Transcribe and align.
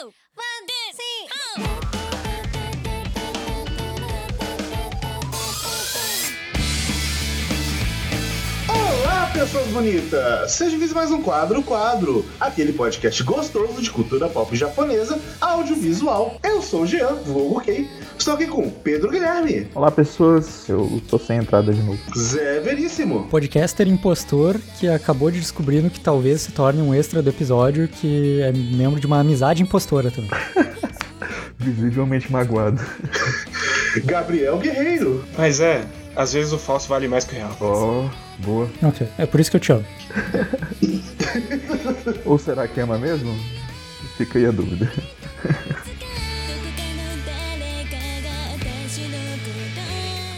Olá, 0.00 0.49
pessoas 9.40 9.68
bonitas! 9.68 10.52
Seja 10.52 10.76
bem 10.76 10.86
mais 10.88 11.10
um 11.10 11.22
Quadro 11.22 11.62
Quadro, 11.62 12.26
aquele 12.38 12.74
podcast 12.74 13.22
gostoso 13.22 13.80
de 13.80 13.90
cultura 13.90 14.28
pop 14.28 14.54
japonesa, 14.54 15.18
audiovisual. 15.40 16.38
Eu 16.44 16.60
sou 16.60 16.82
o 16.82 16.86
Jean, 16.86 17.14
vulgo 17.24 17.58
Kei. 17.62 17.88
Estou 18.18 18.34
aqui 18.34 18.46
com 18.46 18.68
Pedro 18.68 19.10
Guilherme, 19.10 19.66
Olá, 19.74 19.90
pessoas. 19.90 20.68
Eu 20.68 21.00
tô 21.08 21.18
sem 21.18 21.38
entrada 21.38 21.72
de 21.72 21.80
novo. 21.80 21.98
Zé 22.14 22.60
Veríssimo, 22.60 23.28
podcaster 23.30 23.88
impostor 23.88 24.60
que 24.78 24.86
acabou 24.86 25.30
de 25.30 25.40
descobrindo 25.40 25.88
que 25.88 26.00
talvez 26.00 26.42
se 26.42 26.52
torne 26.52 26.82
um 26.82 26.94
extra 26.94 27.22
do 27.22 27.30
episódio 27.30 27.88
que 27.88 28.42
é 28.42 28.52
membro 28.52 29.00
de 29.00 29.06
uma 29.06 29.20
amizade 29.20 29.62
impostora 29.62 30.10
também. 30.10 30.30
Visivelmente 31.56 32.30
magoado. 32.30 32.78
Gabriel 34.04 34.58
Guerreiro, 34.58 35.24
Mas 35.36 35.60
é, 35.60 35.82
às 36.14 36.32
vezes 36.32 36.52
o 36.52 36.58
falso 36.58 36.88
vale 36.88 37.08
mais 37.08 37.24
que 37.24 37.34
o 37.34 37.38
real. 37.38 37.56
Ó, 37.60 38.08
boa. 38.38 38.70
ok, 38.82 39.06
é 39.18 39.26
por 39.26 39.40
isso 39.40 39.50
que 39.50 39.56
eu 39.56 39.60
te 39.60 39.72
amo. 39.72 39.84
Ou 42.24 42.38
será 42.38 42.66
que 42.66 42.80
ama 42.80 42.98
mesmo? 42.98 43.34
Fica 44.16 44.38
aí 44.38 44.46
a 44.46 44.50
dúvida. 44.50 44.90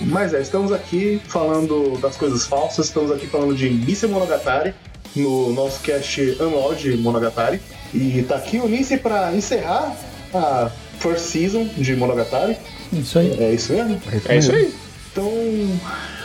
Mas 0.01 0.35
é, 0.35 0.41
estamos 0.41 0.73
aqui 0.73 1.21
falando 1.27 1.98
das 2.01 2.17
coisas 2.17 2.45
falsas, 2.47 2.87
estamos 2.87 3.11
aqui 3.11 3.27
falando 3.27 3.55
de 3.55 3.70
Nice 3.70 4.07
Monogatari, 4.07 4.75
no 5.15 5.53
nosso 5.53 5.81
cast 5.81 6.37
anual 6.41 6.75
de 6.75 6.97
Monogatari. 6.97 7.61
E 7.95 8.23
tá 8.23 8.37
aqui 8.37 8.59
o 8.59 8.69
Nice 8.69 8.97
pra 8.98 9.34
encerrar 9.34 9.95
a 10.34 10.70
first 10.98 11.27
season 11.27 11.65
de 11.77 11.95
Monogatari. 11.97 12.56
Isso 12.93 13.19
aí. 13.19 13.37
É 13.43 13.53
isso 13.53 13.73
mesmo? 13.73 14.00
É 14.28 14.37
isso 14.37 14.53
aí. 14.53 14.75
Então, 15.13 15.31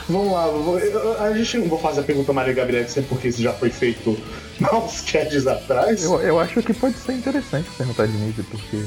vamos 0.07 0.31
lá. 0.31 1.25
a 1.25 1.33
gente 1.37 1.57
não 1.57 1.67
vou 1.67 1.77
fazer 1.77 1.99
a 1.99 2.03
pergunta 2.03 2.31
Maria 2.31 2.53
Gabriel, 2.53 2.85
porque 3.09 3.27
isso 3.27 3.41
já 3.41 3.51
foi 3.51 3.69
feito 3.69 4.17
há 4.63 4.77
uns 4.77 5.01
casts 5.01 5.45
atrás. 5.45 6.03
Eu, 6.03 6.21
eu 6.21 6.39
acho 6.39 6.61
que 6.63 6.73
pode 6.73 6.97
ser 6.97 7.13
interessante 7.13 7.69
perguntar 7.77 8.07
de 8.07 8.13
nível, 8.13 8.45
porque 8.49 8.83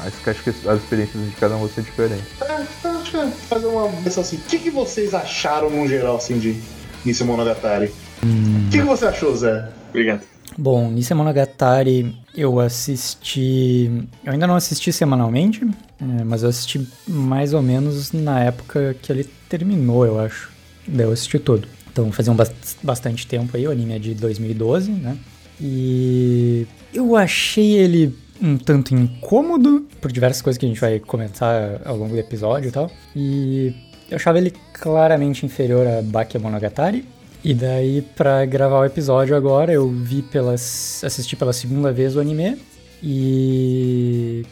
acho 0.00 0.22
que, 0.22 0.30
acho 0.30 0.42
que 0.42 0.50
as 0.50 0.82
experiências 0.82 1.24
de 1.24 1.36
cada 1.36 1.56
um 1.56 1.60
vão 1.60 1.68
ser 1.68 1.82
diferentes. 1.82 2.26
É, 2.42 2.88
acho 2.88 3.10
que 3.10 3.16
é 3.16 3.26
fazer 3.48 3.66
uma 3.66 3.90
questão 4.02 4.22
assim. 4.22 4.36
O 4.36 4.40
que, 4.40 4.58
que 4.58 4.70
vocês 4.70 5.14
acharam 5.14 5.70
no 5.70 5.88
geral 5.88 6.16
assim 6.16 6.38
de 6.38 6.60
Nice 7.04 7.24
Monogatari? 7.24 7.90
O 8.22 8.70
que, 8.70 8.78
que 8.78 8.84
você 8.84 9.06
achou, 9.06 9.34
Zé? 9.34 9.68
Obrigado. 9.88 10.22
Bom, 10.56 10.90
Nise 10.90 11.14
Monogatari 11.14 12.16
eu 12.34 12.58
assisti. 12.60 14.06
Eu 14.24 14.32
ainda 14.32 14.46
não 14.46 14.56
assisti 14.56 14.92
semanalmente, 14.92 15.64
é, 16.00 16.24
mas 16.24 16.42
eu 16.42 16.48
assisti 16.48 16.86
mais 17.06 17.52
ou 17.54 17.62
menos 17.62 18.12
na 18.12 18.40
época 18.44 18.94
que 19.02 19.10
ele 19.12 19.24
terminou, 19.48 20.06
eu 20.06 20.18
acho. 20.20 20.50
Daí 20.86 21.06
eu 21.06 21.12
assisti 21.12 21.38
tudo. 21.38 21.66
Então 21.92 22.12
fazia 22.12 22.32
um 22.32 22.36
bas- 22.36 22.52
bastante 22.82 23.26
tempo 23.26 23.56
aí, 23.56 23.66
o 23.66 23.70
anime 23.70 23.94
é 23.94 23.98
de 23.98 24.14
2012, 24.14 24.90
né? 24.92 25.16
E 25.60 26.66
eu 26.94 27.16
achei 27.16 27.72
ele 27.72 28.14
um 28.40 28.56
tanto 28.56 28.94
incômodo, 28.94 29.84
por 30.00 30.12
diversas 30.12 30.40
coisas 30.40 30.56
que 30.58 30.64
a 30.64 30.68
gente 30.68 30.80
vai 30.80 31.00
comentar 31.00 31.80
ao 31.84 31.96
longo 31.96 32.12
do 32.14 32.18
episódio 32.20 32.68
e 32.68 32.70
tal. 32.72 32.88
E 33.16 33.74
eu 34.08 34.16
achava 34.16 34.38
ele 34.38 34.52
claramente 34.72 35.44
inferior 35.44 35.84
a 35.86 36.00
Baki 36.02 36.38
Monogatari. 36.38 37.04
E 37.42 37.52
daí, 37.54 38.02
pra 38.16 38.44
gravar 38.44 38.80
o 38.80 38.84
episódio 38.84 39.34
agora, 39.36 39.72
eu 39.72 39.88
vi 39.90 40.22
pelas. 40.22 41.02
assisti 41.04 41.34
pela 41.34 41.52
segunda 41.52 41.92
vez 41.92 42.14
o 42.14 42.20
anime. 42.20 42.56
E 43.02 44.44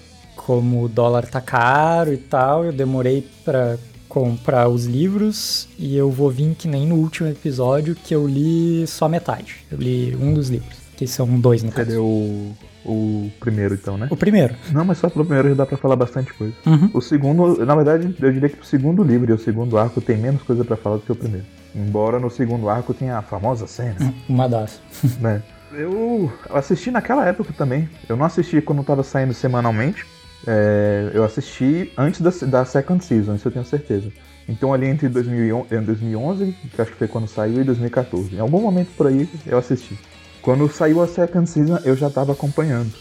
como 0.46 0.84
o 0.84 0.88
dólar 0.88 1.26
tá 1.26 1.40
caro 1.40 2.12
e 2.12 2.16
tal, 2.16 2.64
eu 2.64 2.72
demorei 2.72 3.26
pra 3.44 3.76
comprar 4.08 4.68
os 4.68 4.84
livros. 4.86 5.66
E 5.76 5.96
eu 5.96 6.08
vou 6.08 6.30
vir 6.30 6.54
que 6.54 6.68
nem 6.68 6.86
no 6.86 6.94
último 6.94 7.28
episódio 7.28 7.96
que 7.96 8.14
eu 8.14 8.26
li 8.28 8.86
só 8.86 9.08
metade. 9.08 9.56
Eu 9.72 9.78
li 9.78 10.14
um 10.14 10.32
dos 10.32 10.48
livros, 10.48 10.76
que 10.96 11.04
são 11.04 11.26
dois 11.40 11.64
no 11.64 11.72
Cadê 11.72 11.90
caso. 11.94 12.02
o, 12.04 12.54
o 12.84 13.30
primeiro, 13.40 13.74
então, 13.74 13.98
né? 13.98 14.06
O 14.08 14.16
primeiro. 14.16 14.54
Não, 14.70 14.84
mas 14.84 14.98
só 14.98 15.10
pelo 15.10 15.24
primeiro 15.24 15.48
já 15.48 15.54
dá 15.56 15.66
pra 15.66 15.76
falar 15.76 15.96
bastante 15.96 16.32
coisa. 16.32 16.54
Uhum. 16.64 16.90
O 16.94 17.00
segundo, 17.00 17.66
na 17.66 17.74
verdade, 17.74 18.14
eu 18.22 18.32
diria 18.32 18.48
que 18.48 18.60
o 18.60 18.64
segundo 18.64 19.02
livro 19.02 19.28
e 19.28 19.34
o 19.34 19.38
segundo 19.38 19.76
arco 19.76 20.00
tem 20.00 20.16
menos 20.16 20.42
coisa 20.42 20.64
pra 20.64 20.76
falar 20.76 20.96
do 20.98 21.02
que 21.02 21.10
o 21.12 21.16
primeiro. 21.16 21.44
Embora 21.74 22.20
no 22.20 22.30
segundo 22.30 22.68
arco 22.68 22.94
tenha 22.94 23.18
a 23.18 23.22
famosa 23.22 23.66
cena, 23.66 24.14
Uma 24.28 24.48
das. 24.48 24.80
né? 25.20 25.42
Eu 25.72 26.32
assisti 26.50 26.92
naquela 26.92 27.26
época 27.26 27.52
também. 27.52 27.88
Eu 28.08 28.16
não 28.16 28.24
assisti 28.24 28.60
quando 28.62 28.84
tava 28.84 29.02
saindo 29.02 29.34
semanalmente. 29.34 30.06
É, 30.46 31.10
eu 31.12 31.24
assisti 31.24 31.92
antes 31.96 32.20
da, 32.20 32.30
da 32.46 32.64
second 32.64 33.04
season, 33.04 33.34
isso 33.34 33.48
eu 33.48 33.52
tenho 33.52 33.64
certeza. 33.64 34.12
Então 34.48 34.72
ali 34.72 34.86
entre 34.86 35.08
2011, 35.08 35.74
eh, 35.74 35.80
2011, 35.80 36.56
que 36.74 36.80
acho 36.80 36.92
que 36.92 36.98
foi 36.98 37.08
quando 37.08 37.26
saiu, 37.26 37.60
e 37.60 37.64
2014. 37.64 38.36
Em 38.36 38.38
algum 38.38 38.60
momento 38.60 38.90
por 38.96 39.08
aí 39.08 39.28
eu 39.44 39.58
assisti. 39.58 39.98
Quando 40.40 40.68
saiu 40.68 41.02
a 41.02 41.08
second 41.08 41.48
season, 41.48 41.78
eu 41.84 41.96
já 41.96 42.08
tava 42.08 42.32
acompanhando. 42.32 42.92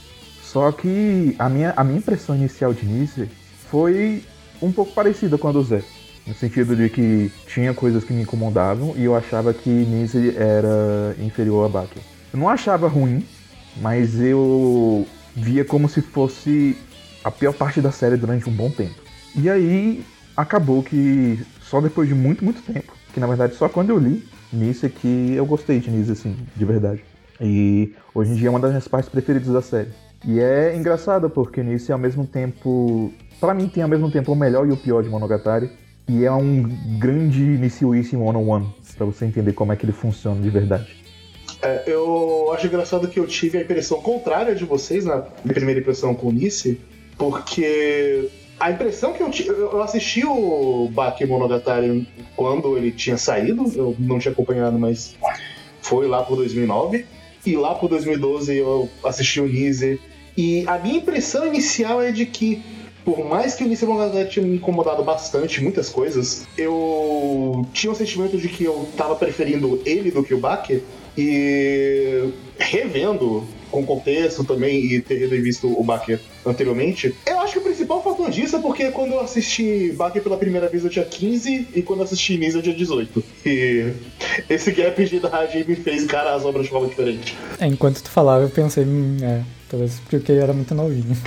Só 0.42 0.72
que 0.72 1.36
a 1.38 1.48
minha, 1.48 1.74
a 1.76 1.84
minha 1.84 2.00
impressão 2.00 2.36
inicial 2.36 2.74
de 2.74 2.86
Nice 2.86 3.30
foi 3.70 4.24
um 4.62 4.72
pouco 4.72 4.94
parecida 4.94 5.38
com 5.38 5.48
a 5.48 5.52
do 5.52 5.62
Zé. 5.62 5.84
No 6.26 6.34
sentido 6.34 6.76
de 6.76 6.90
que 6.90 7.32
tinha 7.46 7.72
coisas 7.74 8.04
que 8.04 8.12
me 8.12 8.24
incomodavam 8.24 8.96
e 8.98 9.04
eu 9.04 9.16
achava 9.16 9.54
que 9.54 9.70
Nice 9.70 10.36
era 10.36 11.16
inferior 11.20 11.68
a 11.68 11.70
Baki. 11.70 12.00
Eu 12.34 12.40
não 12.40 12.50
achava 12.50 12.88
ruim, 12.88 13.24
mas 13.78 14.20
eu 14.20 15.06
via 15.36 15.64
como 15.64 15.88
se 15.88 16.02
fosse 16.02 16.76
a 17.26 17.32
pior 17.32 17.54
parte 17.54 17.82
da 17.82 17.92
série 17.92 18.16
durante 18.16 18.48
um 18.48 18.54
bom 18.54 18.70
tempo. 18.70 19.02
E 19.36 19.50
aí 19.50 20.06
acabou 20.38 20.84
que 20.84 21.44
só 21.60 21.82
depois 21.82 22.08
de 22.08 22.14
muito, 22.14 22.46
muito 22.46 22.62
tempo, 22.62 22.94
que 23.12 23.20
na 23.20 23.26
verdade 23.26 23.56
só 23.56 23.68
quando 23.68 23.90
eu 23.90 23.98
li 23.98 24.24
Nice 24.54 24.86
é 24.86 24.90
que 24.90 25.34
eu 25.34 25.46
gostei 25.46 25.80
de 25.80 25.90
Nice 25.90 26.12
assim, 26.12 26.38
de 26.56 26.66
verdade. 26.66 27.04
E 27.42 27.94
hoje 28.14 28.32
em 28.32 28.36
dia 28.36 28.48
é 28.48 28.50
uma 28.52 28.60
das 28.60 28.70
minhas 28.70 28.88
partes 28.88 29.10
preferidas 29.10 29.52
da 29.52 29.62
série. 29.62 29.90
E 30.24 30.40
é 30.40 30.76
engraçado 30.76 31.30
porque 31.30 31.62
é 31.62 31.92
ao 31.92 32.00
mesmo 32.00 32.26
tempo, 32.26 33.12
Pra 33.40 33.54
mim 33.54 33.68
tem 33.68 33.84
ao 33.84 33.90
mesmo 33.90 34.10
tempo 34.10 34.32
o 34.32 34.36
melhor 34.36 34.68
e 34.68 34.72
o 34.72 34.78
pior 34.78 35.04
de 35.04 35.10
Monogatari. 35.10 35.70
E 36.08 36.24
é 36.24 36.32
um 36.32 36.64
grande 37.00 37.42
Nishiuíssimo 37.42 38.24
one-on-one, 38.24 38.72
pra 38.96 39.08
você 39.08 39.26
entender 39.26 39.54
como 39.54 39.74
é 39.74 39.76
que 39.76 39.84
ele 39.84 39.92
funciona 39.92 40.40
de 40.40 40.50
verdade. 40.52 40.96
É, 41.62 41.84
eu 41.88 42.52
acho 42.54 42.68
engraçado 42.68 43.08
que 43.08 43.20
eu 43.20 43.26
tive 43.26 43.58
a 43.58 43.62
impressão 43.62 44.00
contrária 44.00 44.54
de 44.54 44.64
vocês 44.66 45.04
na 45.04 45.26
minha 45.44 45.56
primeira 45.56 45.80
impressão 45.80 46.14
com 46.14 46.28
o 46.28 46.32
Nice, 46.32 46.80
porque 47.18 48.30
a 48.60 48.72
impressão 48.72 49.14
que 49.14 49.22
eu 49.22 49.30
tive. 49.30 49.50
Eu 49.50 49.82
assisti 49.82 50.26
o 50.26 50.90
Baki 50.92 51.26
Monogatari 51.26 52.08
quando 52.36 52.78
ele 52.78 52.92
tinha 52.92 53.18
saído, 53.18 53.72
eu 53.76 53.96
não 54.00 54.20
tinha 54.20 54.32
acompanhado, 54.32 54.78
mas 54.80 55.16
foi 55.82 56.08
lá 56.08 56.24
por 56.24 56.36
2009. 56.38 57.06
E 57.46 57.56
lá 57.56 57.76
por 57.76 57.90
2012 57.90 58.56
eu 58.56 58.90
assisti 59.04 59.40
o 59.40 59.48
Nice. 59.48 60.00
E 60.38 60.64
a 60.68 60.78
minha 60.80 60.98
impressão 60.98 61.46
inicial 61.46 62.02
é 62.02 62.12
de 62.12 62.26
que, 62.26 62.62
por 63.04 63.24
mais 63.24 63.54
que 63.54 63.64
o 63.64 63.68
Nice 63.68 63.86
Monogatari 63.86 64.30
tinha 64.30 64.46
me 64.46 64.56
incomodado 64.56 65.04
bastante, 65.04 65.62
muitas 65.62 65.90
coisas, 65.90 66.48
eu 66.58 67.68
tinha 67.72 67.92
o 67.92 67.96
sentimento 67.96 68.38
de 68.38 68.50
que 68.50 68.64
eu 68.64 68.88
tava 68.98 69.16
preferindo 69.16 69.82
ele 69.86 70.12
do 70.12 70.24
que 70.24 70.34
o 70.34 70.40
Baki. 70.40 70.82
E 71.18 72.30
revendo 72.58 73.46
com 73.76 73.86
contexto 73.86 74.46
também 74.46 74.86
e 74.86 75.02
ter 75.02 75.28
revisto 75.28 75.68
o 75.68 75.84
Baki 75.84 76.18
anteriormente, 76.46 77.14
eu 77.26 77.40
acho 77.42 77.54
que 77.54 77.60
o 77.60 77.62
principal 77.62 78.02
fator 78.02 78.32
disso 78.32 78.56
é 78.56 78.60
porque 78.60 78.90
quando 78.92 79.12
eu 79.12 79.20
assisti 79.20 79.92
Baki 79.92 80.22
pela 80.22 80.38
primeira 80.38 80.70
vez 80.70 80.86
eu 80.86 80.90
tinha 80.90 81.04
15 81.04 81.68
e 81.76 81.82
quando 81.82 82.00
eu 82.00 82.06
assisti 82.06 82.38
Nisa 82.38 82.60
eu 82.60 82.62
tinha 82.62 82.76
18. 82.76 83.24
E 83.46 83.92
esse 84.50 84.72
gap 84.72 85.04
de 85.04 85.18
idade 85.18 85.66
me 85.68 85.76
fez 85.76 86.04
encarar 86.04 86.36
as 86.36 86.46
obras 86.46 86.64
de 86.64 86.70
forma 86.70 86.88
diferente. 86.88 87.36
É, 87.60 87.68
enquanto 87.68 88.02
tu 88.02 88.10
falava, 88.10 88.44
eu 88.44 88.50
pensei, 88.50 88.86
hum, 88.86 89.18
é, 89.22 89.42
talvez 89.70 90.00
porque 90.10 90.32
eu 90.32 90.42
era 90.42 90.54
muito 90.54 90.74
novinho. 90.74 91.18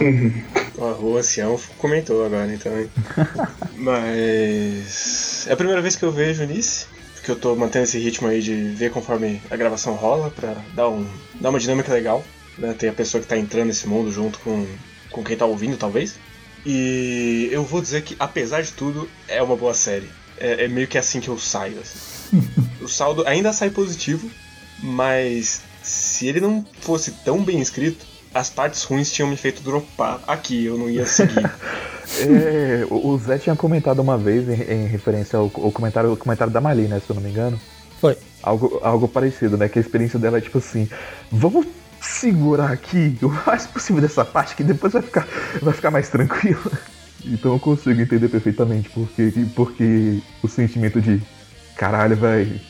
Ó, 0.79 0.93
o 1.03 1.19
ancião 1.19 1.61
comentou 1.77 2.25
agora, 2.25 2.51
então. 2.53 2.73
hein? 2.79 2.89
Mas. 3.77 5.47
É 5.47 5.53
a 5.53 5.57
primeira 5.57 5.83
vez 5.83 5.97
que 5.97 6.05
eu 6.05 6.13
vejo 6.13 6.47
Nice, 6.47 6.87
porque 7.15 7.31
eu 7.31 7.37
tô 7.37 7.55
mantendo 7.55 7.85
esse 7.85 7.99
ritmo 7.99 8.29
aí 8.29 8.41
de 8.41 8.55
ver 8.55 8.91
conforme 8.91 9.41
a 9.51 9.57
gravação 9.57 9.95
rola, 9.95 10.31
pra 10.31 10.57
dar, 10.75 10.89
um, 10.89 11.07
dar 11.41 11.51
uma 11.51 11.59
dinâmica 11.59 11.93
legal. 11.93 12.25
Né? 12.59 12.75
Tem 12.79 12.89
a 12.89 12.93
pessoa 12.93 13.21
que 13.21 13.29
tá 13.29 13.37
entrando 13.37 13.69
nesse 13.69 13.87
mundo 13.89 14.11
junto 14.11 14.39
com, 14.41 14.67
com 15.11 15.23
quem 15.23 15.37
tá 15.37 15.47
ouvindo, 15.47 15.77
talvez. 15.77 16.17
E 16.67 17.49
eu 17.53 17.63
vou 17.65 17.81
dizer 17.81 18.03
que, 18.03 18.17
apesar 18.19 18.63
de 18.63 18.73
tudo, 18.73 19.09
é 19.29 19.43
uma 19.43 19.57
boa 19.57 19.75
série. 19.75 20.09
É, 20.37 20.65
é 20.65 20.69
meio 20.69 20.89
que 20.89 20.99
assim 20.99 21.21
que 21.21 21.29
eu 21.29 21.39
saio. 21.39 21.79
assim. 21.81 22.43
o 22.83 22.89
saldo 22.89 23.27
ainda 23.27 23.53
sai 23.53 23.71
positivo, 23.71 24.29
mas 24.83 25.63
se 25.83 26.27
ele 26.27 26.41
não 26.41 26.65
fosse 26.81 27.13
tão 27.25 27.43
bem 27.43 27.61
escrito, 27.61 28.05
as 28.35 28.51
partes 28.51 28.83
ruins 28.83 29.11
tinham 29.11 29.29
me 29.29 29.37
feito 29.37 29.63
dropar 29.63 30.21
aqui, 30.27 30.65
eu 30.65 30.77
não 30.77 30.91
ia 30.91 31.07
seguir. 31.07 31.51
É, 32.21 32.87
o 32.89 33.09
o 33.09 33.19
Zé 33.19 33.37
tinha 33.37 33.55
comentado 33.55 33.99
uma 33.99 34.17
vez 34.17 34.49
em, 34.49 34.63
em 34.63 34.87
referência 34.87 35.39
ao, 35.39 35.45
ao 35.55 35.71
comentário, 35.71 36.09
ao 36.09 36.17
comentário 36.17 36.51
da 36.51 36.59
Mali, 36.59 36.89
né? 36.89 37.01
Se 37.05 37.11
eu 37.11 37.15
não 37.15 37.23
me 37.23 37.29
engano. 37.29 37.61
Foi. 38.01 38.17
Algo, 38.43 38.81
algo 38.83 39.07
parecido, 39.07 39.59
né? 39.59 39.69
Que 39.69 39.79
a 39.79 39.83
experiência 39.83 40.19
dela 40.19 40.39
é 40.39 40.41
tipo 40.41 40.57
assim: 40.57 40.89
vamos 41.31 41.67
segurar 42.01 42.71
aqui 42.73 43.17
o 43.23 43.29
mais 43.47 43.67
possível 43.67 44.01
dessa 44.01 44.25
parte, 44.25 44.55
que 44.55 44.63
depois 44.63 44.93
vai 44.93 45.03
ficar, 45.03 45.27
vai 45.61 45.75
ficar 45.75 45.91
mais 45.91 46.09
tranquilo. 46.09 46.71
Então 47.25 47.53
eu 47.53 47.59
consigo 47.59 48.01
entender 48.01 48.29
perfeitamente 48.29 48.89
porque, 48.91 49.33
porque 49.55 50.21
o 50.43 50.49
sentimento 50.49 51.01
de 51.01 51.21
caralho, 51.77 52.17
velho, 52.17 52.61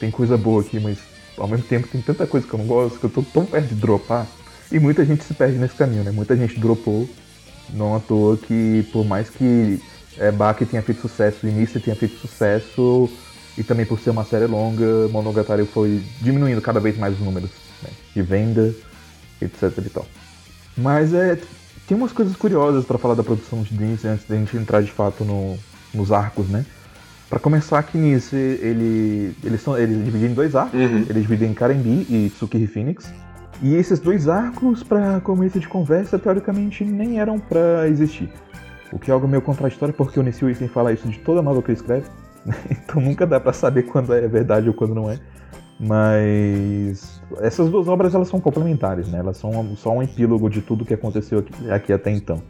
tem 0.00 0.10
coisa 0.10 0.36
boa 0.36 0.60
aqui, 0.60 0.78
mas 0.80 0.98
ao 1.36 1.48
mesmo 1.48 1.66
tempo 1.66 1.88
tem 1.88 2.00
tanta 2.00 2.26
coisa 2.26 2.46
que 2.46 2.52
eu 2.52 2.58
não 2.58 2.66
gosto, 2.66 2.98
que 2.98 3.04
eu 3.04 3.10
tô 3.10 3.22
tão 3.22 3.44
perto 3.44 3.68
de 3.68 3.74
dropar. 3.74 4.26
E 4.70 4.80
muita 4.80 5.04
gente 5.04 5.22
se 5.22 5.32
perde 5.32 5.58
nesse 5.58 5.74
caminho, 5.74 6.02
né? 6.02 6.10
Muita 6.10 6.36
gente 6.36 6.58
dropou, 6.58 7.08
não 7.72 7.94
à 7.94 8.00
toa 8.00 8.36
que 8.36 8.84
por 8.92 9.04
mais 9.04 9.30
que 9.30 9.80
é, 10.18 10.32
Baki 10.32 10.66
tenha 10.66 10.82
feito 10.82 11.00
sucesso, 11.00 11.46
Início 11.46 11.80
tenha 11.80 11.94
feito 11.94 12.18
sucesso, 12.18 13.08
e 13.56 13.62
também 13.62 13.86
por 13.86 14.00
ser 14.00 14.10
uma 14.10 14.24
série 14.24 14.46
longa, 14.46 15.08
Monogatari 15.08 15.64
foi 15.66 16.02
diminuindo 16.20 16.60
cada 16.60 16.80
vez 16.80 16.98
mais 16.98 17.14
os 17.14 17.20
números? 17.20 17.50
De 18.16 18.22
venda, 18.22 18.74
etc 19.40 19.72
e 19.84 19.90
tal. 19.90 20.06
Mas 20.76 21.12
é, 21.12 21.38
tem 21.86 21.96
umas 21.96 22.12
coisas 22.12 22.34
curiosas 22.34 22.84
para 22.84 22.98
falar 22.98 23.14
da 23.14 23.22
produção 23.22 23.62
de 23.62 23.74
Dreams 23.74 24.04
antes 24.04 24.26
da 24.26 24.34
gente 24.34 24.56
entrar 24.56 24.82
de 24.82 24.90
fato 24.90 25.24
no, 25.24 25.56
nos 25.94 26.10
arcos, 26.10 26.48
né? 26.48 26.64
Para 27.28 27.40
começar, 27.40 27.78
aqui 27.78 27.98
nisso, 27.98 28.36
ele, 28.36 29.34
eles, 29.42 29.60
são, 29.60 29.76
eles 29.76 30.04
dividem 30.04 30.30
em 30.30 30.34
dois 30.34 30.54
arcos. 30.54 30.78
Uhum. 30.78 31.04
Eles 31.08 31.22
dividem 31.22 31.50
em 31.50 31.54
Karenbi 31.54 32.06
e 32.08 32.30
Tsukiri 32.30 32.66
Phoenix. 32.68 33.12
E 33.60 33.74
esses 33.74 33.98
dois 33.98 34.28
arcos, 34.28 34.82
para 34.82 35.20
começo 35.20 35.58
de 35.58 35.66
conversa, 35.66 36.18
teoricamente 36.18 36.84
nem 36.84 37.18
eram 37.18 37.38
para 37.38 37.88
existir. 37.88 38.30
O 38.92 38.98
que 38.98 39.10
é 39.10 39.14
algo 39.14 39.26
meio 39.26 39.42
contraditório, 39.42 39.92
porque 39.92 40.20
o 40.20 40.22
Nisio 40.22 40.48
Isen 40.48 40.68
fala 40.68 40.92
isso 40.92 41.08
de 41.08 41.18
toda 41.18 41.42
nova 41.42 41.60
que 41.62 41.72
ele 41.72 41.78
escreve. 41.78 42.06
então 42.70 43.02
nunca 43.02 43.26
dá 43.26 43.40
para 43.40 43.52
saber 43.52 43.82
quando 43.82 44.14
é 44.14 44.28
verdade 44.28 44.68
ou 44.68 44.74
quando 44.74 44.94
não 44.94 45.10
é. 45.10 45.18
Mas 45.80 47.15
essas 47.38 47.70
duas 47.70 47.88
obras 47.88 48.14
elas 48.14 48.28
são 48.28 48.40
complementares, 48.40 49.08
né? 49.08 49.18
Elas 49.18 49.36
são 49.36 49.76
só 49.76 49.90
um 49.90 50.02
epílogo 50.02 50.48
de 50.48 50.60
tudo 50.60 50.84
que 50.84 50.94
aconteceu 50.94 51.40
aqui, 51.40 51.70
aqui 51.70 51.92
até 51.92 52.10
então. 52.10 52.42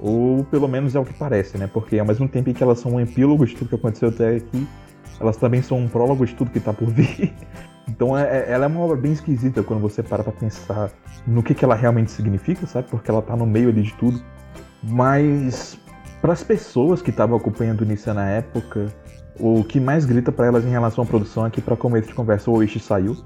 Ou 0.00 0.44
pelo 0.44 0.68
menos 0.68 0.94
é 0.94 1.00
o 1.00 1.04
que 1.04 1.14
parece, 1.14 1.58
né? 1.58 1.68
Porque 1.72 1.98
ao 1.98 2.06
mesmo 2.06 2.28
tempo 2.28 2.52
que 2.52 2.62
elas 2.62 2.78
são 2.78 2.92
um 2.92 3.00
epílogo 3.00 3.44
de 3.46 3.54
tudo 3.54 3.68
que 3.68 3.74
aconteceu 3.74 4.08
até 4.08 4.36
aqui, 4.36 4.66
elas 5.20 5.36
também 5.36 5.62
são 5.62 5.78
um 5.78 5.88
prólogo 5.88 6.24
de 6.24 6.34
tudo 6.34 6.50
que 6.50 6.60
tá 6.60 6.72
por 6.72 6.88
vir. 6.88 7.32
Então 7.88 8.16
é, 8.16 8.22
é, 8.22 8.52
ela 8.52 8.66
é 8.66 8.68
uma 8.68 8.80
obra 8.80 8.98
bem 8.98 9.12
esquisita 9.12 9.62
quando 9.62 9.80
você 9.80 10.02
para 10.02 10.22
pra 10.22 10.30
pensar 10.30 10.90
no 11.26 11.42
que, 11.42 11.54
que 11.54 11.64
ela 11.64 11.74
realmente 11.74 12.10
significa, 12.10 12.66
sabe? 12.66 12.86
Porque 12.90 13.10
ela 13.10 13.22
tá 13.22 13.34
no 13.34 13.46
meio 13.46 13.70
ali 13.70 13.82
de 13.82 13.94
tudo. 13.94 14.22
Mas 14.82 15.80
para 16.20 16.34
as 16.34 16.42
pessoas 16.42 17.00
que 17.00 17.08
estavam 17.08 17.38
acompanhando 17.38 17.80
o 17.80 17.84
Nissan 17.86 18.12
na 18.12 18.28
época, 18.28 18.92
o 19.38 19.62
que 19.64 19.78
mais 19.80 20.04
grita 20.04 20.32
para 20.32 20.46
elas 20.46 20.64
em 20.64 20.70
relação 20.70 21.04
à 21.04 21.06
produção 21.06 21.46
é 21.46 21.50
que 21.50 21.60
para 21.60 21.76
começo 21.76 22.08
de 22.08 22.14
conversa 22.14 22.50
o 22.50 22.54
Oishi 22.54 22.80
saiu. 22.80 23.16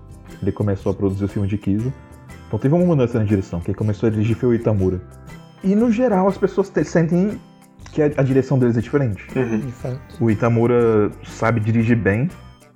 Ele 0.40 0.52
começou 0.52 0.92
a 0.92 0.94
produzir 0.94 1.24
o 1.24 1.28
filme 1.28 1.48
de 1.48 1.56
Kizo. 1.58 1.92
Então 2.46 2.58
teve 2.58 2.74
uma 2.74 2.84
mudança 2.84 3.18
na 3.18 3.24
direção. 3.24 3.60
Quem 3.60 3.74
começou 3.74 4.08
a 4.08 4.10
dirigir 4.10 4.36
foi 4.36 4.50
o 4.50 4.54
Itamura. 4.54 5.00
E 5.64 5.74
no 5.74 5.90
geral 5.90 6.28
as 6.28 6.36
pessoas 6.36 6.68
te- 6.68 6.84
sentem 6.84 7.40
que 7.92 8.02
a, 8.02 8.06
a 8.16 8.22
direção 8.22 8.58
deles 8.58 8.76
é 8.76 8.80
diferente. 8.80 9.26
Uhum. 9.36 9.98
O 10.20 10.30
Itamura 10.30 11.10
sabe 11.24 11.60
dirigir 11.60 11.96
bem, 11.96 12.28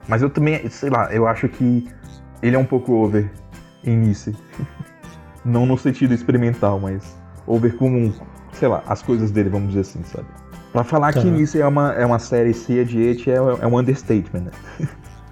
mas 0.08 0.22
eu 0.22 0.30
também, 0.30 0.68
sei 0.70 0.88
lá, 0.90 1.12
eu 1.12 1.26
acho 1.26 1.48
que 1.48 1.86
ele 2.42 2.54
é 2.56 2.58
um 2.58 2.64
pouco 2.64 2.92
over 2.92 3.30
em 3.84 3.96
Nice. 3.96 4.34
Não 5.44 5.64
no 5.66 5.76
sentido 5.78 6.12
experimental, 6.14 6.80
mas 6.80 7.16
over 7.46 7.76
como, 7.76 8.12
sei 8.52 8.68
lá, 8.68 8.82
as 8.86 9.02
coisas 9.02 9.30
dele, 9.30 9.48
vamos 9.48 9.68
dizer 9.68 9.80
assim, 9.80 10.02
sabe? 10.04 10.26
Pra 10.72 10.84
falar 10.84 11.12
Tá. 11.12 11.20
que 11.20 11.30
Nice 11.30 11.60
é 11.60 11.66
uma, 11.66 11.92
é 11.94 12.04
uma 12.04 12.18
série 12.18 12.52
cheia 12.52 12.84
de 12.84 13.00
et 13.00 13.26
é, 13.28 13.34
é 13.36 13.66
um 13.66 13.78
understatement, 13.78 14.40
né? 14.40 14.50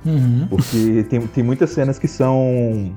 Uhum. 0.07 0.47
Porque 0.51 1.03
tem, 1.09 1.27
tem 1.29 1.43
muitas 1.43 1.71
cenas 1.71 1.99
que 1.99 2.07
são. 2.07 2.95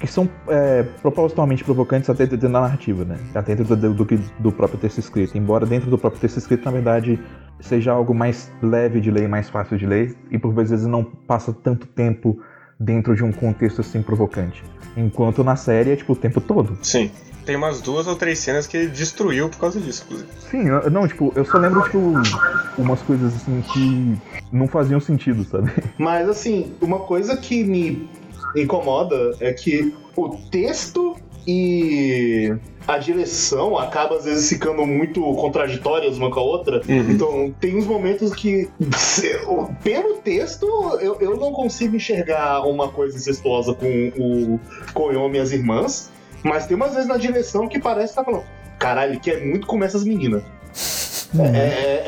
que 0.00 0.06
são 0.06 0.26
é, 0.48 0.82
propositalmente 1.02 1.62
provocantes 1.62 2.08
até 2.08 2.24
dentro 2.24 2.48
da 2.48 2.60
narrativa, 2.60 3.04
né? 3.04 3.18
Até 3.34 3.54
dentro 3.54 3.76
do, 3.76 3.92
do, 3.92 4.06
do 4.38 4.50
próprio 4.52 4.78
texto 4.80 4.96
escrito. 4.96 5.36
Embora 5.36 5.66
dentro 5.66 5.90
do 5.90 5.98
próprio 5.98 6.18
texto 6.18 6.38
escrito, 6.38 6.64
na 6.64 6.70
verdade, 6.70 7.20
seja 7.60 7.92
algo 7.92 8.14
mais 8.14 8.50
leve 8.62 8.98
de 8.98 9.10
ler, 9.10 9.28
mais 9.28 9.50
fácil 9.50 9.76
de 9.76 9.84
ler, 9.84 10.16
e 10.30 10.38
por 10.38 10.54
vezes 10.54 10.86
não 10.86 11.04
passa 11.04 11.52
tanto 11.52 11.86
tempo 11.86 12.40
dentro 12.80 13.14
de 13.14 13.22
um 13.22 13.30
contexto 13.32 13.82
assim 13.82 14.00
provocante. 14.00 14.64
Enquanto 14.96 15.44
na 15.44 15.54
série 15.54 15.90
é 15.90 15.96
tipo 15.96 16.14
o 16.14 16.16
tempo 16.16 16.40
todo. 16.40 16.78
Sim. 16.80 17.10
Tem 17.48 17.56
umas 17.56 17.80
duas 17.80 18.06
ou 18.06 18.14
três 18.14 18.40
cenas 18.40 18.66
que 18.66 18.76
ele 18.76 18.88
destruiu 18.88 19.48
por 19.48 19.56
causa 19.58 19.80
disso, 19.80 20.02
inclusive. 20.04 20.28
Sim, 20.50 20.68
eu- 20.68 20.90
não, 20.90 21.08
tipo, 21.08 21.32
eu 21.34 21.46
só 21.46 21.56
lembro, 21.56 21.80
tipo, 21.82 21.98
umas 22.76 23.00
coisas 23.00 23.34
assim 23.34 23.62
que 23.72 24.18
não 24.52 24.68
faziam 24.68 25.00
sentido, 25.00 25.46
sabe? 25.50 25.72
Mas 25.96 26.28
assim, 26.28 26.74
uma 26.78 26.98
coisa 26.98 27.38
que 27.38 27.64
me 27.64 28.06
incomoda 28.54 29.34
é 29.40 29.50
que 29.54 29.94
o 30.14 30.28
texto 30.50 31.16
e 31.46 32.54
a 32.86 32.98
direção 32.98 33.78
acaba 33.78 34.16
às 34.16 34.26
vezes 34.26 34.46
ficando 34.46 34.84
muito 34.86 35.22
contraditórias 35.36 36.18
uma 36.18 36.30
com 36.30 36.40
a 36.40 36.42
outra. 36.42 36.82
Uhum. 36.86 37.10
Então 37.10 37.54
tem 37.58 37.78
uns 37.78 37.86
momentos 37.86 38.34
que, 38.34 38.68
se- 38.94 39.40
o- 39.46 39.70
pelo 39.82 40.16
texto, 40.18 40.66
eu, 41.00 41.16
eu 41.18 41.34
não 41.38 41.50
consigo 41.52 41.96
enxergar 41.96 42.60
uma 42.66 42.88
coisa 42.88 43.16
incestuosa 43.16 43.72
com 43.72 43.86
o 44.18 44.60
Koyomi 44.92 45.38
e 45.38 45.40
as 45.40 45.50
irmãs. 45.50 46.10
Mas 46.42 46.66
tem 46.66 46.76
umas 46.76 46.92
vezes 46.94 47.08
na 47.08 47.16
direção 47.16 47.68
que 47.68 47.78
parece 47.78 48.08
que 48.12 48.16
tá 48.18 48.24
falando. 48.24 48.44
Caralho, 48.78 49.12
ele 49.12 49.20
quer 49.20 49.44
muito 49.44 49.66
comer 49.66 49.86
essas 49.86 50.04
meninas. 50.04 50.42
Uhum. 51.34 51.44
É, 51.44 51.58
é- 51.58 52.02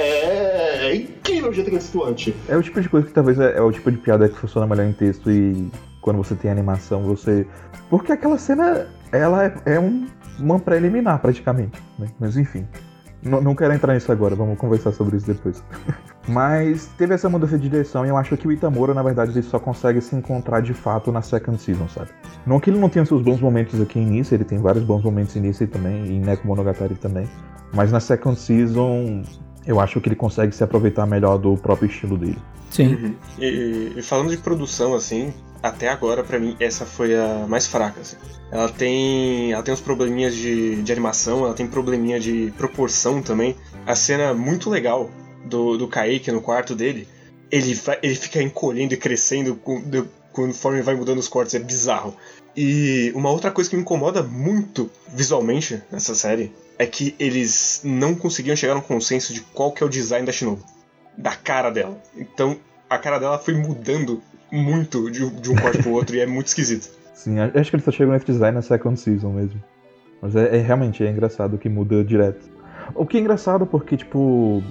é- 0.87 0.91
é 0.91 0.95
incrível 0.97 1.51
o 1.51 1.53
jeito 1.53 1.67
que 1.67 1.71
ele 1.73 1.79
é 1.79 1.85
situante. 1.85 2.35
É 2.49 2.57
o 2.57 2.63
tipo 2.63 2.81
de 2.81 2.89
coisa 2.89 3.07
que 3.07 3.13
talvez 3.13 3.39
é, 3.39 3.57
é 3.59 3.61
o 3.61 3.71
tipo 3.71 3.91
de 3.91 3.99
piada 3.99 4.29
que 4.29 4.37
funciona 4.37 4.67
melhor 4.67 4.87
em 4.87 4.93
texto 4.93 5.31
e 5.31 5.71
quando 6.01 6.17
você 6.17 6.35
tem 6.35 6.51
animação, 6.51 7.03
você. 7.03 7.47
Porque 7.91 8.13
aquela 8.13 8.39
cena, 8.39 8.87
ela 9.13 9.45
é, 9.45 9.55
é 9.75 9.81
um, 9.81 10.07
uma 10.39 10.59
preliminar 10.59 11.19
praticamente, 11.21 11.81
né? 11.99 12.07
Mas 12.19 12.37
enfim. 12.37 12.67
N- 13.23 13.41
não 13.41 13.55
quero 13.55 13.73
entrar 13.75 13.95
nisso 13.95 14.11
agora, 14.11 14.35
vamos 14.35 14.59
conversar 14.59 14.93
sobre 14.93 15.17
isso 15.17 15.27
depois. 15.27 15.63
Mas 16.29 16.87
teve 16.99 17.15
essa 17.15 17.29
mudança 17.29 17.59
de 17.59 17.69
direção 17.69 18.05
e 18.07 18.09
eu 18.09 18.17
acho 18.17 18.37
que 18.37 18.47
o 18.47 18.53
Itamura, 18.53 18.95
na 18.95 19.03
verdade, 19.03 19.33
ele 19.33 19.43
só 19.43 19.59
consegue 19.59 20.01
se 20.01 20.15
encontrar 20.15 20.61
de 20.61 20.73
fato 20.73 21.11
na 21.11 21.23
second 21.23 21.61
season, 21.61 21.89
sabe? 21.89 22.11
Não 22.47 22.61
que 22.61 22.71
ele 22.71 22.79
não 22.79 22.89
tenha 22.89 23.05
seus 23.05 23.23
bons 23.23 23.41
momentos 23.41 23.81
aqui 23.81 23.99
em 23.99 24.03
início, 24.03 24.35
ele 24.35 24.45
tem 24.45 24.59
vários 24.59 24.85
bons 24.85 25.03
momentos 25.03 25.35
em 25.35 25.41
início 25.41 25.67
também, 25.67 26.05
e 26.07 26.13
em 26.13 26.21
Neko 26.21 26.47
Monogatari 26.47 26.95
também. 26.95 27.29
Mas 27.73 27.91
na 27.91 28.01
second 28.01 28.39
season, 28.39 29.23
eu 29.67 29.81
acho 29.81 30.01
que 30.01 30.09
ele 30.09 30.17
consegue 30.17 30.55
se 30.55 30.63
aproveitar 30.63 31.07
melhor 31.07 31.39
do 31.39 31.57
próprio 31.57 31.87
estilo 31.89 32.17
dele. 32.17 32.39
Sim. 32.71 32.95
Uhum. 32.95 33.15
E, 33.39 33.93
e 33.97 34.03
falando 34.03 34.31
de 34.31 34.37
produção, 34.37 34.95
assim, 34.95 35.33
até 35.63 35.89
agora, 35.89 36.23
pra 36.23 36.39
mim, 36.39 36.57
essa 36.61 36.87
foi 36.87 37.15
a 37.15 37.47
mais 37.49 37.67
fraca. 37.67 38.01
assim. 38.01 38.17
Ela 38.51 38.69
tem. 38.69 39.53
Ela 39.53 39.63
tem 39.63 39.75
uns 39.75 39.81
probleminhas 39.81 40.35
de, 40.35 40.83
de 40.83 40.93
animação, 40.93 41.45
ela 41.45 41.55
tem 41.55 41.67
probleminha 41.67 42.19
de 42.21 42.53
proporção 42.57 43.21
também. 43.23 43.57
A 43.87 43.95
cena 43.95 44.33
muito 44.35 44.71
legal 44.71 45.11
do, 45.45 45.77
do 45.77 45.89
Kaique 45.89 46.31
no 46.33 46.41
quarto 46.41 46.75
dele, 46.75 47.07
ele, 47.51 47.75
vai- 47.75 47.99
ele 48.03 48.15
fica 48.15 48.43
encolhendo 48.43 48.95
e 48.95 48.97
crescendo 48.97 49.59
conforme 50.33 50.83
vai 50.83 50.95
mudando 50.95 51.19
os 51.19 51.29
cortes, 51.29 51.55
é 51.55 51.59
bizarro. 51.59 52.15
E 52.57 53.13
uma 53.15 53.31
outra 53.31 53.51
coisa 53.51 53.71
que 53.71 53.77
me 53.77 53.83
incomoda 53.83 54.23
muito 54.23 54.91
visualmente 55.15 55.81
nessa 55.91 56.15
série 56.15 56.53
é 56.79 56.87
que 56.87 57.15
eles 57.19 57.81
não 57.85 58.15
conseguiam 58.15 58.57
chegar 58.57 58.75
num 58.75 58.81
consenso 58.81 59.33
de 59.33 59.41
qual 59.41 59.71
que 59.73 59.83
é 59.83 59.87
o 59.87 59.89
design 59.91 60.27
da 60.27 60.33
Shinobu. 60.33 60.63
Da 61.21 61.33
cara 61.33 61.71
dela. 61.71 61.99
Então 62.17 62.57
a 62.89 62.99
cara 62.99 63.19
dela 63.19 63.39
foi 63.39 63.55
mudando 63.55 64.23
muito 64.51 65.11
de, 65.11 65.29
de 65.31 65.51
um 65.51 65.57
corte 65.57 65.83
pro 65.83 65.93
outro 65.93 66.17
e 66.17 66.21
é 66.21 66.27
muito 66.27 66.49
esquisito. 66.49 66.91
Sim, 67.15 67.39
acho 67.39 67.71
que 67.71 67.77
ele 67.77 67.83
só 67.83 67.91
chegou 67.91 68.15
nesse 68.15 68.27
design 68.27 68.55
na 68.55 68.63
second 68.63 68.99
season 68.99 69.31
mesmo. 69.31 69.63
Mas 70.23 70.35
é, 70.35 70.57
é 70.57 70.61
realmente 70.61 71.05
é 71.05 71.11
engraçado 71.11 71.59
que 71.59 71.69
muda 71.69 72.03
direto. 72.03 72.49
O 72.95 73.07
que 73.07 73.17
é 73.17 73.21
engraçado 73.21 73.67
porque, 73.67 73.97
tipo. 73.97 74.63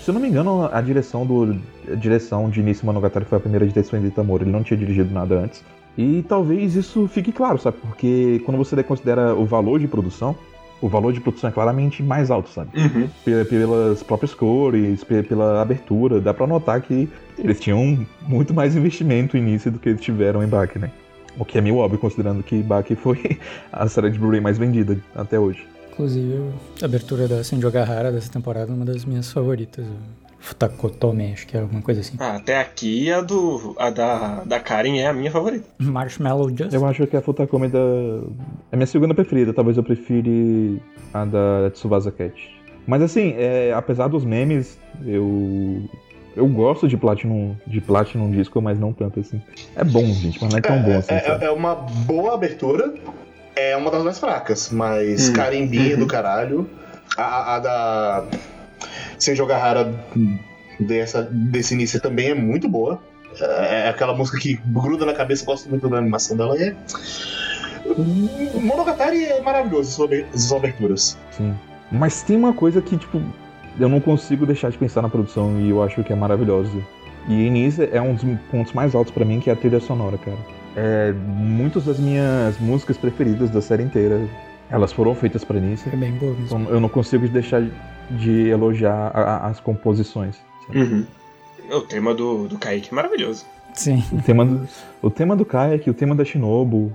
Se 0.00 0.10
eu 0.10 0.14
não 0.14 0.20
me 0.20 0.28
engano, 0.28 0.68
a 0.72 0.80
direção 0.80 1.26
do. 1.26 1.60
A 1.90 1.94
direção 1.94 2.48
de 2.48 2.60
início 2.60 2.86
Monogatari 2.86 3.24
foi 3.24 3.38
a 3.38 3.40
primeira 3.40 3.66
direção 3.66 4.00
de 4.00 4.06
Itamura. 4.06 4.44
Ele 4.44 4.52
não 4.52 4.62
tinha 4.62 4.78
dirigido 4.78 5.12
nada 5.12 5.36
antes. 5.36 5.64
E 5.96 6.24
talvez 6.28 6.74
isso 6.74 7.06
fique 7.08 7.32
claro, 7.32 7.58
sabe? 7.58 7.76
Porque 7.78 8.40
quando 8.44 8.56
você 8.56 8.82
considera 8.82 9.34
o 9.34 9.44
valor 9.44 9.78
de 9.78 9.86
produção, 9.86 10.36
o 10.82 10.88
valor 10.88 11.12
de 11.12 11.20
produção 11.20 11.48
é 11.48 11.52
claramente 11.52 12.02
mais 12.02 12.30
alto, 12.30 12.50
sabe? 12.50 12.70
Uhum. 12.78 13.08
Pe- 13.24 13.44
pelas 13.44 14.02
próprias 14.02 14.34
cores, 14.34 15.02
pe- 15.04 15.22
pela 15.22 15.62
abertura, 15.62 16.20
dá 16.20 16.34
pra 16.34 16.46
notar 16.46 16.82
que 16.82 17.08
eles 17.38 17.60
tinham 17.60 18.04
muito 18.26 18.52
mais 18.52 18.74
investimento 18.76 19.36
no 19.36 19.42
início 19.42 19.70
do 19.70 19.78
que 19.78 19.88
eles 19.90 20.00
tiveram 20.00 20.42
em 20.42 20.46
Baki, 20.48 20.78
né? 20.80 20.90
O 21.38 21.44
que 21.44 21.56
é 21.56 21.60
meio 21.60 21.76
óbvio, 21.76 21.98
considerando 21.98 22.42
que 22.42 22.60
Baki 22.62 22.96
foi 22.96 23.38
a 23.72 23.88
série 23.88 24.10
de 24.10 24.18
Blu-ray 24.18 24.40
mais 24.40 24.58
vendida 24.58 24.98
até 25.14 25.38
hoje. 25.38 25.66
Inclusive, 25.92 26.50
a 26.80 26.84
abertura 26.84 27.28
da 27.28 27.44
Senjo 27.44 27.70
Gahara 27.70 28.10
dessa 28.10 28.30
temporada 28.30 28.72
é 28.72 28.74
uma 28.74 28.84
das 28.84 29.04
minhas 29.04 29.30
favoritas. 29.30 29.84
Futakotome, 30.42 31.32
acho 31.32 31.46
que 31.46 31.56
é 31.56 31.60
alguma 31.60 31.80
coisa 31.80 32.00
assim. 32.00 32.16
Ah, 32.18 32.34
até 32.34 32.58
aqui 32.60 33.10
a 33.12 33.20
do. 33.20 33.76
a 33.78 33.90
da, 33.90 34.42
da 34.44 34.58
Karen 34.58 34.98
é 34.98 35.06
a 35.06 35.12
minha 35.12 35.30
favorita. 35.30 35.64
Marshmallow 35.78 36.48
Just. 36.50 36.72
Eu 36.74 36.84
acho 36.84 37.06
que 37.06 37.16
a 37.16 37.22
Futakome 37.22 37.66
é 37.66 37.70
da... 37.70 37.78
é 37.78 38.72
a 38.72 38.76
minha 38.76 38.86
segunda 38.86 39.14
preferida, 39.14 39.52
talvez 39.54 39.76
eu 39.76 39.84
prefira 39.84 40.28
a 41.14 41.24
da 41.24 41.70
Tsubasa 41.70 42.10
Cat. 42.10 42.34
Mas 42.86 43.02
assim, 43.02 43.34
é, 43.38 43.72
apesar 43.72 44.08
dos 44.08 44.24
memes, 44.24 44.78
eu... 45.06 45.82
Eu 46.34 46.48
gosto 46.48 46.88
de 46.88 46.96
Platinum, 46.96 47.54
de 47.66 47.78
Platinum 47.80 48.30
Disco, 48.30 48.60
mas 48.62 48.78
não 48.80 48.92
tanto 48.92 49.20
assim. 49.20 49.40
É 49.76 49.84
bom, 49.84 50.04
gente, 50.06 50.38
mas 50.42 50.50
não 50.50 50.58
é 50.58 50.62
tão 50.62 50.82
bom 50.82 50.96
assim, 50.96 51.12
É, 51.14 51.38
é- 51.40 51.44
é 51.44 51.50
uma 51.50 51.74
boa 51.74 52.34
abertura. 52.34 52.92
é 53.54 53.76
uma 53.76 53.90
das 53.90 54.02
mais 54.02 54.18
fracas, 54.18 54.70
mas 54.72 55.28
Hum, 55.28 55.34
Carimbinha 55.34 55.92
uhum. 55.94 56.00
do 56.00 56.06
caralho. 56.06 56.68
A, 57.18 57.56
a 57.56 57.58
da 57.60 58.24
Senjo 59.18 59.46
Gahara 59.46 59.92
dessa, 60.78 61.22
desse 61.30 61.74
início 61.74 62.00
também 62.00 62.30
é 62.30 62.34
muito 62.34 62.68
boa. 62.68 63.00
É 63.40 63.88
aquela 63.88 64.14
música 64.14 64.38
que 64.38 64.60
gruda 64.66 65.06
na 65.06 65.14
cabeça, 65.14 65.44
gosto 65.44 65.68
muito 65.68 65.88
da 65.88 65.98
animação 65.98 66.36
dela. 66.36 66.56
É... 66.60 66.74
Monogatari 68.60 69.24
é 69.24 69.40
maravilhoso, 69.40 69.90
sobre 69.90 70.26
as 70.34 70.52
aberturas. 70.52 71.18
Sim. 71.30 71.54
Mas 71.90 72.22
tem 72.22 72.36
uma 72.36 72.52
coisa 72.52 72.80
que, 72.80 72.96
tipo, 72.96 73.20
eu 73.78 73.88
não 73.88 74.00
consigo 74.00 74.46
deixar 74.46 74.70
de 74.70 74.78
pensar 74.78 75.02
na 75.02 75.08
produção 75.08 75.58
e 75.60 75.70
eu 75.70 75.82
acho 75.82 76.02
que 76.02 76.12
é 76.12 76.16
maravilhosa. 76.16 76.70
E 77.28 77.46
Início 77.46 77.88
é 77.92 78.00
um 78.00 78.14
dos 78.14 78.24
pontos 78.50 78.72
mais 78.72 78.94
altos 78.94 79.12
pra 79.12 79.24
mim, 79.24 79.40
que 79.40 79.48
é 79.48 79.52
a 79.52 79.56
trilha 79.56 79.80
sonora, 79.80 80.18
cara. 80.18 80.38
É, 80.76 81.12
muitas 81.12 81.84
das 81.84 81.98
minhas 81.98 82.58
músicas 82.58 82.96
preferidas 82.96 83.50
da 83.50 83.60
série 83.60 83.82
inteira, 83.82 84.26
elas 84.70 84.92
foram 84.92 85.14
feitas 85.14 85.44
pra 85.44 85.56
Início. 85.58 85.90
É 85.92 85.96
bem 85.96 86.12
boa 86.12 86.32
mesmo. 86.32 86.46
Então 86.46 86.74
eu 86.74 86.80
não 86.80 86.88
consigo 86.88 87.28
deixar 87.28 87.62
de 88.18 88.48
elogiar 88.48 89.10
a- 89.14 89.20
a- 89.20 89.46
as 89.48 89.60
composições. 89.60 90.36
sabe? 90.66 90.80
Uhum. 90.82 91.06
O 91.70 91.80
tema 91.80 92.14
do, 92.14 92.48
do 92.48 92.58
Kaique 92.58 92.88
é 92.92 92.94
maravilhoso. 92.94 93.44
Sim. 93.74 94.02
O 94.12 94.20
tema 94.22 94.44
do, 94.44 94.68
o 95.00 95.10
tema 95.10 95.34
do 95.34 95.44
Kayak, 95.44 95.88
o 95.88 95.94
tema 95.94 96.14
da 96.14 96.24
Shinobu. 96.24 96.92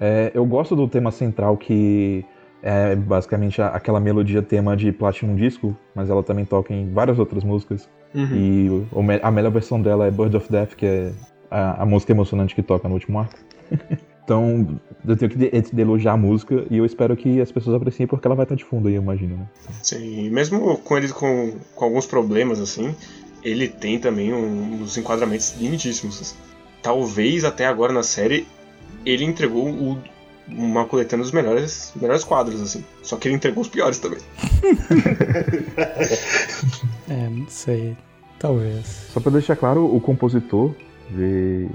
é, 0.00 0.30
eu 0.34 0.44
gosto 0.44 0.76
do 0.76 0.86
tema 0.86 1.10
central 1.10 1.56
que 1.56 2.24
é 2.62 2.94
basicamente 2.94 3.60
a- 3.62 3.68
aquela 3.68 3.98
melodia 3.98 4.42
tema 4.42 4.76
de 4.76 4.92
Platinum 4.92 5.34
Disco, 5.34 5.74
mas 5.94 6.10
ela 6.10 6.22
também 6.22 6.44
toca 6.44 6.72
em 6.74 6.92
várias 6.92 7.18
outras 7.18 7.42
músicas. 7.44 7.88
Uhum. 8.14 8.36
E 8.36 8.68
o- 8.70 8.86
a 9.22 9.30
melhor 9.30 9.50
versão 9.52 9.80
dela 9.80 10.06
é 10.06 10.10
Bird 10.10 10.36
of 10.36 10.50
Death, 10.50 10.74
que 10.74 10.84
é 10.86 11.12
a, 11.50 11.82
a 11.82 11.86
música 11.86 12.12
emocionante 12.12 12.54
que 12.54 12.62
toca 12.62 12.86
no 12.88 12.94
último 12.94 13.18
arco. 13.20 13.34
então, 14.28 14.78
eu 15.06 15.16
tenho 15.16 15.30
que 15.30 15.38
de, 15.38 15.50
de 15.50 15.80
elogiar 15.80 16.12
a 16.12 16.16
música 16.18 16.66
e 16.70 16.76
eu 16.76 16.84
espero 16.84 17.16
que 17.16 17.40
as 17.40 17.50
pessoas 17.50 17.74
apreciem 17.74 18.06
porque 18.06 18.28
ela 18.28 18.34
vai 18.36 18.44
estar 18.44 18.54
de 18.54 18.62
fundo 18.62 18.86
aí, 18.86 18.94
eu 18.94 19.00
imagino, 19.02 19.38
né? 19.38 19.46
Sim, 19.82 20.26
e 20.26 20.30
mesmo 20.30 20.76
com 20.76 20.98
ele 20.98 21.08
com, 21.08 21.54
com 21.74 21.84
alguns 21.86 22.04
problemas, 22.04 22.60
assim, 22.60 22.94
ele 23.42 23.68
tem 23.68 23.98
também 23.98 24.34
um- 24.34 24.82
uns 24.82 24.98
enquadramentos 24.98 25.54
lindíssimos. 25.58 26.20
assim. 26.20 26.36
Talvez 26.82 27.42
até 27.42 27.64
agora 27.64 27.90
na 27.90 28.02
série 28.02 28.46
ele 29.06 29.24
entregou 29.24 29.66
o- 29.66 29.96
uma 30.46 30.84
coletânea 30.84 31.22
dos 31.24 31.32
melhores, 31.32 31.90
melhores 31.96 32.22
quadros, 32.22 32.60
assim. 32.60 32.84
Só 33.02 33.16
que 33.16 33.28
ele 33.28 33.34
entregou 33.34 33.62
os 33.62 33.68
piores 33.68 33.98
também. 33.98 34.18
É, 37.08 37.28
não 37.30 37.46
sei. 37.48 37.96
Talvez. 38.38 38.86
Só 39.12 39.20
pra 39.20 39.32
deixar 39.32 39.56
claro, 39.56 39.84
o 39.94 40.00
compositor 40.00 40.72
de, 41.10 41.68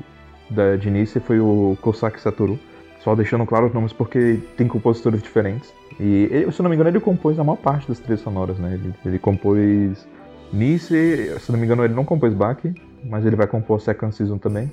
da, 0.50 0.76
de 0.76 1.06
foi 1.20 1.40
o 1.40 1.78
Kosaki 1.82 2.20
Satoru. 2.20 2.60
Só 3.00 3.14
deixando 3.16 3.46
claro 3.46 3.68
os 3.68 3.74
nomes 3.74 3.92
porque 3.92 4.40
tem 4.56 4.68
compositores 4.68 5.22
diferentes. 5.22 5.74
E, 6.00 6.30
ele, 6.32 6.52
se 6.52 6.62
não 6.62 6.70
me 6.70 6.76
engano, 6.76 6.90
ele 6.90 7.00
compôs 7.02 7.38
a 7.38 7.44
maior 7.44 7.58
parte 7.58 7.88
das 7.88 8.00
trilhas 8.00 8.22
sonoras, 8.22 8.58
né? 8.58 8.76
Ele, 8.76 8.94
ele 9.06 9.20
compôs 9.20 10.08
Nice, 10.54 11.40
se 11.40 11.52
não 11.52 11.58
me 11.58 11.66
engano, 11.66 11.84
ele 11.84 11.96
não 11.96 12.06
compôs 12.06 12.32
Baki, 12.32 12.76
mas 13.04 13.26
ele 13.26 13.36
vai 13.36 13.48
compor 13.48 13.82
Second 13.82 14.14
Season 14.16 14.38
também. 14.38 14.72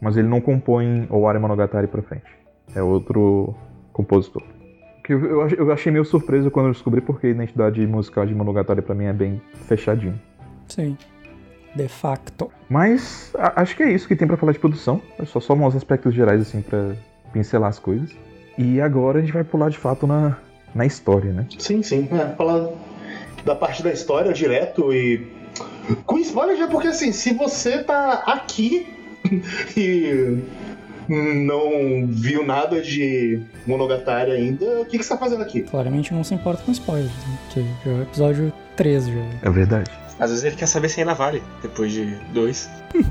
Mas 0.00 0.16
ele 0.16 0.26
não 0.26 0.40
compõe 0.40 1.06
Owari 1.08 1.38
Monogatari 1.38 1.86
pra 1.86 2.02
frente. 2.02 2.24
É 2.74 2.82
outro 2.82 3.54
compositor. 3.92 4.42
Que 5.04 5.12
eu, 5.12 5.48
eu 5.48 5.72
achei 5.72 5.92
meio 5.92 6.04
surpreso 6.04 6.50
quando 6.50 6.66
eu 6.66 6.72
descobri 6.72 7.00
porque 7.00 7.28
a 7.28 7.30
identidade 7.30 7.86
musical 7.86 8.26
de 8.26 8.34
Monogatari 8.34 8.82
pra 8.82 8.94
mim 8.94 9.04
é 9.04 9.12
bem 9.12 9.40
fechadinho. 9.66 10.20
Sim. 10.66 10.96
De 11.74 11.88
facto. 11.88 12.50
Mas 12.68 13.30
a- 13.38 13.60
acho 13.62 13.76
que 13.76 13.82
é 13.82 13.92
isso 13.92 14.08
que 14.08 14.16
tem 14.16 14.26
pra 14.26 14.36
falar 14.36 14.52
de 14.52 14.58
produção. 14.58 15.00
É 15.18 15.24
só, 15.24 15.40
só 15.40 15.54
uns 15.54 15.76
aspectos 15.76 16.14
gerais, 16.14 16.40
assim, 16.42 16.60
pra 16.62 16.92
pincelar 17.32 17.68
as 17.68 17.78
coisas. 17.78 18.10
E 18.58 18.80
agora 18.80 19.18
a 19.18 19.20
gente 19.20 19.32
vai 19.32 19.44
pular 19.44 19.70
de 19.70 19.78
fato 19.78 20.06
na, 20.06 20.36
na 20.74 20.84
história, 20.84 21.32
né? 21.32 21.46
Sim, 21.58 21.82
sim. 21.82 22.08
É, 22.12 22.34
falar 22.36 22.68
da 23.44 23.54
parte 23.54 23.82
da 23.82 23.92
história 23.92 24.32
direto 24.32 24.92
e. 24.92 25.26
Com 26.06 26.18
spoiler 26.18 26.56
já, 26.56 26.66
porque 26.68 26.88
assim, 26.88 27.10
se 27.12 27.32
você 27.34 27.82
tá 27.82 28.22
aqui 28.26 28.86
e 29.76 30.38
não 31.08 32.06
viu 32.06 32.44
nada 32.46 32.80
de 32.80 33.40
Monogatari 33.66 34.30
ainda, 34.32 34.80
o 34.80 34.84
que, 34.84 34.98
que 34.98 35.04
você 35.04 35.10
tá 35.10 35.16
fazendo 35.18 35.42
aqui? 35.42 35.62
Claramente 35.62 36.12
não 36.14 36.22
se 36.22 36.34
importa 36.34 36.62
com 36.62 36.70
spoilers, 36.72 37.10
né? 37.10 37.38
Porque 37.46 37.64
já 37.84 37.90
é 37.90 37.94
o 37.94 38.02
episódio 38.02 38.52
13 38.76 39.12
já. 39.12 39.20
É 39.42 39.50
verdade. 39.50 39.90
Às 40.20 40.30
vezes 40.30 40.44
ele 40.44 40.56
quer 40.56 40.66
saber 40.66 40.88
se 40.90 41.00
ainda 41.00 41.14
vale, 41.14 41.42
depois 41.62 41.90
de 41.92 42.14
dois. 42.32 42.68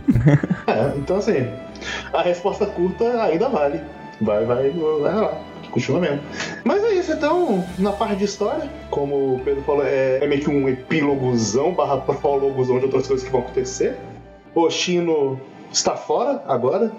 É, 0.68 0.94
então 0.98 1.18
assim, 1.18 1.48
a 2.14 2.22
resposta 2.22 2.64
curta 2.68 3.24
ainda 3.24 3.50
vale. 3.50 3.82
Vai, 4.22 4.46
vai, 4.46 4.70
vai 4.70 5.16
lá. 5.16 5.34
Continua 5.72 6.00
mesmo. 6.02 6.20
Mas 6.64 6.84
é 6.84 6.90
isso, 6.94 7.12
então, 7.12 7.66
na 7.80 7.92
parte 7.92 8.18
de 8.18 8.26
história, 8.26 8.70
como 8.92 9.36
o 9.36 9.40
Pedro 9.44 9.64
falou, 9.64 9.84
é, 9.84 10.20
é 10.24 10.28
meio 10.28 10.42
que 10.42 10.50
um 10.50 10.70
epílogozão 10.70 11.74
barra 11.74 11.98
prólogozão 11.98 12.78
de 12.78 12.86
outras 12.86 13.08
coisas 13.08 13.26
que 13.26 13.32
vão 13.32 13.42
acontecer. 13.42 13.98
O 14.54 14.70
Shino 14.70 15.40
está 15.72 15.96
fora 15.96 16.44
agora. 16.48 16.92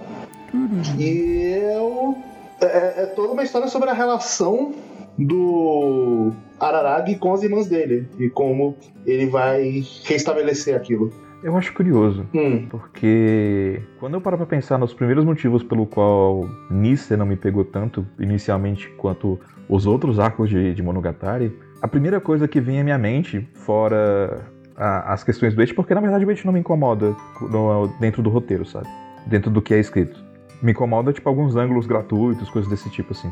E 0.98 1.60
é, 1.62 1.78
o- 1.78 2.16
é- 2.60 3.02
é 3.02 3.06
toda 3.14 3.32
uma 3.32 3.42
história 3.44 3.68
sobre 3.68 3.88
a 3.90 3.92
relação 3.92 4.72
do 5.18 6.30
Araragi 6.58 7.16
com 7.16 7.32
as 7.32 7.42
irmãs 7.42 7.66
dele. 7.68 8.08
E 8.18 8.28
como 8.28 8.76
ele 9.06 9.26
vai 9.26 9.82
restabelecer 10.04 10.74
aquilo. 10.76 11.10
Eu 11.42 11.56
acho 11.56 11.72
curioso, 11.72 12.26
Hum, 12.34 12.66
porque 12.68 13.80
quando 13.98 14.12
eu 14.12 14.20
paro 14.20 14.36
pra 14.36 14.44
pensar 14.44 14.76
nos 14.76 14.92
primeiros 14.92 15.24
motivos 15.24 15.62
pelo 15.62 15.86
qual 15.86 16.46
Nisse 16.70 17.16
não 17.16 17.24
me 17.24 17.34
pegou 17.34 17.64
tanto 17.64 18.06
inicialmente 18.18 18.90
quanto 18.98 19.40
os 19.66 19.86
outros 19.86 20.18
arcos 20.18 20.50
de, 20.50 20.74
de 20.74 20.82
Monogatari, 20.82 21.56
a 21.80 21.88
primeira 21.88 22.20
coisa 22.20 22.46
que 22.46 22.60
vem 22.60 22.78
à 22.78 22.84
minha 22.84 22.98
mente, 22.98 23.48
fora 23.54 24.46
a- 24.76 25.14
as 25.14 25.24
questões 25.24 25.54
do 25.54 25.62
Eit, 25.62 25.72
porque 25.72 25.94
na 25.94 26.00
verdade 26.02 26.26
o 26.26 26.30
Eit 26.30 26.44
não 26.44 26.52
me 26.52 26.60
incomoda 26.60 27.16
no- 27.40 27.88
dentro 27.98 28.20
do 28.22 28.28
roteiro, 28.28 28.66
sabe? 28.66 28.86
Dentro 29.26 29.50
do 29.50 29.62
que 29.62 29.72
é 29.72 29.78
escrito. 29.78 30.22
Me 30.62 30.72
incomoda, 30.72 31.10
tipo, 31.10 31.26
alguns 31.26 31.56
ângulos 31.56 31.86
gratuitos, 31.86 32.50
coisas 32.50 32.70
desse 32.70 32.90
tipo, 32.90 33.12
assim, 33.12 33.30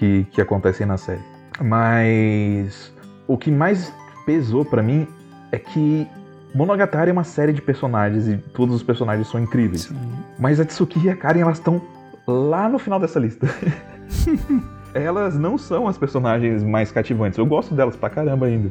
que, 0.00 0.26
que 0.32 0.40
acontecem 0.40 0.86
na 0.86 0.96
série. 0.96 1.20
Mas 1.60 2.90
o 3.28 3.36
que 3.36 3.50
mais 3.50 3.92
pesou 4.24 4.64
pra 4.64 4.82
mim 4.82 5.06
é 5.52 5.58
que 5.58 6.08
Monogatari 6.54 7.10
é 7.10 7.12
uma 7.12 7.22
série 7.22 7.52
de 7.52 7.60
personagens 7.60 8.26
e 8.26 8.38
todos 8.38 8.74
os 8.74 8.82
personagens 8.82 9.28
são 9.28 9.38
incríveis. 9.38 9.82
Sim. 9.82 9.96
Mas 10.38 10.58
a 10.58 10.64
Tsuki 10.64 11.04
e 11.04 11.10
a 11.10 11.16
Karen, 11.16 11.40
elas 11.40 11.58
estão 11.58 11.82
lá 12.26 12.66
no 12.66 12.78
final 12.78 12.98
dessa 12.98 13.20
lista. 13.20 13.46
elas 14.94 15.38
não 15.38 15.58
são 15.58 15.86
as 15.86 15.98
personagens 15.98 16.64
mais 16.64 16.90
cativantes. 16.90 17.38
Eu 17.38 17.44
gosto 17.44 17.74
delas 17.74 17.94
pra 17.94 18.08
caramba 18.08 18.46
ainda. 18.46 18.70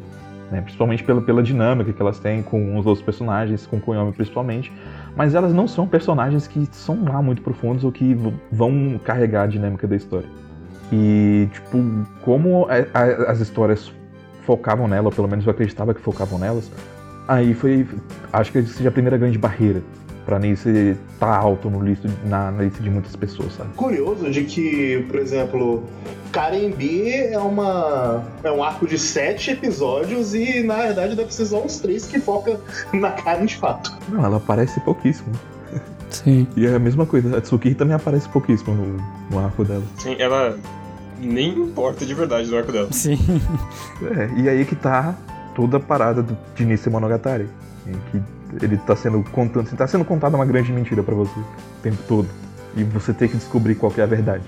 né? 0.51 0.61
Principalmente 0.61 1.03
pela, 1.03 1.21
pela 1.21 1.43
dinâmica 1.43 1.93
que 1.93 2.01
elas 2.01 2.17
têm 2.19 2.41
com 2.41 2.75
os 2.75 2.87
outros 2.87 3.05
personagens, 3.05 3.67
com 3.67 3.79
Koyomi 3.79 4.13
principalmente. 4.13 4.73
Mas 5.15 5.35
elas 5.35 5.53
não 5.53 5.67
são 5.67 5.87
personagens 5.87 6.47
que 6.47 6.67
são 6.71 7.03
lá 7.03 7.21
muito 7.21 7.43
profundos 7.43 7.83
ou 7.83 7.91
que 7.91 8.17
vão 8.51 8.99
carregar 9.03 9.43
a 9.43 9.47
dinâmica 9.47 9.87
da 9.87 9.95
história. 9.95 10.27
E, 10.91 11.47
tipo, 11.53 11.77
como 12.21 12.67
a- 12.67 12.99
a- 12.99 13.31
as 13.31 13.39
histórias 13.39 13.91
focavam 14.45 14.87
nela, 14.87 15.05
ou 15.07 15.11
pelo 15.11 15.27
menos 15.27 15.45
eu 15.45 15.51
acreditava 15.51 15.93
que 15.93 16.01
focavam 16.01 16.39
nelas, 16.39 16.69
aí 17.27 17.53
foi. 17.53 17.87
Acho 18.33 18.51
que 18.51 18.63
seja 18.63 18.89
a 18.89 18.91
primeira 18.91 19.17
grande 19.17 19.37
barreira 19.37 19.81
pra 20.25 20.37
Nice 20.37 20.95
tá 21.19 21.35
alto 21.35 21.69
no 21.71 21.81
listo, 21.83 22.07
na, 22.25 22.51
na 22.51 22.63
lista 22.63 22.83
de 22.83 22.89
muitas 22.89 23.15
pessoas, 23.15 23.53
sabe? 23.53 23.69
curioso 23.75 24.29
de 24.29 24.43
que, 24.43 25.03
por 25.09 25.19
exemplo, 25.19 25.83
Karen 26.31 26.69
B 26.71 27.29
é 27.31 27.37
uma 27.39 28.23
é 28.43 28.51
um 28.51 28.63
arco 28.63 28.87
de 28.87 28.99
sete 28.99 29.49
episódios 29.51 30.35
e 30.35 30.61
na 30.61 30.75
verdade 30.77 31.15
deve 31.15 31.33
ser 31.33 31.47
só 31.47 31.63
uns 31.63 31.79
três 31.79 32.05
que 32.05 32.19
foca 32.19 32.59
na 32.93 33.09
Karen 33.11 33.45
de 33.45 33.55
fato. 33.57 33.91
Não, 34.07 34.23
ela 34.23 34.37
aparece 34.37 34.79
pouquíssimo. 34.81 35.31
Sim. 36.11 36.47
E 36.55 36.65
é 36.67 36.75
a 36.75 36.79
mesma 36.79 37.05
coisa, 37.07 37.37
a 37.37 37.41
Tsuki 37.41 37.73
também 37.73 37.95
aparece 37.95 38.27
pouquíssimo 38.29 38.75
no, 38.75 38.97
no 39.31 39.43
arco 39.43 39.63
dela. 39.63 39.83
Sim, 39.97 40.15
ela 40.19 40.57
nem 41.19 41.49
importa 41.57 42.05
de 42.05 42.13
verdade 42.13 42.49
no 42.49 42.57
arco 42.57 42.71
dela. 42.71 42.89
Sim. 42.91 43.17
É, 44.01 44.41
e 44.41 44.49
aí 44.49 44.63
que 44.65 44.75
tá 44.75 45.15
toda 45.55 45.77
a 45.77 45.79
parada 45.79 46.23
do, 46.23 46.37
de 46.55 46.65
Nisei 46.65 46.91
Monogatari. 46.91 47.47
em 47.85 47.93
que 48.11 48.21
ele 48.63 48.77
tá 48.77 48.95
sendo 48.95 49.23
contando, 49.31 49.69
tá 49.75 49.87
sendo 49.87 50.05
contada 50.05 50.35
uma 50.35 50.45
grande 50.45 50.71
mentira 50.71 51.03
pra 51.03 51.13
você 51.13 51.37
o 51.39 51.81
tempo 51.83 51.97
todo. 52.07 52.27
E 52.75 52.83
você 52.83 53.13
tem 53.13 53.27
que 53.27 53.35
descobrir 53.35 53.75
qual 53.75 53.91
que 53.91 53.99
é 53.99 54.03
a 54.03 54.07
verdade. 54.07 54.43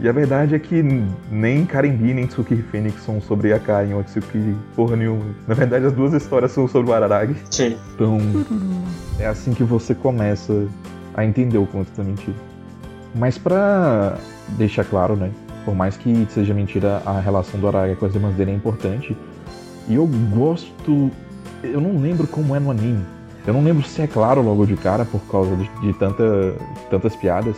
E 0.00 0.08
a 0.08 0.12
verdade 0.12 0.54
é 0.54 0.58
que 0.58 0.82
nem 1.30 1.66
Karen 1.66 1.94
B 1.94 2.14
nem 2.14 2.26
Tsuki 2.26 2.56
Phoenix 2.70 3.02
são 3.02 3.20
sobre 3.20 3.52
a 3.52 3.58
Karen 3.58 3.94
ou 3.94 4.02
Tsuki 4.02 4.56
porra 4.74 4.96
nenhuma. 4.96 5.24
Na 5.46 5.54
verdade, 5.54 5.84
as 5.84 5.92
duas 5.92 6.14
histórias 6.14 6.52
são 6.52 6.66
sobre 6.66 6.90
o 6.90 6.94
Araragi. 6.94 7.36
Sim. 7.50 7.76
Então, 7.94 8.18
é 9.18 9.26
assim 9.26 9.52
que 9.52 9.62
você 9.62 9.94
começa 9.94 10.66
a 11.14 11.24
entender 11.24 11.58
o 11.58 11.66
quanto 11.66 11.88
tá 11.88 12.02
mentira. 12.02 12.36
Mas 13.14 13.36
pra 13.36 14.16
deixar 14.56 14.84
claro, 14.84 15.16
né? 15.16 15.30
Por 15.64 15.74
mais 15.74 15.96
que 15.96 16.26
seja 16.30 16.54
mentira, 16.54 17.02
a 17.04 17.20
relação 17.20 17.60
do 17.60 17.68
Araragi 17.68 17.96
com 17.96 18.06
as 18.06 18.14
irmãs 18.14 18.34
dele 18.34 18.50
é 18.50 18.54
importante. 18.54 19.16
E 19.88 19.94
eu 19.94 20.06
gosto. 20.34 21.10
Eu 21.62 21.80
não 21.80 22.00
lembro 22.00 22.26
como 22.26 22.54
é 22.56 22.60
no 22.60 22.70
anime. 22.70 23.04
Eu 23.46 23.54
não 23.54 23.62
lembro 23.62 23.82
se 23.86 24.00
é 24.02 24.06
claro 24.06 24.42
logo 24.42 24.66
de 24.66 24.76
cara, 24.76 25.04
por 25.04 25.20
causa 25.30 25.54
de, 25.56 25.68
de 25.80 25.92
tanta, 25.94 26.24
tantas 26.90 27.16
piadas, 27.16 27.56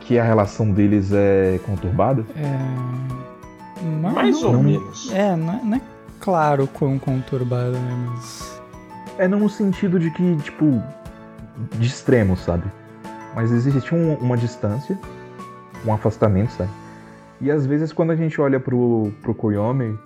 que 0.00 0.18
a 0.18 0.24
relação 0.24 0.70
deles 0.70 1.12
é 1.12 1.58
conturbada? 1.66 2.24
É. 2.36 3.80
Mas 4.02 4.12
Mais 4.14 4.42
ou 4.42 4.52
não- 4.52 4.62
menos. 4.62 5.10
É, 5.12 5.34
não 5.36 5.52
é, 5.54 5.60
não 5.62 5.76
é 5.76 5.80
claro 6.20 6.66
quão 6.66 6.98
conturbado, 6.98 7.72
né? 7.72 8.06
Mas. 8.14 8.60
É 9.18 9.28
não 9.28 9.40
no 9.40 9.48
sentido 9.50 9.98
de 9.98 10.10
que, 10.10 10.36
tipo, 10.36 10.82
de 11.78 11.86
extremo, 11.86 12.36
sabe? 12.36 12.64
Mas 13.34 13.50
existe 13.52 13.94
um- 13.94 14.14
uma 14.14 14.36
distância, 14.36 14.98
um 15.86 15.92
afastamento, 15.92 16.50
sabe? 16.52 16.70
E 17.40 17.50
às 17.50 17.64
vezes 17.66 17.92
quando 17.92 18.10
a 18.10 18.16
gente 18.16 18.40
olha 18.40 18.60
pro, 18.60 19.12
pro 19.22 19.34
Koyomi, 19.34 19.98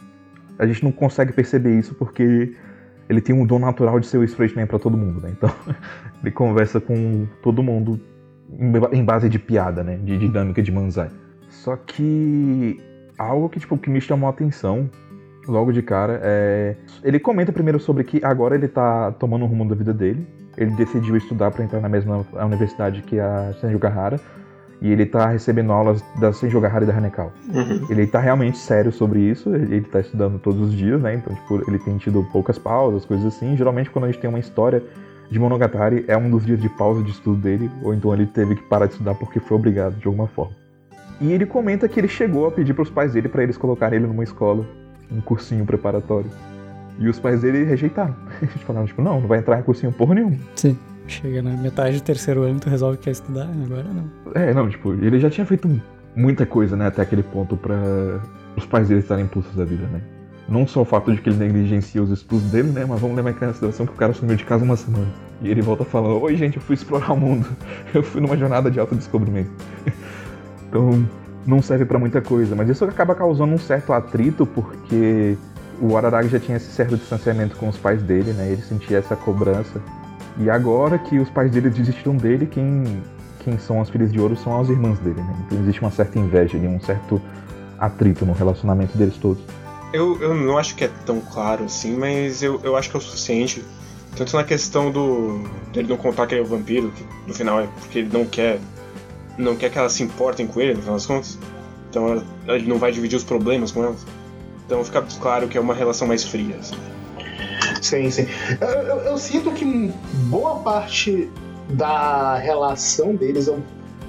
a 0.58 0.66
gente 0.66 0.84
não 0.84 0.92
consegue 0.92 1.32
perceber 1.32 1.78
isso 1.78 1.94
porque 1.94 2.54
ele 3.08 3.20
tem 3.20 3.34
um 3.34 3.44
dom 3.44 3.58
natural 3.58 3.98
de 4.00 4.06
ser 4.06 4.18
o 4.18 4.24
straight 4.24 4.56
man 4.56 4.66
pra 4.66 4.78
todo 4.78 4.96
mundo, 4.96 5.20
né? 5.20 5.30
Então 5.36 5.50
ele 6.22 6.30
conversa 6.30 6.80
com 6.80 7.26
todo 7.42 7.62
mundo 7.62 8.00
em 8.58 8.70
ba- 8.70 8.90
em 8.92 9.04
base 9.04 9.28
de 9.28 9.38
piada, 9.38 9.82
né? 9.82 9.96
De 9.96 10.16
dinâmica 10.16 10.62
de 10.62 10.70
manzai. 10.70 11.10
Só 11.48 11.76
que 11.76 12.80
algo 13.18 13.48
que, 13.48 13.60
tipo, 13.60 13.76
que 13.78 13.90
me 13.90 14.00
chamou 14.00 14.26
a 14.26 14.30
atenção 14.30 14.88
logo 15.46 15.72
de 15.72 15.82
cara 15.82 16.20
é. 16.22 16.76
Ele 17.02 17.18
comenta 17.18 17.52
primeiro 17.52 17.78
sobre 17.78 18.04
que 18.04 18.24
agora 18.24 18.54
ele 18.54 18.68
tá 18.68 19.12
tomando 19.12 19.44
o 19.44 19.48
rumo 19.48 19.68
da 19.68 19.74
vida 19.74 19.92
dele. 19.92 20.26
Ele 20.56 20.70
decidiu 20.72 21.16
estudar 21.16 21.50
para 21.50 21.64
entrar 21.64 21.80
na 21.80 21.88
mesma 21.88 22.24
universidade 22.32 23.02
que 23.02 23.18
a 23.18 23.52
Senjugahara. 23.60 24.20
E 24.80 24.90
ele 24.90 25.06
tá 25.06 25.28
recebendo 25.28 25.72
aulas 25.72 26.04
da 26.20 26.32
Senjugahara 26.32 26.84
e 26.84 26.86
da 26.86 26.96
Hanekal. 26.96 27.32
Uhum. 27.52 27.86
Ele 27.88 28.06
tá 28.06 28.18
realmente 28.18 28.58
sério 28.58 28.92
sobre 28.92 29.20
isso, 29.20 29.54
ele 29.54 29.76
ele 29.76 29.84
tá 29.84 30.00
estudando 30.00 30.38
todos 30.38 30.60
os 30.60 30.72
dias, 30.72 31.00
né? 31.00 31.14
Então, 31.14 31.34
tipo, 31.34 31.68
ele 31.68 31.78
tem 31.78 31.96
tido 31.96 32.22
poucas 32.32 32.58
pausas, 32.58 33.04
coisas 33.04 33.26
assim. 33.26 33.56
Geralmente, 33.56 33.90
quando 33.90 34.04
a 34.04 34.08
gente 34.08 34.20
tem 34.20 34.28
uma 34.28 34.38
história 34.38 34.82
de 35.30 35.38
Monogatari, 35.38 36.04
é 36.06 36.16
um 36.16 36.30
dos 36.30 36.44
dias 36.44 36.60
de 36.60 36.68
pausa 36.68 37.02
de 37.02 37.10
estudo 37.10 37.40
dele, 37.40 37.70
ou 37.82 37.94
então 37.94 38.12
ele 38.12 38.26
teve 38.26 38.56
que 38.56 38.62
parar 38.62 38.86
de 38.86 38.92
estudar 38.92 39.14
porque 39.14 39.40
foi 39.40 39.56
obrigado 39.56 39.96
de 39.96 40.06
alguma 40.06 40.28
forma. 40.28 40.54
E 41.20 41.32
ele 41.32 41.46
comenta 41.46 41.88
que 41.88 41.98
ele 41.98 42.08
chegou 42.08 42.46
a 42.46 42.50
pedir 42.50 42.74
pros 42.74 42.90
pais 42.90 43.12
dele 43.12 43.28
para 43.28 43.42
eles 43.42 43.56
colocarem 43.56 43.98
ele 43.98 44.06
numa 44.06 44.24
escola, 44.24 44.66
um 45.10 45.20
cursinho 45.20 45.64
preparatório. 45.64 46.30
E 46.98 47.08
os 47.08 47.18
pais 47.18 47.40
dele 47.40 47.64
rejeitaram. 47.64 48.14
Eles 48.40 48.62
falaram, 48.62 48.86
tipo, 48.86 49.02
não, 49.02 49.20
não 49.20 49.26
vai 49.26 49.40
entrar 49.40 49.58
em 49.58 49.62
cursinho 49.62 49.92
porra 49.92 50.14
nenhuma. 50.14 50.36
Sim. 50.54 50.78
Chega 51.06 51.42
na 51.42 51.50
metade 51.50 51.98
do 51.98 52.02
terceiro 52.02 52.42
ano, 52.42 52.58
tu 52.58 52.70
resolve 52.70 52.96
que 52.96 53.04
quer 53.04 53.10
estudar, 53.10 53.48
agora 53.64 53.84
não. 53.84 54.32
É, 54.34 54.54
não, 54.54 54.68
tipo, 54.68 54.92
ele 54.92 55.20
já 55.20 55.28
tinha 55.28 55.46
feito 55.46 55.68
muita 56.16 56.46
coisa, 56.46 56.76
né, 56.76 56.86
até 56.86 57.02
aquele 57.02 57.22
ponto 57.22 57.56
pra 57.56 57.76
os 58.56 58.64
pais 58.64 58.88
dele 58.88 59.00
estarem 59.00 59.24
impulsos 59.24 59.54
da 59.54 59.64
vida, 59.64 59.86
né? 59.86 60.00
Não 60.48 60.66
só 60.66 60.82
o 60.82 60.84
fato 60.84 61.12
de 61.12 61.20
que 61.20 61.28
ele 61.28 61.38
negligencia 61.38 62.02
os 62.02 62.10
estudos 62.10 62.50
dele, 62.50 62.68
né, 62.68 62.84
mas 62.86 63.00
vamos 63.00 63.16
levar 63.16 63.30
em 63.30 63.34
consideração 63.34 63.86
que 63.86 63.92
o 63.92 63.96
cara 63.96 64.12
sumiu 64.12 64.36
de 64.36 64.44
casa 64.44 64.64
uma 64.64 64.76
semana. 64.76 65.06
E 65.42 65.48
ele 65.48 65.62
volta 65.62 65.84
falando, 65.84 66.20
oi 66.22 66.36
gente, 66.36 66.56
eu 66.56 66.62
fui 66.62 66.74
explorar 66.74 67.12
o 67.12 67.16
mundo. 67.16 67.46
Eu 67.92 68.02
fui 68.02 68.20
numa 68.20 68.36
jornada 68.36 68.70
de 68.70 68.78
autodescobrimento. 68.78 69.50
então, 70.68 71.06
não 71.46 71.60
serve 71.60 71.84
pra 71.84 71.98
muita 71.98 72.20
coisa, 72.20 72.54
mas 72.54 72.68
isso 72.68 72.84
acaba 72.84 73.14
causando 73.14 73.52
um 73.52 73.58
certo 73.58 73.92
atrito, 73.92 74.46
porque 74.46 75.36
o 75.80 75.96
Araragi 75.96 76.28
já 76.28 76.38
tinha 76.38 76.56
esse 76.56 76.70
certo 76.70 76.96
distanciamento 76.96 77.56
com 77.56 77.68
os 77.68 77.76
pais 77.76 78.02
dele, 78.02 78.32
né, 78.32 78.52
ele 78.52 78.62
sentia 78.62 78.98
essa 78.98 79.16
cobrança. 79.16 79.80
E 80.38 80.50
agora 80.50 80.98
que 80.98 81.18
os 81.18 81.30
pais 81.30 81.50
dele 81.50 81.70
desistiram 81.70 82.16
dele, 82.16 82.46
quem 82.46 83.02
quem 83.44 83.58
são 83.58 83.80
as 83.80 83.90
filhas 83.90 84.10
de 84.10 84.18
ouro 84.18 84.34
são 84.34 84.58
as 84.58 84.70
irmãs 84.70 84.98
dele, 85.00 85.20
né? 85.20 85.36
Então 85.46 85.58
existe 85.60 85.80
uma 85.82 85.90
certa 85.90 86.18
inveja 86.18 86.56
ali, 86.56 86.66
um 86.66 86.80
certo 86.80 87.20
atrito 87.78 88.24
no 88.24 88.32
relacionamento 88.32 88.96
deles 88.96 89.16
todos. 89.18 89.42
Eu, 89.92 90.20
eu 90.20 90.34
não 90.34 90.56
acho 90.56 90.74
que 90.74 90.84
é 90.84 90.90
tão 91.04 91.20
claro 91.20 91.64
assim, 91.64 91.94
mas 91.96 92.42
eu, 92.42 92.58
eu 92.64 92.74
acho 92.74 92.90
que 92.90 92.96
é 92.96 92.98
o 92.98 93.02
suficiente. 93.02 93.62
Tanto 94.16 94.34
na 94.34 94.44
questão 94.44 94.90
do. 94.90 95.40
dele 95.72 95.88
não 95.88 95.96
contar 95.96 96.26
que 96.26 96.34
ele 96.34 96.40
é 96.40 96.44
o 96.44 96.46
vampiro, 96.46 96.90
que 96.90 97.04
no 97.26 97.34
final 97.34 97.60
é 97.60 97.66
porque 97.66 97.98
ele 98.00 98.10
não 98.12 98.24
quer. 98.24 98.58
não 99.36 99.54
quer 99.56 99.70
que 99.70 99.78
elas 99.78 99.92
se 99.92 100.02
importem 100.02 100.46
com 100.46 100.60
ele, 100.60 100.74
no 100.74 100.80
final 100.80 100.94
das 100.94 101.06
contas. 101.06 101.38
Então 101.90 102.22
ele 102.46 102.66
não 102.66 102.78
vai 102.78 102.90
dividir 102.92 103.16
os 103.16 103.24
problemas 103.24 103.70
com 103.70 103.84
elas. 103.84 104.06
Então 104.64 104.82
fica 104.82 105.04
claro 105.20 105.48
que 105.48 105.58
é 105.58 105.60
uma 105.60 105.74
relação 105.74 106.08
mais 106.08 106.24
fria. 106.24 106.56
assim. 106.56 106.76
Sim, 107.84 108.10
sim. 108.10 108.26
Eu, 108.60 108.68
eu- 108.68 108.98
eu 109.00 109.18
sinto 109.18 109.50
que 109.52 109.92
boa 110.30 110.56
parte 110.60 111.30
da 111.68 112.36
relação 112.36 113.14
deles 113.14 113.46
é 113.46 113.52
um- 113.52 113.62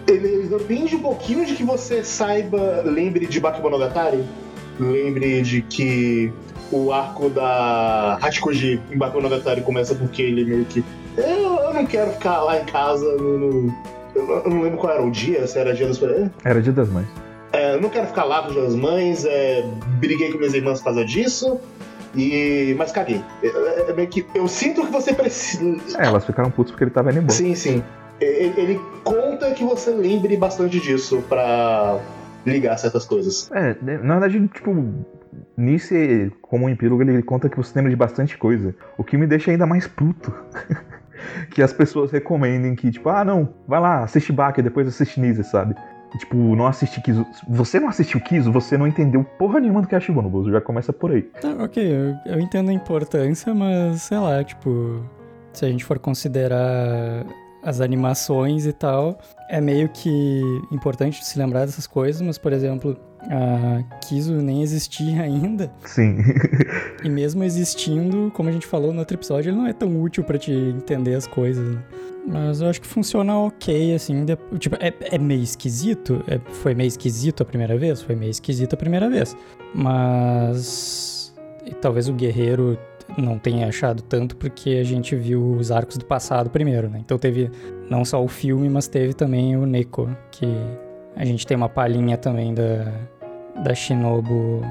ele 0.08 0.48
depende 0.48 0.96
um 0.96 1.00
pouquinho 1.02 1.46
de 1.46 1.56
que 1.56 1.64
você 1.64 2.02
saiba, 2.04 2.82
lembre 2.86 3.26
de 3.28 3.38
Bakemonogatari, 3.40 4.24
lembre 4.80 5.42
de 5.42 5.62
que 5.62 6.32
o 6.72 6.94
arco 6.94 7.30
da 7.30 8.18
Hachikoji 8.22 8.80
em 8.92 8.98
Bakemonogatari 8.98 9.60
começa 9.62 9.94
porque 9.94 10.22
ele 10.22 10.46
meio 10.46 10.66
que 10.66 10.82
eu, 11.18 11.56
eu 11.58 11.74
não 11.74 11.86
quero 11.86 12.12
ficar 12.12 12.44
lá 12.44 12.60
em 12.62 12.66
casa 12.66 13.06
no, 13.18 13.38
no- 13.38 13.76
eu, 14.16 14.44
não- 14.50 14.62
lembro 14.62 14.78
qual 14.78 14.94
era 14.94 15.04
o 15.04 15.12
dia, 15.12 15.46
se 15.48 15.60
era 15.60 15.74
dia 15.74 15.88
dos 15.88 16.02
é, 16.02 16.30
Era 16.46 16.62
dia 16.62 16.72
das 16.72 16.88
mães. 16.90 17.08
é, 17.52 17.76
eu 17.76 17.82
não 17.82 17.90
quero 17.90 18.08
ficar 18.08 18.24
lá 18.24 18.44
com 18.44 18.58
as 18.66 18.74
mães, 18.76 19.26
é, 19.26 19.66
briguei 20.00 20.32
com 20.32 20.38
minhas 20.38 20.54
irmãs 20.54 20.80
por 20.80 20.86
causa 20.86 21.04
disso, 21.06 21.60
e 22.16 22.76
mas 22.78 22.92
caguei. 22.92 23.22
É, 23.44 23.48
é, 23.48 23.90
é 23.90 23.94
meio 23.94 24.08
que, 24.08 24.26
eu 24.34 24.48
sinto 24.48 24.86
que 24.86 24.92
você 24.92 25.14
precisa. 25.14 26.02
É, 26.02 26.06
elas 26.06 26.26
ficaram 26.26 26.50
putas 26.52 26.72
porque 26.72 26.86
ele 26.86 26.92
tava 26.92 27.12
indo 27.12 27.20
embora. 27.20 27.34
Sim, 27.34 27.56
sim. 27.56 27.84
Ele, 28.20 28.54
ele 28.58 28.82
conta 29.04 29.52
que 29.52 29.64
você 29.64 29.92
lembre 29.92 30.38
bastante 30.38 30.80
disso 30.80 31.24
pra 31.28 32.00
ligar 32.46 32.78
certas 32.78 33.06
coisas. 33.06 33.52
É, 33.52 33.76
na 33.82 34.20
verdade, 34.20 34.48
tipo, 34.48 34.74
Nice, 35.58 36.32
como 36.42 36.66
um 36.66 36.70
epílogo, 36.70 37.02
ele 37.02 37.22
conta 37.22 37.50
que 37.50 37.58
você 37.58 37.74
lembra 37.76 37.90
de 37.90 37.98
bastante 37.98 38.38
coisa. 38.38 38.74
O 38.98 39.04
que 39.04 39.18
me 39.18 39.28
deixa 39.28 39.52
ainda 39.52 39.66
mais 39.66 39.88
puto. 39.88 40.34
que 41.52 41.62
as 41.62 41.74
pessoas 41.74 42.12
recomendem 42.12 42.76
que, 42.76 42.92
tipo, 42.92 43.10
ah, 43.10 43.24
não, 43.24 43.54
vai 43.68 43.80
lá, 43.80 44.04
assiste 44.04 44.32
Baki, 44.32 44.62
depois 44.62 44.88
assiste 44.88 45.20
Nice, 45.20 45.44
sabe? 45.46 45.76
Tipo, 46.20 46.38
não 46.56 46.68
assiste 46.68 47.02
Kizu. 47.02 47.26
Você 47.48 47.80
não 47.80 47.90
assistiu 47.90 48.22
Kizu, 48.22 48.52
você 48.52 48.78
não 48.78 48.88
entendeu 48.88 49.24
porra 49.24 49.60
nenhuma 49.60 49.82
do 49.82 49.88
que 49.88 49.96
é 49.96 50.00
Shibonobuzo. 50.00 50.52
Já 50.52 50.62
começa 50.62 50.94
por 50.94 51.12
aí. 51.12 51.24
Tá, 51.24 51.50
ok, 51.60 51.84
eu, 51.84 52.34
eu 52.34 52.40
entendo 52.40 52.70
a 52.70 52.74
importância, 52.74 53.54
mas 53.54 54.04
sei 54.04 54.18
lá, 54.18 54.44
tipo, 54.44 55.04
se 55.52 55.66
a 55.66 55.70
gente 55.70 55.84
for 55.84 56.00
considerar 56.00 57.26
as 57.64 57.82
animações 57.82 58.66
e 58.66 58.72
tal, 58.72 59.18
é 59.50 59.60
meio 59.60 59.90
que 59.90 60.42
importante 60.72 61.26
se 61.26 61.38
lembrar 61.38 61.66
dessas 61.66 61.88
coisas, 61.88 62.22
mas, 62.22 62.38
por 62.38 62.54
exemplo, 62.54 62.96
a 63.30 63.84
Kizu 64.06 64.34
nem 64.42 64.62
existia 64.62 65.22
ainda, 65.24 65.72
Sim. 65.86 66.18
e 67.04 67.10
mesmo 67.10 67.44
existindo, 67.44 68.32
como 68.36 68.50
a 68.50 68.52
gente 68.52 68.66
falou 68.68 68.92
no 68.94 69.00
outro 69.00 69.16
episódio, 69.18 69.50
ele 69.50 69.58
não 69.58 69.68
é 69.68 69.74
tão 69.74 70.02
útil 70.02 70.24
pra 70.24 70.38
te 70.38 70.52
entender 70.52 71.16
as 71.16 71.26
coisas. 71.28 71.68
né? 71.76 71.82
Mas 72.28 72.60
eu 72.62 72.68
acho 72.70 72.82
que 72.82 72.88
funciona 72.88 73.38
ok, 73.38 73.94
assim. 73.94 74.26
de- 74.26 74.36
Tipo, 74.58 74.78
é, 74.80 74.92
é 75.12 75.18
meio 75.20 75.44
esquisito. 75.44 76.24
é- 76.28 76.40
foi 76.54 76.74
meio 76.74 76.88
esquisito 76.88 77.44
a 77.44 77.46
primeira 77.46 77.78
vez? 77.78 78.02
Foi 78.02 78.16
meio 78.16 78.32
esquisito 78.32 78.74
a 78.74 78.78
primeira 78.78 79.08
vez. 79.10 79.36
Mas. 79.74 81.34
e 81.66 81.72
talvez 81.74 82.08
o 82.10 82.14
guerreiro 82.14 82.78
não 83.18 83.38
tenha 83.38 83.68
achado 83.68 84.02
tanto 84.02 84.36
porque 84.36 84.72
a 84.72 84.84
gente 84.84 85.16
viu 85.16 85.52
os 85.54 85.72
arcos 85.72 85.98
do 85.98 86.06
passado 86.06 86.50
primeiro, 86.50 86.90
né? 86.90 87.00
Então 87.04 87.18
teve 87.18 87.52
não 87.90 88.04
só 88.04 88.24
o 88.24 88.28
filme, 88.28 88.70
mas 88.70 88.88
teve 88.88 89.14
também 89.14 89.56
o 89.56 89.66
Neko, 89.66 90.10
que 90.32 90.48
a 91.16 91.24
gente 91.24 91.46
tem 91.46 91.56
uma 91.56 91.70
palhinha 91.70 92.18
também 92.18 92.54
da, 92.54 92.92
da 93.64 93.74
Shinobu 93.74 94.62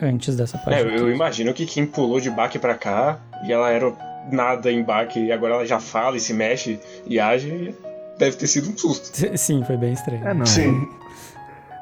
antes 0.00 0.36
dessa 0.36 0.56
É, 0.56 0.60
parte. 0.60 0.80
eu, 0.82 0.90
eu 0.90 1.10
imagino 1.14 1.52
que 1.54 1.66
quem 1.66 1.86
pulou 1.86 2.20
de 2.20 2.30
baque 2.30 2.58
pra 2.58 2.74
cá 2.74 3.18
e 3.46 3.52
ela 3.52 3.70
era 3.70 3.92
nada 4.30 4.70
em 4.72 4.82
baque 4.82 5.18
e 5.20 5.32
agora 5.32 5.54
ela 5.54 5.66
já 5.66 5.78
fala 5.80 6.16
e 6.16 6.20
se 6.20 6.32
mexe 6.32 6.80
e 7.06 7.20
age, 7.20 7.74
deve 8.18 8.36
ter 8.36 8.46
sido 8.46 8.70
um 8.70 8.76
susto. 8.78 9.10
Sim, 9.36 9.62
foi 9.64 9.76
bem 9.76 9.92
estranho. 9.92 10.26
É, 10.26 10.34
não. 10.34 10.46
Sim. 10.46 10.88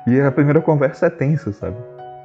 E 0.06 0.20
a 0.20 0.32
primeira 0.32 0.60
conversa 0.60 1.06
é 1.06 1.10
tensa, 1.10 1.52
sabe? 1.52 1.76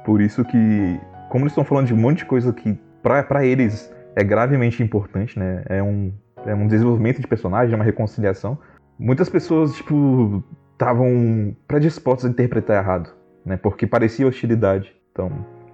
Por 0.04 0.20
isso 0.20 0.44
que, 0.44 1.00
como 1.28 1.44
eles 1.44 1.52
estão 1.52 1.64
falando 1.64 1.86
de 1.86 1.94
um 1.94 1.98
monte 1.98 2.18
de 2.18 2.24
coisa 2.24 2.52
que 2.52 2.76
pra, 3.02 3.22
pra 3.22 3.44
eles 3.44 3.92
é 4.16 4.24
gravemente 4.24 4.82
importante, 4.82 5.38
né? 5.38 5.62
É 5.68 5.82
um, 5.82 6.12
é 6.44 6.54
um 6.54 6.66
desenvolvimento 6.66 7.20
de 7.20 7.26
personagem, 7.26 7.72
é 7.72 7.76
uma 7.76 7.84
reconciliação. 7.84 8.58
Muitas 8.98 9.28
pessoas, 9.28 9.74
tipo, 9.76 10.42
estavam 10.72 11.54
predispostas 11.68 12.28
a 12.28 12.32
interpretar 12.32 12.82
errado, 12.82 13.10
né? 13.48 13.56
Porque 13.56 13.86
parecia 13.86 14.26
hostilidade. 14.26 14.94
Então, 15.10 15.30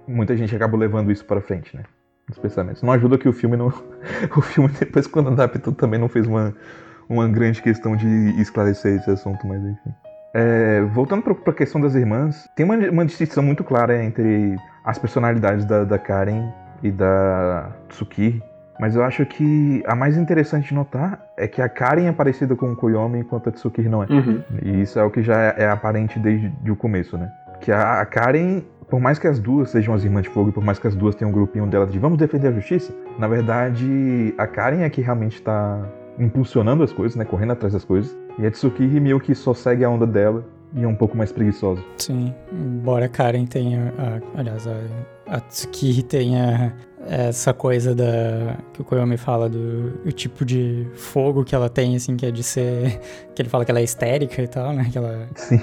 muita 0.07 0.35
gente 0.35 0.55
acabou 0.55 0.79
levando 0.79 1.11
isso 1.11 1.25
pra 1.25 1.41
frente, 1.41 1.75
né? 1.75 1.83
Os 2.29 2.39
pensamentos. 2.39 2.81
Não 2.81 2.91
ajuda 2.91 3.17
que 3.17 3.29
o 3.29 3.33
filme 3.33 3.55
não. 3.55 3.67
o 4.35 4.41
filme, 4.41 4.69
depois, 4.79 5.05
quando 5.05 5.29
adaptou, 5.29 5.73
também 5.73 5.99
não 5.99 6.09
fez 6.09 6.25
uma, 6.25 6.55
uma 7.07 7.27
grande 7.27 7.61
questão 7.61 7.95
de 7.95 8.07
esclarecer 8.41 8.95
esse 8.95 9.11
assunto, 9.11 9.45
mas 9.45 9.61
enfim. 9.63 9.93
É, 10.33 10.81
voltando 10.93 11.21
para 11.21 11.33
a 11.33 11.55
questão 11.55 11.79
das 11.79 11.95
irmãs, 11.95 12.49
tem 12.55 12.65
uma, 12.65 12.75
uma 12.75 13.05
distinção 13.05 13.41
muito 13.43 13.63
clara 13.63 14.03
entre 14.03 14.57
as 14.83 14.97
personalidades 14.97 15.63
da, 15.65 15.83
da 15.83 15.97
Karen 15.97 16.51
e 16.83 16.91
da 16.91 17.71
Tsukiri, 17.87 18.43
mas 18.77 18.95
eu 18.95 19.03
acho 19.03 19.25
que 19.25 19.81
a 19.87 19.95
mais 19.95 20.17
interessante 20.17 20.67
de 20.67 20.73
notar 20.73 21.23
é 21.37 21.47
que 21.47 21.61
a 21.61 21.69
Karen 21.69 22.07
é 22.07 22.11
parecida 22.11 22.55
com 22.55 22.71
o 22.71 22.75
Koyomi 22.75 23.19
enquanto 23.19 23.47
a 23.47 23.51
Tsukiri 23.51 23.87
não 23.87 24.03
é. 24.03 24.07
E 24.61 24.81
isso 24.81 24.99
é 24.99 25.03
o 25.03 25.09
que 25.09 25.23
já 25.23 25.41
é, 25.41 25.55
é 25.59 25.69
aparente 25.69 26.19
desde 26.19 26.69
o 26.69 26.75
começo, 26.75 27.17
né? 27.17 27.31
Que 27.65 27.71
a, 27.71 27.99
a 27.99 28.05
Karen, 28.05 28.61
por 28.87 28.99
mais 28.99 29.17
que 29.17 29.27
as 29.27 29.39
duas 29.39 29.71
sejam 29.71 29.95
as 29.95 30.03
irmãs 30.03 30.21
de 30.21 30.29
fogo 30.29 30.49
e 30.49 30.51
por 30.51 30.63
mais 30.63 30.77
que 30.77 30.85
as 30.85 30.95
duas 30.95 31.15
tenham 31.15 31.31
um 31.31 31.33
grupinho 31.33 31.65
delas 31.65 31.91
de 31.91 31.97
vamos 31.97 32.15
defender 32.19 32.49
a 32.49 32.51
justiça, 32.51 32.93
na 33.17 33.27
verdade 33.27 34.35
a 34.37 34.45
Karen 34.45 34.83
é 34.83 34.89
que 34.89 35.01
realmente 35.01 35.37
está 35.37 35.83
impulsionando 36.19 36.83
as 36.83 36.93
coisas, 36.93 37.17
né? 37.17 37.25
Correndo 37.25 37.53
atrás 37.53 37.73
das 37.73 37.83
coisas. 37.83 38.15
E 38.37 38.45
a 38.45 38.51
Tsukiri 38.51 38.99
meio 38.99 39.19
que 39.19 39.33
só 39.33 39.51
segue 39.55 39.83
a 39.83 39.89
onda 39.89 40.05
dela 40.05 40.45
e 40.75 40.83
é 40.83 40.87
um 40.87 40.93
pouco 40.93 41.17
mais 41.17 41.31
preguiçosa. 41.31 41.81
Sim, 41.97 42.31
embora 42.51 43.09
Karen 43.09 43.47
tenha. 43.47 43.91
A, 43.97 44.39
aliás, 44.39 44.67
a, 44.67 44.77
a 45.27 45.39
Tsukiri 45.39 46.03
tenha 46.03 46.73
essa 47.07 47.53
coisa 47.53 47.93
da. 47.93 48.57
que 48.73 48.81
o 48.81 48.85
Koyomi 48.85 49.17
fala 49.17 49.47
do 49.47 49.99
o 50.05 50.11
tipo 50.11 50.43
de 50.43 50.87
fogo 50.95 51.43
que 51.43 51.53
ela 51.53 51.69
tem, 51.69 51.95
assim, 51.95 52.15
que 52.15 52.25
é 52.25 52.31
de 52.31 52.43
ser. 52.43 52.99
que 53.33 53.41
ele 53.41 53.49
fala 53.49 53.63
que 53.63 53.71
ela 53.71 53.79
é 53.79 53.83
histérica 53.83 54.41
e 54.41 54.47
tal, 54.47 54.73
né? 54.73 54.87
Que 54.91 54.97
ela. 54.97 55.27
Sim. 55.35 55.59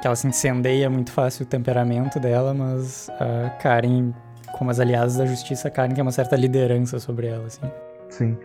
Que 0.00 0.06
ela 0.06 0.16
se 0.16 0.26
incendeia 0.26 0.90
muito 0.90 1.12
fácil 1.12 1.44
o 1.44 1.46
temperamento 1.46 2.18
dela, 2.18 2.52
mas 2.52 3.08
a 3.20 3.50
Karen, 3.50 4.12
como 4.58 4.68
as 4.68 4.80
aliadas 4.80 5.16
da 5.16 5.24
justiça, 5.24 5.68
a 5.68 5.70
Karen 5.70 5.94
tem 5.94 6.02
uma 6.02 6.10
certa 6.10 6.34
liderança 6.34 6.98
sobre 6.98 7.28
ela, 7.28 7.46
assim. 7.46 7.70
Sim. 8.08 8.36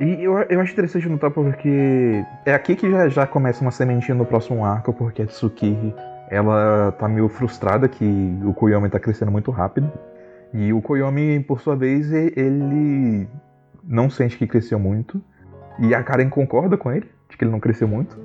E 0.00 0.24
eu, 0.24 0.38
eu 0.48 0.60
acho 0.60 0.72
interessante 0.72 1.08
notar 1.08 1.30
porque 1.30 2.24
é 2.46 2.54
aqui 2.54 2.74
que 2.74 2.90
já, 2.90 3.08
já 3.08 3.26
começa 3.26 3.60
uma 3.60 3.70
sementinha 3.70 4.14
no 4.14 4.24
próximo 4.24 4.64
arco, 4.64 4.92
porque 4.92 5.22
a 5.22 5.26
Tsukiri, 5.26 5.94
ela 6.30 6.92
tá 6.92 7.08
meio 7.08 7.28
frustrada 7.28 7.88
que 7.88 8.38
o 8.44 8.52
Koyomi 8.52 8.88
tá 8.88 8.98
crescendo 8.98 9.30
muito 9.30 9.50
rápido. 9.50 9.90
E 10.52 10.72
o 10.72 10.80
Koyomi, 10.80 11.40
por 11.40 11.60
sua 11.60 11.74
vez, 11.76 12.12
ele 12.12 13.28
não 13.82 14.08
sente 14.08 14.36
que 14.36 14.46
cresceu 14.46 14.78
muito. 14.78 15.20
E 15.78 15.94
a 15.94 16.02
Karen 16.02 16.28
concorda 16.28 16.76
com 16.76 16.92
ele, 16.92 17.08
de 17.28 17.36
que 17.36 17.44
ele 17.44 17.50
não 17.50 17.60
cresceu 17.60 17.88
muito. 17.88 18.16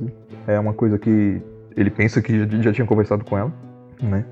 É 0.47 0.59
uma 0.59 0.73
coisa 0.73 0.99
que 0.99 1.41
ele 1.75 1.89
pensa 1.89 2.21
que 2.21 2.39
já, 2.39 2.61
já 2.61 2.71
tinha 2.71 2.85
conversado 2.85 3.23
com 3.25 3.37
ela, 3.37 3.51
né? 4.01 4.23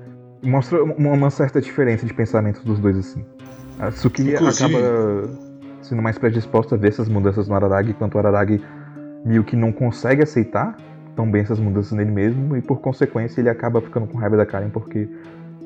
Mostra 0.42 0.82
uma, 0.84 1.12
uma 1.12 1.30
certa 1.30 1.60
diferença 1.60 2.06
de 2.06 2.14
pensamento 2.14 2.62
dos 2.64 2.78
dois, 2.78 2.96
assim. 2.96 3.24
A 3.80 3.90
Tsukiri 3.90 4.34
Inclusive- 4.34 4.76
acaba 4.76 5.48
sendo 5.82 6.02
mais 6.02 6.18
predisposta 6.18 6.74
a 6.74 6.78
ver 6.78 6.88
essas 6.88 7.08
mudanças 7.08 7.48
no 7.48 7.54
Araragi, 7.54 7.90
enquanto 7.90 8.14
o 8.14 8.18
Araragi 8.18 8.62
meio 9.24 9.42
que 9.42 9.56
não 9.56 9.72
consegue 9.72 10.22
aceitar 10.22 10.76
tão 11.18 11.28
bem 11.28 11.42
essas 11.42 11.58
mudanças 11.58 11.90
nele 11.90 12.12
mesmo, 12.12 12.56
e 12.56 12.62
por 12.62 12.80
consequência 12.80 13.40
ele 13.40 13.48
acaba 13.48 13.80
ficando 13.80 14.06
com 14.06 14.16
raiva 14.16 14.36
da 14.36 14.46
Karen 14.46 14.70
porque 14.70 15.08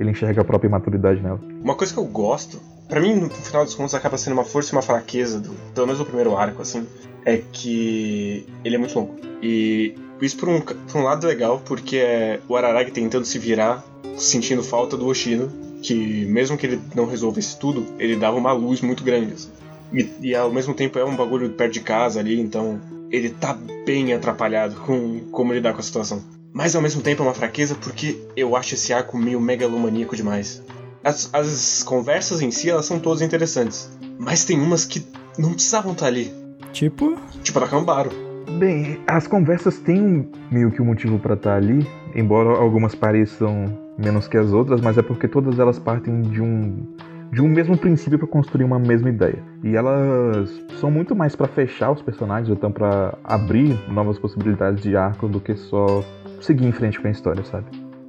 ele 0.01 0.11
enxerga 0.11 0.41
a 0.41 0.45
própria 0.45 0.67
imaturidade 0.67 1.21
nela. 1.21 1.39
Uma 1.63 1.75
coisa 1.75 1.93
que 1.93 2.01
eu 2.01 2.07
gosto, 2.07 2.59
pra 2.89 2.99
mim, 2.99 3.17
no 3.17 3.29
final 3.29 3.63
dos 3.63 3.75
contos, 3.75 3.95
acaba 3.95 4.17
sendo 4.17 4.33
uma 4.33 4.45
força 4.45 4.71
e 4.71 4.73
uma 4.73 4.81
fraqueza, 4.81 5.39
do, 5.39 5.51
pelo 5.75 5.87
menos 5.87 5.99
do 5.99 6.07
primeiro 6.07 6.35
arco, 6.35 6.63
assim, 6.63 6.87
é 7.27 7.37
que 7.53 8.47
ele 8.65 8.77
é 8.77 8.79
muito 8.79 8.99
longo. 8.99 9.15
E 9.43 9.95
isso 10.23 10.39
por 10.39 10.49
um, 10.49 10.59
por 10.59 10.97
um 10.97 11.03
lado 11.03 11.27
legal, 11.27 11.61
porque 11.63 11.99
é 11.99 12.41
o 12.49 12.57
Araragi 12.57 12.91
tentando 12.91 13.27
se 13.27 13.39
virar, 13.39 13.85
sentindo 14.17 14.63
falta 14.63 14.97
do 14.97 15.07
Oshino, 15.07 15.51
que 15.83 16.25
mesmo 16.25 16.57
que 16.57 16.65
ele 16.65 16.81
não 16.95 17.05
resolvesse 17.05 17.59
tudo, 17.59 17.85
ele 17.99 18.17
dava 18.17 18.39
uma 18.39 18.55
luz 18.55 18.81
muito 18.81 19.05
grande. 19.05 19.35
assim. 19.35 19.51
E, 19.93 20.09
e 20.23 20.35
ao 20.35 20.53
mesmo 20.53 20.75
tempo 20.75 20.99
é 20.99 21.05
um 21.05 21.15
bagulho 21.17 21.51
perto 21.51 21.73
de 21.75 21.81
casa 21.81 22.21
ali, 22.21 22.41
então 22.41 22.81
ele 23.11 23.31
tá 23.31 23.57
bem 23.85 24.13
atrapalhado 24.15 24.77
com 24.77 25.21
como 25.31 25.53
lidar 25.53 25.73
com 25.75 25.81
a 25.81 25.83
situação. 25.83 26.23
Mas 26.53 26.75
ao 26.77 26.83
mesmo 26.83 27.03
tempo 27.03 27.23
é 27.23 27.27
uma 27.27 27.35
fraqueza 27.35 27.75
porque 27.75 28.19
eu 28.37 28.55
acho 28.57 28.75
esse 28.75 28.93
arco 28.93 29.17
meio 29.19 29.41
megalomaníaco 29.41 30.17
demais. 30.17 30.63
As, 31.05 31.29
as 31.33 31.83
conversas 31.83 32.41
em 32.43 32.51
si, 32.51 32.71
elas 32.71 32.87
são 32.87 32.99
todas 33.01 33.23
interessantes. 33.23 33.91
Mas 34.19 34.45
tem 34.45 34.59
umas 34.61 34.85
que 34.85 35.05
não 35.39 35.53
precisavam 35.53 35.93
estar 35.93 36.07
ali. 36.07 36.33
Tipo, 36.73 37.17
Tipo 37.43 37.59
a 37.59 37.63
da 37.63 37.69
Kambaro. 37.69 38.11
Bem, 38.59 38.99
as 39.07 39.27
conversas 39.27 39.79
têm 39.79 40.01
um- 40.01 40.29
meio 40.51 40.71
que 40.71 40.81
um 40.81 40.85
motivo 40.85 41.19
pra 41.19 41.35
estar 41.35 41.57
ali, 41.57 41.87
embora 42.15 42.51
algumas 42.51 42.95
pareçam 42.95 43.79
menos 43.99 44.29
que 44.29 44.37
as 44.37 44.53
outras, 44.53 44.81
mas 44.81 44.97
é 44.99 45.03
porque 45.03 45.27
todas 45.29 45.59
elas 45.59 45.79
partem 45.79 46.23
de 46.23 46.41
um 46.41 46.87
de 47.33 47.41
um 47.41 47.49
mesmo 47.49 47.77
princípio 47.79 48.19
pra 48.19 48.29
construir 48.29 48.63
uma 48.65 48.79
mesma 48.79 49.09
ideia. 49.09 49.39
E 49.65 49.75
elas 49.75 50.51
são 50.79 50.91
muito 50.91 51.17
mais 51.17 51.35
pra 51.35 51.49
fechar 51.49 51.91
os 51.91 52.03
personagens, 52.03 52.49
ou 52.51 52.55
então 52.55 52.71
pra 52.71 53.15
abrir 53.25 53.77
novas 53.91 54.19
possibilidades 54.19 54.83
de 54.83 54.95
arco 54.97 55.27
do 55.27 55.41
que 55.41 55.55
só 55.57 56.05
seguir 56.41 56.67
em 56.67 56.73
frente 56.73 57.01
com 57.01 57.09
a 57.09 57.11
história, 57.11 57.43
sabe? 57.45 57.65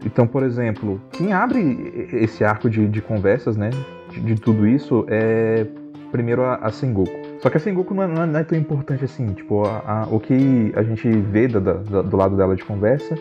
Então, 0.06 0.28
por 0.28 0.44
exemplo, 0.44 1.00
quem 1.12 1.32
abre 1.32 2.10
esse 2.12 2.44
arco 2.44 2.70
de, 2.70 2.86
de 2.88 3.02
conversas, 3.02 3.56
né, 3.56 3.70
de, 4.12 4.20
de 4.20 4.36
tudo 4.36 4.68
isso 4.68 5.06
é 5.08 5.66
primeiro 6.12 6.44
a, 6.44 6.56
a 6.56 6.70
Sengoku. 6.70 7.10
Só 7.40 7.50
que 7.50 7.56
a 7.58 7.60
Sengoku 7.60 7.94
não 7.94 8.04
é, 8.04 8.08
não 8.28 8.38
é- 8.38 8.42
é 8.42 8.44
tão 8.44 8.58
importante 8.58 9.06
assim. 9.06 9.28
Tipo, 9.28 9.64
a- 9.66 9.82
a- 10.04 10.08
o 10.12 10.20
que 10.20 10.72
a 10.76 10.84
gente 10.84 11.10
vê 11.10 11.48
da- 11.48 11.60
da- 11.60 12.02
do 12.02 12.18
lado 12.18 12.36
dela 12.36 12.56
de 12.56 12.64
conversa 12.66 13.16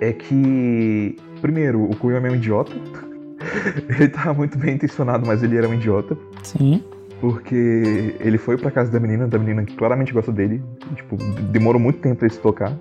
é 0.00 0.12
que, 0.12 1.16
primeiro, 1.42 1.82
o 1.82 1.96
Koyomi 1.96 2.28
é 2.28 2.30
um 2.30 2.36
idiota. 2.36 2.72
ele 3.88 4.08
tava 4.08 4.34
muito 4.34 4.58
bem 4.58 4.74
intencionado, 4.74 5.26
mas 5.26 5.42
ele 5.42 5.56
era 5.56 5.68
um 5.68 5.74
idiota. 5.74 6.16
sim. 6.42 6.82
Porque 7.20 8.14
ele 8.20 8.38
foi 8.38 8.56
pra 8.56 8.70
casa 8.70 8.92
da 8.92 9.00
menina, 9.00 9.26
da 9.26 9.38
menina 9.40 9.64
que 9.64 9.74
claramente 9.74 10.12
gosta 10.12 10.30
dele. 10.30 10.62
e, 10.92 10.94
Tipo, 10.94 11.16
demorou 11.50 11.80
muito 11.80 11.98
tempo 11.98 12.14
pra 12.16 12.26
ele 12.26 12.34
se 12.34 12.40
tocar 12.40 12.78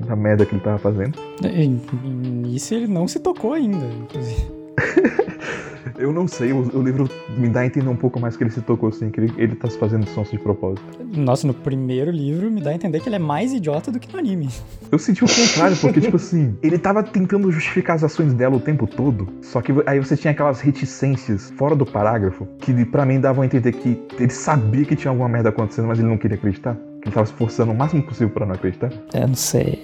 da 0.00 0.14
merda 0.14 0.44
que 0.44 0.54
ele 0.54 0.62
tava 0.62 0.76
fazendo. 0.76 1.18
E- 1.42 1.62
e 1.64 2.08
Nisso 2.08 2.74
ele 2.74 2.86
não 2.86 3.08
se 3.08 3.18
tocou 3.20 3.54
ainda, 3.54 3.86
inclusive. 4.02 4.59
Eu 5.98 6.12
não 6.12 6.26
sei, 6.26 6.52
o, 6.52 6.58
o 6.76 6.82
livro 6.82 7.08
me 7.36 7.48
dá 7.48 7.60
a 7.60 7.66
entender 7.66 7.88
um 7.88 7.96
pouco 7.96 8.18
mais 8.18 8.36
que 8.36 8.42
ele 8.42 8.50
se 8.50 8.62
tocou 8.62 8.88
assim, 8.88 9.10
que 9.10 9.20
ele, 9.20 9.34
ele 9.36 9.54
tá 9.54 9.68
se 9.68 9.78
fazendo 9.78 10.06
sons 10.08 10.30
de 10.30 10.38
propósito. 10.38 10.82
Nossa, 11.14 11.46
no 11.46 11.52
primeiro 11.52 12.10
livro 12.10 12.50
me 12.50 12.60
dá 12.60 12.70
a 12.70 12.74
entender 12.74 13.00
que 13.00 13.08
ele 13.08 13.16
é 13.16 13.18
mais 13.18 13.52
idiota 13.52 13.92
do 13.92 14.00
que 14.00 14.10
no 14.12 14.18
anime. 14.18 14.48
Eu 14.90 14.98
senti 14.98 15.22
o 15.24 15.28
contrário, 15.28 15.76
porque, 15.76 16.00
tipo 16.00 16.16
assim, 16.16 16.56
ele 16.62 16.78
tava 16.78 17.02
tentando 17.02 17.50
justificar 17.50 17.96
as 17.96 18.04
ações 18.04 18.32
dela 18.32 18.56
o 18.56 18.60
tempo 18.60 18.86
todo, 18.86 19.28
só 19.42 19.60
que 19.60 19.72
aí 19.86 19.98
você 19.98 20.16
tinha 20.16 20.30
aquelas 20.30 20.60
reticências 20.60 21.50
fora 21.50 21.76
do 21.76 21.84
parágrafo, 21.84 22.46
que 22.60 22.84
pra 22.86 23.04
mim 23.04 23.20
davam 23.20 23.42
a 23.42 23.46
entender 23.46 23.72
que 23.72 24.00
ele 24.18 24.30
sabia 24.30 24.84
que 24.84 24.96
tinha 24.96 25.10
alguma 25.10 25.28
merda 25.28 25.50
acontecendo, 25.50 25.88
mas 25.88 25.98
ele 25.98 26.08
não 26.08 26.16
queria 26.16 26.36
acreditar. 26.36 26.76
Que 27.00 27.08
ele 27.08 27.14
tava 27.14 27.26
se 27.26 27.32
esforçando 27.32 27.72
o 27.72 27.74
máximo 27.74 28.02
possível 28.02 28.30
pra 28.30 28.44
não 28.46 28.54
acreditar. 28.54 28.92
É, 29.14 29.26
não 29.26 29.34
sei. 29.34 29.80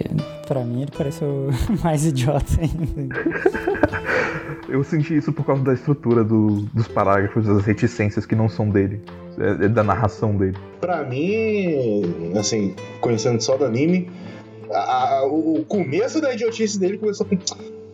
Pra 0.46 0.62
mim 0.64 0.82
ele 0.82 0.90
pareceu 0.96 1.48
mais 1.82 2.04
idiota 2.04 2.44
ainda. 2.60 3.14
Eu 4.68 4.82
senti 4.82 5.16
isso 5.16 5.32
por 5.32 5.46
causa 5.46 5.62
da 5.62 5.72
estrutura 5.74 6.24
do- 6.24 6.62
dos 6.74 6.88
parágrafos, 6.88 7.46
das 7.46 7.64
reticências 7.64 8.26
que 8.26 8.34
não 8.34 8.48
são 8.48 8.68
dele, 8.68 9.00
é- 9.38 9.66
é 9.66 9.68
da 9.68 9.84
narração 9.84 10.36
dele. 10.36 10.56
Pra 10.80 11.04
mim, 11.04 12.32
assim, 12.36 12.74
conhecendo 13.00 13.40
só 13.40 13.56
do 13.56 13.64
anime, 13.64 14.10
a- 14.72 15.18
a- 15.20 15.26
o 15.26 15.64
começo 15.68 16.20
da 16.20 16.34
idiotice 16.34 16.78
dele 16.80 16.98
começou 16.98 17.24
com. 17.26 17.38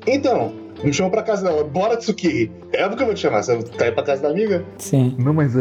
Então, 0.06 0.52
me 0.84 0.92
chamou 0.92 1.10
pra 1.10 1.22
casa 1.22 1.42
dela, 1.44 1.64
bora 1.64 1.96
Tsukiri. 1.96 2.50
É 2.72 2.88
do 2.88 2.96
que 2.96 3.02
eu 3.02 3.06
vou 3.06 3.14
te 3.14 3.20
chamar, 3.20 3.42
você 3.42 3.56
tá 3.62 3.84
aí 3.84 3.92
pra 3.92 4.02
casa 4.02 4.22
da 4.22 4.28
amiga? 4.30 4.64
Sim. 4.78 5.14
Não, 5.18 5.32
mas 5.32 5.56
é. 5.56 5.60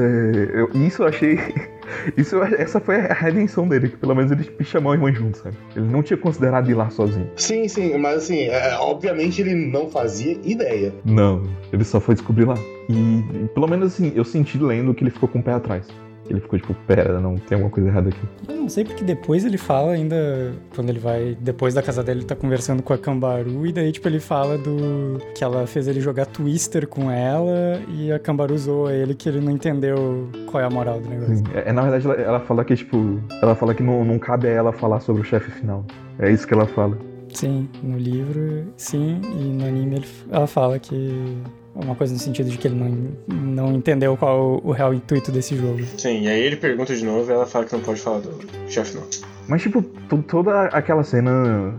eu- 0.54 0.70
isso 0.74 1.04
eu 1.04 1.08
achei. 1.08 1.38
Isso, 2.16 2.36
eu- 2.38 2.44
essa 2.44 2.80
foi 2.80 2.96
a 2.96 3.14
redenção 3.14 3.68
dele, 3.68 3.90
que 3.90 3.98
pelo 3.98 4.16
menos 4.16 4.32
ele 4.32 4.50
chamou 4.64 4.94
a 4.94 4.96
irmã 4.96 5.12
junto, 5.12 5.38
sabe? 5.40 5.58
Ele 5.76 5.88
não 5.88 6.02
tinha 6.02 6.16
considerado 6.16 6.70
ir 6.72 6.74
lá 6.74 6.90
sozinho. 6.90 7.30
Sim, 7.36 7.68
sim, 7.68 7.98
mas 7.98 8.24
assim, 8.24 8.44
é, 8.46 8.76
obviamente 8.80 9.42
ele 9.42 9.54
não 9.54 9.90
fazia 9.90 10.38
ideia. 10.44 10.94
Não, 11.04 11.44
ele 11.74 11.84
só 11.84 12.00
foi 12.00 12.16
descobrir 12.16 12.46
lá. 12.46 12.56
E, 12.88 12.94
e 13.44 13.48
pelo 13.54 13.68
menos 13.68 13.94
assim, 13.94 14.14
eu 14.16 14.24
senti 14.24 14.58
lendo 14.58 14.94
que 14.94 15.04
ele 15.04 15.12
ficou 15.12 15.28
com 15.28 15.40
o 15.40 15.44
pé 15.44 15.52
atrás. 15.52 15.86
Ele 16.30 16.40
ficou 16.40 16.58
tipo, 16.60 16.74
pera, 16.88 17.20
não 17.20 17.36
tem 17.36 17.56
alguma 17.56 17.70
coisa 17.72 17.90
errada 17.90 18.10
aqui. 18.10 18.20
Eu 18.48 18.56
não 18.56 18.70
sei 18.70 18.86
porque 18.86 19.04
depois 19.04 19.44
ele 19.44 19.58
fala 19.58 19.92
ainda. 19.92 20.54
Quando 20.74 20.90
ele 20.90 21.00
vai. 21.00 21.36
Depois 21.40 21.74
da 21.74 21.82
casa 21.82 22.04
dele, 22.04 22.20
ele 22.20 22.26
tá 22.26 22.36
conversando 22.36 22.82
com 22.82 22.94
a 22.94 22.98
Cambaru. 22.98 23.66
E 23.68 23.74
daí, 23.74 23.92
tipo, 23.92 24.08
ele 24.08 24.20
fala 24.20 24.58
do. 24.58 25.18
Que 25.36 25.44
ela 25.44 25.68
fez 25.68 25.88
ele 25.88 26.00
jogar 26.00 26.26
Twister 26.28 26.88
com 26.88 27.12
ela. 27.12 27.82
E 27.90 28.12
a 28.12 28.20
Cambaru 28.20 28.58
zoa 28.58 28.94
ele 28.94 29.14
que 29.14 29.28
ele 29.28 29.42
não 29.42 29.52
entendeu 29.52 30.30
qual 30.46 30.62
é 30.64 30.66
a 30.66 30.70
moral 30.70 31.00
do 31.02 31.10
negócio. 31.10 31.34
Assim, 31.34 31.44
é, 31.54 31.70
é, 31.70 31.74
na 31.74 31.82
verdade, 31.82 32.06
ela, 32.06 32.16
ela 32.16 32.40
fala 32.40 32.64
que, 32.64 32.76
tipo, 32.76 33.20
ela 33.42 33.56
fala 33.56 33.74
que 33.74 33.84
não, 33.84 34.06
não 34.06 34.18
cabe 34.18 34.48
a 34.48 34.52
ela 34.52 34.72
falar 34.72 35.00
sobre 35.02 35.22
o 35.22 35.26
chefe 35.26 35.52
final. 35.52 35.86
É 36.20 36.32
isso 36.32 36.48
que 36.48 36.54
ela 36.54 36.66
fala. 36.68 36.98
Sim, 37.34 37.68
no 37.82 37.98
livro, 37.98 38.66
sim. 38.78 39.20
E 39.40 39.44
no 39.44 39.66
anime 39.66 39.96
ele- 39.98 40.08
ela 40.32 40.48
fala 40.48 40.78
que. 40.80 41.38
Uma 41.74 41.96
coisa 41.96 42.14
no 42.14 42.20
sentido 42.20 42.50
de 42.50 42.58
que 42.58 42.68
ele 42.68 42.76
não, 42.76 43.36
não 43.68 43.72
entendeu 43.74 44.18
qual 44.18 44.60
o 44.64 44.72
real 44.72 44.94
intuito 44.94 45.32
desse 45.32 45.56
jogo. 45.56 45.82
Sim, 45.98 46.24
e 46.24 46.28
aí 46.28 46.42
ele 46.42 46.58
pergunta 46.58 46.96
de 46.96 47.04
novo 47.06 47.30
e 47.30 47.34
ela 47.34 47.46
fala 47.46 47.66
que 47.66 47.74
não 47.74 47.82
pode 47.82 48.00
falar 48.02 48.20
do 48.20 48.32
chefe 48.68 48.96
não. 48.98 49.04
Mas, 49.48 49.62
tipo, 49.62 49.82
to- 49.82 50.22
toda 50.24 50.64
aquela 50.66 51.04
cena. 51.04 51.74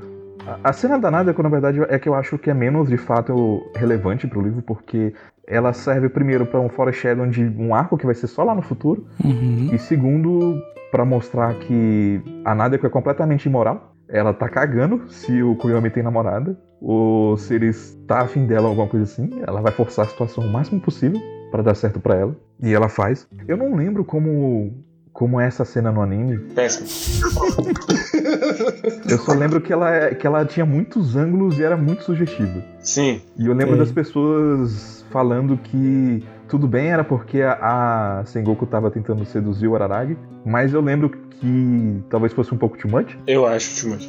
a- 0.64 0.72
cena 0.72 0.98
da 0.98 1.11
Nadeko, 1.11 1.42
na 1.42 1.48
verdade, 1.48 1.81
é 1.88 1.98
que 1.98 2.09
eu 2.09 2.14
acho 2.14 2.37
que 2.38 2.50
é 2.50 2.55
menos 2.55 2.88
de 2.88 2.96
fato 2.96 3.62
relevante 3.76 4.26
pro 4.26 4.40
livro, 4.40 4.62
porque 4.62 5.12
ela 5.46 5.72
serve 5.72 6.09
primeiro 6.09 6.46
pra 6.46 6.59
um 6.61 6.68
foreshadowing 6.68 7.31
de 7.31 7.44
um 7.44 7.74
arco 7.74 7.96
que 7.98 8.07
vai 8.07 8.14
ser 8.14 8.26
só 8.26 8.42
lá 8.42 8.55
no 8.55 8.62
futuro, 8.62 9.07
Uhum. 9.22 9.70
e 9.72 9.78
segundo, 9.78 10.61
pra 10.90 11.05
mostrar 11.05 11.55
que 11.59 12.20
a 12.44 12.55
Nadeko 12.55 12.87
é 12.87 12.90
completamente 12.90 13.46
imoral. 13.46 13.94
Ela 14.09 14.33
tá 14.35 14.48
cagando 14.48 15.02
se 15.09 15.42
o 15.42 15.55
Koyomi 15.57 15.90
tem 15.90 16.02
namorada, 16.02 16.59
ou 16.83 17.37
se 17.37 17.55
ele 17.55 17.71
tá 18.07 18.23
afim 18.23 18.45
dela, 18.45 18.68
alguma 18.68 18.88
coisa 18.88 19.05
assim. 19.05 19.31
Ela 19.47 19.61
vai 19.61 19.73
forçar 19.73 20.05
a 20.05 20.09
situação 20.09 20.45
o 20.45 20.53
máximo 20.53 20.81
possível 20.81 21.21
pra 21.51 21.62
dar 21.62 21.75
certo 21.75 22.01
pra 22.01 22.16
ela, 22.16 22.37
e 22.61 22.73
ela 22.73 22.88
faz. 22.88 23.27
Eu 23.47 23.57
não 23.57 23.75
lembro 23.75 24.05
como. 24.05 24.73
Como 25.12 25.38
é 25.38 25.47
essa 25.47 25.62
cena 25.62 25.92
no 25.92 26.01
anime, 26.01 26.38
Péssimo. 26.55 26.87
Eu 29.09 29.18
só 29.18 29.35
lembro 29.35 29.61
que 29.61 29.71
ela, 29.71 30.14
que 30.14 30.27
ela 30.27 30.42
tinha 30.47 30.64
muitos 30.64 31.16
ângulos 31.16 31.59
e 31.59 31.62
era 31.62 31.77
muito 31.77 32.03
sugestiva. 32.03 32.62
Sim, 32.81 33.21
E 33.38 33.47
eu 33.47 33.53
lembro 33.53 33.75
Sim. 33.75 33.81
das 33.81 33.92
pessoas 33.92 35.05
falando 35.11 35.59
que 35.59 36.25
tudo 36.49 36.66
bem 36.66 36.87
era 36.88 37.05
porque 37.05 37.42
a, 37.42 38.21
a 38.21 38.25
Sengoku 38.25 38.64
tava 38.66 38.90
tentando 38.90 39.23
seduzir 39.27 39.68
o 39.68 39.75
Araragi, 39.75 40.16
mas 40.47 40.73
eu 40.73 40.81
lembro 40.81 41.11
que 41.11 42.03
talvez 42.09 42.33
fosse 42.33 42.55
um 42.55 42.59
pouco 42.59 42.79
too 42.79 42.90
much. 42.90 43.14
eu 43.27 43.47
acho 43.47 43.83
too 43.83 43.90
much. 43.90 44.09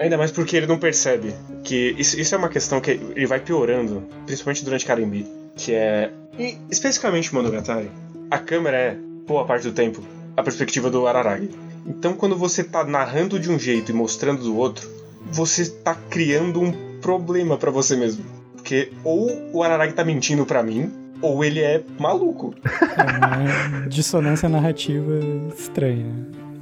Ainda 0.00 0.16
mais 0.16 0.32
porque 0.32 0.56
ele 0.56 0.66
não 0.66 0.78
percebe 0.78 1.34
que 1.62 1.94
isso, 1.98 2.18
isso 2.18 2.34
é 2.34 2.38
uma 2.38 2.48
questão 2.48 2.80
que 2.80 2.92
ele 2.92 3.26
vai 3.26 3.38
piorando, 3.38 4.02
principalmente 4.24 4.64
durante 4.64 4.86
Karimbi, 4.86 5.26
que 5.54 5.74
é, 5.74 6.10
e 6.38 6.56
especificamente 6.70 7.34
Monogatari, 7.34 7.90
a 8.30 8.38
câmera 8.38 8.78
é, 8.78 8.96
boa 9.26 9.44
parte 9.44 9.64
do 9.64 9.72
tempo, 9.72 10.02
a 10.34 10.42
perspectiva 10.42 10.88
do 10.88 11.06
Araragi. 11.06 11.50
Então 11.86 12.14
quando 12.14 12.34
você 12.34 12.64
tá 12.64 12.82
narrando 12.82 13.38
de 13.38 13.50
um 13.50 13.58
jeito 13.58 13.92
e 13.92 13.94
mostrando 13.94 14.42
do 14.42 14.56
outro, 14.56 14.88
você 15.30 15.68
tá 15.68 15.94
criando 15.94 16.62
um 16.62 16.72
problema 17.02 17.58
para 17.58 17.70
você 17.70 17.94
mesmo. 17.94 18.24
Porque 18.54 18.90
ou 19.04 19.30
o 19.52 19.62
Araragi 19.62 19.92
tá 19.92 20.02
mentindo 20.02 20.46
para 20.46 20.62
mim, 20.62 20.90
ou 21.20 21.44
ele 21.44 21.60
é 21.60 21.82
maluco. 21.98 22.54
É 22.64 23.82
uma 23.82 23.86
dissonância 23.86 24.48
narrativa 24.48 25.20
estranha. 25.54 26.06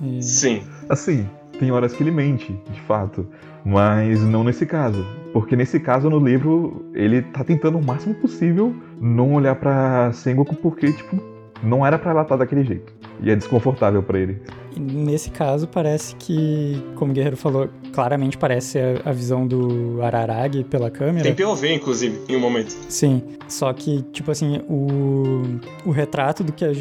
E... 0.02 0.22
Sim. 0.22 0.64
Assim, 0.88 1.28
tem 1.58 1.70
horas 1.70 1.92
que 1.92 2.02
ele 2.02 2.10
mente, 2.10 2.58
de 2.70 2.80
fato. 2.82 3.26
Mas 3.64 4.22
não 4.22 4.44
nesse 4.44 4.64
caso. 4.64 5.04
Porque 5.32 5.54
nesse 5.54 5.78
caso, 5.78 6.08
no 6.08 6.18
livro, 6.18 6.86
ele 6.94 7.22
tá 7.22 7.44
tentando 7.44 7.78
o 7.78 7.84
máximo 7.84 8.14
possível 8.14 8.74
não 9.00 9.34
olhar 9.34 9.54
pra 9.56 10.10
Sengoku 10.12 10.54
porque, 10.56 10.92
tipo, 10.92 11.20
não 11.62 11.84
era 11.84 11.98
pra 11.98 12.12
ela 12.12 12.22
estar 12.22 12.36
daquele 12.36 12.64
jeito. 12.64 12.92
E 13.20 13.30
é 13.30 13.36
desconfortável 13.36 14.02
para 14.02 14.18
ele. 14.18 14.40
Nesse 14.76 15.30
caso, 15.30 15.66
parece 15.66 16.14
que, 16.16 16.80
como 16.94 17.10
o 17.10 17.14
Guerreiro 17.14 17.36
falou, 17.36 17.68
claramente 17.92 18.38
parece 18.38 18.78
a, 18.78 19.10
a 19.10 19.12
visão 19.12 19.46
do 19.46 20.00
Araragi 20.02 20.62
pela 20.62 20.90
câmera. 20.90 21.24
Tem 21.24 21.34
POV, 21.34 21.72
inclusive, 21.72 22.20
em 22.28 22.36
um 22.36 22.40
momento. 22.40 22.76
Sim, 22.88 23.22
só 23.48 23.72
que, 23.72 24.02
tipo 24.12 24.30
assim, 24.30 24.60
o, 24.68 25.42
o 25.84 25.90
retrato 25.90 26.44
do 26.44 26.52
que, 26.52 26.64
a, 26.64 26.72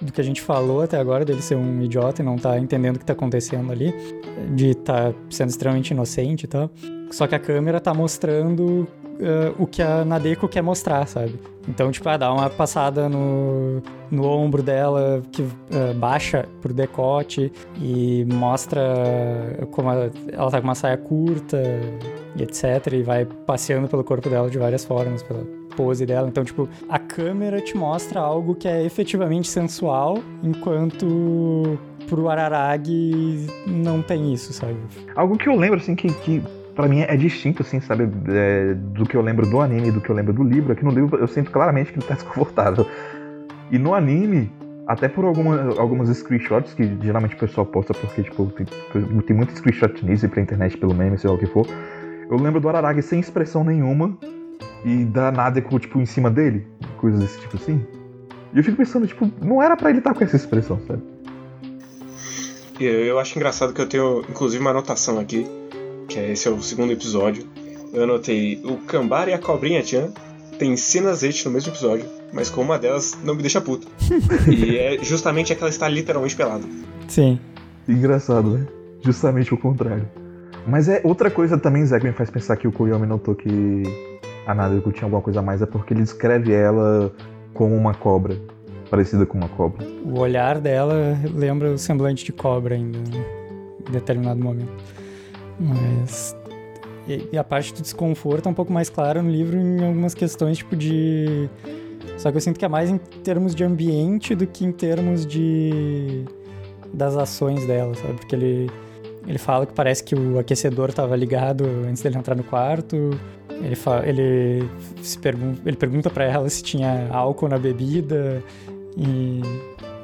do 0.00 0.12
que 0.12 0.20
a 0.20 0.24
gente 0.24 0.40
falou 0.40 0.82
até 0.82 0.98
agora, 0.98 1.24
dele 1.24 1.40
ser 1.40 1.54
um 1.54 1.82
idiota 1.82 2.20
e 2.20 2.24
não 2.24 2.36
tá 2.36 2.58
entendendo 2.58 2.96
o 2.96 2.98
que 2.98 3.04
tá 3.04 3.12
acontecendo 3.12 3.70
ali, 3.70 3.94
de 4.54 4.74
tá 4.74 5.14
sendo 5.30 5.50
extremamente 5.50 5.90
inocente 5.90 6.44
e 6.44 6.48
tal. 6.48 6.70
Só 7.10 7.26
que 7.28 7.34
a 7.34 7.38
câmera 7.38 7.80
tá 7.80 7.94
mostrando 7.94 8.88
Uh, 9.16 9.62
o 9.62 9.66
que 9.66 9.80
a 9.80 10.04
Nadeko 10.04 10.46
quer 10.46 10.62
mostrar, 10.62 11.06
sabe? 11.06 11.38
Então, 11.68 11.90
tipo, 11.90 12.08
ah, 12.08 12.16
dá 12.16 12.32
uma 12.32 12.50
passada 12.50 13.08
no, 13.08 13.82
no 14.10 14.24
ombro 14.24 14.62
dela 14.62 15.22
que 15.32 15.42
uh, 15.42 15.94
baixa 15.96 16.46
pro 16.60 16.72
decote 16.72 17.50
e 17.80 18.24
mostra 18.26 18.82
como 19.70 19.90
a, 19.90 20.10
ela 20.30 20.50
tá 20.50 20.60
com 20.60 20.66
uma 20.66 20.74
saia 20.74 20.96
curta 20.96 21.60
e 22.36 22.42
etc. 22.42 22.92
E 22.92 23.02
vai 23.02 23.24
passeando 23.24 23.88
pelo 23.88 24.04
corpo 24.04 24.28
dela 24.28 24.50
de 24.50 24.58
várias 24.58 24.84
formas, 24.84 25.22
pela 25.22 25.44
pose 25.76 26.06
dela. 26.06 26.28
Então, 26.28 26.44
tipo, 26.44 26.68
a 26.88 26.98
câmera 26.98 27.60
te 27.60 27.76
mostra 27.76 28.20
algo 28.20 28.54
que 28.54 28.66
é 28.66 28.84
efetivamente 28.84 29.48
sensual, 29.48 30.18
enquanto 30.42 31.78
pro 32.08 32.28
Araragi 32.28 33.46
não 33.66 34.00
tem 34.00 34.32
isso, 34.32 34.52
sabe? 34.52 34.76
Algo 35.14 35.36
que 35.36 35.48
eu 35.48 35.56
lembro, 35.56 35.78
assim, 35.78 35.94
que, 35.94 36.12
que 36.12 36.42
para 36.76 36.86
mim 36.86 37.00
é 37.00 37.16
distinto, 37.16 37.62
assim, 37.62 37.80
sabe, 37.80 38.08
é, 38.28 38.74
do 38.74 39.06
que 39.06 39.16
eu 39.16 39.22
lembro 39.22 39.46
do 39.46 39.60
anime 39.60 39.88
e 39.88 39.90
do 39.90 40.00
que 40.00 40.10
eu 40.10 40.14
lembro 40.14 40.34
do 40.34 40.44
livro. 40.44 40.72
Aqui 40.72 40.84
no 40.84 40.90
livro 40.90 41.18
eu 41.18 41.26
sinto 41.26 41.50
claramente 41.50 41.90
que 41.90 41.98
ele 41.98 42.06
tá 42.06 42.14
desconfortável. 42.14 42.86
E 43.70 43.78
no 43.78 43.94
anime, 43.94 44.52
até 44.86 45.08
por 45.08 45.24
alguma, 45.24 45.74
algumas 45.78 46.14
screenshots 46.14 46.74
que 46.74 46.96
geralmente 47.02 47.34
o 47.34 47.38
pessoal 47.38 47.66
posta 47.66 47.94
porque, 47.94 48.22
tipo, 48.22 48.46
tem, 48.46 48.66
tem 49.22 49.36
muito 49.36 49.56
screenshot 49.56 50.04
nisso 50.04 50.28
pra 50.28 50.42
internet, 50.42 50.76
pelo 50.76 50.94
meme, 50.94 51.18
sei 51.18 51.30
lá 51.30 51.34
o 51.34 51.38
que 51.38 51.46
for. 51.46 51.66
Eu 52.30 52.36
lembro 52.36 52.60
do 52.60 52.68
Araragi 52.68 53.02
sem 53.02 53.18
expressão 53.20 53.64
nenhuma 53.64 54.16
e 54.84 55.04
da 55.06 55.32
Nadeko, 55.32 55.78
tipo, 55.78 55.98
em 55.98 56.06
cima 56.06 56.30
dele, 56.30 56.66
coisas 56.98 57.20
desse 57.20 57.40
tipo 57.40 57.56
assim. 57.56 57.84
E 58.52 58.58
eu 58.58 58.62
fico 58.62 58.76
pensando, 58.76 59.06
tipo, 59.06 59.30
não 59.42 59.62
era 59.62 59.76
para 59.76 59.88
ele 59.88 59.98
estar 59.98 60.12
tá 60.12 60.18
com 60.18 60.24
essa 60.24 60.36
expressão, 60.36 60.78
sabe? 60.86 61.02
Eu 62.78 63.18
acho 63.18 63.38
engraçado 63.38 63.72
que 63.72 63.80
eu 63.80 63.88
tenho, 63.88 64.20
inclusive, 64.28 64.60
uma 64.60 64.70
anotação 64.70 65.18
aqui 65.18 65.46
que 66.08 66.18
é, 66.18 66.32
esse 66.32 66.48
é 66.48 66.50
o 66.50 66.62
segundo 66.62 66.92
episódio. 66.92 67.46
Eu 67.92 68.04
anotei 68.04 68.60
o 68.64 68.76
Cambara 68.78 69.30
e 69.30 69.34
a 69.34 69.38
Cobrinha 69.38 69.82
Chan 69.82 70.12
tem 70.58 70.76
cenas 70.76 71.22
hate 71.22 71.44
no 71.46 71.52
mesmo 71.52 71.70
episódio, 71.70 72.06
mas 72.32 72.48
com 72.48 72.62
uma 72.62 72.78
delas 72.78 73.16
não 73.22 73.34
me 73.34 73.42
deixa 73.42 73.60
puto. 73.60 73.86
e 74.50 74.76
é 74.76 74.98
justamente 75.02 75.52
aquela 75.52 75.70
está 75.70 75.88
literalmente 75.88 76.34
pelada. 76.34 76.64
Sim. 77.08 77.38
Engraçado, 77.88 78.50
né? 78.50 78.66
Justamente 79.02 79.52
o 79.52 79.58
contrário. 79.58 80.08
Mas 80.66 80.88
é 80.88 81.00
outra 81.04 81.30
coisa 81.30 81.56
também, 81.56 81.86
Zé, 81.86 82.00
que 82.00 82.06
me 82.06 82.12
faz 82.12 82.28
pensar 82.28 82.56
que 82.56 82.66
o 82.66 82.72
Koyomi 82.72 83.06
notou 83.06 83.34
que 83.34 83.82
a 84.46 84.54
Nadeko 84.54 84.90
tinha 84.90 85.04
alguma 85.04 85.22
coisa 85.22 85.38
a 85.38 85.42
mais, 85.42 85.62
é 85.62 85.66
porque 85.66 85.94
ele 85.94 86.02
descreve 86.02 86.52
ela 86.52 87.12
como 87.54 87.74
uma 87.74 87.94
cobra, 87.94 88.36
parecida 88.90 89.24
com 89.24 89.38
uma 89.38 89.48
cobra. 89.48 89.86
O 90.04 90.18
olhar 90.18 90.58
dela 90.58 91.16
lembra 91.34 91.72
o 91.72 91.78
semblante 91.78 92.24
de 92.24 92.32
cobra 92.32 92.74
ainda, 92.74 92.98
em 92.98 93.92
determinado 93.92 94.40
momento. 94.40 94.72
Mas. 95.58 96.36
E, 97.08 97.38
a 97.38 97.44
parte 97.44 97.72
do 97.72 97.82
desconforto 97.82 98.46
é 98.46 98.50
um 98.50 98.54
pouco 98.54 98.72
mais 98.72 98.90
clara 98.90 99.22
no 99.22 99.30
livro 99.30 99.56
em 99.56 99.84
algumas 99.84 100.14
questões, 100.14 100.58
tipo 100.58 100.74
de. 100.74 101.48
Só 102.18 102.30
que 102.30 102.36
eu 102.36 102.40
sinto 102.40 102.58
que 102.58 102.64
é 102.64 102.68
mais 102.68 102.90
em 102.90 102.98
termos 102.98 103.54
de 103.54 103.62
ambiente 103.62 104.34
do 104.34 104.46
que 104.46 104.64
em 104.64 104.72
termos 104.72 105.24
de. 105.26 106.24
das 106.92 107.16
ações 107.16 107.66
dela, 107.66 107.94
sabe? 107.94 108.14
Porque 108.14 108.34
ele. 108.34 108.70
Ele 109.26 109.38
fala 109.38 109.66
que 109.66 109.72
parece 109.72 110.04
que 110.04 110.14
o 110.14 110.38
aquecedor 110.38 110.90
estava 110.90 111.16
ligado 111.16 111.64
antes 111.88 112.00
dele 112.00 112.16
entrar 112.16 112.36
no 112.36 112.44
quarto. 112.44 113.18
Ele, 113.50 113.74
fala, 113.74 114.06
ele, 114.06 114.68
pergun 115.20 115.54
ele 115.64 115.76
pergunta 115.76 116.08
para 116.08 116.24
ela 116.24 116.48
se 116.48 116.62
tinha 116.62 117.08
álcool 117.10 117.48
na 117.48 117.58
bebida. 117.58 118.40
E 118.96 119.40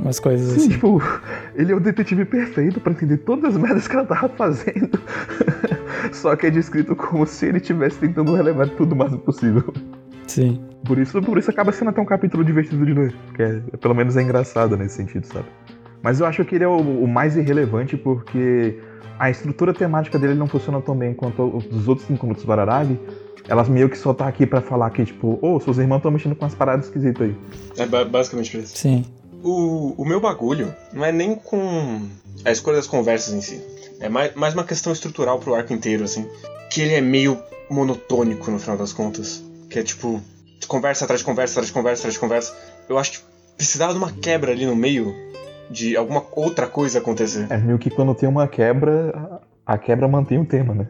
umas 0.03 0.21
coisas 0.21 0.53
Sim, 0.53 0.57
assim. 0.57 0.69
Tipo, 0.71 1.03
ele 1.55 1.73
é 1.73 1.75
o 1.75 1.81
detetive 1.81 2.25
perfeito 2.25 2.81
para 2.81 2.93
entender 2.93 3.19
todas 3.19 3.57
as 3.57 3.57
merdas 3.57 3.89
que 3.89 3.97
ela 3.97 4.05
tava 4.05 4.29
fazendo. 4.29 5.01
Só 6.13 6.37
que 6.37 6.47
é 6.47 6.51
descrito 6.51 6.95
como 6.95 7.27
se 7.27 7.47
ele 7.47 7.59
estivesse 7.59 7.99
tentando 7.99 8.35
relevar 8.35 8.69
tudo 8.71 8.93
o 8.93 8.97
mais 8.97 9.15
possível. 9.17 9.73
Sim. 10.27 10.61
Por 10.85 10.99
isso, 10.99 11.21
por 11.23 11.39
isso 11.39 11.51
acaba 11.51 11.73
sendo 11.73 11.91
até 11.91 12.01
um 12.01 12.05
capítulo 12.05 12.45
divertido 12.45 12.85
de 12.85 12.93
ler. 12.93 13.15
Porque 13.29 13.43
é, 13.43 13.61
pelo 13.79 13.95
menos 13.95 14.17
é 14.17 14.23
engraçado 14.23 14.77
nesse 14.77 14.97
sentido, 14.97 15.27
sabe? 15.27 15.47
Mas 16.03 16.21
eu 16.21 16.27
acho 16.27 16.45
que 16.45 16.57
ele 16.57 16.65
é 16.65 16.69
o, 16.69 16.77
o 16.77 17.07
mais 17.07 17.37
irrelevante 17.37 17.97
porque 17.97 18.79
a 19.19 19.31
estrutura 19.31 19.73
temática 19.73 20.19
dele 20.19 20.35
não 20.35 20.49
funciona 20.49 20.81
tão 20.81 20.97
bem 20.97 21.15
quanto 21.15 21.59
os 21.71 21.87
outros 21.87 22.07
cinco 22.07 22.27
minutos 22.27 22.45
do 22.45 22.53
Araragi. 22.53 22.99
Elas 23.49 23.69
meio 23.69 23.89
que 23.89 23.99
só 23.99 24.13
tá 24.13 24.27
aqui 24.27 24.47
para 24.47 24.61
falar 24.61 24.91
que, 24.91 25.05
tipo, 25.05 25.39
ô, 25.41 25.55
oh, 25.55 25.61
seus 25.61 25.79
irmãos 25.79 25.99
estão 25.99 26.11
mexendo 26.11 26.35
com 26.35 26.45
umas 26.45 26.55
paradas 26.55 26.87
esquisitas 26.87 27.29
aí. 27.29 27.37
É 27.77 28.05
basicamente 28.05 28.59
isso. 28.59 28.77
Sim. 28.77 29.05
O, 29.43 29.95
o 29.97 30.05
meu 30.05 30.21
bagulho 30.21 30.75
não 30.93 31.05
é 31.05 31.11
nem 31.11 31.35
com 31.35 32.09
a 32.45 32.51
escolha 32.51 32.77
das 32.77 32.87
conversas 32.87 33.35
em 33.35 33.41
si. 33.41 33.63
É 34.01 34.09
mais, 34.09 34.35
mais 34.35 34.55
uma 34.55 34.65
questão 34.65 34.93
estrutural 34.93 35.39
pro 35.39 35.55
arco 35.55 35.73
inteiro, 35.73 36.05
assim. 36.05 36.29
Que 36.71 36.81
ele 36.81 36.95
é 36.95 37.01
meio 37.01 37.39
monotônico 37.69 38.51
no 38.51 38.59
final 38.59 38.77
das 38.77 38.93
contas. 38.93 39.43
Que 39.69 39.79
é 39.79 39.83
tipo, 39.83 40.21
conversa 40.67 41.05
atrás 41.05 41.21
de 41.21 41.25
conversa, 41.25 41.53
atrás 41.55 41.67
de 41.67 41.73
conversa, 41.73 42.01
atrás 42.01 42.15
de 42.15 42.21
conversa. 42.21 42.57
Eu 42.89 42.99
acho 42.99 43.13
que 43.13 43.19
precisava 43.57 43.93
de 43.93 43.99
uma 43.99 44.13
quebra 44.13 44.53
ali 44.53 44.67
no 44.67 44.75
meio 44.75 45.15
de 45.71 45.97
alguma 45.97 46.25
outra 46.33 46.67
coisa 46.67 46.99
acontecer. 46.99 47.47
É 47.51 47.57
meio 47.57 47.79
que 47.79 47.91
quando 47.91 48.15
tem 48.15 48.29
uma 48.29 48.47
quebra, 48.47 49.41
a 49.65 49.79
quebra 49.79 50.07
mantém 50.09 50.39
o 50.39 50.45
tema, 50.45 50.75
né? 50.75 50.87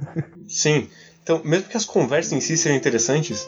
Sim. 0.48 0.88
Então, 1.22 1.40
mesmo 1.44 1.68
que 1.68 1.76
as 1.76 1.84
conversas 1.84 2.32
em 2.32 2.40
si 2.40 2.56
sejam 2.56 2.76
interessantes, 2.76 3.46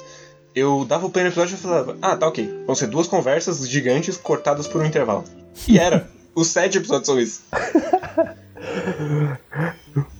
eu 0.55 0.85
dava 0.85 1.07
o 1.07 1.11
play 1.11 1.25
no 1.25 1.31
episódio 1.31 1.55
e 1.55 1.59
falava, 1.59 1.97
ah, 2.01 2.17
tá 2.17 2.29
ok. 2.29 2.63
Vão 2.67 2.75
ser 2.75 2.87
duas 2.87 3.09
conversas 3.09 3.69
gigantes 3.69 4.17
cortadas 4.17 4.69
por 4.69 4.81
um 4.81 4.87
intervalo. 4.87 5.25
E 5.67 5.79
era. 5.79 6.09
Os 6.35 6.49
sete 6.49 6.79
episódios 6.79 7.07
são 7.07 7.19
isso. 7.19 7.43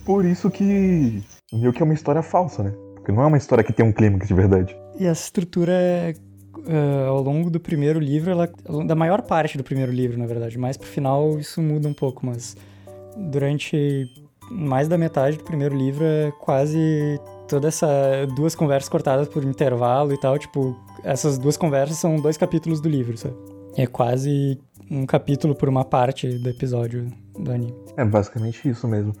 por 0.05 0.25
isso 0.25 0.49
que. 0.49 1.23
Meio 1.51 1.73
que 1.73 1.81
é 1.81 1.85
uma 1.85 1.93
história 1.93 2.21
falsa, 2.21 2.63
né? 2.63 2.73
Porque 2.95 3.11
não 3.11 3.23
é 3.23 3.25
uma 3.25 3.37
história 3.37 3.63
que 3.63 3.73
tem 3.73 3.85
um 3.85 3.91
clímax 3.91 4.27
de 4.27 4.33
verdade. 4.33 4.75
E 4.99 5.05
essa 5.05 5.23
estrutura 5.23 5.73
é. 5.73 6.13
Uh, 6.57 7.09
ao 7.09 7.21
longo 7.21 7.51
do 7.51 7.59
primeiro 7.59 7.99
livro, 7.99 8.31
ela, 8.31 8.49
da 8.87 8.95
maior 8.95 9.21
parte 9.21 9.55
do 9.55 9.63
primeiro 9.63 9.91
livro, 9.91 10.17
na 10.17 10.25
verdade, 10.25 10.57
mais 10.57 10.75
pro 10.75 10.87
final 10.87 11.37
isso 11.37 11.61
muda 11.61 11.87
um 11.87 11.93
pouco, 11.93 12.25
mas 12.25 12.57
durante 13.15 14.07
mais 14.49 14.87
da 14.87 14.97
metade 14.97 15.37
do 15.37 15.43
primeiro 15.43 15.75
livro 15.75 16.03
é 16.03 16.31
quase 16.39 17.19
toda 17.47 17.67
essa 17.67 17.87
duas 18.35 18.55
conversas 18.55 18.89
cortadas 18.89 19.27
por 19.27 19.43
intervalo 19.43 20.13
e 20.13 20.19
tal, 20.19 20.37
tipo, 20.37 20.75
essas 21.03 21.37
duas 21.37 21.57
conversas 21.57 21.97
são 21.97 22.17
dois 22.17 22.37
capítulos 22.37 22.81
do 22.81 22.89
livro, 22.89 23.17
sabe? 23.17 23.35
É 23.77 23.85
quase 23.85 24.59
um 24.89 25.05
capítulo 25.05 25.55
por 25.55 25.67
uma 25.67 25.83
parte 25.83 26.27
do 26.39 26.49
episódio 26.49 27.07
do 27.37 27.51
anime. 27.51 27.75
É 27.97 28.05
basicamente 28.05 28.67
isso 28.69 28.87
mesmo. 28.87 29.13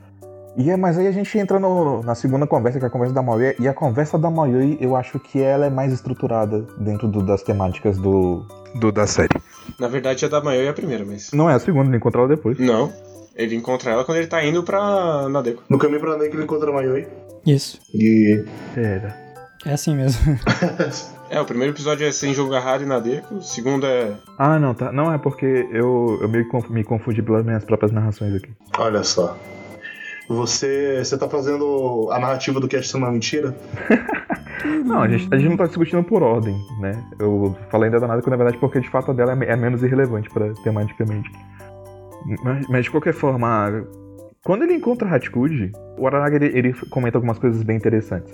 E 0.57 0.71
é, 0.71 0.77
mas 0.77 0.97
aí 0.97 1.05
a 1.05 1.11
gente 1.11 1.37
entra 1.37 1.59
no, 1.59 2.01
na 2.01 2.15
segunda 2.15 2.47
conversa, 2.47 2.79
que 2.79 2.85
é 2.85 2.87
a 2.87 2.91
conversa 2.91 3.13
da 3.13 3.21
Mayoi, 3.21 3.55
e 3.59 3.67
a 3.67 3.73
conversa 3.73 4.17
da 4.17 4.29
Mayoi, 4.29 4.77
eu 4.79 4.95
acho 4.95 5.19
que 5.19 5.41
ela 5.41 5.65
é 5.65 5.69
mais 5.69 5.91
estruturada 5.91 6.61
dentro 6.77 7.09
do, 7.09 7.21
das 7.21 7.43
temáticas 7.43 7.97
do, 7.97 8.45
do 8.79 8.89
da 8.89 9.05
série. 9.05 9.37
Na 9.77 9.89
verdade, 9.89 10.23
a 10.23 10.29
da 10.29 10.41
Mayoi 10.41 10.67
é 10.67 10.69
a 10.69 10.73
primeira, 10.73 11.03
mas... 11.03 11.31
Não 11.33 11.49
é 11.49 11.55
a 11.55 11.59
segunda, 11.59 11.89
ele 11.89 11.97
encontra 11.97 12.21
ela 12.21 12.29
depois. 12.29 12.57
Não, 12.57 12.89
ele 13.35 13.53
encontra 13.53 13.91
ela 13.91 14.05
quando 14.05 14.19
ele 14.19 14.27
tá 14.27 14.45
indo 14.45 14.63
pra 14.63 15.27
Nadeko. 15.27 15.63
No 15.67 15.77
caminho 15.77 15.99
pra 15.99 16.11
Nadeko 16.11 16.35
ele 16.37 16.43
encontra 16.43 16.69
a 16.69 16.73
Mayoi. 16.73 17.05
Isso. 17.45 17.79
E. 17.93 18.43
Pera. 18.73 19.15
É 19.65 19.73
assim 19.73 19.95
mesmo. 19.95 20.37
é, 21.29 21.39
o 21.41 21.45
primeiro 21.45 21.73
episódio 21.73 22.05
é 22.05 22.11
sem 22.11 22.33
jogo 22.33 22.53
agarrado 22.53 22.83
e 22.83 22.85
Nadeko, 22.85 23.35
o 23.35 23.41
segundo 23.41 23.85
é. 23.85 24.13
Ah, 24.37 24.59
não, 24.59 24.73
tá. 24.73 24.91
Não, 24.91 25.11
é 25.11 25.17
porque 25.17 25.67
eu, 25.71 26.19
eu 26.21 26.29
meio 26.29 26.47
que 26.47 26.71
me 26.71 26.83
confundi 26.83 27.21
pelas 27.21 27.43
minhas 27.43 27.63
próprias 27.65 27.91
narrações 27.91 28.35
aqui. 28.35 28.51
Olha 28.77 29.03
só. 29.03 29.37
Você, 30.27 31.03
você 31.03 31.17
tá 31.17 31.29
fazendo 31.29 32.09
a 32.11 32.19
narrativa 32.19 32.59
do 32.59 32.67
cast 32.67 32.89
ser 32.89 32.97
uma 32.97 33.11
mentira? 33.11 33.55
Não, 34.83 35.01
a 35.01 35.07
gente, 35.07 35.27
a 35.31 35.37
gente 35.37 35.49
não 35.49 35.57
tá 35.57 35.67
discutindo 35.67 36.03
por 36.03 36.23
ordem, 36.23 36.55
né? 36.79 37.03
Eu 37.19 37.55
falei 37.69 37.87
ainda 37.87 38.07
nada 38.07 38.21
que 38.21 38.29
na 38.29 38.35
verdade 38.35 38.57
porque 38.57 38.79
de 38.79 38.89
fato 38.89 39.11
a 39.11 39.13
dela 39.13 39.33
é, 39.33 39.51
é 39.51 39.55
menos 39.55 39.83
irrelevante 39.83 40.27
pra 40.29 40.51
tematicamente. 40.63 41.29
Mas, 42.43 42.67
mas 42.67 42.85
de 42.85 42.91
qualquer 42.91 43.13
forma, 43.13 43.69
quando 44.45 44.61
ele 44.61 44.75
encontra 44.75 45.09
Hatkud, 45.09 45.71
o 45.97 46.05
Araraga 46.05 46.35
ele, 46.35 46.55
ele, 46.55 46.73
comenta 46.91 47.17
algumas 47.17 47.39
coisas 47.39 47.63
bem 47.63 47.77
interessantes. 47.77 48.31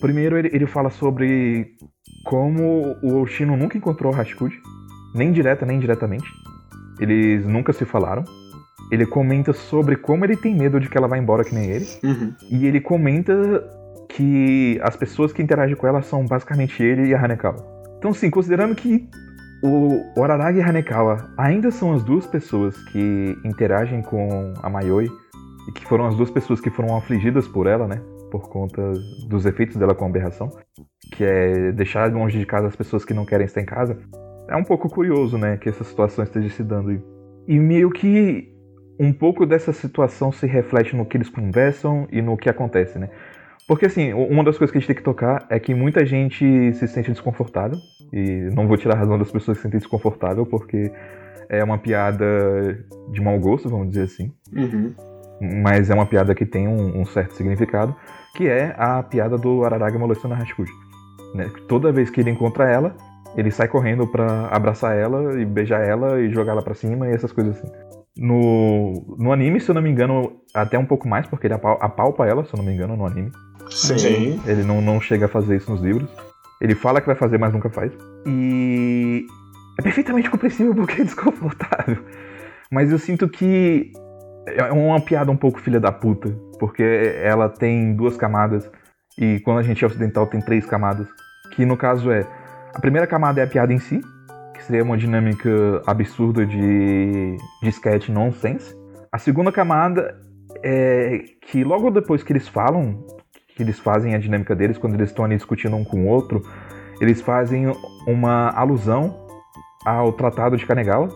Primeiro, 0.00 0.38
ele, 0.38 0.48
ele 0.54 0.66
fala 0.66 0.88
sobre 0.88 1.76
como 2.24 2.96
o 3.02 3.20
Oshino 3.20 3.58
nunca 3.58 3.76
encontrou 3.76 4.14
Hatkud, 4.14 4.54
nem 5.14 5.30
direta 5.30 5.66
nem 5.66 5.76
indiretamente. 5.76 6.24
Eles 6.98 7.44
nunca 7.44 7.74
se 7.74 7.84
falaram. 7.84 8.24
Ele 8.90 9.04
comenta 9.04 9.52
sobre 9.52 9.96
como 9.96 10.24
ele 10.24 10.34
tem 10.34 10.56
medo 10.56 10.80
de 10.80 10.88
que 10.88 10.96
ela 10.96 11.06
vá 11.06 11.18
embora 11.18 11.44
que 11.44 11.54
nem 11.54 11.70
ele. 11.70 11.86
Uhum. 12.02 12.34
E 12.50 12.66
ele 12.66 12.80
comenta 12.80 13.34
que 14.08 14.80
as 14.82 14.96
pessoas 14.96 15.30
que 15.30 15.42
interagem 15.42 15.76
com 15.76 15.86
ela 15.86 16.00
são 16.00 16.24
basicamente 16.24 16.82
ele 16.82 17.08
e 17.08 17.14
a 17.14 17.22
Hanekawa. 17.22 17.62
Então, 17.98 18.14
sim, 18.14 18.30
considerando 18.30 18.74
que 18.74 19.06
o 19.62 20.24
Araragi 20.24 20.58
e 20.58 20.62
a 20.62 20.68
Hanekawa 20.70 21.30
ainda 21.36 21.70
são 21.70 21.92
as 21.92 22.02
duas 22.02 22.26
pessoas 22.26 22.82
que 22.84 23.36
interagem 23.44 24.00
com 24.00 24.54
a 24.62 24.70
Mayoi, 24.70 25.10
e 25.68 25.72
que 25.72 25.84
foram 25.86 26.06
as 26.06 26.14
duas 26.14 26.30
pessoas 26.30 26.60
que 26.60 26.70
foram 26.70 26.96
afligidas 26.96 27.46
por 27.46 27.66
ela, 27.66 27.86
né? 27.86 28.00
Por 28.30 28.48
conta 28.48 28.92
dos 29.26 29.46
efeitos 29.46 29.76
dela 29.76 29.94
com 29.94 30.04
a 30.04 30.08
aberração, 30.08 30.50
que 31.12 31.24
é 31.24 31.72
deixar 31.72 32.12
longe 32.12 32.38
de 32.38 32.46
casa 32.46 32.68
as 32.68 32.76
pessoas 32.76 33.04
que 33.04 33.14
não 33.14 33.24
querem 33.24 33.46
estar 33.46 33.60
em 33.60 33.66
casa. 33.66 33.98
É 34.48 34.56
um 34.56 34.64
pouco 34.64 34.88
curioso, 34.88 35.38
né, 35.38 35.56
que 35.56 35.68
essa 35.68 35.84
situação 35.84 36.24
esteja 36.24 36.48
se 36.48 36.62
dando. 36.62 37.00
E 37.46 37.58
meio 37.58 37.90
que 37.90 38.52
um 38.98 39.12
pouco 39.12 39.46
dessa 39.46 39.72
situação 39.72 40.30
se 40.30 40.46
reflete 40.46 40.94
no 40.94 41.06
que 41.06 41.16
eles 41.16 41.30
conversam 41.30 42.06
e 42.12 42.20
no 42.20 42.36
que 42.36 42.48
acontece, 42.48 42.98
né? 42.98 43.08
Porque, 43.66 43.86
assim, 43.86 44.12
uma 44.12 44.42
das 44.42 44.58
coisas 44.58 44.72
que 44.72 44.78
a 44.78 44.80
gente 44.80 44.88
tem 44.88 44.96
que 44.96 45.02
tocar 45.02 45.46
é 45.48 45.60
que 45.60 45.72
muita 45.72 46.04
gente 46.04 46.72
se 46.74 46.88
sente 46.88 47.10
desconfortável. 47.10 47.78
E 48.12 48.48
não 48.52 48.66
vou 48.66 48.76
tirar 48.76 48.94
a 48.96 48.98
razão 48.98 49.16
das 49.16 49.30
pessoas 49.30 49.56
que 49.56 49.62
se 49.62 49.68
sentem 49.68 49.78
desconfortável, 49.78 50.44
porque 50.44 50.90
é 51.48 51.62
uma 51.62 51.78
piada 51.78 52.84
de 53.12 53.20
mau 53.20 53.38
gosto, 53.38 53.68
vamos 53.68 53.88
dizer 53.90 54.02
assim. 54.02 54.32
Uhum. 54.52 54.92
Mas 55.40 55.88
é 55.88 55.94
uma 55.94 56.06
piada 56.06 56.34
que 56.34 56.44
tem 56.44 56.68
um, 56.68 57.00
um 57.00 57.06
certo 57.06 57.34
significado, 57.34 57.94
que 58.34 58.46
é 58.46 58.74
a 58.78 59.02
piada 59.02 59.38
do 59.38 59.64
Araraga 59.64 59.98
molestando 59.98 60.34
a. 60.34 60.70
Né? 61.34 61.50
Toda 61.68 61.92
vez 61.92 62.10
que 62.10 62.20
ele 62.20 62.30
encontra 62.30 62.68
ela, 62.68 62.94
ele 63.36 63.50
sai 63.50 63.68
correndo 63.68 64.06
pra 64.06 64.48
abraçar 64.48 64.96
ela 64.96 65.40
e 65.40 65.44
beijar 65.44 65.80
ela 65.80 66.20
e 66.20 66.30
jogar 66.30 66.52
ela 66.52 66.62
pra 66.62 66.74
cima 66.74 67.08
e 67.08 67.12
essas 67.12 67.32
coisas 67.32 67.56
assim. 67.56 67.72
No, 68.16 69.16
no 69.18 69.32
anime, 69.32 69.60
se 69.60 69.70
eu 69.70 69.74
não 69.74 69.80
me 69.80 69.90
engano, 69.90 70.40
até 70.52 70.78
um 70.78 70.84
pouco 70.84 71.08
mais, 71.08 71.26
porque 71.26 71.46
ele 71.46 71.54
apal- 71.54 71.78
apalpa 71.80 72.26
ela, 72.26 72.44
se 72.44 72.52
eu 72.52 72.58
não 72.58 72.64
me 72.64 72.74
engano, 72.74 72.96
no 72.96 73.06
anime. 73.06 73.30
Sim. 73.70 74.40
Ele 74.46 74.64
não, 74.64 74.82
não 74.82 75.00
chega 75.00 75.26
a 75.26 75.28
fazer 75.28 75.56
isso 75.56 75.70
nos 75.70 75.80
livros. 75.80 76.10
Ele 76.60 76.74
fala 76.74 77.00
que 77.00 77.06
vai 77.06 77.16
fazer, 77.16 77.38
mas 77.38 77.52
nunca 77.52 77.70
faz. 77.70 77.90
E 78.26 79.24
é 79.78 79.82
perfeitamente 79.82 80.28
compreensível 80.28 80.74
porque 80.74 81.00
é 81.00 81.04
desconfortável. 81.04 81.98
Mas 82.72 82.92
eu 82.92 82.98
sinto 83.00 83.28
que 83.28 83.90
é 84.46 84.72
uma 84.72 85.00
piada 85.00 85.30
um 85.30 85.36
pouco 85.36 85.60
filha 85.60 85.80
da 85.80 85.92
puta, 85.92 86.30
porque 86.58 86.82
ela 87.22 87.48
tem 87.48 87.94
duas 87.94 88.16
camadas 88.16 88.70
e 89.18 89.40
quando 89.40 89.58
a 89.58 89.62
gente 89.62 89.84
é 89.84 89.86
ocidental 89.86 90.26
tem 90.26 90.40
três 90.40 90.64
camadas, 90.66 91.06
que 91.54 91.64
no 91.64 91.76
caso 91.76 92.10
é 92.10 92.26
a 92.74 92.80
primeira 92.80 93.06
camada 93.06 93.40
é 93.40 93.44
a 93.44 93.46
piada 93.46 93.72
em 93.72 93.78
si, 93.78 94.00
que 94.54 94.62
seria 94.62 94.82
uma 94.82 94.96
dinâmica 94.96 95.82
absurda 95.86 96.46
de, 96.46 97.36
de 97.62 97.68
sketch 97.68 98.08
nonsense. 98.08 98.74
A 99.12 99.18
segunda 99.18 99.50
camada 99.50 100.16
é 100.62 101.24
que 101.42 101.64
logo 101.64 101.90
depois 101.90 102.22
que 102.22 102.32
eles 102.32 102.46
falam, 102.46 103.04
que 103.56 103.62
eles 103.62 103.78
fazem 103.78 104.14
a 104.14 104.18
dinâmica 104.18 104.54
deles, 104.54 104.78
quando 104.78 104.94
eles 104.94 105.10
estão 105.10 105.24
ali 105.24 105.36
discutindo 105.36 105.76
um 105.76 105.84
com 105.84 106.04
o 106.04 106.06
outro, 106.06 106.42
eles 107.00 107.20
fazem 107.20 107.66
uma 108.06 108.50
alusão 108.50 109.26
ao 109.84 110.12
Tratado 110.12 110.56
de 110.56 110.66
Kanegawa, 110.66 111.08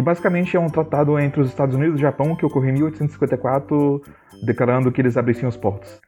que 0.00 0.02
basicamente 0.02 0.56
é 0.56 0.60
um 0.60 0.70
tratado 0.70 1.18
entre 1.18 1.42
os 1.42 1.48
Estados 1.48 1.76
Unidos 1.76 1.96
e 1.96 1.98
o 1.98 2.00
Japão 2.00 2.34
que 2.34 2.46
ocorreu 2.46 2.70
em 2.70 2.72
1854, 2.72 4.02
declarando 4.46 4.90
que 4.90 4.98
eles 4.98 5.14
abrissem 5.18 5.46
os 5.46 5.58
portos. 5.58 6.00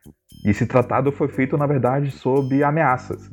E 0.47 0.49
esse 0.49 0.65
tratado 0.65 1.13
foi 1.13 1.29
feito, 1.29 1.59
na 1.59 1.67
verdade, 1.67 2.11
sob 2.11 2.65
ameaças. 2.65 3.31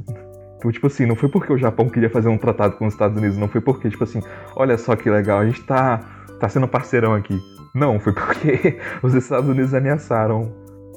Então, 0.58 0.70
tipo 0.70 0.88
assim, 0.88 1.06
não 1.06 1.16
foi 1.16 1.30
porque 1.30 1.54
o 1.54 1.58
Japão 1.58 1.88
queria 1.88 2.10
fazer 2.10 2.28
um 2.28 2.38
tratado 2.38 2.76
com 2.76 2.86
os 2.86 2.94
Estados 2.94 3.18
Unidos, 3.18 3.38
não 3.38 3.48
foi 3.48 3.62
porque, 3.62 3.90
tipo 3.90 4.04
assim, 4.04 4.22
olha 4.54 4.78
só 4.78 4.98
que 4.98 5.10
legal, 5.10 5.40
a 5.40 5.46
gente 5.46 5.64
tá, 5.64 6.02
tá 6.42 6.50
sendo 6.50 6.68
parceirão 6.68 7.14
aqui. 7.14 7.40
Não, 7.74 7.98
foi 7.98 8.12
porque 8.12 8.78
os 9.02 9.14
Estados 9.14 9.50
Unidos 9.50 9.74
ameaçaram 9.74 10.54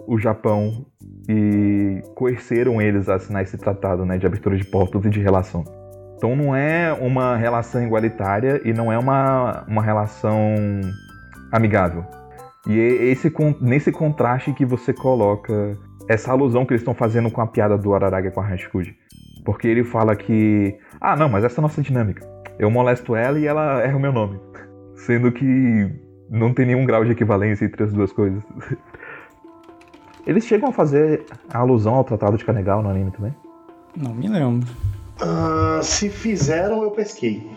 o 0.09 0.18
Japão 0.18 0.85
e 1.29 2.03
coerceram 2.16 2.83
eles 2.83 3.09
a 3.09 3.14
assinar 3.14 3.44
esse 3.44 3.57
tratado, 3.57 4.05
né, 4.05 4.18
de 4.18 4.27
abertura 4.27 4.57
de 4.57 4.64
portos 4.64 5.05
e 5.05 5.09
de 5.09 5.20
relação. 5.20 5.81
Então 6.22 6.37
não 6.37 6.54
é 6.54 6.92
uma 6.92 7.37
relação 7.37 7.82
igualitária 7.82 8.61
e 8.64 8.72
não 8.72 8.92
é 8.92 8.96
uma, 8.96 9.64
uma 9.66 9.82
relação 9.82 10.54
amigável. 11.50 12.04
E 12.64 12.78
é 12.78 13.06
esse, 13.06 13.35
nesse 13.61 13.90
contraste 13.90 14.52
que 14.52 14.64
você 14.64 14.92
coloca 14.92 15.76
essa 16.08 16.30
alusão 16.30 16.64
que 16.64 16.74
eles 16.74 16.82
estão 16.82 16.94
fazendo 16.94 17.28
com 17.28 17.40
a 17.40 17.46
piada 17.48 17.76
do 17.76 17.92
Araraga 17.92 18.30
com 18.30 18.40
a 18.40 18.44
Hashikuji. 18.44 18.96
Porque 19.44 19.66
ele 19.66 19.82
fala 19.82 20.14
que, 20.14 20.78
ah 21.00 21.16
não, 21.16 21.28
mas 21.28 21.42
essa 21.42 21.56
é 21.56 21.61
a 21.61 21.62
nossa 21.62 21.82
dinâmica. 21.82 22.24
Eu 22.56 22.70
molesto 22.70 23.16
ela 23.16 23.37
e 23.37 23.44
ela 23.44 23.82
erra 23.82 23.96
o 23.96 24.00
meu 24.00 24.12
nome. 24.12 24.38
Sendo 24.94 25.32
que 25.32 25.90
não 26.30 26.54
tem 26.54 26.66
nenhum 26.66 26.87
grau 26.87 27.04
de 27.04 27.11
equivalência 27.11 27.64
entre 27.64 27.82
as 27.82 27.92
duas 27.92 28.12
coisas. 28.12 28.44
Eles 30.24 30.44
chegam 30.44 30.68
a 30.68 30.72
fazer 30.72 31.26
a 31.52 31.58
alusão 31.58 31.96
ao 31.96 32.04
Tratado 32.04 32.37
de 32.37 32.44
Kanegawa 32.44 32.80
no 32.80 32.90
anime 32.90 33.11
também? 33.11 33.35
Não 33.96 34.14
me 34.14 34.28
lembro. 34.28 34.68
Ah, 35.22 35.80
se 35.82 36.08
fizeram, 36.08 36.82
eu 36.82 36.90
pesquei. 36.90 37.48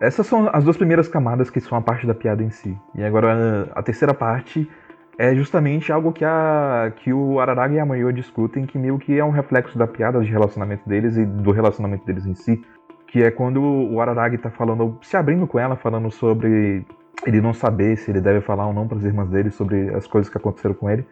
Essas 0.00 0.26
são 0.26 0.50
as 0.52 0.64
duas 0.64 0.76
primeiras 0.76 1.08
camadas 1.08 1.48
que 1.48 1.60
são 1.60 1.78
a 1.78 1.80
parte 1.80 2.06
da 2.06 2.14
piada 2.14 2.42
em 2.42 2.50
si. 2.50 2.76
E 2.94 3.02
agora 3.02 3.70
a 3.74 3.82
terceira 3.82 4.12
parte 4.12 4.68
é 5.16 5.34
justamente 5.34 5.92
algo 5.92 6.12
que, 6.12 6.24
a, 6.24 6.92
que 6.96 7.12
o 7.12 7.38
Araraga 7.40 7.74
e 7.74 7.78
a 7.78 7.86
Mayo 7.86 8.12
discutem, 8.12 8.66
que 8.66 8.78
meio 8.78 8.98
que 8.98 9.18
é 9.18 9.24
um 9.24 9.30
reflexo 9.30 9.78
da 9.78 9.86
piada 9.86 10.20
de 10.20 10.30
relacionamento 10.30 10.88
deles 10.88 11.16
e 11.16 11.24
do 11.24 11.50
relacionamento 11.52 12.04
deles 12.04 12.26
em 12.26 12.34
si. 12.34 12.62
Que 13.06 13.22
é 13.22 13.30
quando 13.30 13.62
o 13.62 14.00
Araragi 14.00 14.38
tá 14.38 14.50
falando, 14.50 14.98
se 15.02 15.16
abrindo 15.16 15.46
com 15.46 15.58
ela, 15.58 15.76
falando 15.76 16.10
sobre 16.10 16.84
ele 17.24 17.40
não 17.40 17.54
saber 17.54 17.96
se 17.96 18.10
ele 18.10 18.20
deve 18.20 18.40
falar 18.40 18.66
ou 18.66 18.72
não 18.72 18.88
para 18.88 18.98
as 18.98 19.04
irmãs 19.04 19.28
dele 19.30 19.50
sobre 19.50 19.94
as 19.94 20.06
coisas 20.06 20.30
que 20.30 20.36
aconteceram 20.36 20.74
com 20.74 20.90
ele. 20.90 21.06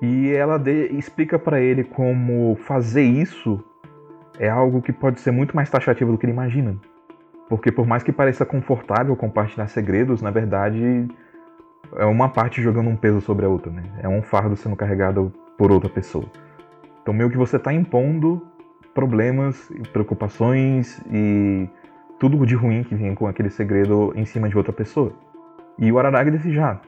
E 0.00 0.30
ela 0.30 0.58
de- 0.58 0.88
explica 0.96 1.38
para 1.38 1.60
ele 1.60 1.82
como 1.84 2.54
fazer 2.66 3.02
isso 3.02 3.62
é 4.38 4.48
algo 4.48 4.82
que 4.82 4.92
pode 4.92 5.20
ser 5.20 5.30
muito 5.30 5.54
mais 5.54 5.70
taxativo 5.70 6.12
do 6.12 6.18
que 6.18 6.26
ele 6.26 6.32
imagina. 6.32 6.76
Porque 7.48 7.70
por 7.70 7.86
mais 7.86 8.02
que 8.02 8.12
pareça 8.12 8.46
confortável 8.46 9.14
compartilhar 9.16 9.66
segredos, 9.68 10.22
na 10.22 10.30
verdade 10.30 11.08
é 11.96 12.06
uma 12.06 12.28
parte 12.28 12.62
jogando 12.62 12.88
um 12.88 12.96
peso 12.96 13.20
sobre 13.20 13.44
a 13.44 13.48
outra, 13.48 13.70
né? 13.70 13.82
É 14.00 14.08
um 14.08 14.22
fardo 14.22 14.56
sendo 14.56 14.76
carregado 14.76 15.32
por 15.58 15.70
outra 15.70 15.90
pessoa. 15.90 16.24
Então 17.02 17.12
meio 17.12 17.30
que 17.30 17.36
você 17.36 17.58
tá 17.58 17.72
impondo 17.72 18.40
problemas 18.94 19.70
e 19.70 19.80
preocupações 19.88 21.00
e 21.10 21.68
tudo 22.18 22.46
de 22.46 22.54
ruim 22.54 22.84
que 22.84 22.94
vem 22.94 23.14
com 23.14 23.26
aquele 23.26 23.50
segredo 23.50 24.12
em 24.14 24.24
cima 24.24 24.48
de 24.48 24.56
outra 24.56 24.72
pessoa. 24.72 25.12
E 25.78 25.90
o 25.90 25.98
Araragi 25.98 26.30
desse 26.30 26.52
já. 26.52 26.80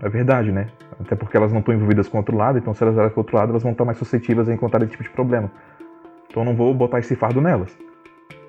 É 0.00 0.08
verdade, 0.08 0.52
né? 0.52 0.68
Até 1.00 1.16
porque 1.16 1.36
elas 1.36 1.52
não 1.52 1.60
estão 1.60 1.74
envolvidas 1.74 2.08
com 2.08 2.18
o 2.18 2.20
outro 2.20 2.36
lado, 2.36 2.58
então 2.58 2.72
se 2.72 2.82
elas 2.82 2.94
olharem 2.94 3.12
com 3.12 3.20
o 3.20 3.22
outro 3.22 3.36
lado, 3.36 3.50
elas 3.50 3.62
vão 3.62 3.72
estar 3.72 3.84
mais 3.84 3.98
suscetíveis 3.98 4.48
a 4.48 4.54
encontrar 4.54 4.82
esse 4.82 4.92
tipo 4.92 5.02
de 5.02 5.10
problema. 5.10 5.50
Então 6.28 6.44
não 6.44 6.54
vou 6.54 6.72
botar 6.74 6.98
esse 6.98 7.14
fardo 7.14 7.40
nelas. 7.40 7.76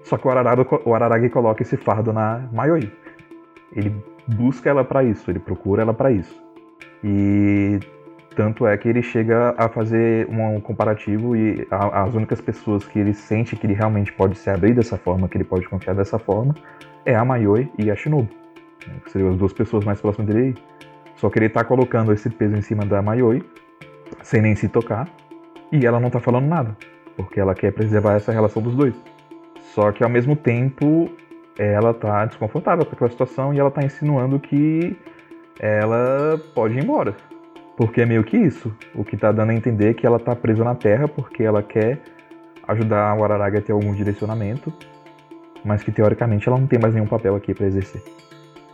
Só 0.03 0.17
que 0.17 0.27
o 0.27 0.31
Araragi, 0.31 0.67
o 0.85 0.93
Araragi 0.93 1.29
coloca 1.29 1.61
esse 1.61 1.77
fardo 1.77 2.11
na 2.11 2.47
Mayoi. 2.51 2.91
Ele 3.75 3.95
busca 4.27 4.69
ela 4.69 4.83
pra 4.83 5.03
isso, 5.03 5.29
ele 5.29 5.39
procura 5.39 5.81
ela 5.81 5.93
pra 5.93 6.11
isso. 6.11 6.35
E 7.03 7.79
tanto 8.35 8.65
é 8.65 8.77
que 8.77 8.87
ele 8.87 9.01
chega 9.01 9.53
a 9.57 9.67
fazer 9.67 10.27
um 10.29 10.59
comparativo 10.59 11.35
e 11.35 11.67
as 11.69 12.13
únicas 12.13 12.39
pessoas 12.39 12.85
que 12.85 12.99
ele 12.99 13.13
sente 13.13 13.55
que 13.55 13.65
ele 13.65 13.73
realmente 13.73 14.13
pode 14.13 14.37
se 14.37 14.49
abrir 14.49 14.73
dessa 14.73 14.97
forma, 14.97 15.27
que 15.27 15.37
ele 15.37 15.43
pode 15.43 15.67
confiar 15.67 15.93
dessa 15.93 16.17
forma, 16.17 16.55
é 17.05 17.15
a 17.15 17.25
Mayoi 17.25 17.71
e 17.77 17.91
a 17.91 17.95
Shinobu. 17.95 18.29
Que 19.03 19.11
seriam 19.11 19.31
as 19.31 19.37
duas 19.37 19.53
pessoas 19.53 19.83
mais 19.83 19.99
próximas 19.99 20.33
dele. 20.33 20.55
Só 21.15 21.29
que 21.29 21.37
ele 21.37 21.49
tá 21.49 21.63
colocando 21.63 22.13
esse 22.13 22.29
peso 22.29 22.55
em 22.55 22.61
cima 22.61 22.85
da 22.85 23.01
Mayoi, 23.01 23.43
sem 24.23 24.41
nem 24.41 24.55
se 24.55 24.69
tocar, 24.69 25.07
e 25.71 25.85
ela 25.85 25.99
não 25.99 26.09
tá 26.09 26.19
falando 26.19 26.47
nada, 26.47 26.77
porque 27.19 27.37
ela 27.37 27.53
quer 27.53 27.73
preservar 27.73 28.13
essa 28.13 28.31
relação 28.31 28.61
dos 28.61 28.73
dois. 28.73 28.95
Só 29.75 29.91
que 29.91 30.01
ao 30.01 30.09
mesmo 30.09 30.37
tempo, 30.37 31.09
ela 31.57 31.93
tá 31.93 32.25
desconfortável 32.25 32.85
com 32.85 32.93
aquela 32.93 33.09
situação 33.09 33.53
e 33.53 33.59
ela 33.59 33.69
tá 33.69 33.83
insinuando 33.83 34.39
que 34.39 34.95
ela 35.59 36.39
pode 36.55 36.75
ir 36.75 36.81
embora. 36.81 37.13
Porque 37.75 37.99
é 37.99 38.05
meio 38.05 38.23
que 38.23 38.37
isso. 38.37 38.73
O 38.95 39.03
que 39.03 39.17
tá 39.17 39.33
dando 39.33 39.49
a 39.49 39.53
entender 39.53 39.89
é 39.89 39.93
que 39.93 40.07
ela 40.07 40.17
tá 40.17 40.33
presa 40.33 40.63
na 40.63 40.75
Terra 40.75 41.09
porque 41.09 41.43
ela 41.43 41.61
quer 41.61 41.99
ajudar 42.65 43.13
o 43.17 43.23
Araraga 43.25 43.59
a 43.59 43.61
ter 43.61 43.73
algum 43.73 43.93
direcionamento, 43.93 44.71
mas 45.65 45.83
que 45.83 45.91
teoricamente 45.91 46.47
ela 46.47 46.57
não 46.57 46.67
tem 46.67 46.79
mais 46.79 46.93
nenhum 46.93 47.07
papel 47.07 47.35
aqui 47.35 47.53
pra 47.53 47.67
exercer. 47.67 48.01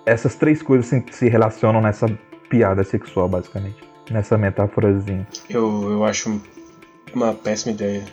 Essas 0.06 0.36
três 0.36 0.62
coisas 0.62 0.86
se, 0.86 1.04
se 1.10 1.28
relacionam 1.28 1.82
nessa 1.82 2.06
piada 2.48 2.84
sexual, 2.84 3.28
basicamente. 3.28 3.84
nessa 4.12 4.38
metáforazinha. 4.38 5.26
Eu, 5.50 5.90
eu 5.94 6.04
acho 6.06 6.40
uma 7.12 7.34
péssima 7.34 7.74
ideia 7.74 8.04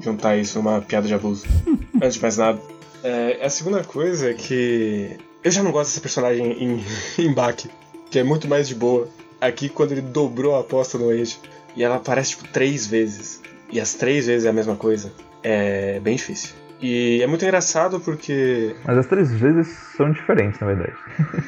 juntar 0.00 0.36
isso 0.36 0.58
numa 0.58 0.80
piada 0.80 1.06
de 1.06 1.14
abuso. 1.14 1.46
Antes 1.96 2.14
de 2.14 2.22
mais 2.22 2.36
nada. 2.36 2.60
É, 3.02 3.44
a 3.44 3.50
segunda 3.50 3.82
coisa 3.82 4.30
é 4.30 4.34
que 4.34 5.16
eu 5.42 5.50
já 5.50 5.62
não 5.62 5.72
gosto 5.72 5.90
dessa 5.90 6.00
personagem 6.00 6.52
em, 6.52 6.84
em 7.18 7.32
Baki, 7.32 7.68
que 8.10 8.18
é 8.18 8.22
muito 8.22 8.48
mais 8.48 8.68
de 8.68 8.74
boa. 8.74 9.08
Aqui, 9.40 9.68
quando 9.68 9.92
ele 9.92 10.02
dobrou 10.02 10.54
a 10.56 10.60
aposta 10.60 10.96
no 10.96 11.10
Age, 11.10 11.38
e 11.74 11.82
ela 11.82 11.96
aparece 11.96 12.30
tipo 12.30 12.48
três 12.48 12.86
vezes, 12.86 13.40
e 13.70 13.80
as 13.80 13.94
três 13.94 14.26
vezes 14.26 14.44
é 14.44 14.50
a 14.50 14.52
mesma 14.52 14.76
coisa, 14.76 15.12
é 15.42 15.98
bem 15.98 16.14
difícil. 16.14 16.50
E 16.80 17.22
é 17.22 17.26
muito 17.26 17.44
engraçado 17.44 18.00
porque. 18.00 18.74
Mas 18.84 18.98
as 18.98 19.06
três 19.06 19.32
vezes 19.32 19.68
são 19.96 20.10
diferentes, 20.12 20.60
na 20.60 20.66
verdade. 20.66 20.94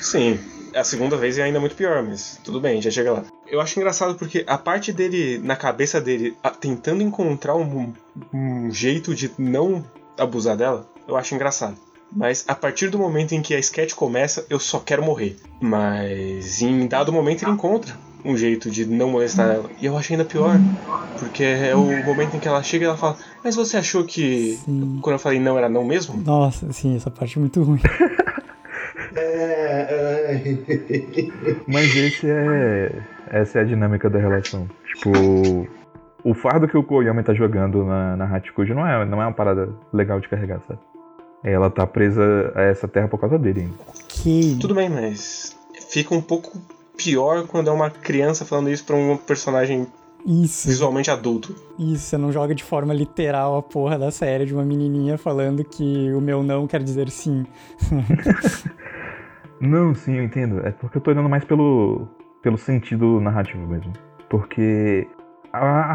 Sim, 0.01 0.38
a 0.75 0.85
segunda 0.85 1.16
vez 1.16 1.39
é 1.39 1.43
ainda 1.43 1.61
muito 1.61 1.75
pior, 1.75 2.03
mas 2.03 2.39
tudo 2.43 2.61
bem, 2.61 2.83
já 2.83 2.91
chega 2.91 3.12
lá. 3.12 3.25
Eu 3.47 3.61
acho 3.61 3.79
engraçado 3.79 4.14
porque 4.14 4.45
a 4.47 4.59
parte 4.59 4.93
dele, 4.93 5.39
na 5.39 5.57
cabeça 5.57 6.01
dele, 6.01 6.37
tentando 6.61 7.03
encontrar 7.03 7.55
um, 7.55 7.93
um 8.33 8.70
jeito 8.70 9.14
de 9.14 9.31
não 9.39 9.85
abusar 10.18 10.57
dela, 10.57 10.87
eu 11.07 11.16
acho 11.16 11.35
engraçado. 11.35 11.77
Mas 12.14 12.45
a 12.47 12.55
partir 12.55 12.89
do 12.89 12.99
momento 12.99 13.33
em 13.33 13.43
que 13.43 13.55
a 13.55 13.59
sketch 13.59 13.95
começa, 13.95 14.47
eu 14.49 14.59
só 14.59 14.79
quero 14.79 15.03
morrer. 15.03 15.37
Mas 15.61 16.62
em 16.62 16.87
dado 16.87 17.12
momento 17.12 17.43
ele 17.43 17.53
encontra 17.53 17.97
um 18.25 18.37
jeito 18.37 18.70
de 18.70 18.87
não 18.87 19.11
molestar 19.11 19.51
ela. 19.51 19.70
E 19.81 19.87
eu 19.87 19.97
acho 19.97 20.12
ainda 20.12 20.25
pior, 20.25 20.57
porque 21.18 21.43
é 21.43 21.75
o 21.75 22.05
momento 22.05 22.37
em 22.37 22.41
que 22.41 22.49
ela 22.49 22.62
chega 22.62 22.85
e 22.85 22.89
ela 22.89 22.97
fala: 22.97 23.16
Mas 23.43 23.55
você 23.55 23.77
achou 23.77 24.05
que 24.05 24.59
sim. 24.64 24.99
quando 25.03 25.14
eu 25.14 25.18
falei 25.18 25.39
não 25.39 25.59
era 25.59 25.68
não 25.68 25.85
mesmo? 25.85 26.16
Nossa, 26.22 26.72
sim, 26.72 26.97
essa 26.97 27.11
parte 27.11 27.37
é 27.37 27.41
muito 27.41 27.62
ruim. 27.62 27.81
Mas 31.67 31.97
esse 31.97 32.31
é. 32.31 32.93
Essa 33.31 33.59
é 33.59 33.62
a 33.62 33.65
dinâmica 33.65 34.11
da 34.11 34.19
relação. 34.19 34.69
Tipo. 34.87 35.67
O 36.23 36.33
fardo 36.33 36.67
que 36.67 36.77
o 36.77 36.83
Koyama 36.83 37.23
tá 37.23 37.35
jogando 37.35 37.85
na, 37.85 38.17
na 38.17 38.25
Hachikuji 38.25 38.73
não 38.73 38.87
é, 38.87 39.05
não 39.05 39.21
é 39.21 39.27
uma 39.27 39.35
parada 39.35 39.69
legal 39.93 40.19
de 40.21 40.29
carregar, 40.29 40.61
sabe? 40.67 40.81
Ela 41.45 41.69
tá 41.69 41.87
presa 41.87 42.51
a 42.55 42.62
essa 42.62 42.89
terra 42.89 43.09
por 43.09 43.21
causa 43.21 43.39
dele 43.39 43.61
ainda. 43.61 43.75
Que... 44.09 44.57
Tudo 44.59 44.75
bem, 44.75 44.89
mas 44.89 45.55
fica 45.91 46.15
um 46.15 46.23
pouco 46.23 46.59
pior 46.97 47.47
quando 47.47 47.69
é 47.69 47.73
uma 47.73 47.91
criança 47.91 48.47
falando 48.47 48.71
isso 48.71 48.85
pra 48.85 48.97
um 48.97 49.19
personagem 49.19 49.87
isso. 50.25 50.69
visualmente 50.69 51.11
adulto. 51.11 51.55
Isso, 51.79 52.05
você 52.05 52.17
não 52.17 52.33
joga 52.33 52.55
de 52.55 52.65
forma 52.65 52.95
literal 52.95 53.57
a 53.57 53.62
porra 53.62 53.99
da 53.99 54.11
série 54.11 54.47
de 54.47 54.55
uma 54.55 54.65
menininha 54.65 55.19
falando 55.19 55.62
que 55.62 56.11
o 56.12 56.21
meu 56.21 56.43
não 56.43 56.67
quer 56.67 56.83
dizer 56.83 57.11
sim. 57.11 57.45
não, 59.61 59.95
sim, 59.95 60.17
eu 60.17 60.25
entendo. 60.25 60.67
É 60.67 60.71
porque 60.71 60.99
eu 60.99 61.03
tô 61.03 61.11
olhando 61.11 61.29
mais 61.29 61.45
pelo, 61.45 62.09
pelo 62.43 62.59
sentido 62.59 63.21
narrativo 63.21 63.67
mesmo. 63.67 63.93
Porque 64.29 65.07
a, 65.53 65.93
a 65.93 65.95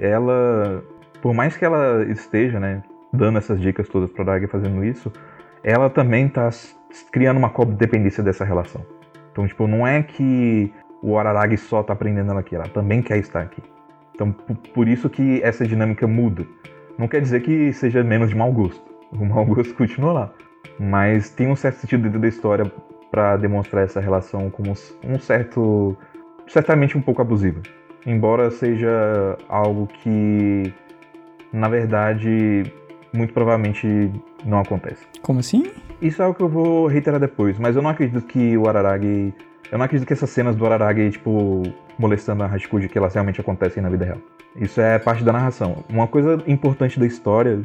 ela, 0.00 0.84
por 1.22 1.34
mais 1.34 1.56
que 1.56 1.64
ela 1.64 2.04
esteja, 2.04 2.58
né, 2.58 2.82
dando 3.12 3.38
essas 3.38 3.60
dicas 3.60 3.88
todas 3.88 4.10
pra 4.10 4.24
Aragi 4.24 4.46
fazendo 4.46 4.84
isso, 4.84 5.12
ela 5.62 5.88
também 5.88 6.28
tá 6.28 6.50
criando 7.12 7.38
uma 7.38 7.52
dependência 7.66 8.22
dessa 8.22 8.44
relação. 8.44 8.84
Então, 9.32 9.46
tipo, 9.46 9.66
não 9.66 9.86
é 9.86 10.02
que 10.02 10.72
o 11.02 11.18
Araragi 11.18 11.56
só 11.56 11.82
tá 11.82 11.92
aprendendo 11.92 12.30
ela 12.30 12.40
aqui, 12.40 12.54
ela 12.54 12.68
também 12.68 13.02
quer 13.02 13.18
estar 13.18 13.42
aqui. 13.42 13.62
Então, 14.14 14.30
por 14.32 14.86
isso 14.86 15.10
que 15.10 15.40
essa 15.42 15.66
dinâmica 15.66 16.06
muda. 16.06 16.46
Não 16.96 17.08
quer 17.08 17.20
dizer 17.20 17.42
que 17.42 17.72
seja 17.72 18.04
menos 18.04 18.28
de 18.28 18.36
mau 18.36 18.52
gosto. 18.52 18.82
O 19.10 19.24
mau 19.24 19.44
gosto 19.44 19.74
continua 19.76 20.12
lá. 20.12 20.32
Mas 20.78 21.30
tem 21.30 21.48
um 21.48 21.56
certo 21.56 21.76
sentido 21.76 22.02
dentro 22.02 22.20
da 22.20 22.28
história 22.28 22.70
para 23.10 23.36
demonstrar 23.36 23.84
essa 23.84 24.00
relação 24.00 24.50
como 24.50 24.72
um 25.04 25.18
certo. 25.18 25.96
certamente 26.46 26.98
um 26.98 27.00
pouco 27.00 27.22
abusiva. 27.22 27.60
Embora 28.06 28.50
seja 28.50 29.38
algo 29.48 29.86
que, 29.86 30.74
na 31.52 31.68
verdade, 31.68 32.64
muito 33.14 33.32
provavelmente 33.32 34.10
não 34.44 34.58
acontece. 34.58 35.06
Como 35.22 35.40
assim? 35.40 35.70
Isso 36.02 36.20
é 36.20 36.24
algo 36.24 36.36
que 36.36 36.42
eu 36.42 36.48
vou 36.48 36.86
reiterar 36.86 37.20
depois, 37.20 37.58
mas 37.58 37.76
eu 37.76 37.82
não 37.82 37.90
acredito 37.90 38.20
que 38.26 38.58
o 38.58 38.68
Araragi. 38.68 39.32
Eu 39.70 39.78
não 39.78 39.86
acredito 39.86 40.06
que 40.06 40.12
essas 40.12 40.28
cenas 40.30 40.54
do 40.54 40.66
Araragi, 40.66 41.12
tipo, 41.12 41.62
molestando 41.98 42.42
a 42.42 42.46
Hashikuji, 42.46 42.88
que 42.88 42.98
elas 42.98 43.14
realmente 43.14 43.40
acontecem 43.40 43.82
na 43.82 43.88
vida 43.88 44.04
real. 44.04 44.18
Isso 44.56 44.80
é 44.80 44.98
parte 44.98 45.24
da 45.24 45.32
narração. 45.32 45.84
Uma 45.88 46.06
coisa 46.06 46.42
importante 46.46 46.98
da 46.98 47.06
história 47.06 47.62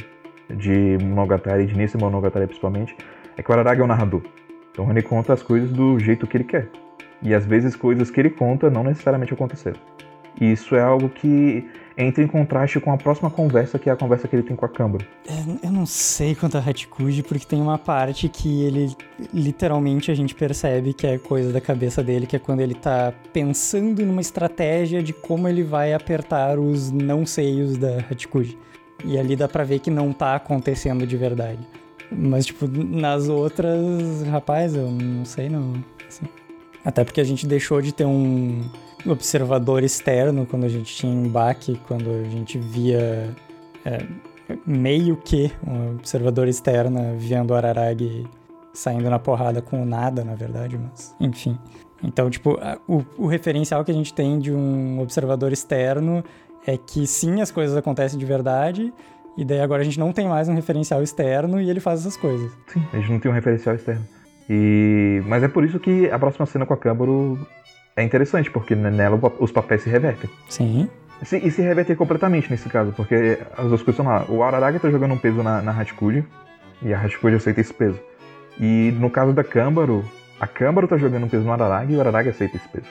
de 0.49 0.97
Monogatari, 1.01 1.65
de 1.65 1.75
Nesse 1.75 1.97
Monogatari 1.97 2.47
principalmente, 2.47 2.95
é 3.37 3.43
que 3.43 3.49
o 3.49 3.53
Araragi 3.53 3.81
é 3.81 3.83
o 3.83 3.87
narrador. 3.87 4.21
Então 4.71 4.89
ele 4.89 5.01
conta 5.01 5.33
as 5.33 5.41
coisas 5.41 5.69
do 5.71 5.99
jeito 5.99 6.27
que 6.27 6.37
ele 6.37 6.43
quer. 6.43 6.69
E 7.21 7.33
às 7.33 7.45
vezes 7.45 7.75
coisas 7.75 8.09
que 8.09 8.19
ele 8.19 8.29
conta 8.29 8.69
não 8.69 8.83
necessariamente 8.83 9.33
aconteceram. 9.33 9.79
E 10.39 10.51
isso 10.51 10.75
é 10.75 10.81
algo 10.81 11.09
que 11.09 11.67
entra 11.97 12.23
em 12.23 12.27
contraste 12.27 12.79
com 12.79 12.93
a 12.93 12.97
próxima 12.97 13.29
conversa, 13.29 13.77
que 13.77 13.89
é 13.89 13.93
a 13.93 13.95
conversa 13.95 14.25
que 14.25 14.33
ele 14.33 14.43
tem 14.43 14.55
com 14.55 14.65
a 14.65 14.69
Câmara. 14.69 15.05
É, 15.27 15.67
eu 15.67 15.71
não 15.71 15.85
sei 15.85 16.33
quanto 16.33 16.57
a 16.57 16.61
Hatikuji, 16.61 17.23
porque 17.23 17.45
tem 17.45 17.61
uma 17.61 17.77
parte 17.77 18.29
que 18.29 18.63
ele, 18.63 18.95
literalmente, 19.33 20.09
a 20.09 20.15
gente 20.15 20.33
percebe 20.33 20.93
que 20.93 21.05
é 21.05 21.17
coisa 21.17 21.51
da 21.51 21.59
cabeça 21.59 22.01
dele, 22.01 22.25
que 22.25 22.37
é 22.37 22.39
quando 22.39 22.61
ele 22.61 22.73
tá 22.73 23.13
pensando 23.33 24.05
numa 24.05 24.21
estratégia 24.21 25.03
de 25.03 25.11
como 25.11 25.45
ele 25.45 25.61
vai 25.61 25.93
apertar 25.93 26.57
os 26.57 26.89
não 26.89 27.25
seios 27.25 27.77
da 27.77 27.97
Hatikuji. 28.09 28.57
E 29.03 29.17
ali 29.17 29.35
dá 29.35 29.47
pra 29.47 29.63
ver 29.63 29.79
que 29.79 29.89
não 29.89 30.11
tá 30.11 30.35
acontecendo 30.35 31.07
de 31.07 31.15
verdade. 31.17 31.59
Mas, 32.11 32.45
tipo, 32.45 32.67
nas 32.67 33.29
outras, 33.29 34.23
rapaz, 34.27 34.75
eu 34.75 34.89
não 34.89 35.25
sei 35.25 35.49
não. 35.49 35.73
Assim. 36.07 36.25
Até 36.83 37.03
porque 37.03 37.21
a 37.21 37.23
gente 37.23 37.45
deixou 37.45 37.81
de 37.81 37.93
ter 37.93 38.05
um 38.05 38.63
observador 39.05 39.83
externo 39.83 40.45
quando 40.45 40.65
a 40.65 40.69
gente 40.69 40.93
tinha 40.95 41.13
embate, 41.13 41.79
quando 41.87 42.09
a 42.09 42.23
gente 42.23 42.57
via 42.57 43.29
é, 43.85 44.05
meio 44.65 45.15
que 45.17 45.51
um 45.65 45.95
observador 45.95 46.47
externo 46.47 47.15
vendo 47.17 47.51
o 47.51 47.55
Araragi 47.55 48.25
saindo 48.73 49.09
na 49.09 49.19
porrada 49.19 49.61
com 49.61 49.81
o 49.81 49.85
nada, 49.85 50.23
na 50.23 50.35
verdade, 50.35 50.77
mas 50.77 51.15
enfim. 51.19 51.57
Então, 52.03 52.29
tipo, 52.29 52.57
o, 52.87 53.03
o 53.17 53.27
referencial 53.27 53.83
que 53.83 53.91
a 53.91 53.93
gente 53.93 54.13
tem 54.13 54.39
de 54.39 54.53
um 54.53 54.99
observador 55.01 55.51
externo 55.51 56.23
é 56.73 56.77
que 56.77 57.07
sim, 57.07 57.41
as 57.41 57.49
coisas 57.49 57.75
acontecem 57.75 58.19
de 58.19 58.25
verdade, 58.25 58.93
e 59.35 59.43
daí 59.43 59.59
agora 59.59 59.81
a 59.81 59.85
gente 59.85 59.99
não 59.99 60.13
tem 60.13 60.27
mais 60.27 60.47
um 60.47 60.53
referencial 60.53 61.01
externo 61.01 61.59
e 61.59 61.69
ele 61.69 61.79
faz 61.79 62.01
essas 62.01 62.15
coisas. 62.15 62.51
Sim, 62.67 62.83
a 62.93 62.97
gente 62.97 63.11
não 63.11 63.19
tem 63.19 63.31
um 63.31 63.33
referencial 63.33 63.75
externo. 63.75 64.05
E... 64.47 65.21
Mas 65.25 65.41
é 65.41 65.47
por 65.47 65.63
isso 65.63 65.79
que 65.79 66.09
a 66.11 66.19
próxima 66.19 66.45
cena 66.45 66.65
com 66.65 66.73
a 66.73 66.77
Câmbaro 66.77 67.39
é 67.95 68.03
interessante, 68.03 68.51
porque 68.51 68.75
nela 68.75 69.19
os 69.39 69.51
papéis 69.51 69.81
se 69.81 69.89
revertem. 69.89 70.29
Sim. 70.47 70.87
E 71.21 71.51
se 71.51 71.61
reverter 71.61 71.95
completamente 71.95 72.49
nesse 72.49 72.69
caso, 72.69 72.93
porque 72.93 73.39
as 73.57 73.67
duas 73.67 73.81
coisas 73.81 73.97
são 73.97 74.05
lá. 74.05 74.25
O 74.29 74.43
Araragi 74.43 74.79
tá 74.79 74.89
jogando 74.89 75.13
um 75.13 75.17
peso 75.17 75.43
na, 75.43 75.61
na 75.61 75.75
e 76.81 76.93
a 76.93 77.01
Hachikuji 77.01 77.35
aceita 77.35 77.59
esse 77.59 77.73
peso. 77.73 77.99
E 78.59 78.93
no 78.99 79.09
caso 79.09 79.33
da 79.33 79.43
Câmbaro, 79.43 80.05
a 80.39 80.47
Câmbaro 80.47 80.87
tá 80.87 80.97
jogando 80.97 81.25
um 81.25 81.29
peso 81.29 81.43
no 81.43 81.51
Araragi 81.51 81.93
e 81.93 81.95
o 81.97 81.99
Araragi 81.99 82.29
aceita 82.29 82.57
esse 82.57 82.69
peso. 82.69 82.87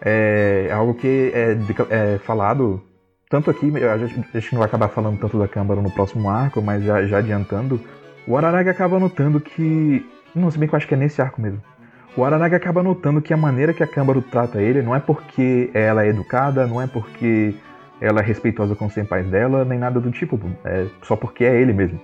É 0.00 0.70
algo 0.72 0.94
que 0.94 1.30
é, 1.34 1.56
é 1.90 2.18
falado, 2.18 2.82
tanto 3.28 3.50
aqui, 3.50 3.72
a 3.84 3.98
gente, 3.98 4.52
não 4.52 4.58
vai 4.58 4.68
acabar 4.68 4.88
falando 4.88 5.18
tanto 5.18 5.38
da 5.38 5.48
Câmbaro 5.48 5.82
no 5.82 5.90
próximo 5.90 6.28
arco, 6.30 6.62
mas 6.62 6.82
já, 6.82 7.04
já 7.06 7.18
adiantando, 7.18 7.80
o 8.26 8.36
Araragi 8.36 8.68
acaba 8.68 8.98
notando 8.98 9.40
que. 9.40 10.04
Não, 10.34 10.50
se 10.50 10.58
bem 10.58 10.68
que 10.68 10.74
eu 10.74 10.76
acho 10.76 10.86
que 10.86 10.94
é 10.94 10.96
nesse 10.96 11.20
arco 11.20 11.40
mesmo 11.40 11.60
o 12.18 12.24
Aranaga 12.24 12.56
acaba 12.56 12.82
notando 12.82 13.22
que 13.22 13.32
a 13.32 13.36
maneira 13.36 13.72
que 13.72 13.82
a 13.82 13.86
Câmara 13.86 14.20
trata 14.20 14.60
ele 14.60 14.82
não 14.82 14.94
é 14.94 14.98
porque 14.98 15.70
ela 15.72 16.04
é 16.04 16.08
educada, 16.08 16.66
não 16.66 16.82
é 16.82 16.86
porque 16.88 17.54
ela 18.00 18.20
é 18.20 18.24
respeitosa 18.24 18.74
com 18.74 18.86
os 18.86 18.92
senpais 18.92 19.24
dela, 19.28 19.64
nem 19.64 19.78
nada 19.78 20.00
do 20.00 20.10
tipo, 20.10 20.40
é 20.64 20.86
só 21.02 21.14
porque 21.14 21.44
é 21.44 21.60
ele 21.60 21.72
mesmo. 21.72 22.00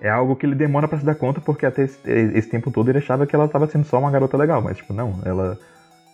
É 0.00 0.10
algo 0.10 0.34
que 0.34 0.44
ele 0.44 0.56
demora 0.56 0.88
para 0.88 0.98
se 0.98 1.04
dar 1.04 1.14
conta, 1.14 1.40
porque 1.40 1.64
até 1.64 1.84
esse, 1.84 1.98
esse, 2.10 2.48
tempo 2.48 2.72
todo 2.72 2.88
ele 2.88 2.98
achava 2.98 3.24
que 3.24 3.36
ela 3.36 3.46
tava 3.46 3.68
sendo 3.68 3.84
só 3.84 4.00
uma 4.00 4.10
garota 4.10 4.36
legal, 4.36 4.60
mas 4.60 4.76
tipo, 4.76 4.92
não, 4.92 5.20
ela 5.24 5.56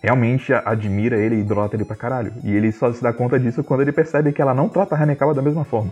realmente 0.03 0.53
admira 0.53 1.17
ele 1.17 1.37
e 1.37 1.41
idolatra 1.41 1.77
ele 1.77 1.85
pra 1.85 1.97
caralho. 1.97 2.33
E 2.43 2.55
ele 2.55 2.73
só 2.73 2.93
se 2.93 3.03
dá 3.03 3.13
conta 3.13 3.39
disso 3.39 3.65
quando 3.65 3.81
ele 3.83 3.93
percebe 3.93 4.33
que 4.33 4.41
ela 4.41 4.55
não 4.55 4.69
trata 4.69 4.95
a 4.95 5.03
Hanekawa 5.03 5.35
da 5.35 5.43
mesma 5.43 5.65
forma. 5.65 5.91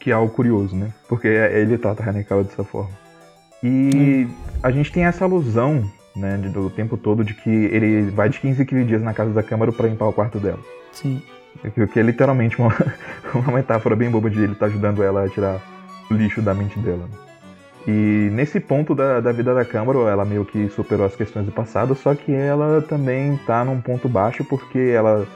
Que 0.00 0.10
é 0.10 0.14
algo 0.14 0.32
curioso, 0.32 0.74
né? 0.74 0.90
Porque 1.08 1.28
ele 1.28 1.78
trata 1.78 2.02
a 2.02 2.08
Hanekawa 2.08 2.44
dessa 2.44 2.64
forma. 2.64 2.90
E 3.62 4.26
a 4.62 4.70
gente 4.70 4.90
tem 4.90 5.04
essa 5.04 5.24
alusão 5.24 5.84
né, 6.16 6.36
do 6.36 6.68
tempo 6.70 6.96
todo 6.96 7.24
de 7.24 7.34
que 7.34 7.48
ele 7.48 8.10
vai 8.10 8.28
de 8.28 8.40
15 8.40 8.62
em 8.62 8.66
15 8.66 8.84
dias 8.84 9.02
na 9.02 9.14
casa 9.14 9.32
da 9.32 9.42
Câmara 9.42 9.72
para 9.72 9.88
limpar 9.88 10.06
o 10.06 10.12
quarto 10.12 10.38
dela. 10.38 10.58
Sim. 10.90 11.22
O 11.64 11.86
que 11.86 12.00
é 12.00 12.02
literalmente 12.02 12.58
uma, 12.58 12.74
uma 13.34 13.52
metáfora 13.52 13.94
bem 13.94 14.10
boba 14.10 14.28
de 14.28 14.38
ele 14.38 14.52
estar 14.52 14.66
tá 14.66 14.66
ajudando 14.66 15.02
ela 15.02 15.24
a 15.24 15.28
tirar 15.28 15.60
o 16.10 16.14
lixo 16.14 16.42
da 16.42 16.54
mente 16.54 16.78
dela. 16.78 17.06
Né? 17.06 17.31
E 17.86 18.28
nesse 18.32 18.60
ponto 18.60 18.94
da, 18.94 19.20
da 19.20 19.32
vida 19.32 19.54
da 19.54 19.64
Câmara, 19.64 19.98
ela 20.08 20.24
meio 20.24 20.44
que 20.44 20.68
superou 20.68 21.04
as 21.04 21.16
questões 21.16 21.46
do 21.46 21.52
passado, 21.52 21.94
só 21.94 22.14
que 22.14 22.32
ela 22.32 22.80
também 22.82 23.36
tá 23.46 23.64
num 23.64 23.80
ponto 23.80 24.08
baixo 24.08 24.44
porque 24.44 24.78
ela 24.78 25.26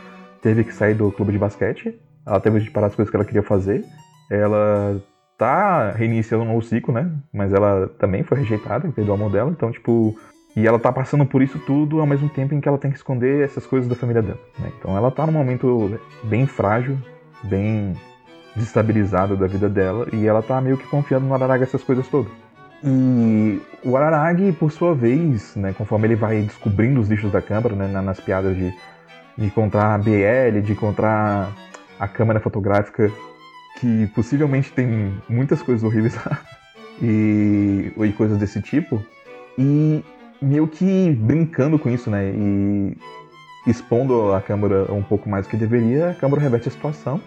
teve 0.40 0.62
que 0.62 0.72
sair 0.72 0.94
do 0.94 1.10
clube 1.10 1.32
de 1.32 1.38
basquete, 1.38 1.98
ela 2.24 2.38
teve 2.38 2.60
que 2.60 2.70
parar 2.70 2.86
as 2.86 2.94
coisas 2.94 3.10
que 3.10 3.16
ela 3.16 3.24
queria 3.24 3.42
fazer, 3.42 3.84
ela 4.30 5.02
tá 5.36 5.90
reiniciando 5.90 6.44
um 6.44 6.48
novo 6.48 6.62
ciclo, 6.62 6.94
né? 6.94 7.10
Mas 7.32 7.52
ela 7.52 7.88
também 7.98 8.22
foi 8.22 8.38
rejeitada, 8.38 8.88
perdeu 8.90 9.12
o 9.12 9.16
amor 9.16 9.30
dela, 9.30 9.50
então, 9.50 9.70
tipo, 9.72 10.16
E 10.56 10.66
ela 10.66 10.78
tá 10.78 10.90
passando 10.90 11.26
por 11.26 11.42
isso 11.42 11.58
tudo 11.58 12.00
ao 12.00 12.06
mesmo 12.06 12.30
tempo 12.30 12.54
em 12.54 12.60
que 12.60 12.66
ela 12.68 12.78
tem 12.78 12.90
que 12.90 12.96
esconder 12.96 13.44
essas 13.44 13.66
coisas 13.66 13.86
da 13.86 13.94
família 13.94 14.22
dela. 14.22 14.40
Né? 14.58 14.72
Então 14.78 14.96
ela 14.96 15.10
tá 15.10 15.26
num 15.26 15.32
momento 15.32 16.00
bem 16.24 16.46
frágil, 16.46 16.96
bem 17.44 17.94
desestabilizada 18.56 19.36
da 19.36 19.46
vida 19.46 19.68
dela, 19.68 20.08
e 20.12 20.26
ela 20.26 20.42
tá 20.42 20.60
meio 20.60 20.78
que 20.78 20.86
confiando 20.86 21.26
no 21.26 21.34
Araragi 21.34 21.64
essas 21.64 21.84
coisas 21.84 22.08
todas. 22.08 22.32
E 22.82 23.60
o 23.84 23.96
Araragi, 23.96 24.52
por 24.52 24.72
sua 24.72 24.94
vez, 24.94 25.54
né, 25.54 25.74
conforme 25.76 26.08
ele 26.08 26.16
vai 26.16 26.42
descobrindo 26.42 27.00
os 27.00 27.08
lixos 27.08 27.30
da 27.30 27.42
câmara, 27.42 27.74
né, 27.74 27.86
nas 28.00 28.18
piadas 28.18 28.56
de, 28.56 28.74
de 29.36 29.46
encontrar 29.46 29.94
a 29.94 29.98
BL, 29.98 30.60
de 30.62 30.72
encontrar 30.72 31.52
a 31.98 32.08
câmera 32.08 32.40
fotográfica, 32.40 33.10
que 33.78 34.06
possivelmente 34.14 34.72
tem 34.72 35.14
muitas 35.28 35.62
coisas 35.62 35.84
horríveis 35.84 36.14
lá, 36.24 36.38
e, 37.00 37.92
e 37.96 38.12
coisas 38.12 38.38
desse 38.38 38.60
tipo, 38.62 39.02
e 39.58 40.02
meio 40.40 40.66
que 40.66 41.10
brincando 41.10 41.78
com 41.78 41.90
isso, 41.90 42.10
né, 42.10 42.30
e 42.30 42.96
expondo 43.66 44.32
a 44.32 44.40
câmera 44.40 44.92
um 44.92 45.02
pouco 45.02 45.28
mais 45.28 45.46
do 45.46 45.50
que 45.50 45.56
deveria, 45.56 46.10
a 46.10 46.14
câmera 46.14 46.40
reverte 46.40 46.68
a 46.68 46.70
situação 46.70 47.20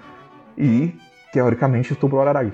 e, 0.57 0.93
teoricamente, 1.31 1.93
estuprou 1.93 2.19
o 2.19 2.21
Araragi. 2.21 2.53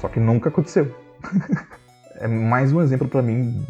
Só 0.00 0.08
que 0.08 0.20
nunca 0.20 0.48
aconteceu. 0.48 0.94
é 2.16 2.28
mais 2.28 2.72
um 2.72 2.80
exemplo 2.80 3.08
para 3.08 3.22
mim 3.22 3.64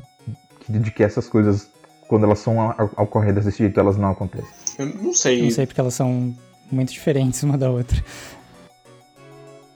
de 0.69 0.91
que 0.91 1.03
essas 1.03 1.29
coisas, 1.29 1.71
quando 2.09 2.25
elas 2.25 2.39
são 2.39 2.75
ocorridas 2.97 3.45
desse 3.45 3.59
jeito, 3.59 3.79
elas 3.79 3.97
não 3.97 4.11
acontecem. 4.11 4.49
Eu 4.79 4.87
não 4.87 5.13
sei. 5.13 5.43
Não 5.43 5.51
sei 5.51 5.67
porque 5.67 5.81
elas 5.81 5.95
são 5.95 6.35
muito 6.71 6.93
diferentes 6.93 7.43
uma 7.43 7.59
da 7.59 7.71
outra. 7.71 8.03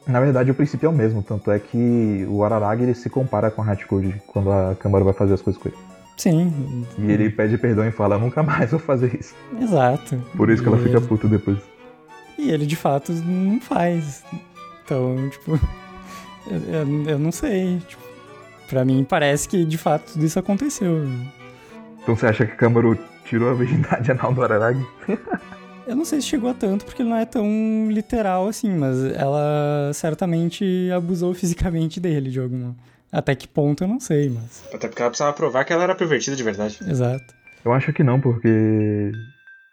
Na 0.07 0.21
verdade, 0.21 0.51
o 0.51 0.55
princípio 0.55 0.87
é 0.87 0.89
o 0.89 0.93
mesmo, 0.93 1.21
tanto 1.21 1.51
é 1.51 1.59
que 1.59 2.25
o 2.29 2.45
Araragi 2.45 2.85
ele 2.85 2.95
se 2.95 3.11
compara 3.11 3.51
com 3.51 3.61
a 3.63 3.65
Hachikoji 3.67 4.23
quando 4.29 4.53
a 4.53 4.77
Câmara 4.77 5.05
vai 5.05 5.13
fazer 5.13 5.35
as 5.35 5.43
coisas 5.43 5.61
com 5.61 5.69
ele. 5.69 5.79
Sim. 6.17 6.87
E 6.97 7.11
ele 7.11 7.29
pede 7.29 7.59
perdão 7.59 7.87
e 7.87 7.91
fala, 7.91 8.17
nunca 8.17 8.43
mais 8.43 8.71
vou 8.71 8.81
fazer 8.81 9.19
isso. 9.19 9.35
Exato. 9.61 10.17
Por 10.37 10.49
isso 10.49 10.63
que 10.63 10.69
ela 10.69 10.79
fica 10.79 11.01
puta 11.01 11.27
depois. 11.29 11.59
E 12.39 12.51
ele 12.51 12.67
de 12.67 12.77
fato 12.77 13.13
não 13.13 13.61
faz. 13.61 14.25
Então, 14.85 15.29
tipo, 15.31 15.59
eu, 16.47 17.09
eu, 17.09 17.19
não 17.19 17.33
sei. 17.33 17.79
Tipo, 17.87 18.03
pra 18.69 18.85
mim 18.85 19.05
parece 19.05 19.49
que 19.49 19.65
de 19.65 19.79
fato 19.79 20.13
tudo 20.13 20.25
isso 20.25 20.39
aconteceu. 20.39 21.07
Então 22.03 22.15
você 22.15 22.27
acha 22.27 22.47
que 22.47 22.57
Câmara 22.57 22.99
tirou 23.25 23.51
a 23.51 23.55
virgindade 23.55 24.11
anal 24.11 24.33
do 24.33 24.43
Araragi? 24.43 24.87
Eu 25.87 25.95
não 25.95 26.05
sei 26.05 26.21
se 26.21 26.27
chegou 26.27 26.51
a 26.51 26.55
tanto, 26.55 26.85
porque 26.85 27.05
não 27.05 27.17
é 27.17 27.25
tão 27.25 27.47
literal 27.93 28.49
assim, 28.49 28.71
mas 28.77 29.05
ela 29.05 29.93
certamente 29.95 30.91
abusou 30.91 31.33
fisicamente 31.33 32.01
dele 32.01 32.29
de 32.29 32.41
alguma. 32.41 32.75
Até 33.13 33.37
que 33.37 33.47
ponto 33.47 33.85
eu 33.85 33.89
não 33.89 34.01
sei, 34.01 34.29
mas. 34.29 34.65
Até 34.75 34.89
porque 34.89 35.01
ela 35.01 35.11
precisava 35.11 35.33
provar 35.33 35.65
que 35.65 35.73
ela 35.73 35.85
era 35.85 35.95
pervertida 35.95 36.35
de 36.35 36.43
verdade. 36.43 36.79
Exato. 36.89 37.33
Eu 37.65 37.73
acho 37.73 37.93
que 37.93 38.03
não, 38.03 38.21
porque. 38.21 39.13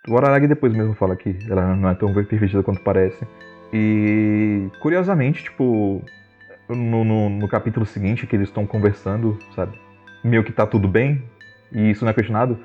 O 0.08 0.18
Araragi 0.18 0.48
depois 0.48 0.74
mesmo 0.74 0.94
fala 0.94 1.16
que 1.16 1.38
ela 1.50 1.76
não 1.76 1.90
é 1.90 1.96
tão 1.96 2.14
pervertida 2.14 2.62
quanto 2.62 2.82
parece. 2.82 3.26
E. 3.72 4.70
Curiosamente, 4.82 5.44
tipo. 5.44 6.04
No, 6.70 7.04
no, 7.04 7.30
no 7.30 7.48
capítulo 7.48 7.86
seguinte, 7.86 8.26
que 8.26 8.36
eles 8.36 8.48
estão 8.48 8.66
conversando, 8.66 9.38
sabe? 9.54 9.80
Meio 10.24 10.44
que 10.44 10.52
tá 10.52 10.66
tudo 10.66 10.88
bem, 10.88 11.22
e 11.72 11.92
isso 11.92 12.06
não 12.06 12.12
é 12.12 12.14
questionado. 12.14 12.58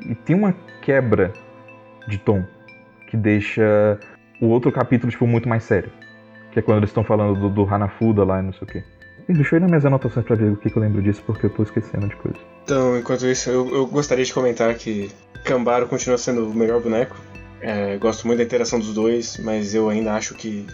E 0.00 0.14
tem 0.14 0.36
uma 0.36 0.54
quebra 0.82 1.32
de 2.06 2.18
tom 2.18 2.44
que 3.08 3.16
deixa 3.16 3.98
o 4.40 4.46
outro 4.46 4.70
capítulo, 4.70 5.10
tipo, 5.10 5.26
muito 5.26 5.48
mais 5.48 5.64
sério. 5.64 5.90
Que 6.52 6.58
é 6.58 6.62
quando 6.62 6.78
eles 6.78 6.90
estão 6.90 7.02
falando 7.02 7.38
do, 7.40 7.48
do 7.48 7.74
Hanafuda 7.74 8.24
lá 8.24 8.40
e 8.40 8.42
não 8.42 8.52
sei 8.52 8.62
o 8.62 8.66
quê. 8.66 8.84
Deixa 9.28 9.54
eu 9.54 9.58
ir 9.58 9.60
nas 9.60 9.70
minhas 9.70 9.86
anotações 9.86 10.24
pra 10.26 10.36
ver 10.36 10.52
o 10.52 10.56
que, 10.56 10.70
que 10.70 10.76
eu 10.76 10.82
lembro 10.82 11.02
disso, 11.02 11.22
porque 11.26 11.46
eu 11.46 11.50
tô 11.50 11.62
esquecendo 11.62 12.08
de 12.08 12.16
coisa. 12.16 12.38
Então, 12.64 12.98
enquanto 12.98 13.26
isso, 13.26 13.50
eu, 13.50 13.74
eu 13.74 13.86
gostaria 13.86 14.24
de 14.24 14.32
comentar 14.32 14.74
que 14.74 15.10
Cambaro 15.44 15.86
continua 15.86 16.18
sendo 16.18 16.48
o 16.48 16.54
melhor 16.54 16.80
boneco. 16.80 17.16
É, 17.60 17.96
gosto 17.96 18.26
muito 18.26 18.38
da 18.38 18.44
interação 18.44 18.78
dos 18.78 18.92
dois, 18.92 19.38
mas 19.38 19.74
eu 19.74 19.88
ainda 19.88 20.12
acho 20.12 20.34
que 20.34 20.66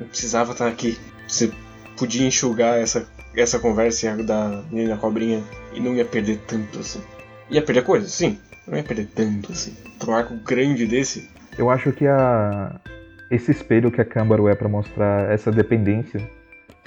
não 0.00 0.08
precisava 0.08 0.52
estar 0.52 0.66
aqui. 0.66 0.98
Você 1.26 1.50
podia 1.98 2.26
enxugar 2.26 2.78
essa, 2.78 3.06
essa 3.36 3.58
conversa 3.58 4.16
da 4.22 4.62
menina 4.70 4.96
cobrinha 4.96 5.42
e 5.74 5.80
não 5.80 5.94
ia 5.94 6.04
perder 6.04 6.38
tanto 6.46 6.78
assim. 6.78 7.02
Ia 7.50 7.62
perder 7.62 7.82
coisa, 7.82 8.08
sim. 8.08 8.38
Não 8.66 8.76
ia 8.76 8.84
perder 8.84 9.08
tanto 9.14 9.52
assim. 9.52 9.74
Pra 9.98 10.10
um 10.10 10.14
arco 10.14 10.34
grande 10.36 10.86
desse, 10.86 11.28
eu 11.58 11.68
acho 11.68 11.90
que 11.90 12.06
a 12.06 12.80
esse 13.28 13.50
espelho 13.50 13.90
que 13.90 14.00
a 14.00 14.04
Câmbaro 14.04 14.48
é 14.48 14.54
para 14.54 14.68
mostrar 14.68 15.30
essa 15.30 15.50
dependência, 15.50 16.22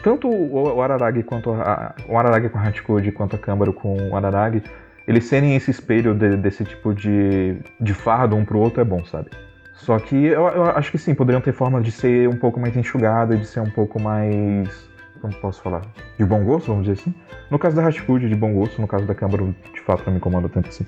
tanto 0.03 0.27
o 0.29 0.81
Araragi 0.81 1.23
quanto 1.23 1.51
a, 1.51 1.95
o 2.07 2.17
Araragi 2.17 2.49
com 2.49 2.57
a 2.57 2.61
Hachikoji 2.61 3.11
quanto 3.11 3.35
a 3.35 3.39
Câmbaro 3.39 3.73
com 3.73 4.09
o 4.09 4.15
Araragi, 4.15 4.63
eles 5.07 5.25
serem 5.25 5.55
esse 5.55 5.71
espelho 5.71 6.13
de, 6.13 6.37
desse 6.37 6.63
tipo 6.63 6.93
de, 6.93 7.57
de 7.79 7.93
fardo 7.93 8.35
um 8.35 8.45
pro 8.45 8.59
outro 8.59 8.81
é 8.81 8.83
bom, 8.83 9.03
sabe? 9.05 9.29
Só 9.73 9.97
que 9.97 10.15
eu, 10.15 10.47
eu, 10.47 10.63
acho 10.65 10.91
que 10.91 10.97
sim, 10.97 11.15
poderiam 11.15 11.41
ter 11.41 11.53
formas 11.53 11.83
de 11.83 11.91
ser 11.91 12.29
um 12.29 12.37
pouco 12.37 12.59
mais 12.59 12.75
enxugada, 12.77 13.35
de 13.35 13.45
ser 13.45 13.61
um 13.61 13.69
pouco 13.69 13.99
mais. 13.99 14.89
Como 15.19 15.33
posso 15.35 15.61
falar? 15.61 15.81
De 16.17 16.25
bom 16.25 16.43
gosto, 16.43 16.67
vamos 16.67 16.85
dizer 16.85 17.01
assim. 17.01 17.13
No 17.49 17.57
caso 17.57 17.75
da 17.75 17.87
Hachikoji, 17.87 18.29
de 18.29 18.35
bom 18.35 18.53
gosto, 18.53 18.79
no 18.79 18.87
caso 18.87 19.05
da 19.05 19.15
Câmbaro, 19.15 19.55
de 19.73 19.81
fato 19.81 20.03
não 20.05 20.13
me 20.13 20.17
incomoda 20.17 20.49
tanto 20.49 20.69
assim. 20.69 20.85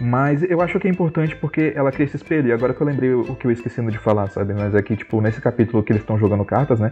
Mas 0.00 0.42
eu 0.42 0.60
acho 0.60 0.78
que 0.80 0.88
é 0.88 0.90
importante 0.90 1.36
porque 1.36 1.72
ela 1.76 1.92
cria 1.92 2.06
esse 2.06 2.16
espelho. 2.16 2.48
E 2.48 2.52
agora 2.52 2.74
que 2.74 2.80
eu 2.80 2.86
lembrei 2.86 3.12
o 3.12 3.34
que 3.36 3.46
eu 3.46 3.50
esqueci 3.50 3.80
de 3.82 3.98
falar, 3.98 4.28
sabe? 4.28 4.54
Mas 4.54 4.74
é 4.74 4.82
que, 4.82 4.96
tipo, 4.96 5.20
nesse 5.20 5.40
capítulo 5.40 5.82
que 5.82 5.92
eles 5.92 6.02
estão 6.02 6.18
jogando 6.18 6.44
cartas, 6.44 6.80
né? 6.80 6.90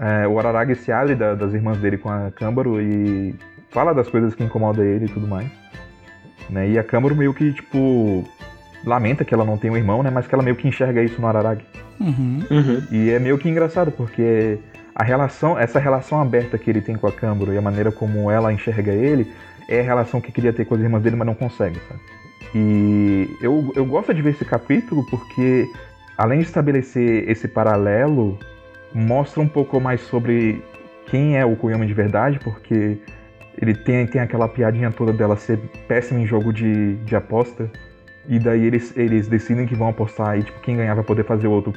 É, 0.00 0.26
o 0.26 0.38
Araragi 0.38 0.74
se 0.74 0.90
abre 0.90 1.14
da, 1.14 1.34
das 1.34 1.52
irmãs 1.52 1.78
dele 1.78 1.98
com 1.98 2.08
a 2.08 2.30
Câmbaro 2.30 2.80
e 2.80 3.34
fala 3.70 3.92
das 3.92 4.08
coisas 4.08 4.34
que 4.34 4.42
incomodam 4.42 4.84
ele 4.84 5.04
e 5.04 5.08
tudo 5.08 5.26
mais. 5.26 5.48
Né? 6.48 6.70
E 6.70 6.78
a 6.78 6.82
Câmbaro 6.82 7.14
meio 7.14 7.32
que, 7.32 7.52
tipo, 7.52 8.24
lamenta 8.84 9.24
que 9.24 9.34
ela 9.34 9.44
não 9.44 9.56
tem 9.56 9.70
um 9.70 9.76
irmão, 9.76 10.02
né? 10.02 10.10
Mas 10.10 10.26
que 10.26 10.34
ela 10.34 10.42
meio 10.42 10.56
que 10.56 10.66
enxerga 10.66 11.02
isso 11.02 11.20
no 11.20 11.26
Araragi. 11.26 11.64
Uhum. 12.00 12.42
Uhum. 12.50 12.82
E 12.90 13.10
é 13.10 13.18
meio 13.18 13.38
que 13.38 13.48
engraçado, 13.48 13.92
porque 13.92 14.58
a 14.94 15.04
relação, 15.04 15.58
essa 15.58 15.78
relação 15.78 16.20
aberta 16.20 16.58
que 16.58 16.68
ele 16.68 16.80
tem 16.80 16.96
com 16.96 17.06
a 17.06 17.12
Câmbaro 17.12 17.52
e 17.52 17.58
a 17.58 17.62
maneira 17.62 17.92
como 17.92 18.30
ela 18.30 18.52
enxerga 18.52 18.92
ele 18.92 19.30
é 19.68 19.80
a 19.80 19.84
relação 19.84 20.20
que 20.20 20.32
queria 20.32 20.52
ter 20.52 20.64
com 20.64 20.74
as 20.74 20.80
irmãs 20.80 21.02
dele, 21.02 21.16
mas 21.16 21.26
não 21.26 21.34
consegue, 21.34 21.78
sabe? 21.88 22.00
E 22.54 23.36
eu, 23.40 23.72
eu 23.76 23.84
gosto 23.84 24.12
de 24.12 24.22
ver 24.22 24.30
esse 24.30 24.44
capítulo 24.44 25.04
porque, 25.08 25.70
além 26.16 26.40
de 26.40 26.46
estabelecer 26.46 27.28
esse 27.28 27.46
paralelo, 27.46 28.38
mostra 28.92 29.40
um 29.40 29.48
pouco 29.48 29.80
mais 29.80 30.00
sobre 30.00 30.62
quem 31.06 31.36
é 31.36 31.44
o 31.44 31.56
Koyama 31.56 31.86
de 31.86 31.94
verdade, 31.94 32.38
porque 32.40 32.98
ele 33.60 33.74
tem, 33.74 34.06
tem 34.06 34.20
aquela 34.20 34.48
piadinha 34.48 34.90
toda 34.90 35.12
dela 35.12 35.36
ser 35.36 35.58
péssima 35.86 36.20
em 36.20 36.26
jogo 36.26 36.52
de, 36.52 36.96
de 36.96 37.14
aposta. 37.14 37.70
E 38.28 38.38
daí 38.38 38.64
eles, 38.64 38.96
eles 38.96 39.28
decidem 39.28 39.66
que 39.66 39.74
vão 39.74 39.88
apostar 39.88 40.38
e 40.38 40.42
tipo, 40.42 40.60
quem 40.60 40.76
ganhar 40.76 40.94
vai 40.94 41.04
poder 41.04 41.24
fazer 41.24 41.46
o 41.46 41.50
outro. 41.50 41.72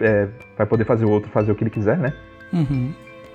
É, 0.00 0.28
vai 0.56 0.66
poder 0.66 0.84
fazer 0.84 1.04
o 1.04 1.10
outro 1.10 1.30
fazer 1.30 1.52
o 1.52 1.54
que 1.54 1.64
ele 1.64 1.70
quiser, 1.70 1.98
né? 1.98 2.12
Uhum. 2.52 2.92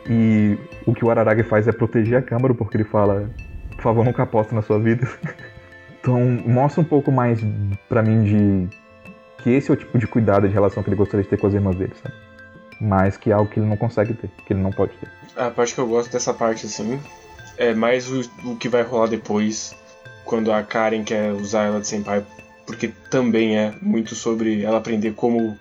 E 0.09 0.57
o 0.85 0.93
que 0.93 1.05
o 1.05 1.11
Araragi 1.11 1.43
faz 1.43 1.67
é 1.67 1.71
proteger 1.71 2.17
a 2.17 2.21
câmera, 2.21 2.53
porque 2.53 2.77
ele 2.77 2.83
fala, 2.83 3.29
por 3.75 3.81
favor, 3.81 4.05
nunca 4.05 4.23
aposte 4.23 4.53
na 4.55 4.61
sua 4.61 4.79
vida. 4.79 5.07
Então, 6.01 6.19
mostra 6.45 6.81
um 6.81 6.83
pouco 6.83 7.11
mais 7.11 7.39
para 7.87 8.01
mim 8.01 8.23
de 8.23 8.77
que 9.43 9.51
esse 9.51 9.69
é 9.69 9.73
o 9.73 9.77
tipo 9.77 9.97
de 9.99 10.07
cuidado 10.07 10.47
de 10.47 10.53
relação 10.53 10.81
que 10.81 10.89
ele 10.89 10.95
gostaria 10.95 11.23
de 11.23 11.29
ter 11.29 11.37
com 11.37 11.47
as 11.47 11.53
irmãs 11.53 11.75
dele, 11.75 11.93
sabe? 12.01 12.15
Mas 12.79 13.17
que 13.17 13.29
é 13.29 13.33
algo 13.33 13.49
que 13.49 13.59
ele 13.59 13.67
não 13.67 13.77
consegue 13.77 14.15
ter, 14.15 14.29
que 14.45 14.53
ele 14.53 14.61
não 14.61 14.71
pode 14.71 14.93
ter. 14.93 15.07
A 15.35 15.51
parte 15.51 15.75
que 15.75 15.79
eu 15.79 15.87
gosto 15.87 16.11
dessa 16.11 16.33
parte, 16.33 16.65
assim, 16.65 16.99
é 17.57 17.73
mais 17.73 18.11
o, 18.11 18.21
o 18.43 18.55
que 18.55 18.67
vai 18.67 18.81
rolar 18.81 19.07
depois, 19.07 19.75
quando 20.25 20.51
a 20.51 20.63
Karen 20.63 21.03
quer 21.03 21.31
usar 21.31 21.65
ela 21.65 21.79
de 21.79 21.87
senpai, 21.87 22.25
porque 22.65 22.91
também 23.09 23.57
é 23.57 23.73
muito 23.81 24.15
sobre 24.15 24.63
ela 24.63 24.77
aprender 24.77 25.13
como, 25.13 25.55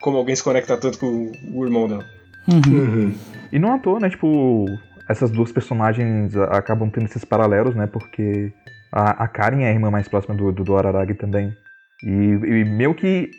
como 0.00 0.18
alguém 0.18 0.36
se 0.36 0.42
conecta 0.42 0.76
tanto 0.76 0.98
com 0.98 1.32
o 1.54 1.64
irmão 1.64 1.88
dela. 1.88 2.04
Uhum. 2.46 3.14
E 3.50 3.58
não 3.58 3.72
à 3.72 3.78
toa, 3.78 3.98
né? 3.98 4.10
Tipo, 4.10 4.66
essas 5.08 5.30
duas 5.30 5.50
personagens 5.50 6.36
acabam 6.36 6.90
tendo 6.90 7.06
esses 7.06 7.24
paralelos, 7.24 7.74
né? 7.74 7.86
Porque 7.86 8.52
a, 8.92 9.24
a 9.24 9.28
Karen 9.28 9.62
é 9.62 9.68
a 9.68 9.72
irmã 9.72 9.90
mais 9.90 10.08
próxima 10.08 10.34
do, 10.34 10.52
do, 10.52 10.64
do 10.64 10.76
Araragi 10.76 11.14
também. 11.14 11.54
E, 12.02 12.10
e 12.10 12.64
meio 12.64 12.94
que 12.94 13.30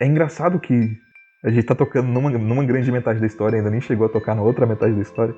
é 0.00 0.06
engraçado 0.06 0.60
que 0.60 0.96
a 1.44 1.50
gente 1.50 1.64
tá 1.64 1.74
tocando 1.74 2.08
numa, 2.08 2.30
numa 2.30 2.64
grande 2.64 2.90
metade 2.92 3.20
da 3.20 3.26
história, 3.26 3.56
ainda 3.56 3.70
nem 3.70 3.80
chegou 3.80 4.06
a 4.06 4.10
tocar 4.10 4.34
na 4.34 4.42
outra 4.42 4.66
metade 4.66 4.94
da 4.94 5.02
história. 5.02 5.34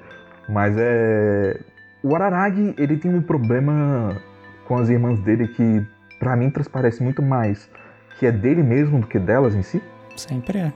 Mas 0.48 0.76
é. 0.78 1.60
O 2.02 2.14
Araragi, 2.14 2.74
ele 2.76 2.98
tem 2.98 3.14
um 3.14 3.22
problema 3.22 4.20
com 4.66 4.76
as 4.76 4.90
irmãs 4.90 5.18
dele 5.20 5.48
que, 5.48 5.86
para 6.18 6.36
mim, 6.36 6.50
transparece 6.50 7.02
muito 7.02 7.22
mais 7.22 7.70
que 8.18 8.26
é 8.26 8.32
dele 8.32 8.62
mesmo 8.62 9.00
do 9.00 9.06
que 9.06 9.18
delas 9.18 9.54
em 9.54 9.62
si. 9.62 9.82
Sempre 10.16 10.58
é. 10.58 10.72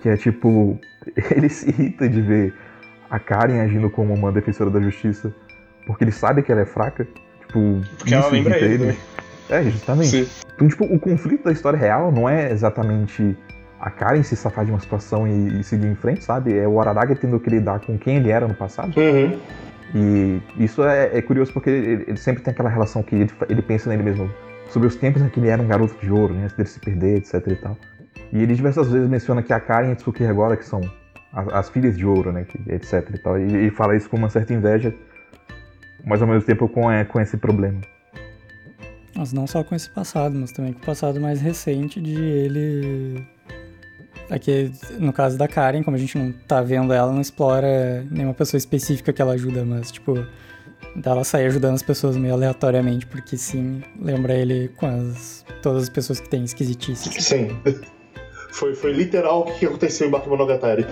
Que 0.00 0.10
é 0.10 0.16
tipo. 0.16 0.78
Ele 1.34 1.48
se 1.48 1.68
irrita 1.70 2.08
de 2.08 2.20
ver 2.20 2.54
a 3.08 3.18
Karen 3.18 3.60
agindo 3.60 3.88
como 3.88 4.12
uma 4.12 4.32
defensora 4.32 4.70
da 4.70 4.80
justiça 4.80 5.32
porque 5.86 6.02
ele 6.02 6.12
sabe 6.12 6.42
que 6.42 6.50
ela 6.50 6.62
é 6.62 6.66
fraca. 6.66 7.06
Tipo, 7.56 7.96
Porque 7.98 8.14
ela 8.14 8.28
lembra 8.28 8.58
ele, 8.58 8.86
né? 8.86 8.96
É, 9.48 9.62
justamente. 9.64 10.08
Sim. 10.08 10.28
Então, 10.54 10.68
tipo, 10.68 10.84
o 10.84 10.98
conflito 10.98 11.44
da 11.44 11.52
história 11.52 11.78
real 11.78 12.12
não 12.12 12.28
é 12.28 12.50
exatamente 12.50 13.36
a 13.80 13.90
Karen 13.90 14.22
se 14.22 14.36
safar 14.36 14.64
de 14.64 14.70
uma 14.70 14.80
situação 14.80 15.26
e, 15.26 15.60
e 15.60 15.64
seguir 15.64 15.86
em 15.86 15.94
frente, 15.94 16.24
sabe? 16.24 16.56
É 16.56 16.66
o 16.66 16.80
Araragi 16.80 17.14
tendo 17.14 17.38
que 17.38 17.50
lidar 17.50 17.80
com 17.80 17.96
quem 17.98 18.16
ele 18.16 18.30
era 18.30 18.46
no 18.48 18.54
passado. 18.54 18.92
Uhum. 18.98 19.38
E 19.94 20.42
isso 20.58 20.82
é, 20.82 21.16
é 21.16 21.22
curioso 21.22 21.52
porque 21.52 21.70
ele, 21.70 22.04
ele, 22.08 22.16
sempre 22.16 22.42
tem 22.42 22.52
aquela 22.52 22.68
relação 22.68 23.02
que 23.02 23.14
ele, 23.14 23.30
ele 23.48 23.62
pensa 23.62 23.88
nele 23.88 24.02
mesmo 24.02 24.30
sobre 24.68 24.88
os 24.88 24.96
tempos 24.96 25.22
em 25.22 25.28
que 25.28 25.38
ele 25.38 25.48
era 25.48 25.62
um 25.62 25.68
garoto 25.68 25.94
de 26.04 26.10
ouro, 26.10 26.34
né, 26.34 26.44
antes 26.44 26.56
dele 26.56 26.68
se 26.68 26.80
perder, 26.80 27.18
etc 27.18 27.34
e 27.46 27.56
tal. 27.56 27.76
E 28.32 28.42
ele 28.42 28.54
diversas 28.54 28.90
vezes 28.90 29.08
menciona 29.08 29.42
que 29.42 29.52
a 29.52 29.60
Karen 29.60 29.90
e 29.90 29.92
a 29.92 29.94
Tsuki 29.94 30.24
agora, 30.24 30.56
que 30.56 30.64
são 30.64 30.80
as, 31.32 31.48
as, 31.52 31.68
filhas 31.68 31.96
de 31.96 32.04
ouro, 32.04 32.32
né, 32.32 32.44
que, 32.44 32.58
etc 32.72 33.08
e 33.14 33.18
tal. 33.18 33.38
E 33.38 33.42
ele 33.42 33.70
fala 33.70 33.96
isso 33.96 34.10
com 34.10 34.16
uma 34.16 34.28
certa 34.28 34.52
inveja, 34.52 34.92
mas 36.06 36.22
ao 36.22 36.28
mesmo 36.28 36.44
tempo 36.44 36.68
com, 36.68 36.90
é, 36.90 37.04
com 37.04 37.20
esse 37.20 37.36
problema. 37.36 37.80
Mas 39.14 39.32
não 39.32 39.46
só 39.46 39.64
com 39.64 39.74
esse 39.74 39.90
passado, 39.90 40.36
mas 40.38 40.52
também 40.52 40.72
com 40.72 40.80
o 40.80 40.86
passado 40.86 41.20
mais 41.20 41.40
recente 41.40 42.00
de 42.00 42.14
ele. 42.14 43.26
Aqui, 44.30 44.70
no 44.98 45.12
caso 45.12 45.36
da 45.36 45.48
Karen, 45.48 45.82
como 45.82 45.96
a 45.96 46.00
gente 46.00 46.16
não 46.16 46.32
tá 46.32 46.60
vendo 46.60 46.92
ela, 46.92 47.12
não 47.12 47.20
explora 47.20 48.04
nenhuma 48.10 48.34
pessoa 48.34 48.58
específica 48.58 49.12
que 49.12 49.22
ela 49.22 49.32
ajuda, 49.32 49.64
mas, 49.64 49.90
tipo, 49.90 50.26
dela 50.94 51.24
sair 51.24 51.46
ajudando 51.46 51.74
as 51.74 51.82
pessoas 51.82 52.16
meio 52.16 52.34
aleatoriamente, 52.34 53.06
porque 53.06 53.36
sim, 53.36 53.82
lembra 54.00 54.34
ele 54.34 54.68
com 54.76 54.86
as, 54.86 55.44
todas 55.62 55.84
as 55.84 55.88
pessoas 55.88 56.20
que 56.20 56.28
têm 56.28 56.44
esquisitices. 56.44 57.24
Sim. 57.24 57.56
Foi, 58.52 58.74
foi 58.74 58.90
literal 58.94 59.40
o 59.42 59.52
que 59.52 59.66
aconteceu 59.66 60.08
em 60.08 60.10
Bakemonogatari. 60.10 60.86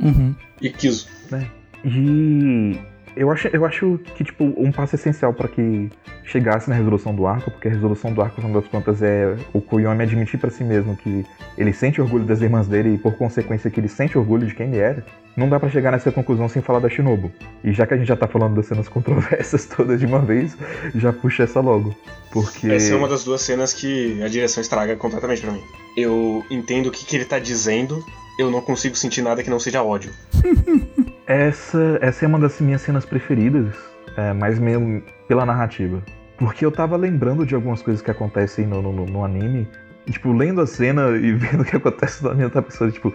Uhum. 0.00 0.34
E 0.60 0.68
Kizo. 0.68 1.06
É. 1.32 1.46
E 1.84 2.80
eu 3.16 3.30
acho, 3.30 3.48
eu 3.48 3.64
acho 3.64 3.98
que, 4.16 4.24
tipo, 4.24 4.44
um 4.56 4.72
passo 4.72 4.94
essencial 4.94 5.32
para 5.32 5.48
que 5.48 5.90
chegasse 6.24 6.68
na 6.68 6.74
resolução 6.74 7.14
do 7.14 7.26
arco, 7.26 7.50
porque 7.50 7.68
a 7.68 7.70
resolução 7.70 8.12
do 8.12 8.20
arco, 8.20 8.40
no 8.40 8.60
das 8.60 8.68
contas, 8.68 9.02
é 9.02 9.36
o 9.52 9.60
Koyomi 9.60 10.02
admitir 10.02 10.38
para 10.38 10.50
si 10.50 10.64
mesmo 10.64 10.96
que 10.96 11.24
ele 11.56 11.72
sente 11.72 12.00
orgulho 12.00 12.24
das 12.24 12.40
irmãs 12.40 12.66
dele 12.66 12.94
e, 12.94 12.98
por 12.98 13.16
consequência, 13.16 13.70
que 13.70 13.78
ele 13.78 13.88
sente 13.88 14.18
orgulho 14.18 14.46
de 14.46 14.54
quem 14.54 14.68
ele 14.68 14.78
era. 14.78 15.04
Não 15.36 15.48
dá 15.48 15.58
para 15.58 15.68
chegar 15.68 15.90
nessa 15.90 16.12
conclusão 16.12 16.48
sem 16.48 16.62
falar 16.62 16.78
da 16.78 16.88
Shinobu. 16.88 17.30
E 17.62 17.72
já 17.72 17.86
que 17.86 17.94
a 17.94 17.96
gente 17.96 18.06
já 18.06 18.16
tá 18.16 18.26
falando 18.26 18.54
das 18.54 18.66
cenas 18.66 18.88
controversas 18.88 19.66
todas 19.76 20.00
de 20.00 20.06
uma 20.06 20.20
vez, 20.20 20.56
já 20.94 21.12
puxa 21.12 21.44
essa 21.44 21.60
logo. 21.60 21.94
Porque. 22.30 22.70
Essa 22.70 22.94
é 22.94 22.96
uma 22.96 23.08
das 23.08 23.24
duas 23.24 23.42
cenas 23.42 23.72
que 23.72 24.22
a 24.22 24.28
direção 24.28 24.60
estraga 24.60 24.96
completamente 24.96 25.40
para 25.42 25.52
mim. 25.52 25.62
Eu 25.96 26.44
entendo 26.50 26.86
o 26.86 26.90
que, 26.90 27.04
que 27.04 27.16
ele 27.16 27.24
tá 27.24 27.38
dizendo, 27.38 28.04
eu 28.38 28.50
não 28.50 28.60
consigo 28.60 28.96
sentir 28.96 29.22
nada 29.22 29.42
que 29.42 29.50
não 29.50 29.58
seja 29.58 29.82
ódio. 29.82 30.12
essa, 31.26 31.98
essa 32.00 32.24
é 32.24 32.28
uma 32.28 32.38
das 32.38 32.60
minhas 32.60 32.82
cenas 32.82 33.04
preferidas, 33.04 33.74
é, 34.16 34.32
mas 34.32 34.58
pela 35.28 35.46
narrativa. 35.46 36.02
Porque 36.38 36.64
eu 36.64 36.72
tava 36.72 36.96
lembrando 36.96 37.46
de 37.46 37.54
algumas 37.54 37.80
coisas 37.82 38.02
que 38.02 38.10
acontecem 38.10 38.66
no, 38.66 38.82
no, 38.82 39.06
no 39.06 39.24
anime, 39.24 39.68
e, 40.06 40.12
tipo, 40.12 40.32
lendo 40.32 40.60
a 40.60 40.66
cena 40.66 41.10
e 41.16 41.32
vendo 41.34 41.62
o 41.62 41.64
que 41.64 41.76
acontece 41.76 42.22
na 42.24 42.34
minha 42.34 42.50
pessoa, 42.50 42.90
tipo, 42.90 43.14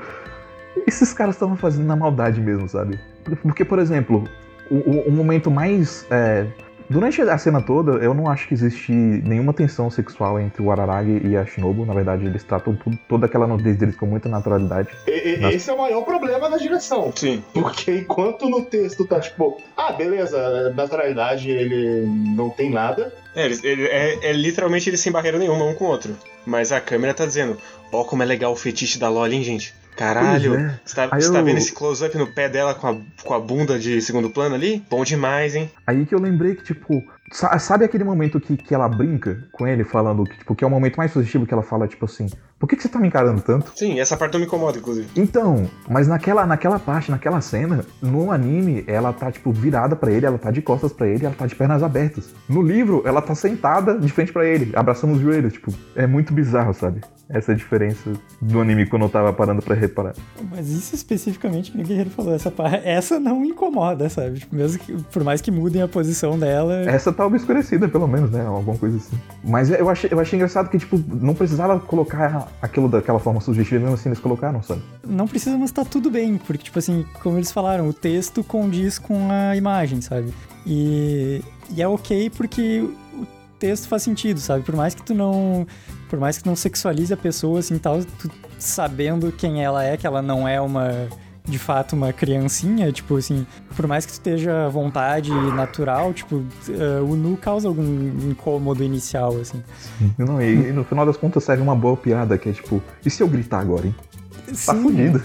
esses 0.87 1.13
caras 1.13 1.35
estavam 1.35 1.55
fazendo 1.55 1.85
na 1.85 1.95
maldade 1.95 2.39
mesmo, 2.41 2.67
sabe? 2.67 2.99
Porque, 3.43 3.65
por 3.65 3.79
exemplo, 3.79 4.23
o, 4.71 4.75
o, 4.75 5.07
o 5.09 5.11
momento 5.11 5.51
mais 5.51 6.05
é, 6.09 6.47
Durante 6.89 7.21
a 7.21 7.37
cena 7.37 7.61
toda, 7.61 8.03
eu 8.03 8.15
não 8.15 8.27
acho 8.27 8.47
que 8.47 8.53
existe 8.55 8.91
nenhuma 8.91 9.53
tensão 9.53 9.91
sexual 9.91 10.39
entre 10.39 10.61
o 10.63 10.71
Araragi 10.71 11.21
e 11.23 11.37
a 11.37 11.45
Shinobu. 11.45 11.85
Na 11.85 11.93
verdade, 11.93 12.25
eles 12.25 12.43
tratam 12.43 12.75
tudo, 12.75 12.97
toda 13.07 13.27
aquela 13.27 13.45
nudez 13.45 13.77
deles 13.77 13.95
com 13.95 14.07
muita 14.07 14.27
naturalidade. 14.27 14.89
E, 15.05 15.37
Nas... 15.37 15.53
Esse 15.53 15.69
é 15.69 15.73
o 15.73 15.77
maior 15.77 16.01
problema 16.03 16.49
da 16.49 16.57
direção. 16.57 17.13
Sim. 17.15 17.43
Porque 17.53 17.91
enquanto 17.91 18.49
no 18.49 18.65
texto 18.65 19.05
tá 19.05 19.19
tipo, 19.19 19.61
ah, 19.77 19.91
beleza, 19.91 20.73
naturalidade 20.75 21.51
ele 21.51 22.07
não 22.35 22.49
tem 22.49 22.71
nada. 22.71 23.13
É, 23.35 23.45
ele, 23.45 23.59
ele, 23.63 23.83
é, 23.85 24.29
é 24.29 24.33
literalmente 24.33 24.89
eles 24.89 24.99
sem 24.99 25.11
barreira 25.11 25.37
nenhuma 25.37 25.65
um 25.65 25.75
com 25.75 25.85
o 25.85 25.89
outro. 25.89 26.17
Mas 26.43 26.71
a 26.71 26.81
câmera 26.81 27.13
tá 27.13 27.25
dizendo, 27.25 27.55
ó 27.91 28.03
como 28.03 28.23
é 28.23 28.25
legal 28.25 28.51
o 28.51 28.55
fetiche 28.55 28.97
da 28.97 29.09
Loli, 29.09 29.35
hein, 29.35 29.43
gente? 29.43 29.75
Caralho, 29.99 30.55
é. 30.55 30.79
você, 30.85 30.95
tá, 30.95 31.07
você 31.07 31.27
eu... 31.27 31.33
tá, 31.33 31.41
vendo 31.41 31.57
esse 31.57 31.73
close-up 31.73 32.17
no 32.17 32.25
pé 32.25 32.47
dela 32.47 32.73
com 32.73 32.87
a, 32.87 32.95
com 33.21 33.33
a 33.33 33.39
bunda 33.39 33.77
de 33.77 34.01
segundo 34.01 34.29
plano 34.29 34.55
ali? 34.55 34.81
Bom 34.89 35.03
demais, 35.03 35.55
hein? 35.55 35.69
Aí 35.85 36.05
que 36.05 36.15
eu 36.15 36.21
lembrei 36.21 36.55
que, 36.55 36.63
tipo, 36.63 37.03
sabe 37.33 37.83
aquele 37.83 38.05
momento 38.05 38.39
que, 38.39 38.55
que 38.55 38.73
ela 38.73 38.87
brinca 38.87 39.43
com 39.51 39.67
ele, 39.67 39.83
falando 39.83 40.23
que, 40.23 40.37
tipo, 40.37 40.55
que 40.55 40.63
é 40.63 40.67
o 40.67 40.69
momento 40.69 40.95
mais 40.95 41.11
positivo 41.11 41.45
que 41.45 41.53
ela 41.53 41.63
fala, 41.63 41.85
tipo 41.85 42.05
assim, 42.05 42.29
por 42.57 42.65
que, 42.65 42.77
que 42.77 42.81
você 42.81 42.87
tá 42.87 42.97
me 42.97 43.09
encarando 43.09 43.41
tanto? 43.41 43.73
Sim, 43.75 43.99
essa 43.99 44.15
parte 44.15 44.31
não 44.31 44.39
me 44.39 44.45
incomoda, 44.45 44.77
inclusive. 44.77 45.09
Então, 45.17 45.69
mas 45.89 46.07
naquela, 46.07 46.45
naquela 46.45 46.79
parte, 46.79 47.11
naquela 47.11 47.41
cena, 47.41 47.85
no 48.01 48.31
anime, 48.31 48.85
ela 48.87 49.11
tá, 49.11 49.29
tipo, 49.29 49.51
virada 49.51 49.97
para 49.97 50.13
ele, 50.13 50.25
ela 50.25 50.37
tá 50.37 50.49
de 50.49 50.61
costas 50.61 50.93
para 50.93 51.09
ele, 51.09 51.25
ela 51.25 51.35
tá 51.35 51.45
de 51.45 51.55
pernas 51.55 51.83
abertas. 51.83 52.33
No 52.47 52.61
livro, 52.61 53.03
ela 53.05 53.21
tá 53.21 53.35
sentada 53.35 53.99
de 53.99 54.09
frente 54.13 54.31
para 54.31 54.45
ele, 54.45 54.71
abraçando 54.73 55.11
os 55.11 55.19
joelhos, 55.19 55.51
tipo, 55.51 55.73
é 55.93 56.07
muito 56.07 56.33
bizarro, 56.33 56.73
sabe? 56.73 57.01
Essa 57.29 57.55
diferença 57.55 58.11
do 58.41 58.59
anime 58.59 58.87
quando 58.87 59.03
eu 59.03 59.09
tava 59.09 59.31
parando 59.31 59.61
para 59.61 59.75
reparar. 59.75 60.15
Mas 60.49 60.67
isso 60.69 60.95
especificamente 60.95 61.71
que 61.71 61.79
o 61.79 61.83
Guerreiro 61.83 62.09
falou, 62.09 62.33
essa, 62.33 62.51
essa 62.83 63.19
não 63.19 63.45
incomoda, 63.45 64.09
sabe? 64.09 64.39
Tipo, 64.39 64.55
mesmo 64.55 64.79
que, 64.79 64.93
por 65.03 65.23
mais 65.23 65.39
que 65.39 65.51
mudem 65.51 65.81
a 65.81 65.87
posição 65.87 66.39
dela. 66.39 66.89
Essa 66.89 67.13
tá 67.13 67.25
obscurecida, 67.25 67.87
pelo 67.87 68.07
menos, 68.07 68.31
né? 68.31 68.43
Alguma 68.45 68.77
coisa 68.77 68.97
assim. 68.97 69.17
Mas 69.43 69.69
eu 69.69 69.87
achei, 69.89 70.09
eu 70.11 70.19
achei 70.19 70.37
engraçado 70.37 70.69
que, 70.69 70.79
tipo, 70.79 70.99
não 71.07 71.35
precisava 71.35 71.79
colocar 71.79 72.47
aquilo 72.61 72.89
daquela 72.89 73.19
forma 73.19 73.39
sugestiva, 73.39 73.81
mesmo 73.81 73.95
assim 73.95 74.09
eles 74.09 74.19
colocaram, 74.19 74.63
sabe? 74.63 74.81
Não 75.07 75.27
precisa, 75.27 75.55
mas 75.57 75.71
tá 75.71 75.85
tudo 75.85 76.09
bem, 76.09 76.37
porque, 76.37 76.63
tipo 76.63 76.79
assim, 76.79 77.05
como 77.21 77.37
eles 77.37 77.51
falaram, 77.51 77.87
o 77.87 77.93
texto 77.93 78.43
condiz 78.43 78.97
com 78.97 79.29
a 79.29 79.55
imagem, 79.55 80.01
sabe? 80.01 80.33
E, 80.65 81.43
e 81.75 81.81
é 81.81 81.87
ok 81.87 82.29
porque 82.31 82.87
texto 83.59 83.87
faz 83.87 84.03
sentido, 84.03 84.39
sabe? 84.39 84.63
Por 84.63 84.75
mais 84.75 84.95
que 84.95 85.03
tu 85.03 85.13
não 85.13 85.67
por 86.09 86.19
mais 86.19 86.37
que 86.37 86.47
não 86.47 86.55
sexualize 86.55 87.13
a 87.13 87.17
pessoa, 87.17 87.59
assim, 87.59 87.77
tal, 87.77 88.03
tu 88.03 88.31
sabendo 88.57 89.31
quem 89.31 89.63
ela 89.63 89.83
é, 89.83 89.95
que 89.95 90.07
ela 90.07 90.21
não 90.21 90.47
é 90.47 90.59
uma 90.59 91.07
de 91.49 91.57
fato 91.57 91.93
uma 91.93 92.13
criancinha, 92.13 92.91
tipo 92.91 93.17
assim, 93.17 93.45
por 93.75 93.87
mais 93.87 94.05
que 94.05 94.11
tu 94.11 94.15
esteja 94.15 94.67
à 94.67 94.69
vontade 94.69 95.31
natural, 95.31 96.13
tipo, 96.13 96.35
uh, 96.35 97.03
o 97.03 97.15
nu 97.15 97.35
causa 97.37 97.67
algum 97.67 98.29
incômodo 98.29 98.83
inicial, 98.83 99.35
assim. 99.37 99.63
Não, 100.17 100.41
e, 100.41 100.69
e, 100.69 100.71
no 100.71 100.83
final 100.83 101.05
das 101.05 101.17
contas 101.17 101.43
serve 101.43 101.63
uma 101.63 101.75
boa 101.75 101.97
piada, 101.97 102.37
que 102.37 102.49
é 102.49 102.51
tipo, 102.51 102.81
e 103.03 103.09
se 103.09 103.23
eu 103.23 103.27
gritar 103.27 103.59
agora, 103.59 103.87
hein? 103.87 103.95
Tá 104.45 104.53
Sim. 104.53 104.65
Tá 104.65 104.75
fudido. 104.75 105.23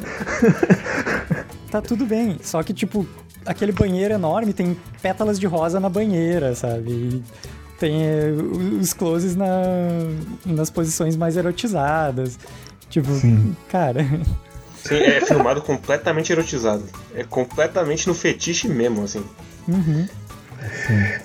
tá 1.70 1.82
tudo 1.82 2.06
bem, 2.06 2.38
só 2.42 2.62
que 2.62 2.72
tipo, 2.72 3.06
aquele 3.44 3.72
banheiro 3.72 4.14
enorme 4.14 4.52
tem 4.52 4.76
pétalas 5.02 5.38
de 5.38 5.46
rosa 5.46 5.78
na 5.78 5.88
banheira, 5.88 6.54
sabe? 6.54 7.22
Tem 7.78 8.04
eh, 8.04 8.32
os 8.80 8.92
closes 8.92 9.34
na, 9.34 9.46
nas 10.46 10.70
posições 10.70 11.16
mais 11.16 11.36
erotizadas. 11.36 12.38
Tipo, 12.88 13.12
Sim. 13.12 13.56
cara. 13.68 14.06
Sim, 14.76 14.96
é 14.96 15.20
filmado 15.20 15.62
completamente 15.62 16.30
erotizado. 16.30 16.84
É 17.14 17.24
completamente 17.24 18.06
no 18.06 18.14
fetiche 18.14 18.68
mesmo, 18.68 19.02
assim. 19.02 19.24
Uhum. 19.66 20.06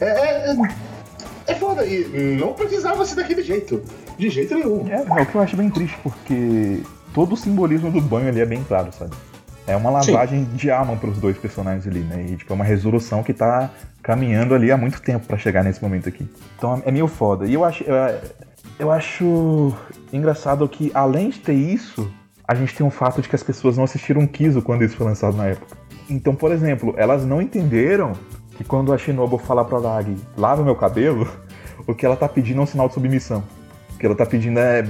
É, 0.02 0.52
é, 0.52 0.56
é 1.48 1.56
foda. 1.56 1.86
E 1.86 2.38
não 2.40 2.54
precisava 2.54 3.06
ser 3.06 3.16
daquele 3.16 3.44
jeito. 3.44 3.82
De 4.18 4.30
jeito 4.30 4.56
nenhum. 4.56 4.88
É, 4.88 5.04
é 5.20 5.22
o 5.22 5.26
que 5.26 5.36
eu 5.36 5.42
acho 5.42 5.56
bem 5.56 5.70
triste, 5.70 5.98
porque 6.02 6.82
todo 7.14 7.34
o 7.34 7.38
simbolismo 7.38 7.92
do 7.92 8.02
banho 8.02 8.30
ali 8.30 8.40
é 8.40 8.46
bem 8.46 8.64
claro, 8.64 8.92
sabe? 8.98 9.12
É 9.68 9.76
uma 9.76 9.90
lavagem 9.92 10.46
Sim. 10.46 10.56
de 10.56 10.72
alma 10.72 10.96
para 10.96 11.10
os 11.10 11.20
dois 11.20 11.38
personagens 11.38 11.86
ali, 11.86 12.00
né? 12.00 12.26
E 12.30 12.38
tipo, 12.38 12.52
é 12.52 12.56
uma 12.56 12.66
resolução 12.66 13.22
que 13.22 13.34
tá 13.34 13.70
caminhando 14.10 14.56
ali 14.56 14.72
há 14.72 14.78
muito 14.78 15.00
tempo 15.04 15.28
para 15.28 15.38
chegar 15.38 15.64
nesse 15.64 15.84
momento 15.84 16.10
aqui. 16.10 16.28
Então 16.58 16.82
é 16.84 16.92
meio 16.92 17.08
foda. 17.08 17.46
E 17.46 17.54
eu 17.54 17.64
acho, 17.64 17.84
eu, 17.84 17.94
eu 18.80 18.92
acho 18.92 19.72
engraçado 20.12 20.68
que, 20.68 20.90
além 20.96 21.30
de 21.30 21.38
ter 21.38 21.54
isso, 21.54 22.12
a 22.48 22.56
gente 22.56 22.74
tem 22.74 22.84
o 22.84 22.90
fato 22.90 23.22
de 23.22 23.30
que 23.30 23.36
as 23.36 23.44
pessoas 23.44 23.78
não 23.78 23.84
assistiram 23.84 24.26
Kizo 24.26 24.64
quando 24.64 24.84
isso 24.84 24.98
foi 24.98 25.06
lançado 25.06 25.38
na 25.38 25.46
época. 25.46 25.78
Então, 26.10 26.34
por 26.34 26.52
exemplo, 26.52 26.96
elas 26.98 27.24
não 27.24 27.40
entenderam 27.40 28.14
que 28.58 28.64
quando 28.64 28.92
a 28.92 28.98
Shinobu 28.98 29.38
fala 29.38 29.64
pra 29.64 29.78
Aragi, 29.78 30.16
lava 30.36 30.64
meu 30.64 30.76
cabelo, 30.76 31.30
o 31.86 31.94
que 31.94 32.04
ela 32.04 32.16
tá 32.16 32.28
pedindo 32.28 32.62
é 32.62 32.64
um 32.64 32.66
sinal 32.66 32.88
de 32.88 32.96
submissão. 32.96 33.44
O 33.94 34.00
que 34.00 34.08
ela 34.08 34.16
tá 34.16 34.26
pedindo 34.26 34.58
é 34.58 34.88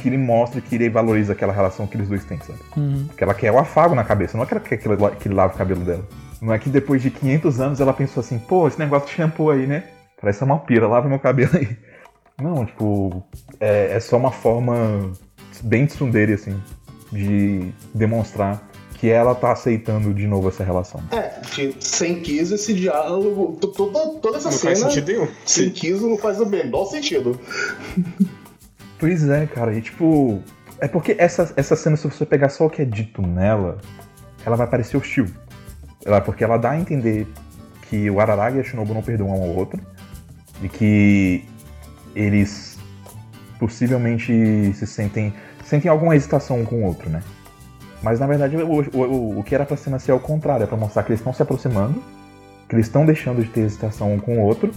que 0.00 0.08
ele 0.08 0.16
mostre 0.16 0.62
que 0.62 0.74
ele 0.74 0.88
valoriza 0.88 1.34
aquela 1.34 1.52
relação 1.52 1.86
que 1.86 1.98
eles 1.98 2.08
dois 2.08 2.24
têm, 2.24 2.38
sabe? 2.38 2.60
Uhum. 2.78 3.04
Porque 3.08 3.22
ela 3.24 3.34
quer 3.34 3.52
o 3.52 3.58
afago 3.58 3.94
na 3.94 4.04
cabeça, 4.04 4.38
não 4.38 4.44
é 4.44 4.46
que 4.46 4.54
ela 4.54 4.62
quer 4.62 4.78
que 4.78 4.88
ele, 4.88 4.96
que 5.20 5.28
ele 5.28 5.34
lave 5.34 5.52
o 5.54 5.58
cabelo 5.58 5.84
dela. 5.84 6.23
Não 6.44 6.52
é 6.52 6.58
que 6.58 6.68
depois 6.68 7.00
de 7.00 7.10
500 7.10 7.58
anos 7.58 7.80
ela 7.80 7.94
pensou 7.94 8.20
assim, 8.20 8.38
pô, 8.38 8.68
esse 8.68 8.78
negócio 8.78 9.08
de 9.08 9.14
shampoo 9.14 9.50
aí, 9.50 9.66
né? 9.66 9.84
Parece 10.20 10.44
uma 10.44 10.58
pira, 10.58 10.86
lava 10.86 11.08
meu 11.08 11.18
cabelo 11.18 11.56
aí. 11.56 11.74
Não, 12.38 12.66
tipo, 12.66 13.24
é, 13.58 13.96
é 13.96 14.00
só 14.00 14.18
uma 14.18 14.30
forma 14.30 15.10
bem 15.62 15.86
tsundere, 15.86 16.34
assim, 16.34 16.60
de 17.10 17.72
demonstrar 17.94 18.62
que 18.98 19.08
ela 19.08 19.34
tá 19.34 19.52
aceitando 19.52 20.12
de 20.12 20.26
novo 20.26 20.48
essa 20.48 20.62
relação. 20.62 21.02
É, 21.12 21.32
sem 21.80 22.20
Kiso 22.20 22.56
esse 22.56 22.74
diálogo, 22.74 23.56
toda, 23.56 24.20
toda 24.20 24.36
essa 24.36 24.50
não 24.50 24.58
cena. 24.58 24.74
Não 24.74 24.80
faz 24.80 24.92
sentido 24.92 25.12
nenhum. 25.12 25.28
Sem 25.46 25.70
Kiso 25.70 26.08
não 26.10 26.18
faz 26.18 26.40
o 26.40 26.46
menor 26.46 26.84
sentido. 26.86 27.40
Pois 28.96 29.28
é, 29.28 29.44
cara, 29.46 29.76
e 29.76 29.82
tipo. 29.82 30.40
É 30.80 30.86
porque 30.86 31.16
essa, 31.18 31.52
essa 31.56 31.74
cena, 31.74 31.96
se 31.96 32.08
você 32.08 32.24
pegar 32.24 32.48
só 32.48 32.64
o 32.64 32.70
que 32.70 32.80
é 32.80 32.84
dito 32.84 33.20
nela, 33.20 33.78
ela 34.46 34.56
vai 34.56 34.66
parecer 34.66 34.96
hostil. 34.96 35.26
Ela, 36.04 36.20
porque 36.20 36.44
ela 36.44 36.56
dá 36.56 36.70
a 36.70 36.78
entender 36.78 37.26
que 37.88 38.10
o 38.10 38.20
Araragi 38.20 38.58
e 38.58 38.60
a 38.60 38.64
Shinobu 38.64 38.94
não 38.94 39.02
perdoam 39.02 39.30
um 39.30 39.42
ao 39.42 39.48
outro. 39.48 39.80
E 40.62 40.68
que 40.68 41.44
eles 42.14 42.78
possivelmente 43.58 44.72
se 44.74 44.86
sentem. 44.86 45.32
sentem 45.64 45.90
alguma 45.90 46.14
hesitação 46.14 46.60
um 46.60 46.64
com 46.64 46.82
o 46.82 46.84
outro, 46.84 47.08
né? 47.10 47.22
Mas 48.02 48.20
na 48.20 48.26
verdade 48.26 48.56
o, 48.56 48.82
o, 48.96 49.38
o 49.38 49.42
que 49.42 49.54
era 49.54 49.64
pra 49.64 49.76
ser 49.76 49.90
nascer 49.90 50.12
é 50.12 50.14
o 50.14 50.20
contrário, 50.20 50.64
é 50.64 50.66
pra 50.66 50.76
mostrar 50.76 51.02
que 51.02 51.10
eles 51.10 51.20
estão 51.20 51.32
se 51.32 51.42
aproximando 51.42 52.02
que 52.68 52.74
eles 52.74 52.86
estão 52.86 53.04
deixando 53.04 53.42
de 53.42 53.48
ter 53.48 53.60
hesitação 53.60 54.12
um 54.12 54.18
com 54.18 54.38
o 54.38 54.42
outro 54.42 54.72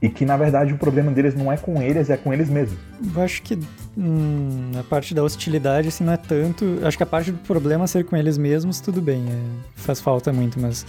e 0.00 0.08
que 0.08 0.24
na 0.24 0.36
verdade 0.36 0.72
o 0.72 0.78
problema 0.78 1.10
deles 1.10 1.34
não 1.34 1.50
é 1.50 1.56
com 1.56 1.82
eles, 1.82 2.08
é 2.08 2.16
com 2.16 2.32
eles 2.32 2.48
mesmos. 2.48 2.78
Eu 3.14 3.22
acho 3.22 3.42
que 3.42 3.58
hum, 3.96 4.70
a 4.78 4.82
parte 4.84 5.14
da 5.14 5.22
hostilidade 5.22 5.88
assim 5.88 6.04
não 6.04 6.12
é 6.12 6.16
tanto. 6.16 6.78
Acho 6.84 6.96
que 6.96 7.02
a 7.02 7.06
parte 7.06 7.32
do 7.32 7.38
problema 7.38 7.86
ser 7.86 8.04
com 8.04 8.16
eles 8.16 8.38
mesmos, 8.38 8.80
tudo 8.80 9.02
bem, 9.02 9.24
é, 9.28 9.38
faz 9.74 10.00
falta 10.00 10.32
muito, 10.32 10.60
mas 10.60 10.86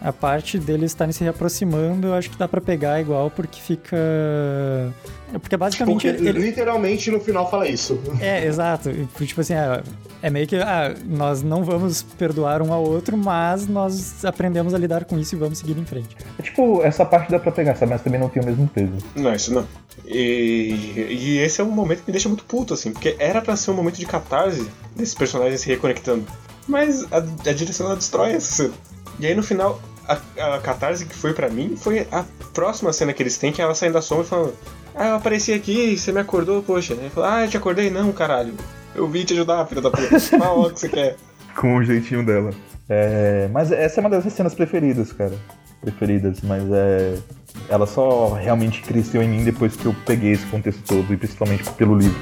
a 0.00 0.12
parte 0.12 0.58
deles 0.58 0.92
estarem 0.92 1.12
se 1.12 1.24
reaproximando, 1.24 2.08
eu 2.08 2.14
acho 2.14 2.30
que 2.30 2.36
dá 2.36 2.46
para 2.46 2.60
pegar 2.60 3.00
igual, 3.00 3.30
porque 3.30 3.60
fica. 3.60 3.96
Porque 5.32 5.56
basicamente. 5.56 6.08
Porque, 6.08 6.28
ele... 6.28 6.38
Literalmente 6.38 7.10
no 7.10 7.20
final 7.20 7.50
fala 7.50 7.68
isso. 7.68 7.98
É, 8.20 8.46
exato. 8.46 8.90
Tipo 9.24 9.40
assim, 9.40 9.54
é, 9.54 9.82
é 10.22 10.30
meio 10.30 10.46
que. 10.46 10.56
Ah, 10.56 10.94
nós 11.04 11.42
não 11.42 11.64
vamos 11.64 12.02
perdoar 12.02 12.62
um 12.62 12.72
ao 12.72 12.84
outro, 12.84 13.16
mas 13.16 13.66
nós 13.66 14.24
aprendemos 14.24 14.74
a 14.74 14.78
lidar 14.78 15.04
com 15.04 15.18
isso 15.18 15.34
e 15.34 15.38
vamos 15.38 15.58
seguir 15.58 15.78
em 15.78 15.84
frente. 15.84 16.16
É 16.38 16.42
tipo, 16.42 16.82
essa 16.82 17.04
parte 17.04 17.30
dá 17.30 17.38
pra 17.38 17.50
pegar, 17.50 17.74
sabe? 17.74 17.92
Mas 17.92 18.02
também 18.02 18.20
não 18.20 18.28
tem 18.28 18.42
o 18.42 18.46
mesmo 18.46 18.68
peso. 18.68 18.92
Não, 19.14 19.34
isso 19.34 19.52
não. 19.52 19.66
E, 20.04 21.08
e 21.10 21.38
esse 21.38 21.60
é 21.60 21.64
um 21.64 21.70
momento 21.70 22.00
que 22.00 22.08
me 22.08 22.12
deixa 22.12 22.28
muito 22.28 22.44
puto, 22.44 22.74
assim, 22.74 22.92
porque 22.92 23.16
era 23.18 23.40
para 23.40 23.56
ser 23.56 23.70
um 23.70 23.74
momento 23.74 23.96
de 23.96 24.06
catarse 24.06 24.68
desses 24.94 25.14
personagens 25.14 25.60
se 25.60 25.68
reconectando. 25.68 26.24
Mas 26.68 27.10
a, 27.12 27.18
a 27.18 27.52
direção 27.52 27.86
ela 27.86 27.96
destrói 27.96 28.32
essa 28.32 28.70
e 29.18 29.26
aí 29.26 29.34
no 29.34 29.42
final, 29.42 29.80
a, 30.08 30.54
a 30.54 30.60
catarse 30.60 31.06
que 31.06 31.14
foi 31.14 31.32
para 31.32 31.48
mim 31.48 31.76
foi 31.76 32.06
a 32.12 32.24
próxima 32.52 32.92
cena 32.92 33.12
que 33.12 33.22
eles 33.22 33.36
têm, 33.38 33.52
que 33.52 33.60
é 33.60 33.64
ela 33.64 33.74
saindo 33.74 33.94
da 33.94 34.02
sombra 34.02 34.24
e 34.24 34.28
falando: 34.28 34.54
Ah, 34.94 35.08
eu 35.08 35.14
apareci 35.16 35.52
aqui, 35.52 35.96
você 35.96 36.12
me 36.12 36.20
acordou, 36.20 36.62
poxa. 36.62 36.94
Ele 36.94 37.10
falou: 37.10 37.28
Ah, 37.28 37.44
eu 37.44 37.50
te 37.50 37.56
acordei, 37.56 37.90
não, 37.90 38.12
caralho. 38.12 38.54
Eu 38.94 39.08
vim 39.08 39.24
te 39.24 39.34
ajudar, 39.34 39.66
filha 39.66 39.82
da 39.82 39.90
puta. 39.90 40.18
Fala 40.20 40.68
o 40.68 40.72
que 40.72 40.80
você 40.80 40.88
quer. 40.88 41.16
Com 41.54 41.76
o 41.76 41.84
jeitinho 41.84 42.24
dela. 42.24 42.50
É, 42.88 43.48
mas 43.52 43.72
essa 43.72 44.00
é 44.00 44.02
uma 44.02 44.10
das 44.10 44.32
cenas 44.32 44.54
preferidas, 44.54 45.12
cara. 45.12 45.34
Preferidas, 45.80 46.40
mas 46.42 46.62
é. 46.72 47.18
Ela 47.68 47.86
só 47.86 48.34
realmente 48.34 48.82
cresceu 48.82 49.22
em 49.22 49.28
mim 49.28 49.42
depois 49.42 49.74
que 49.74 49.86
eu 49.86 49.96
peguei 50.04 50.32
esse 50.32 50.46
contexto 50.46 50.82
todo, 50.82 51.12
e 51.12 51.16
principalmente 51.16 51.68
pelo 51.70 51.96
livro. 51.96 52.20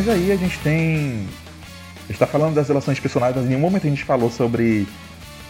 Mas 0.00 0.08
aí 0.08 0.32
a 0.32 0.36
gente 0.36 0.58
tem. 0.60 1.28
A 2.04 2.06
gente 2.06 2.18
tá 2.18 2.26
falando 2.26 2.54
das 2.54 2.68
relações 2.68 2.94
de 2.94 3.02
personagens, 3.02 3.36
mas 3.36 3.44
em 3.44 3.48
nenhum 3.48 3.60
momento 3.60 3.86
a 3.86 3.90
gente 3.90 4.02
falou 4.02 4.30
sobre 4.30 4.88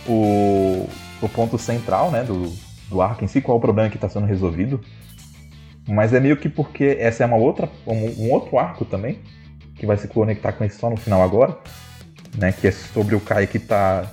o, 0.08 0.88
o 1.22 1.28
ponto 1.28 1.56
central, 1.56 2.10
né, 2.10 2.24
do, 2.24 2.52
do 2.88 3.00
arco 3.00 3.24
em 3.24 3.28
si, 3.28 3.40
qual 3.40 3.56
é 3.56 3.58
o 3.58 3.60
problema 3.60 3.88
que 3.88 3.96
está 3.96 4.08
sendo 4.08 4.26
resolvido. 4.26 4.80
Mas 5.88 6.12
é 6.12 6.18
meio 6.18 6.36
que 6.36 6.48
porque 6.48 6.96
essa 6.98 7.22
é 7.22 7.26
uma 7.26 7.36
outra, 7.36 7.70
um, 7.86 8.24
um, 8.24 8.32
outro 8.32 8.58
arco 8.58 8.84
também, 8.84 9.20
que 9.76 9.86
vai 9.86 9.96
se 9.96 10.08
conectar 10.08 10.50
com 10.50 10.64
esse 10.64 10.76
só 10.76 10.90
no 10.90 10.96
final 10.96 11.22
agora, 11.22 11.56
né, 12.36 12.50
que 12.50 12.66
é 12.66 12.72
sobre 12.72 13.14
o 13.14 13.20
Kai 13.20 13.46
que 13.46 13.60
tá 13.60 14.04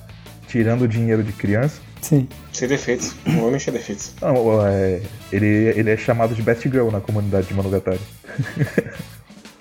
tirando 0.46 0.86
dinheiro 0.86 1.24
de 1.24 1.32
criança. 1.32 1.80
Sim. 2.00 2.28
Sem 2.52 2.68
defeitos. 2.68 3.16
Um 3.26 3.44
homem 3.44 3.58
sem 3.58 3.72
defeitos. 3.72 4.14
Não, 4.22 4.64
é, 4.64 5.02
ele, 5.32 5.46
ele 5.46 5.90
é 5.90 5.96
chamado 5.96 6.32
de 6.32 6.42
Best 6.42 6.62
Girl 6.62 6.90
na 6.92 7.00
comunidade 7.00 7.48
de 7.48 7.54
Monogatari. 7.54 7.98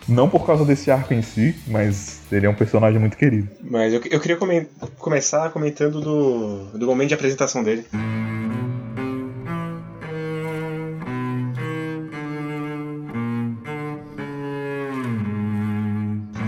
Não 0.08 0.30
por 0.30 0.46
causa 0.46 0.64
desse 0.64 0.90
arco 0.90 1.14
em 1.14 1.22
si, 1.22 1.54
mas 1.68 2.22
ele 2.32 2.46
é 2.46 2.50
um 2.50 2.54
personagem 2.54 3.00
muito 3.00 3.18
querido. 3.18 3.50
Mas 3.62 3.94
eu, 3.94 4.02
eu 4.10 4.20
queria 4.22 4.38
come 4.38 4.66
começar 4.98 5.50
comentando 5.52 6.00
do, 6.00 6.78
do 6.78 6.86
momento 6.88 7.10
de 7.10 7.14
apresentação 7.14 7.62
dele. 7.62 7.86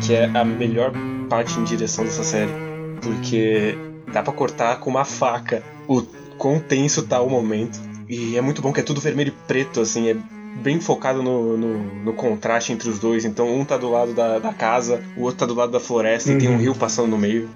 Que 0.06 0.14
é 0.14 0.26
a 0.26 0.46
melhor 0.46 0.94
parte 1.30 1.60
em 1.60 1.64
direção 1.66 2.06
dessa 2.06 2.24
série. 2.24 2.52
Porque 3.02 3.78
dá 4.14 4.24
pra 4.24 4.32
cortar 4.32 4.80
com 4.80 4.90
uma 4.90 5.04
faca 5.04 5.62
o 5.86 6.02
quão 6.38 6.60
tenso 6.62 7.06
tá 7.06 7.20
o 7.20 7.30
momento. 7.30 7.78
E 8.08 8.38
é 8.38 8.42
muito 8.42 8.62
bom 8.62 8.72
que 8.72 8.80
é 8.80 8.84
tudo 8.84 9.02
vermelho 9.02 9.30
e 9.30 9.48
preto, 9.48 9.82
assim, 9.82 10.10
é 10.10 10.16
bem 10.58 10.80
focado 10.80 11.24
no, 11.24 11.58
no, 11.58 12.04
no, 12.04 12.14
contraste 12.14 12.72
entre 12.74 12.90
os 12.90 13.00
dois. 13.00 13.26
Então 13.26 13.54
um 13.54 13.66
tá 13.66 13.78
do 13.78 13.90
lado 13.90 14.14
da, 14.14 14.40
da 14.40 14.54
casa, 14.54 15.02
o 15.18 15.22
outro 15.22 15.40
tá 15.40 15.46
do 15.46 15.54
lado 15.54 15.72
da 15.72 15.80
floresta 15.80 16.32
uhum. 16.32 16.38
e 16.38 16.40
tem 16.40 16.50
um 16.50 16.54
uhum. 16.54 16.60
rio 16.60 16.76
passando 16.76 17.10
no 17.10 17.18
meio. 17.18 17.50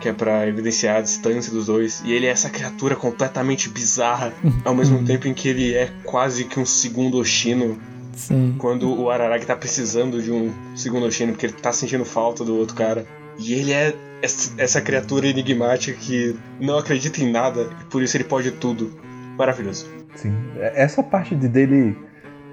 Que 0.00 0.10
é 0.10 0.12
pra 0.12 0.46
evidenciar 0.46 0.98
a 0.98 1.00
distância 1.00 1.52
dos 1.52 1.66
dois. 1.66 2.02
E 2.04 2.12
ele 2.12 2.26
é 2.26 2.30
essa 2.30 2.48
criatura 2.48 2.94
completamente 2.94 3.68
bizarra, 3.68 4.32
ao 4.64 4.72
mesmo 4.72 4.98
uhum. 4.98 5.04
tempo 5.04 5.26
em 5.26 5.34
que 5.34 5.48
ele 5.48 5.74
é 5.74 5.90
quase 6.04 6.44
que 6.44 6.60
um 6.60 6.66
segundo 6.66 7.18
Oshino. 7.18 7.76
Sim. 8.14 8.54
Quando 8.58 8.96
o 8.96 9.10
Araragi 9.10 9.46
tá 9.46 9.56
precisando 9.56 10.22
de 10.22 10.30
um 10.30 10.52
segundo 10.76 11.06
Oshino, 11.06 11.32
porque 11.32 11.46
ele 11.46 11.52
tá 11.52 11.72
sentindo 11.72 12.04
falta 12.04 12.44
do 12.44 12.56
outro 12.56 12.76
cara. 12.76 13.04
E 13.38 13.52
ele 13.54 13.72
é 13.72 13.94
essa 14.56 14.80
criatura 14.80 15.26
enigmática 15.28 15.96
que 15.98 16.36
não 16.60 16.78
acredita 16.78 17.22
em 17.22 17.30
nada, 17.30 17.68
e 17.80 17.84
por 17.84 18.02
isso 18.02 18.16
ele 18.16 18.24
pode 18.24 18.50
tudo. 18.52 18.92
Maravilhoso. 19.36 19.86
Sim. 20.16 20.34
Essa 20.58 21.02
parte 21.02 21.36
de 21.36 21.48
dele 21.48 21.96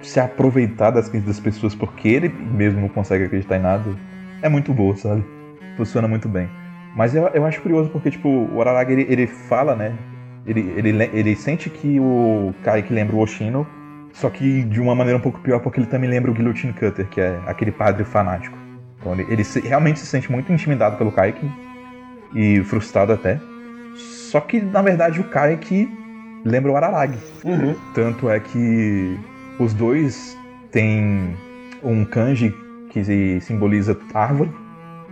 se 0.05 0.19
aproveitar 0.19 0.91
das 0.91 1.09
crenças 1.09 1.27
das 1.27 1.39
pessoas 1.39 1.75
porque 1.75 2.07
ele 2.07 2.29
mesmo 2.29 2.81
não 2.81 2.89
consegue 2.89 3.25
acreditar 3.25 3.57
em 3.57 3.61
nada, 3.61 3.83
é 4.41 4.49
muito 4.49 4.73
boa, 4.73 4.95
sabe? 4.95 5.23
Funciona 5.77 6.07
muito 6.07 6.29
bem. 6.29 6.49
Mas 6.95 7.13
eu, 7.13 7.27
eu 7.27 7.45
acho 7.45 7.61
curioso 7.61 7.89
porque, 7.89 8.11
tipo, 8.11 8.29
o 8.29 8.61
Araragi, 8.61 8.93
ele, 8.93 9.05
ele 9.09 9.27
fala, 9.27 9.75
né? 9.75 9.93
Ele, 10.45 10.73
ele, 10.77 11.09
ele 11.11 11.35
sente 11.35 11.69
que 11.69 11.99
o 11.99 12.53
Kaique 12.63 12.93
lembra 12.93 13.15
o 13.15 13.19
Oshino, 13.19 13.67
só 14.13 14.29
que 14.29 14.63
de 14.63 14.79
uma 14.79 14.95
maneira 14.95 15.17
um 15.17 15.21
pouco 15.21 15.39
pior, 15.39 15.59
porque 15.59 15.79
ele 15.79 15.87
também 15.87 16.09
lembra 16.09 16.31
o 16.31 16.33
Guillotine 16.33 16.71
Cutter, 16.71 17.07
que 17.07 17.19
é 17.19 17.39
aquele 17.47 17.71
padre 17.71 18.05
fanático. 18.05 18.57
Então 18.99 19.13
ele, 19.13 19.25
ele 19.29 19.43
se, 19.43 19.59
realmente 19.59 19.99
se 19.99 20.05
sente 20.05 20.31
muito 20.31 20.53
intimidado 20.53 20.97
pelo 20.97 21.11
Kaique 21.11 21.49
e 22.33 22.63
frustrado 22.63 23.11
até. 23.11 23.39
Só 23.95 24.39
que, 24.39 24.61
na 24.61 24.81
verdade, 24.81 25.19
o 25.19 25.23
Kaique 25.25 25.89
lembra 26.45 26.71
o 26.71 26.77
Araragi. 26.77 27.17
Uhum. 27.43 27.75
Tanto 27.93 28.29
é 28.29 28.39
que 28.39 29.19
os 29.59 29.73
dois 29.73 30.37
têm 30.71 31.35
um 31.83 32.03
kanji 32.03 32.53
que 32.89 33.39
simboliza 33.41 33.97
árvore 34.13 34.51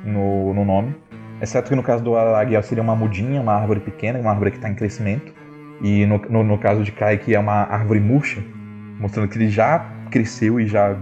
no, 0.03 0.53
no 0.53 0.65
nome. 0.65 0.95
Exceto 1.41 1.69
que 1.69 1.75
no 1.75 1.83
caso 1.83 2.03
do 2.03 2.15
Araragi 2.15 2.61
seria 2.63 2.83
uma 2.83 2.95
mudinha, 2.95 3.41
uma 3.41 3.53
árvore 3.53 3.79
pequena, 3.79 4.19
uma 4.19 4.31
árvore 4.31 4.51
que 4.51 4.57
está 4.57 4.69
em 4.69 4.75
crescimento. 4.75 5.33
E 5.81 6.05
no, 6.05 6.17
no, 6.29 6.43
no, 6.43 6.57
caso 6.57 6.83
de 6.83 6.91
Kai, 6.91 7.17
que 7.17 7.35
é 7.35 7.39
uma 7.39 7.63
árvore 7.63 7.99
murcha, 7.99 8.41
mostrando 8.99 9.27
que 9.27 9.37
ele 9.37 9.49
já 9.49 9.85
cresceu 10.11 10.59
e 10.59 10.67
já 10.67 10.97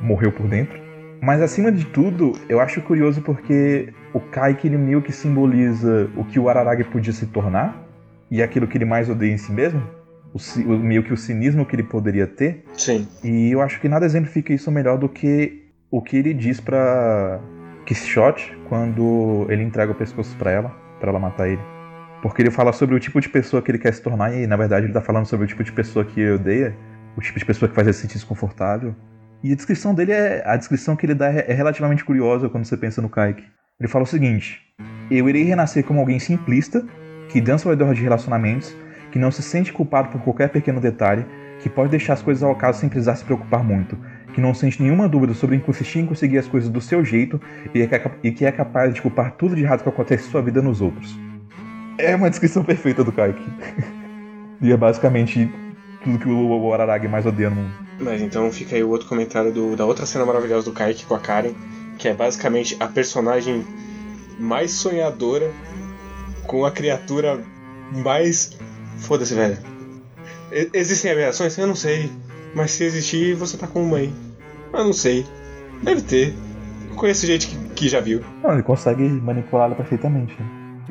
morreu 0.00 0.30
por 0.30 0.46
dentro. 0.46 0.78
Mas 1.20 1.42
acima 1.42 1.72
de 1.72 1.84
tudo, 1.86 2.32
eu 2.48 2.60
acho 2.60 2.80
curioso 2.82 3.20
porque 3.22 3.92
o 4.12 4.20
Kai 4.20 4.54
que 4.54 4.68
ele 4.68 4.78
meio 4.78 5.02
que 5.02 5.12
simboliza 5.12 6.08
o 6.16 6.24
que 6.24 6.38
o 6.38 6.48
Araragi 6.48 6.84
podia 6.84 7.12
se 7.12 7.26
tornar 7.26 7.84
e 8.30 8.42
aquilo 8.42 8.66
que 8.66 8.78
ele 8.78 8.84
mais 8.84 9.08
odeia 9.08 9.32
em 9.32 9.38
si 9.38 9.52
mesmo 9.52 9.82
o, 10.32 10.78
meio 10.78 11.02
que 11.02 11.12
o 11.12 11.16
cinismo 11.16 11.66
que 11.66 11.74
ele 11.74 11.82
poderia 11.82 12.26
ter. 12.26 12.64
Sim. 12.74 13.06
E 13.22 13.50
eu 13.50 13.60
acho 13.60 13.80
que 13.80 13.88
nada 13.88 14.06
exemplifica 14.06 14.52
isso 14.52 14.70
melhor 14.70 14.98
do 14.98 15.08
que 15.08 15.64
o 15.90 16.00
que 16.00 16.16
ele 16.16 16.32
diz 16.32 16.60
para 16.60 17.40
Quixote 17.84 18.56
quando 18.68 19.46
ele 19.48 19.62
entrega 19.62 19.92
o 19.92 19.94
pescoço 19.94 20.36
para 20.36 20.50
ela, 20.50 20.68
para 21.00 21.10
ela 21.10 21.18
matar 21.18 21.48
ele. 21.48 21.62
Porque 22.22 22.42
ele 22.42 22.50
fala 22.50 22.72
sobre 22.72 22.94
o 22.94 23.00
tipo 23.00 23.20
de 23.20 23.28
pessoa 23.28 23.62
que 23.62 23.70
ele 23.70 23.78
quer 23.78 23.92
se 23.92 24.02
tornar 24.02 24.32
e 24.34 24.46
na 24.46 24.56
verdade 24.56 24.86
ele 24.86 24.92
tá 24.92 25.00
falando 25.00 25.26
sobre 25.26 25.46
o 25.46 25.48
tipo 25.48 25.64
de 25.64 25.72
pessoa 25.72 26.04
que 26.04 26.20
ele 26.20 26.32
odeia, 26.32 26.76
o 27.16 27.20
tipo 27.20 27.38
de 27.38 27.44
pessoa 27.44 27.68
que 27.68 27.74
faz 27.74 27.86
ele 27.86 27.94
se 27.94 28.02
sentir 28.02 28.14
desconfortável. 28.14 28.94
E 29.42 29.52
a 29.52 29.56
descrição 29.56 29.94
dele 29.94 30.12
é 30.12 30.42
a 30.46 30.56
descrição 30.56 30.94
que 30.94 31.06
ele 31.06 31.14
dá 31.14 31.32
é, 31.32 31.46
é 31.48 31.54
relativamente 31.54 32.04
curiosa 32.04 32.48
quando 32.48 32.64
você 32.64 32.76
pensa 32.76 33.00
no 33.00 33.08
Kaique. 33.08 33.44
Ele 33.80 33.88
fala 33.88 34.04
o 34.04 34.06
seguinte: 34.06 34.60
Eu 35.10 35.28
irei 35.28 35.42
renascer 35.44 35.82
como 35.82 35.98
alguém 35.98 36.18
simplista 36.18 36.86
que 37.30 37.40
dança 37.40 37.66
ao 37.66 37.70
redor 37.70 37.94
de 37.94 38.02
relacionamentos 38.02 38.74
que 39.10 39.18
não 39.18 39.30
se 39.30 39.42
sente 39.42 39.72
culpado 39.72 40.08
por 40.08 40.20
qualquer 40.22 40.48
pequeno 40.48 40.80
detalhe, 40.80 41.24
que 41.60 41.68
pode 41.68 41.90
deixar 41.90 42.14
as 42.14 42.22
coisas 42.22 42.42
ao 42.42 42.52
acaso 42.52 42.80
sem 42.80 42.88
precisar 42.88 43.16
se 43.16 43.24
preocupar 43.24 43.62
muito, 43.62 43.96
que 44.32 44.40
não 44.40 44.54
sente 44.54 44.82
nenhuma 44.82 45.08
dúvida 45.08 45.34
sobre 45.34 45.56
insistir 45.56 46.00
em 46.00 46.06
conseguir 46.06 46.38
as 46.38 46.48
coisas 46.48 46.70
do 46.70 46.80
seu 46.80 47.04
jeito 47.04 47.40
e, 47.74 47.82
é, 47.82 47.88
e 48.22 48.30
que 48.30 48.44
é 48.44 48.52
capaz 48.52 48.94
de 48.94 49.02
culpar 49.02 49.32
tudo 49.32 49.54
de 49.54 49.62
errado 49.62 49.82
que 49.82 49.88
acontece 49.88 50.26
em 50.26 50.30
sua 50.30 50.42
vida 50.42 50.62
nos 50.62 50.80
outros. 50.80 51.18
É 51.98 52.14
uma 52.16 52.30
descrição 52.30 52.64
perfeita 52.64 53.04
do 53.04 53.12
Kaique. 53.12 53.42
e 54.60 54.72
é 54.72 54.76
basicamente 54.76 55.52
tudo 56.02 56.18
que 56.18 56.28
o 56.28 56.72
Araragi 56.72 57.08
mais 57.08 57.26
odeia 57.26 57.50
no 57.50 57.56
mundo. 57.56 57.74
Mas 58.00 58.22
então 58.22 58.50
fica 58.50 58.76
aí 58.76 58.82
o 58.82 58.88
outro 58.88 59.06
comentário 59.06 59.52
do, 59.52 59.76
da 59.76 59.84
outra 59.84 60.06
cena 60.06 60.24
maravilhosa 60.24 60.64
do 60.64 60.72
Kaique 60.72 61.04
com 61.04 61.14
a 61.14 61.20
Karen, 61.20 61.52
que 61.98 62.08
é 62.08 62.14
basicamente 62.14 62.76
a 62.80 62.86
personagem 62.86 63.64
mais 64.38 64.70
sonhadora 64.72 65.50
com 66.46 66.64
a 66.64 66.70
criatura 66.70 67.38
mais 67.92 68.56
Foda-se, 69.00 69.34
velho. 69.34 69.58
Existem 70.72 71.12
aberrações? 71.12 71.56
Eu 71.58 71.66
não 71.66 71.74
sei. 71.74 72.10
Mas 72.54 72.72
se 72.72 72.84
existir, 72.84 73.34
você 73.34 73.56
tá 73.56 73.66
com 73.66 73.82
uma 73.82 73.98
aí. 73.98 74.12
Eu 74.72 74.84
não 74.84 74.92
sei. 74.92 75.26
Deve 75.82 76.02
ter. 76.02 76.34
Eu 76.88 76.96
conheço 76.96 77.26
gente 77.26 77.48
que, 77.48 77.56
que 77.74 77.88
já 77.88 78.00
viu. 78.00 78.22
Não, 78.42 78.52
ele 78.52 78.62
consegue 78.62 79.02
manipulá-la 79.02 79.74
perfeitamente. 79.74 80.36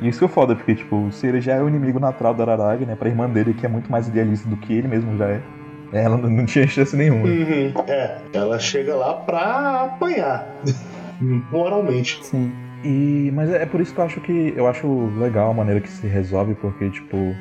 Isso 0.02 0.18
que 0.18 0.24
é 0.24 0.28
foda, 0.28 0.56
porque, 0.56 0.74
tipo, 0.74 1.10
se 1.12 1.26
ele 1.26 1.40
já 1.40 1.54
é 1.54 1.62
o 1.62 1.68
inimigo 1.68 2.00
natural 2.00 2.32
da 2.32 2.42
Araragi, 2.44 2.86
né? 2.86 2.96
Pra 2.96 3.08
irmã 3.08 3.28
dele, 3.28 3.52
que 3.52 3.66
é 3.66 3.68
muito 3.68 3.90
mais 3.90 4.08
idealista 4.08 4.48
do 4.48 4.56
que 4.56 4.72
ele 4.72 4.88
mesmo 4.88 5.16
já 5.18 5.28
é. 5.28 5.42
Ela 5.92 6.16
não 6.16 6.46
tinha 6.46 6.66
chance 6.66 6.96
nenhuma. 6.96 7.26
Uhum. 7.26 7.72
É, 7.86 8.20
ela 8.32 8.58
chega 8.58 8.94
lá 8.94 9.14
pra 9.14 9.84
apanhar. 9.84 10.46
Moralmente. 11.20 12.24
Sim. 12.24 12.50
E, 12.82 13.30
mas 13.34 13.50
é 13.50 13.66
por 13.66 13.80
isso 13.80 13.92
que 13.92 14.00
eu 14.00 14.04
acho 14.04 14.20
que 14.20 14.54
eu 14.56 14.66
acho 14.66 15.06
legal 15.18 15.50
a 15.50 15.54
maneira 15.54 15.80
que 15.80 15.88
se 15.90 16.06
resolve, 16.06 16.54
porque, 16.54 16.88
tipo, 16.88 17.34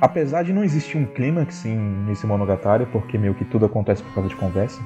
apesar 0.00 0.42
de 0.42 0.52
não 0.52 0.64
existir 0.64 0.96
um 0.96 1.06
clímax 1.06 1.54
sim, 1.54 1.76
nesse 2.06 2.26
Monogatari, 2.26 2.86
porque 2.86 3.16
meio 3.16 3.34
que 3.34 3.44
tudo 3.44 3.66
acontece 3.66 4.02
por 4.02 4.14
causa 4.14 4.28
de 4.28 4.36
conversa, 4.36 4.80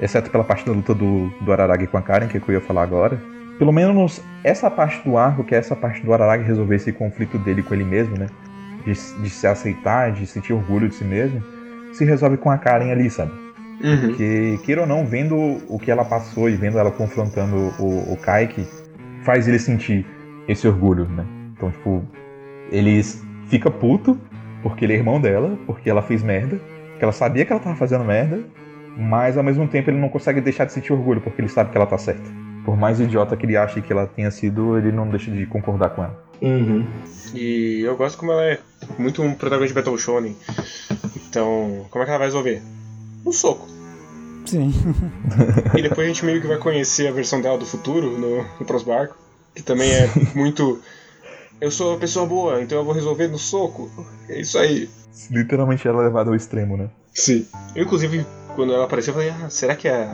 exceto 0.00 0.30
pela 0.30 0.44
parte 0.44 0.64
da 0.64 0.72
luta 0.72 0.94
do, 0.94 1.28
do 1.40 1.52
Araragi 1.52 1.86
com 1.86 1.96
a 1.96 2.02
Karen, 2.02 2.28
que, 2.28 2.36
é 2.36 2.40
que 2.40 2.48
eu 2.48 2.54
ia 2.54 2.60
falar 2.60 2.82
agora, 2.82 3.20
pelo 3.58 3.72
menos 3.72 4.22
essa 4.44 4.70
parte 4.70 5.02
do 5.08 5.16
arco, 5.16 5.42
que 5.42 5.54
é 5.54 5.58
essa 5.58 5.74
parte 5.74 6.04
do 6.04 6.12
Araragi 6.12 6.44
resolver 6.44 6.76
esse 6.76 6.92
conflito 6.92 7.38
dele 7.38 7.62
com 7.62 7.74
ele 7.74 7.84
mesmo, 7.84 8.16
né? 8.16 8.26
De, 8.84 8.92
de 8.92 9.30
se 9.30 9.46
aceitar, 9.46 10.12
de 10.12 10.26
sentir 10.26 10.52
orgulho 10.52 10.88
de 10.88 10.94
si 10.94 11.04
mesmo, 11.04 11.42
se 11.92 12.04
resolve 12.04 12.36
com 12.36 12.50
a 12.50 12.56
Karen 12.56 12.90
ali, 12.90 13.10
sabe? 13.10 13.32
Uhum. 13.82 14.00
Porque, 14.00 14.58
queira 14.64 14.82
ou 14.82 14.86
não, 14.86 15.04
vendo 15.04 15.36
o 15.68 15.78
que 15.78 15.90
ela 15.90 16.04
passou 16.04 16.48
e 16.48 16.56
vendo 16.56 16.78
ela 16.78 16.90
confrontando 16.90 17.56
o, 17.78 18.12
o 18.12 18.16
Kaique, 18.16 18.66
faz 19.22 19.46
ele 19.46 19.58
sentir 19.58 20.06
esse 20.46 20.66
orgulho, 20.66 21.06
né? 21.06 21.24
Então, 21.56 21.70
tipo, 21.70 22.04
ele 22.70 23.02
fica 23.48 23.70
puto 23.70 24.18
porque 24.62 24.84
ele 24.84 24.94
é 24.94 24.96
irmão 24.96 25.20
dela, 25.20 25.58
porque 25.66 25.88
ela 25.88 26.02
fez 26.02 26.22
merda, 26.22 26.60
que 26.98 27.04
ela 27.04 27.12
sabia 27.12 27.44
que 27.44 27.52
ela 27.52 27.60
tava 27.60 27.76
fazendo 27.76 28.04
merda, 28.04 28.40
mas 28.96 29.36
ao 29.36 29.44
mesmo 29.44 29.66
tempo 29.68 29.90
ele 29.90 29.98
não 29.98 30.08
consegue 30.08 30.40
deixar 30.40 30.64
de 30.64 30.72
sentir 30.72 30.92
orgulho 30.92 31.20
porque 31.20 31.40
ele 31.40 31.48
sabe 31.48 31.70
que 31.70 31.76
ela 31.76 31.86
tá 31.86 31.96
certa. 31.96 32.28
Por 32.64 32.76
mais 32.76 33.00
idiota 33.00 33.36
que 33.36 33.46
ele 33.46 33.56
ache 33.56 33.80
que 33.80 33.92
ela 33.92 34.06
tenha 34.06 34.30
sido, 34.30 34.76
ele 34.76 34.92
não 34.92 35.08
deixa 35.08 35.30
de 35.30 35.46
concordar 35.46 35.90
com 35.90 36.04
ela. 36.04 36.28
Uhum. 36.42 36.86
E 37.34 37.80
eu 37.80 37.96
gosto 37.96 38.18
como 38.18 38.32
ela 38.32 38.44
é 38.44 38.58
muito 38.98 39.22
um 39.22 39.34
protagonista 39.34 39.74
de 39.74 39.80
Battle 39.80 39.98
Shonen. 39.98 40.36
Então, 41.28 41.86
como 41.90 42.02
é 42.02 42.04
que 42.04 42.10
ela 42.10 42.18
vai 42.18 42.26
resolver? 42.26 42.62
Um 43.24 43.32
soco. 43.32 43.68
Sim. 44.46 44.72
E 45.76 45.82
depois 45.82 46.06
a 46.06 46.08
gente 46.08 46.24
meio 46.24 46.40
que 46.40 46.46
vai 46.46 46.58
conhecer 46.58 47.06
a 47.08 47.12
versão 47.12 47.40
dela 47.40 47.58
do 47.58 47.66
futuro 47.66 48.18
no, 48.18 48.42
no 48.58 48.66
Prosbarco, 48.66 49.16
que 49.54 49.62
também 49.62 49.90
é 49.90 50.10
muito. 50.34 50.80
Eu 51.60 51.70
sou 51.70 51.92
uma 51.92 51.98
pessoa 51.98 52.24
boa, 52.26 52.60
então 52.62 52.78
eu 52.78 52.84
vou 52.84 52.94
resolver 52.94 53.28
no 53.28 53.38
soco. 53.38 53.90
É 54.28 54.40
isso 54.40 54.58
aí. 54.58 54.88
Literalmente 55.30 55.86
ela 55.88 56.02
é 56.02 56.06
levada 56.06 56.30
ao 56.30 56.36
extremo, 56.36 56.76
né? 56.76 56.88
Sim. 57.12 57.46
Eu, 57.74 57.84
inclusive, 57.84 58.24
quando 58.54 58.72
ela 58.72 58.84
apareceu, 58.84 59.12
eu 59.12 59.18
falei: 59.20 59.30
ah, 59.44 59.50
será 59.50 59.74
que 59.74 59.88
é 59.88 60.08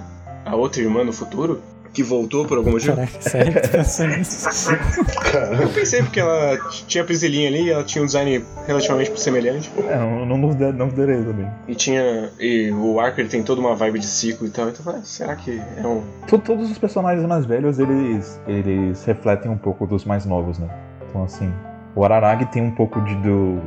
a 0.44 0.56
outra 0.56 0.80
irmã 0.82 1.04
no 1.04 1.12
futuro? 1.12 1.60
Que 1.92 2.02
voltou 2.02 2.44
por 2.44 2.58
algum 2.58 2.72
motivo? 2.72 2.96
Caraca, 2.96 3.84
sério 3.84 4.18
nisso? 4.18 4.70
Eu 5.62 5.68
pensei 5.68 6.02
porque 6.02 6.18
ela 6.18 6.58
tinha 6.88 7.04
a 7.04 7.06
Priscilinha 7.06 7.48
ali, 7.48 7.70
ela 7.70 7.84
tinha 7.84 8.02
um 8.02 8.06
design 8.06 8.44
relativamente 8.66 9.20
semelhante. 9.20 9.70
É, 9.86 9.96
não, 9.96 10.26
não, 10.26 10.36
nos 10.36 10.56
não 10.74 10.88
derei 10.88 11.22
também. 11.22 11.46
E 11.68 11.74
tinha. 11.76 12.32
E 12.40 12.72
o 12.72 12.98
arco 12.98 13.20
ele 13.20 13.28
tem 13.28 13.44
toda 13.44 13.60
uma 13.60 13.76
vibe 13.76 14.00
de 14.00 14.06
ciclo 14.06 14.44
e 14.44 14.50
tal. 14.50 14.68
Então 14.70 14.80
eu 14.80 14.84
falei, 14.84 15.00
ah, 15.02 15.04
será 15.04 15.36
que 15.36 15.60
é 15.76 15.86
um. 15.86 16.02
To- 16.26 16.38
Todos 16.40 16.68
os 16.68 16.78
personagens 16.78 17.24
mais 17.28 17.46
velhos, 17.46 17.78
eles, 17.78 18.40
eles 18.48 19.04
refletem 19.04 19.48
um 19.48 19.58
pouco 19.58 19.86
dos 19.86 20.04
mais 20.04 20.24
novos, 20.26 20.58
né? 20.58 20.68
Então, 21.14 21.22
assim, 21.22 21.54
o 21.94 22.04
Araragi 22.04 22.44
tem 22.46 22.60
um 22.60 22.72
pouco 22.72 23.00
de 23.02 23.14
do... 23.16 23.60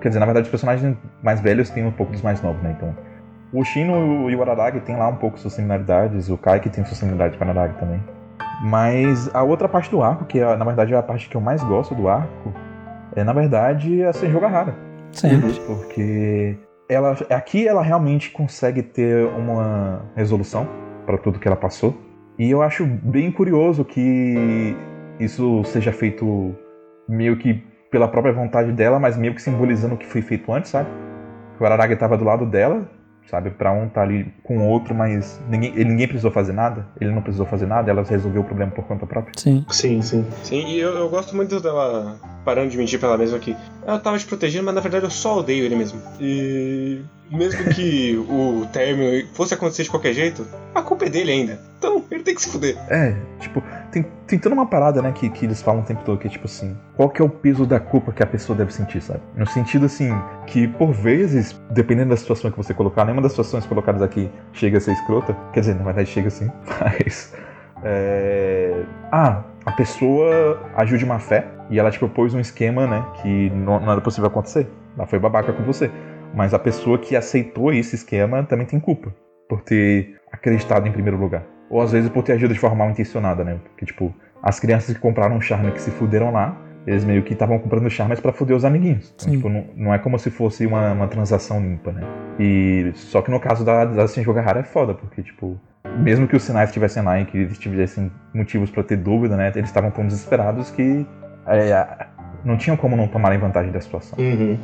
Quer 0.00 0.08
dizer, 0.08 0.20
na 0.20 0.24
verdade, 0.24 0.46
os 0.46 0.50
personagens 0.50 0.96
mais 1.22 1.38
velhos 1.38 1.68
têm 1.68 1.84
um 1.84 1.90
pouco 1.90 2.12
dos 2.12 2.22
mais 2.22 2.40
novos, 2.42 2.62
né? 2.62 2.74
Então, 2.74 2.96
o 3.52 3.62
Shino 3.62 4.30
e 4.30 4.34
o 4.34 4.40
Araragi 4.40 4.80
têm 4.80 4.96
lá 4.96 5.08
um 5.08 5.16
pouco 5.16 5.38
suas 5.38 5.52
similaridades, 5.52 6.30
o 6.30 6.38
Kaiki 6.38 6.70
tem 6.70 6.82
sua 6.82 6.96
similaridade 6.96 7.36
com 7.36 7.44
o 7.44 7.48
Araragi 7.48 7.74
também. 7.78 8.02
Mas 8.62 9.30
a 9.34 9.42
outra 9.42 9.68
parte 9.68 9.90
do 9.90 10.02
arco, 10.02 10.24
que 10.24 10.40
é, 10.40 10.56
na 10.56 10.64
verdade 10.64 10.94
é 10.94 10.96
a 10.96 11.02
parte 11.02 11.28
que 11.28 11.36
eu 11.36 11.42
mais 11.42 11.62
gosto 11.62 11.94
do 11.94 12.08
arco, 12.08 12.54
é, 13.14 13.22
na 13.22 13.34
verdade, 13.34 14.02
a 14.02 14.14
Senjogahara. 14.14 14.74
Sempre. 15.12 15.52
Porque 15.66 16.56
ela, 16.88 17.14
aqui 17.28 17.68
ela 17.68 17.82
realmente 17.82 18.30
consegue 18.30 18.82
ter 18.82 19.26
uma 19.26 20.06
resolução 20.16 20.66
para 21.04 21.18
tudo 21.18 21.38
que 21.38 21.46
ela 21.46 21.56
passou. 21.56 21.94
E 22.38 22.50
eu 22.50 22.62
acho 22.62 22.86
bem 22.86 23.30
curioso 23.30 23.84
que 23.84 24.74
isso 25.20 25.62
seja 25.64 25.92
feito 25.92 26.56
meio 27.08 27.36
que 27.36 27.62
pela 27.90 28.08
própria 28.08 28.32
vontade 28.32 28.72
dela, 28.72 28.98
mas 28.98 29.16
meio 29.16 29.34
que 29.34 29.42
simbolizando 29.42 29.94
o 29.94 29.98
que 29.98 30.06
foi 30.06 30.20
feito 30.22 30.52
antes, 30.52 30.70
sabe? 30.70 30.88
Que 31.56 31.62
o 31.62 31.66
Araragi 31.66 31.92
estava 31.94 32.16
do 32.16 32.24
lado 32.24 32.44
dela, 32.44 32.88
sabe? 33.30 33.50
Pra 33.50 33.72
um 33.72 33.88
tá 33.88 34.02
ali 34.02 34.26
com 34.42 34.58
o 34.58 34.68
outro, 34.68 34.94
mas 34.94 35.40
ninguém, 35.48 35.70
ele- 35.76 35.84
ninguém 35.90 36.08
precisou 36.08 36.30
fazer 36.32 36.52
nada. 36.52 36.86
Ele 37.00 37.12
não 37.12 37.22
precisou 37.22 37.46
fazer 37.46 37.66
nada, 37.66 37.88
ela 37.90 38.02
resolveu 38.02 38.42
o 38.42 38.44
problema 38.44 38.72
por 38.72 38.84
conta 38.84 39.06
própria. 39.06 39.32
Sim. 39.36 39.64
Sim, 39.70 40.02
sim. 40.02 40.26
Sim, 40.42 40.66
e 40.66 40.80
eu, 40.80 40.90
eu 40.96 41.08
gosto 41.08 41.36
muito 41.36 41.60
dela 41.60 42.18
parando 42.44 42.70
de 42.70 42.76
mentir 42.76 42.98
pra 42.98 43.08
ela 43.10 43.18
mesma 43.18 43.38
que 43.38 43.56
ela 43.86 43.98
tava 44.00 44.18
te 44.18 44.26
protegendo, 44.26 44.64
mas 44.64 44.74
na 44.74 44.80
verdade 44.80 45.04
eu 45.04 45.10
só 45.10 45.38
odeio 45.38 45.64
ele 45.64 45.76
mesmo. 45.76 46.00
E 46.20 47.00
mesmo 47.30 47.64
que 47.70 48.16
o 48.28 48.66
término 48.72 49.26
fosse 49.34 49.54
acontecer 49.54 49.84
de 49.84 49.90
qualquer 49.90 50.12
jeito, 50.12 50.44
a 50.74 50.82
culpa 50.82 51.06
é 51.06 51.08
dele 51.08 51.30
ainda. 51.30 51.58
Então 51.84 52.02
ele 52.10 52.22
tem 52.22 52.34
que 52.34 52.40
se 52.40 52.48
fuder. 52.48 52.76
É, 52.88 53.14
tipo, 53.38 53.62
tem, 53.92 54.06
tem 54.26 54.38
toda 54.38 54.54
uma 54.54 54.64
parada, 54.64 55.02
né, 55.02 55.12
que, 55.12 55.28
que 55.28 55.44
eles 55.44 55.60
falam 55.60 55.82
o 55.82 55.84
tempo 55.84 56.02
todo, 56.02 56.18
que 56.18 56.26
é 56.26 56.30
tipo 56.30 56.46
assim, 56.46 56.74
qual 56.96 57.10
que 57.10 57.20
é 57.20 57.24
o 57.24 57.28
peso 57.28 57.66
da 57.66 57.78
culpa 57.78 58.10
que 58.10 58.22
a 58.22 58.26
pessoa 58.26 58.56
deve 58.56 58.72
sentir, 58.72 59.02
sabe? 59.02 59.20
No 59.36 59.46
sentido 59.46 59.84
assim, 59.84 60.10
que 60.46 60.66
por 60.66 60.92
vezes, 60.92 61.60
dependendo 61.70 62.10
da 62.10 62.16
situação 62.16 62.50
que 62.50 62.56
você 62.56 62.72
colocar, 62.72 63.04
nenhuma 63.04 63.20
das 63.20 63.32
situações 63.32 63.66
colocadas 63.66 64.00
aqui 64.00 64.30
chega 64.54 64.78
a 64.78 64.80
ser 64.80 64.92
escrota, 64.92 65.36
quer 65.52 65.60
dizer, 65.60 65.74
na 65.74 65.84
verdade 65.84 66.08
chega 66.08 66.30
sim, 66.30 66.50
mas. 66.80 67.34
É... 67.82 68.82
Ah, 69.12 69.42
a 69.66 69.72
pessoa 69.72 70.62
agiu 70.74 70.96
de 70.96 71.04
má 71.04 71.18
fé 71.18 71.46
e 71.68 71.78
ela 71.78 71.90
te 71.90 71.98
propôs 71.98 72.32
um 72.32 72.40
esquema, 72.40 72.86
né, 72.86 73.04
que 73.20 73.50
não, 73.50 73.78
não 73.78 73.92
era 73.92 74.00
possível 74.00 74.28
acontecer. 74.28 74.66
Ela 74.96 75.06
foi 75.06 75.18
babaca 75.18 75.52
com 75.52 75.62
você. 75.64 75.90
Mas 76.34 76.54
a 76.54 76.58
pessoa 76.58 76.98
que 76.98 77.14
aceitou 77.14 77.72
esse 77.72 77.94
esquema 77.94 78.42
também 78.42 78.66
tem 78.66 78.80
culpa 78.80 79.14
por 79.48 79.60
ter 79.60 80.16
acreditado 80.32 80.88
em 80.88 80.92
primeiro 80.92 81.18
lugar. 81.18 81.44
Ou 81.74 81.82
às 81.82 81.90
vezes 81.90 82.08
por 82.08 82.22
ter 82.22 82.34
agido 82.34 82.54
de 82.54 82.60
forma 82.60 82.76
mal 82.76 82.90
intencionada, 82.90 83.42
né? 83.42 83.58
Porque, 83.64 83.84
tipo, 83.84 84.14
as 84.40 84.60
crianças 84.60 84.94
que 84.94 85.00
compraram 85.00 85.34
um 85.34 85.40
charme 85.40 85.72
que 85.72 85.82
se 85.82 85.90
fuderam 85.90 86.30
lá, 86.30 86.56
eles 86.86 87.04
meio 87.04 87.20
que 87.24 87.32
estavam 87.32 87.58
comprando 87.58 87.90
charmes 87.90 88.20
pra 88.20 88.32
fuder 88.32 88.56
os 88.56 88.64
amiguinhos. 88.64 89.12
Então, 89.16 89.34
tipo, 89.34 89.48
não, 89.48 89.64
não 89.74 89.92
é 89.92 89.98
como 89.98 90.16
se 90.16 90.30
fosse 90.30 90.64
uma, 90.66 90.92
uma 90.92 91.08
transação 91.08 91.60
limpa, 91.60 91.90
né? 91.90 92.02
E 92.38 92.92
só 92.94 93.20
que 93.20 93.28
no 93.28 93.40
caso 93.40 93.64
da, 93.64 93.86
da 93.86 94.06
Senjogahara 94.06 94.60
é 94.60 94.62
foda, 94.62 94.94
porque, 94.94 95.20
tipo, 95.20 95.58
mesmo 95.98 96.28
que 96.28 96.36
os 96.36 96.44
sinais 96.44 96.68
estivessem 96.68 97.02
lá 97.02 97.18
e 97.18 97.24
que 97.24 97.38
eles 97.38 97.58
tivessem 97.58 98.08
motivos 98.32 98.70
pra 98.70 98.84
ter 98.84 98.96
dúvida, 98.96 99.36
né? 99.36 99.48
Eles 99.52 99.68
estavam 99.68 99.90
tão 99.90 100.06
desesperados 100.06 100.70
que 100.70 101.04
é, 101.48 102.06
não 102.44 102.56
tinham 102.56 102.76
como 102.76 102.94
não 102.94 103.08
tomarem 103.08 103.40
vantagem 103.40 103.72
da 103.72 103.80
situação. 103.80 104.16
Uhum. 104.16 104.56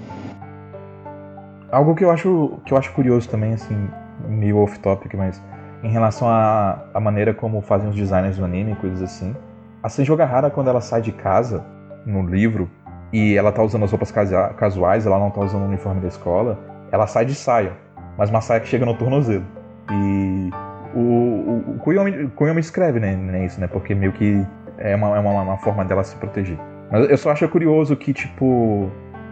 Algo 1.73 1.93
que 1.97 2.05
eu 2.05 2.11
acho 2.13 2.61
que 2.65 2.73
eu 2.73 2.79
acho 2.79 2.93
curioso 2.93 3.29
também, 3.29 3.55
assim, 3.55 3.89
meio 4.29 4.59
off-topic, 4.59 5.15
mas 5.15 5.43
em 5.83 5.91
relação 5.91 6.29
à, 6.29 6.79
à 6.93 7.01
maneira 7.01 7.33
como 7.33 7.61
fazem 7.61 7.89
os 7.89 7.97
designers 7.97 8.37
do 8.37 8.45
anime 8.45 8.73
e 8.73 8.77
coisas 8.77 9.03
assim. 9.03 9.35
A 9.83 9.89
Senjogahara, 9.89 10.51
quando 10.51 10.69
ela 10.69 10.81
sai 10.81 11.01
de 11.01 11.13
casa, 11.13 11.65
no 12.05 12.23
livro, 12.23 12.69
e 13.13 13.35
ela 13.37 13.51
tá 13.51 13.63
usando 13.63 13.85
as 13.85 13.91
roupas 13.91 14.13
casuais, 14.57 15.07
ela 15.07 15.19
não 15.19 15.31
tá 15.31 15.41
usando 15.41 15.63
o 15.63 15.67
uniforme 15.67 16.01
da 16.01 16.09
escola, 16.09 16.59
ela 16.93 17.07
sai 17.07 17.25
de 17.25 17.35
saia, 17.35 17.73
mas 18.17 18.31
uma 18.31 18.41
saia 18.41 18.61
que 18.61 18.69
chega 18.69 18.85
no 18.87 18.95
tornozelo. 18.95 19.45
E 19.91 20.51
o, 20.95 20.99
o, 21.01 21.65
o 21.75 21.79
Kuyomi, 21.79 22.29
Kuyomi 22.29 22.61
escreve, 22.61 23.01
né, 23.01 23.17
né, 23.17 23.45
isso, 23.45 23.61
né, 23.61 23.67
porque 23.67 23.95
meio 23.95 24.13
que 24.13 24.47
é 24.79 24.95
uma, 24.95 25.17
é 25.17 25.21
uma, 25.21 25.43
uma 25.43 25.57
forma 25.59 25.85
dela 25.85 26.05
se 26.05 26.15
proteger. 26.17 26.59
Mas 26.91 27.09
eu 27.09 27.17
só 27.19 27.31
acho 27.31 27.49
curioso 27.49 27.97
que, 27.97 28.13
tipo, 28.13 28.91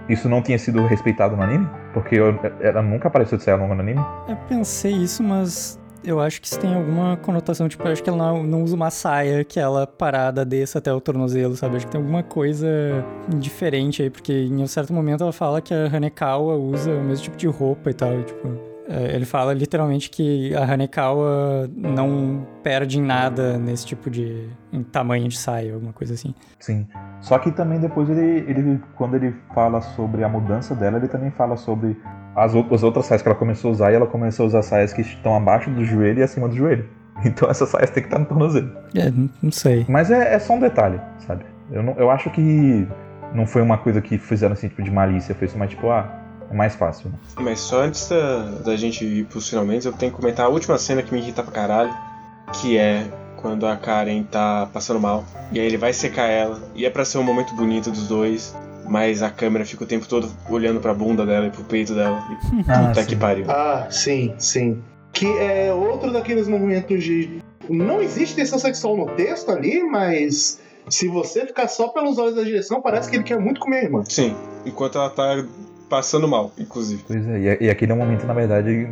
isso 0.08 0.28
não 0.28 0.40
tinha 0.42 0.58
sido 0.58 0.84
respeitado 0.86 1.36
no 1.36 1.42
anime, 1.42 1.68
porque 1.92 2.16
eu- 2.16 2.38
ela 2.60 2.82
nunca 2.82 3.08
apareceu 3.08 3.36
de 3.38 3.44
saia 3.44 3.56
longa 3.56 3.74
no 3.74 3.80
anime. 3.80 4.00
Eu 4.28 4.36
pensei 4.48 4.92
isso, 4.92 5.22
mas 5.22 5.78
eu 6.04 6.20
acho 6.20 6.40
que 6.40 6.46
isso 6.46 6.58
tem 6.58 6.74
alguma 6.74 7.16
conotação. 7.16 7.68
Tipo, 7.68 7.86
eu 7.86 7.92
acho 7.92 8.02
que 8.02 8.08
ela 8.08 8.18
não, 8.18 8.42
não 8.42 8.62
usa 8.62 8.74
uma 8.74 8.90
saia 8.90 9.44
que 9.44 9.58
ela 9.58 9.86
parada 9.86 10.44
desça 10.44 10.78
até 10.78 10.92
o 10.92 11.00
tornozelo, 11.00 11.56
sabe? 11.56 11.76
Acho 11.76 11.86
que 11.86 11.92
tem 11.92 12.00
alguma 12.00 12.22
coisa 12.22 12.68
diferente 13.28 14.02
aí, 14.02 14.10
porque 14.10 14.32
em 14.32 14.62
um 14.62 14.66
certo 14.66 14.92
momento 14.92 15.22
ela 15.22 15.32
fala 15.32 15.60
que 15.60 15.74
a 15.74 15.86
Hanekawa 15.86 16.56
usa 16.56 16.92
o 16.92 17.04
mesmo 17.04 17.24
tipo 17.24 17.36
de 17.36 17.46
roupa 17.46 17.90
e 17.90 17.94
tal. 17.94 18.18
e, 18.18 18.24
tipo, 18.24 18.68
é, 18.88 19.14
ele 19.14 19.26
fala 19.26 19.52
literalmente 19.52 20.08
que 20.08 20.54
a 20.54 20.72
Hanekawa 20.72 21.68
não 21.76 22.46
perde 22.62 22.98
em 22.98 23.02
nada 23.02 23.58
nesse 23.58 23.84
tipo 23.84 24.08
de 24.08 24.48
tamanho 24.90 25.28
de 25.28 25.36
saia, 25.36 25.74
alguma 25.74 25.92
coisa 25.92 26.14
assim. 26.14 26.34
Sim. 26.58 26.86
Só 27.20 27.38
que 27.38 27.52
também 27.52 27.78
depois 27.78 28.08
ele, 28.08 28.50
ele 28.50 28.80
quando 28.96 29.14
ele 29.16 29.34
fala 29.54 29.82
sobre 29.82 30.24
a 30.24 30.28
mudança 30.28 30.74
dela, 30.74 30.96
ele 30.96 31.08
também 31.08 31.30
fala 31.30 31.56
sobre 31.56 32.00
as 32.38 32.54
outras, 32.54 32.80
as 32.80 32.82
outras 32.84 33.06
saias 33.06 33.22
que 33.22 33.28
ela 33.28 33.36
começou 33.36 33.68
a 33.68 33.72
usar 33.72 33.92
e 33.92 33.94
ela 33.94 34.06
começou 34.06 34.44
a 34.44 34.46
usar 34.46 34.62
saias 34.62 34.92
que 34.92 35.00
estão 35.02 35.34
abaixo 35.34 35.70
do 35.70 35.84
joelho 35.84 36.20
e 36.20 36.22
acima 36.22 36.48
do 36.48 36.56
joelho. 36.56 36.88
Então 37.24 37.50
essas 37.50 37.68
saias 37.68 37.90
têm 37.90 38.00
que 38.02 38.08
estar 38.08 38.20
no 38.20 38.26
tornozelo. 38.26 38.70
É, 38.94 39.10
não- 39.42 39.50
sei. 39.50 39.84
Mas 39.88 40.08
é, 40.08 40.34
é 40.34 40.38
só 40.38 40.54
um 40.54 40.60
detalhe, 40.60 41.00
sabe? 41.26 41.44
Eu, 41.70 41.82
não, 41.82 41.94
eu 41.94 42.10
acho 42.10 42.30
que 42.30 42.86
não 43.34 43.44
foi 43.44 43.60
uma 43.60 43.76
coisa 43.76 44.00
que 44.00 44.16
fizeram 44.18 44.52
assim, 44.52 44.68
tipo, 44.68 44.82
de 44.84 44.90
malícia, 44.90 45.34
foi 45.34 45.48
só 45.48 45.58
mais 45.58 45.70
tipo, 45.70 45.90
ah, 45.90 46.08
é 46.48 46.54
mais 46.54 46.76
fácil. 46.76 47.10
Né? 47.10 47.16
Mas 47.40 47.58
só 47.58 47.82
antes 47.82 48.08
da, 48.08 48.42
da 48.64 48.76
gente 48.76 49.04
ir 49.04 49.24
pros 49.24 49.48
finalmente, 49.50 49.84
eu 49.86 49.92
tenho 49.92 50.12
que 50.12 50.16
comentar 50.16 50.46
a 50.46 50.48
última 50.48 50.78
cena 50.78 51.02
que 51.02 51.12
me 51.12 51.20
irrita 51.20 51.42
pra 51.42 51.50
caralho, 51.52 51.92
que 52.52 52.78
é 52.78 53.04
quando 53.36 53.66
a 53.66 53.76
Karen 53.76 54.22
tá 54.22 54.68
passando 54.72 55.00
mal. 55.00 55.24
E 55.52 55.58
aí 55.58 55.66
ele 55.66 55.76
vai 55.76 55.92
secar 55.92 56.26
ela. 56.26 56.60
E 56.74 56.86
é 56.86 56.90
pra 56.90 57.04
ser 57.04 57.18
um 57.18 57.22
momento 57.22 57.54
bonito 57.54 57.90
dos 57.90 58.06
dois. 58.08 58.54
Mas 58.88 59.22
a 59.22 59.30
câmera 59.30 59.64
fica 59.64 59.84
o 59.84 59.86
tempo 59.86 60.08
todo 60.08 60.28
olhando 60.48 60.80
pra 60.80 60.94
bunda 60.94 61.26
dela 61.26 61.46
e 61.46 61.50
pro 61.50 61.62
peito 61.64 61.94
dela. 61.94 62.22
E 62.30 62.70
Ah, 62.70 62.88
puta 62.88 63.02
sim. 63.02 63.06
que 63.08 63.16
pariu. 63.16 63.44
Ah, 63.50 63.86
sim, 63.90 64.34
sim. 64.38 64.82
Que 65.12 65.26
é 65.38 65.72
outro 65.72 66.12
daqueles 66.12 66.48
momentos 66.48 67.02
de. 67.04 67.38
Não 67.68 68.00
existe 68.00 68.34
tensão 68.34 68.58
sexual 68.58 68.96
no 68.96 69.06
texto 69.08 69.50
ali, 69.50 69.82
mas 69.82 70.58
se 70.88 71.06
você 71.06 71.44
ficar 71.46 71.68
só 71.68 71.88
pelos 71.88 72.18
olhos 72.18 72.34
da 72.34 72.42
direção, 72.42 72.80
parece 72.80 73.10
que 73.10 73.16
ele 73.16 73.24
quer 73.24 73.38
muito 73.38 73.60
comer 73.60 73.78
a 73.80 73.82
irmã. 73.84 74.02
Sim, 74.08 74.34
enquanto 74.64 74.96
ela 74.96 75.10
tá 75.10 75.44
passando 75.90 76.26
mal, 76.26 76.52
inclusive. 76.58 77.02
Pois 77.06 77.26
é, 77.28 77.58
e, 77.60 77.66
e 77.66 77.70
aquele 77.70 77.92
é 77.92 77.94
um 77.94 77.98
momento, 77.98 78.26
na 78.26 78.32
verdade, 78.32 78.88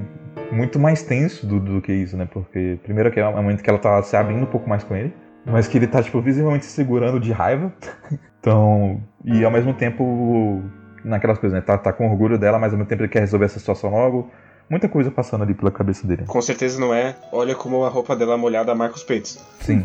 muito 0.53 0.79
mais 0.79 1.03
tenso 1.03 1.47
do, 1.47 1.59
do 1.59 1.81
que 1.81 1.93
isso, 1.93 2.17
né? 2.17 2.29
Porque, 2.31 2.79
primeiro, 2.83 3.11
que 3.11 3.19
é 3.21 3.27
um 3.27 3.37
momento 3.37 3.63
que 3.63 3.71
ela 3.71 3.79
tá 3.79 4.03
se 4.03 4.17
abrindo 4.17 4.43
um 4.43 4.47
pouco 4.47 4.69
mais 4.69 4.85
com 4.85 4.95
ele, 4.95 5.13
mas 5.45 5.67
que 5.67 5.79
ele 5.79 5.87
tá, 5.87 6.03
tipo, 6.03 6.21
visivelmente 6.21 6.67
se 6.67 6.73
segurando 6.73 7.19
de 7.21 7.33
raiva. 7.33 7.73
então, 8.41 9.01
e 9.27 9.45
ao 9.45 9.51
mesmo 9.51 9.75
tempo, 9.75 10.63
naquelas 11.05 11.37
coisas, 11.39 11.59
né? 11.59 11.61
Tá, 11.61 11.77
tá 11.77 11.93
com 11.93 12.09
orgulho 12.09 12.39
dela, 12.39 12.61
mas 12.61 12.73
ao 12.73 12.79
mesmo 12.79 12.89
tempo 12.89 13.03
ele 13.03 13.09
quer 13.09 13.21
resolver 13.21 13.47
essa 13.47 13.59
situação 13.59 13.91
logo. 13.91 14.31
Muita 14.71 14.89
coisa 14.89 15.11
passando 15.11 15.43
ali 15.43 15.53
pela 15.53 15.71
cabeça 15.71 16.07
dele. 16.07 16.25
Com 16.27 16.41
certeza 16.41 16.81
não 16.81 16.95
é. 16.95 17.17
Olha 17.33 17.55
como 17.55 17.85
a 17.85 17.89
roupa 17.89 18.15
dela 18.15 18.37
molhada 18.37 18.73
marca 18.75 18.95
os 18.95 19.03
peitos. 19.03 19.45
Sim, 19.61 19.85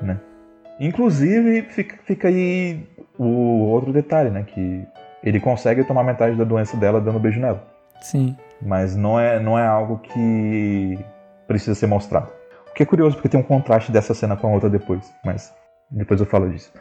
né? 0.00 0.20
Inclusive, 0.78 1.62
fica, 1.62 1.98
fica 2.04 2.28
aí 2.28 2.86
o 3.18 3.66
outro 3.66 3.92
detalhe, 3.92 4.30
né? 4.30 4.44
Que 4.44 4.86
ele 5.22 5.40
consegue 5.40 5.82
tomar 5.82 6.04
metade 6.04 6.36
da 6.36 6.44
doença 6.44 6.76
dela 6.76 7.00
dando 7.00 7.18
beijo 7.18 7.40
nela. 7.40 7.66
Sim. 8.00 8.36
Mas 8.62 8.94
não 8.94 9.18
é, 9.18 9.40
não 9.40 9.58
é 9.58 9.66
algo 9.66 9.98
que 9.98 10.98
precisa 11.48 11.74
ser 11.74 11.86
mostrado. 11.86 12.28
O 12.70 12.74
que 12.74 12.82
é 12.82 12.86
curioso, 12.86 13.16
porque 13.16 13.28
tem 13.28 13.40
um 13.40 13.42
contraste 13.42 13.90
dessa 13.90 14.14
cena 14.14 14.36
com 14.36 14.46
a 14.46 14.50
outra 14.50 14.70
depois. 14.70 15.12
Mas 15.24 15.52
depois 15.90 16.20
eu 16.20 16.26
falo 16.26 16.50
disso. 16.50 16.72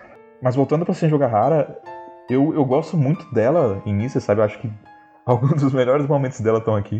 Mas 0.45 0.55
voltando 0.55 0.85
pra 0.85 0.93
Senju 0.93 1.17
Gahara, 1.17 1.75
eu, 2.29 2.53
eu 2.53 2.63
gosto 2.63 2.95
muito 2.95 3.33
dela 3.33 3.81
início, 3.83 4.21
sabe? 4.21 4.41
Eu 4.41 4.45
acho 4.45 4.59
que 4.59 4.71
alguns 5.25 5.59
dos 5.59 5.73
melhores 5.73 6.05
momentos 6.07 6.39
dela 6.39 6.59
estão 6.59 6.75
aqui. 6.75 6.99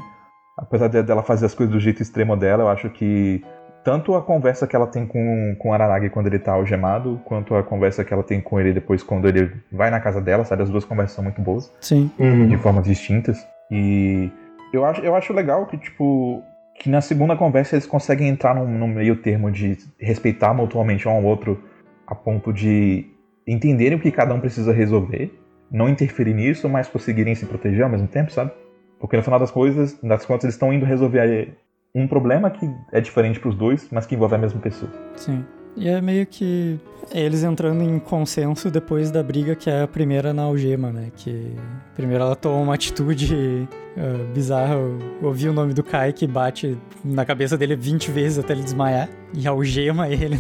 Apesar 0.58 0.88
de- 0.88 1.04
dela 1.04 1.22
fazer 1.22 1.46
as 1.46 1.54
coisas 1.54 1.72
do 1.72 1.80
jeito 1.80 2.02
extremo 2.02 2.36
dela, 2.36 2.64
eu 2.64 2.70
acho 2.70 2.90
que 2.90 3.46
tanto 3.84 4.16
a 4.16 4.22
conversa 4.24 4.66
que 4.66 4.76
ela 4.76 4.88
tem 4.88 5.06
com, 5.06 5.56
com 5.60 5.70
o 5.70 5.74
Araragi 5.74 6.10
quando 6.10 6.26
ele 6.26 6.40
tá 6.40 6.54
algemado, 6.54 7.22
quanto 7.24 7.54
a 7.54 7.62
conversa 7.62 8.04
que 8.04 8.12
ela 8.12 8.24
tem 8.24 8.42
com 8.42 8.60
ele 8.60 8.74
depois 8.74 9.04
quando 9.04 9.28
ele 9.28 9.52
vai 9.72 9.92
na 9.92 10.00
casa 10.00 10.20
dela, 10.20 10.44
sabe? 10.44 10.64
As 10.64 10.70
duas 10.72 10.84
conversas 10.84 11.16
são 11.16 11.24
muito 11.24 11.40
boas 11.40 11.72
Sim. 11.80 12.10
de 12.50 12.58
formas 12.58 12.86
distintas. 12.86 13.46
E 13.70 14.32
eu 14.74 14.84
acho, 14.84 15.02
eu 15.02 15.16
acho 15.16 15.32
legal 15.34 15.68
que, 15.68 15.78
tipo, 15.78 16.42
que 16.80 16.90
na 16.90 17.00
segunda 17.00 17.36
conversa 17.36 17.76
eles 17.76 17.86
conseguem 17.86 18.28
entrar 18.28 18.56
num, 18.56 18.66
num 18.66 18.88
meio 18.88 19.18
termo 19.18 19.52
de 19.52 19.78
respeitar 20.00 20.52
mutuamente 20.52 21.08
um 21.08 21.12
ao 21.12 21.24
outro 21.24 21.62
a 22.08 22.16
ponto 22.16 22.52
de 22.52 23.14
entenderem 23.48 23.98
o 23.98 24.02
que 24.02 24.12
cada 24.12 24.34
um 24.34 24.40
precisa 24.40 24.74
resolver, 24.74 25.32
não 25.72 25.90
interferir 25.90 26.34
nisso, 26.34 26.70
mas 26.70 26.88
conseguirem 26.88 27.36
se 27.36 27.46
proteger 27.46 27.84
ao 27.84 27.90
mesmo 27.90 28.08
tempo, 28.08 28.32
sabe? 28.32 28.52
Porque 29.00 29.18
no 29.18 29.24
final 29.24 29.40
das 29.40 29.52
coisas, 29.52 30.00
das 30.02 30.26
contas, 30.26 30.46
eles 30.46 30.56
estão 30.56 30.74
indo 30.74 30.86
resolver 30.86 31.56
um 31.94 32.08
problema 32.08 32.50
que 32.50 32.70
é 32.92 33.00
diferente 33.00 33.40
pros 33.40 33.56
dois, 33.56 33.88
mas 33.92 34.06
que 34.06 34.16
envolve 34.16 34.36
a 34.36 34.38
mesma 34.38 34.60
pessoa. 34.60 34.92
Sim. 35.16 35.44
E 35.78 35.90
é 35.90 36.00
meio 36.02 36.26
que 36.26 36.80
eles 37.14 37.44
entrando 37.44 37.84
em 37.84 38.00
consenso 38.00 38.72
depois 38.72 39.12
da 39.12 39.22
briga 39.22 39.56
que 39.56 39.70
é 39.70 39.84
a 39.84 39.88
primeira 39.88 40.34
na 40.34 40.44
algema, 40.44 40.92
né? 40.92 41.12
Que 41.16 41.54
primeiro 41.94 42.24
ela 42.24 42.36
toma 42.36 42.58
uma 42.58 42.74
atitude 42.74 43.68
ah, 43.98 44.32
bizarra. 44.34 44.76
Ouvi 45.22 45.50
o 45.50 45.54
nome 45.54 45.74
do 45.74 45.84
Kai 45.84 46.14
que 46.14 46.26
bate 46.26 46.78
na 47.04 47.26
cabeça 47.26 47.58
dele 47.58 47.76
20 47.76 48.10
vezes 48.12 48.40
até 48.40 48.54
ele 48.54 48.64
desmaiar. 48.64 49.10
E 49.34 49.48
algema 49.48 50.08
ele 50.10 50.38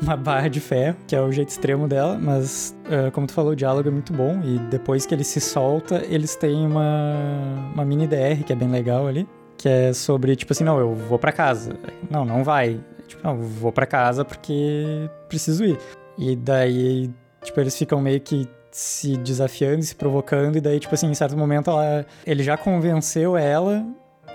numa 0.00 0.16
barra 0.16 0.48
de 0.48 0.60
ferro, 0.60 0.96
que 1.06 1.16
é 1.16 1.20
o 1.20 1.32
jeito 1.32 1.48
extremo 1.48 1.88
dela. 1.88 2.18
Mas, 2.20 2.76
ah, 2.86 3.10
como 3.10 3.26
tu 3.26 3.32
falou, 3.32 3.52
o 3.52 3.56
diálogo 3.56 3.88
é 3.88 3.92
muito 3.92 4.12
bom. 4.12 4.40
E 4.44 4.58
depois 4.70 5.06
que 5.06 5.14
ele 5.14 5.24
se 5.24 5.40
solta, 5.40 6.04
eles 6.08 6.36
têm 6.36 6.66
uma, 6.66 7.72
uma 7.74 7.84
mini 7.84 8.06
DR 8.06 8.44
que 8.44 8.52
é 8.52 8.56
bem 8.56 8.70
legal 8.70 9.06
ali. 9.06 9.26
Que 9.56 9.68
é 9.68 9.92
sobre, 9.92 10.36
tipo 10.36 10.52
assim, 10.52 10.64
não, 10.64 10.78
eu 10.78 10.94
vou 10.94 11.18
pra 11.18 11.32
casa. 11.32 11.76
Não, 12.10 12.24
não 12.24 12.42
vai. 12.42 12.80
Tipo, 13.10 13.26
não, 13.26 13.36
vou 13.36 13.72
pra 13.72 13.86
casa 13.86 14.24
porque 14.24 15.10
preciso 15.28 15.64
ir. 15.64 15.78
E 16.16 16.36
daí, 16.36 17.10
tipo, 17.42 17.60
eles 17.60 17.76
ficam 17.76 18.00
meio 18.00 18.20
que 18.20 18.48
se 18.70 19.16
desafiando, 19.16 19.82
se 19.82 19.94
provocando, 19.94 20.56
e 20.56 20.60
daí, 20.60 20.78
tipo 20.78 20.94
assim, 20.94 21.08
em 21.08 21.14
certo 21.14 21.36
momento 21.36 21.70
ela, 21.70 22.06
ele 22.24 22.42
já 22.42 22.56
convenceu 22.56 23.36
ela, 23.36 23.84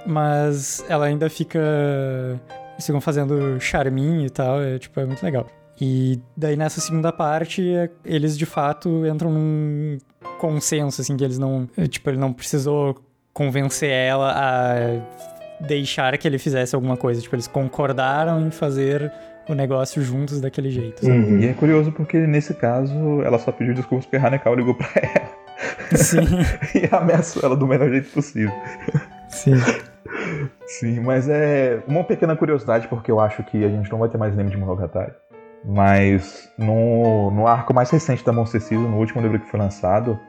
mas 0.06 0.84
ela 0.90 1.06
ainda 1.06 1.30
fica. 1.30 1.60
Eles 2.74 2.86
ficam 2.86 3.00
fazendo 3.00 3.60
charminho 3.62 4.26
e 4.26 4.30
tal, 4.30 4.62
é, 4.62 4.78
tipo, 4.78 5.00
é 5.00 5.06
muito 5.06 5.24
legal. 5.24 5.48
E 5.80 6.20
daí 6.36 6.56
nessa 6.58 6.82
segunda 6.82 7.12
parte, 7.12 7.74
é, 7.74 7.90
eles 8.04 8.38
de 8.38 8.46
fato 8.46 9.06
entram 9.06 9.32
num 9.32 9.98
consenso, 10.38 11.02
assim, 11.02 11.16
que 11.16 11.24
eles 11.24 11.40
não. 11.40 11.68
Tipo, 11.88 12.10
ele 12.10 12.18
não 12.18 12.34
precisou 12.34 13.02
convencer 13.34 13.90
ela 13.90 14.32
a 14.32 15.35
deixar 15.60 16.18
que 16.18 16.28
ele 16.28 16.38
fizesse 16.38 16.76
alguma 16.76 16.98
coisa. 16.98 17.22
Tipo, 17.22 17.36
eles 17.36 17.48
concordaram 17.48 18.46
em 18.46 18.52
fazer 18.52 19.12
o 19.48 19.54
negócio 19.54 20.02
juntos 20.02 20.42
daquele 20.42 20.70
jeito. 20.70 21.06
sabe? 21.06 21.18
Uhum. 21.18 21.40
E 21.40 21.48
é 21.48 21.54
curioso 21.54 21.92
porque 21.92 22.18
nesse 22.20 22.54
caso 22.54 23.22
ela 23.24 23.38
só 23.38 23.52
pediu 23.52 23.74
desculpas 23.74 24.06
porque 24.06 24.18
Hanekal 24.26 24.56
ligou 24.56 24.74
pra 24.76 24.90
ela 24.96 25.46
Sim, 25.96 26.26
e 26.74 26.90
ameaçou 26.94 27.44
ela 27.44 27.56
do 27.56 27.68
melhor 27.68 27.90
jeito 27.90 28.10
possível. 28.12 28.54
sim. 29.30 29.54
Sim, 30.66 31.00
mas 31.02 31.30
é 31.30 31.82
uma 31.88 32.04
pequena 32.04 32.36
curiosidade, 32.36 32.88
porque 32.88 33.12
eu 33.12 33.20
acho 33.20 33.44
que 33.44 33.64
a 33.64 33.70
gente 33.70 33.92
não 33.92 34.00
vai 34.00 34.10
ter 34.10 34.18
mais 34.18 34.34
anime 34.34 34.50
de 34.50 34.58
Monogatari. 34.58 35.14
Mas 35.64 36.50
no, 36.58 37.32
no 37.32 37.48
arco 37.48 37.74
mais 37.74 37.90
recente 37.90 38.24
da 38.24 38.32
Monster 38.32 38.62
Season, 38.62 38.88
no 38.88 38.98
último 38.98 39.22
livro 39.22 39.40
que 39.40 39.50
foi 39.50 39.60
lançado, 39.60 40.20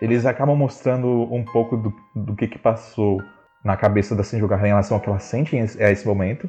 eles 0.00 0.26
acabam 0.26 0.56
mostrando 0.56 1.08
um 1.32 1.44
pouco 1.44 1.76
do, 1.76 1.92
do 2.14 2.34
que, 2.34 2.46
que 2.46 2.58
passou 2.58 3.22
na 3.64 3.76
cabeça 3.76 4.14
da 4.14 4.22
Gahara 4.46 4.66
em 4.66 4.70
relação 4.70 4.96
ao 4.96 5.00
que 5.00 5.08
ela 5.08 5.18
sente 5.18 5.56
a 5.56 5.90
esse 5.90 6.06
momento. 6.06 6.48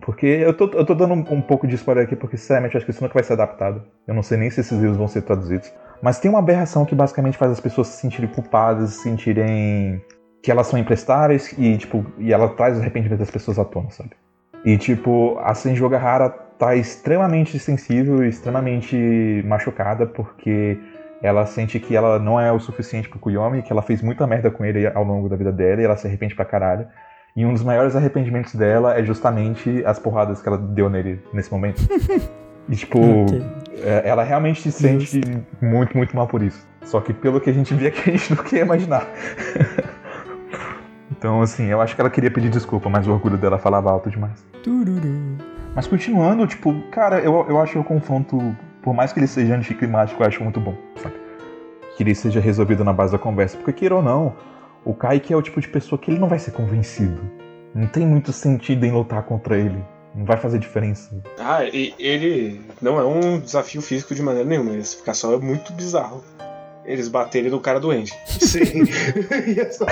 Porque 0.00 0.26
eu 0.26 0.56
tô, 0.56 0.66
eu 0.72 0.84
tô 0.84 0.94
dando 0.94 1.14
um, 1.14 1.34
um 1.34 1.42
pouco 1.42 1.66
de 1.66 1.76
spoiler 1.76 2.04
aqui, 2.04 2.16
porque 2.16 2.36
sinceramente 2.36 2.76
acho 2.76 2.84
que 2.84 2.90
isso 2.90 3.02
nunca 3.02 3.14
vai 3.14 3.22
ser 3.22 3.34
adaptado. 3.34 3.84
Eu 4.06 4.14
não 4.14 4.22
sei 4.22 4.38
nem 4.38 4.50
se 4.50 4.60
esses 4.60 4.76
livros 4.76 4.96
vão 4.96 5.06
ser 5.06 5.22
traduzidos. 5.22 5.72
Mas 6.02 6.18
tem 6.18 6.28
uma 6.28 6.40
aberração 6.40 6.84
que 6.84 6.94
basicamente 6.94 7.38
faz 7.38 7.52
as 7.52 7.60
pessoas 7.60 7.88
se 7.88 8.00
sentirem 8.00 8.28
culpadas, 8.28 8.90
se 8.90 9.02
sentirem 9.02 10.02
que 10.42 10.50
elas 10.50 10.66
são 10.66 10.78
imprestáveis 10.78 11.52
e, 11.58 11.76
tipo, 11.76 12.04
e 12.18 12.32
ela 12.32 12.48
traz 12.48 12.76
o 12.76 12.80
arrependimento 12.80 13.18
das 13.18 13.30
pessoas 13.30 13.58
à 13.58 13.64
tona, 13.64 13.90
sabe? 13.90 14.10
E, 14.64 14.76
tipo, 14.76 15.38
a 15.40 15.54
Senju 15.54 15.88
Gahara 15.88 16.28
tá 16.28 16.74
extremamente 16.74 17.58
sensível 17.58 18.24
e 18.24 18.28
extremamente 18.28 19.42
machucada 19.46 20.06
porque 20.06 20.78
ela 21.22 21.46
sente 21.46 21.78
que 21.80 21.96
ela 21.96 22.18
não 22.18 22.38
é 22.38 22.52
o 22.52 22.60
suficiente 22.60 23.08
pro 23.08 23.18
Kuyomi, 23.18 23.62
que 23.62 23.72
ela 23.72 23.82
fez 23.82 24.02
muita 24.02 24.26
merda 24.26 24.50
com 24.50 24.64
ele 24.64 24.86
ao 24.86 25.04
longo 25.04 25.28
da 25.28 25.36
vida 25.36 25.52
dela 25.52 25.80
e 25.80 25.84
ela 25.84 25.96
se 25.96 26.06
arrepende 26.06 26.34
pra 26.34 26.44
caralho. 26.44 26.86
E 27.34 27.44
um 27.44 27.52
dos 27.52 27.62
maiores 27.62 27.94
arrependimentos 27.94 28.54
dela 28.54 28.98
é 28.98 29.04
justamente 29.04 29.82
as 29.84 29.98
porradas 29.98 30.40
que 30.40 30.48
ela 30.48 30.56
deu 30.56 30.88
nele 30.88 31.20
nesse 31.32 31.50
momento. 31.50 31.82
E, 32.68 32.74
tipo, 32.74 32.98
Ok. 32.98 33.40
é, 33.84 34.02
ela 34.08 34.24
realmente 34.24 34.60
se 34.60 34.72
sente 34.72 35.20
muito, 35.62 35.96
muito 35.96 36.16
mal 36.16 36.26
por 36.26 36.42
isso. 36.42 36.66
Só 36.82 37.00
que 37.00 37.12
pelo 37.12 37.40
que 37.40 37.48
a 37.48 37.52
gente 37.52 37.72
vê 37.74 37.86
aqui, 37.86 38.10
a 38.10 38.12
gente 38.12 38.34
não 38.34 38.42
quer 38.42 38.62
imaginar. 38.62 39.06
então, 41.10 41.40
assim, 41.42 41.66
eu 41.66 41.80
acho 41.80 41.94
que 41.94 42.00
ela 42.00 42.10
queria 42.10 42.30
pedir 42.30 42.48
desculpa, 42.50 42.88
mas 42.88 43.06
o 43.06 43.12
orgulho 43.12 43.36
dela 43.36 43.58
falava 43.58 43.90
alto 43.90 44.10
demais. 44.10 44.44
Tururu. 44.62 45.36
Mas 45.74 45.86
continuando, 45.86 46.46
tipo, 46.46 46.74
cara, 46.90 47.20
eu, 47.20 47.46
eu 47.48 47.60
acho 47.60 47.78
o 47.78 47.84
confronto, 47.84 48.56
por 48.86 48.94
mais 48.94 49.12
que 49.12 49.18
ele 49.18 49.26
seja 49.26 49.56
anticlimático, 49.56 50.22
eu 50.22 50.28
acho 50.28 50.40
muito 50.44 50.60
bom, 50.60 50.76
sabe? 51.02 51.16
Que 51.96 52.04
ele 52.04 52.14
seja 52.14 52.38
resolvido 52.38 52.84
na 52.84 52.92
base 52.92 53.10
da 53.10 53.18
conversa. 53.18 53.56
Porque, 53.56 53.72
queira 53.72 53.96
ou 53.96 54.02
não, 54.02 54.36
o 54.84 54.94
Kaique 54.94 55.32
é 55.32 55.36
o 55.36 55.42
tipo 55.42 55.60
de 55.60 55.66
pessoa 55.66 55.98
que 55.98 56.08
ele 56.08 56.20
não 56.20 56.28
vai 56.28 56.38
ser 56.38 56.52
convencido. 56.52 57.20
Não 57.74 57.88
tem 57.88 58.06
muito 58.06 58.32
sentido 58.32 58.86
em 58.86 58.92
lutar 58.92 59.24
contra 59.24 59.58
ele. 59.58 59.84
Não 60.14 60.24
vai 60.24 60.36
fazer 60.36 60.60
diferença. 60.60 61.20
Ah, 61.36 61.64
e 61.64 61.94
ele 61.98 62.60
não 62.80 63.00
é 63.00 63.04
um 63.04 63.40
desafio 63.40 63.82
físico 63.82 64.14
de 64.14 64.22
maneira 64.22 64.48
nenhuma. 64.48 64.70
Ele 64.70 64.84
ficar 64.84 65.14
só 65.14 65.34
é 65.34 65.36
muito 65.36 65.72
bizarro. 65.72 66.22
Eles 66.84 67.08
baterem 67.08 67.50
no 67.50 67.58
cara 67.58 67.80
doente. 67.80 68.16
Sim. 68.38 68.84
e 69.52 69.58
essa 69.58 69.84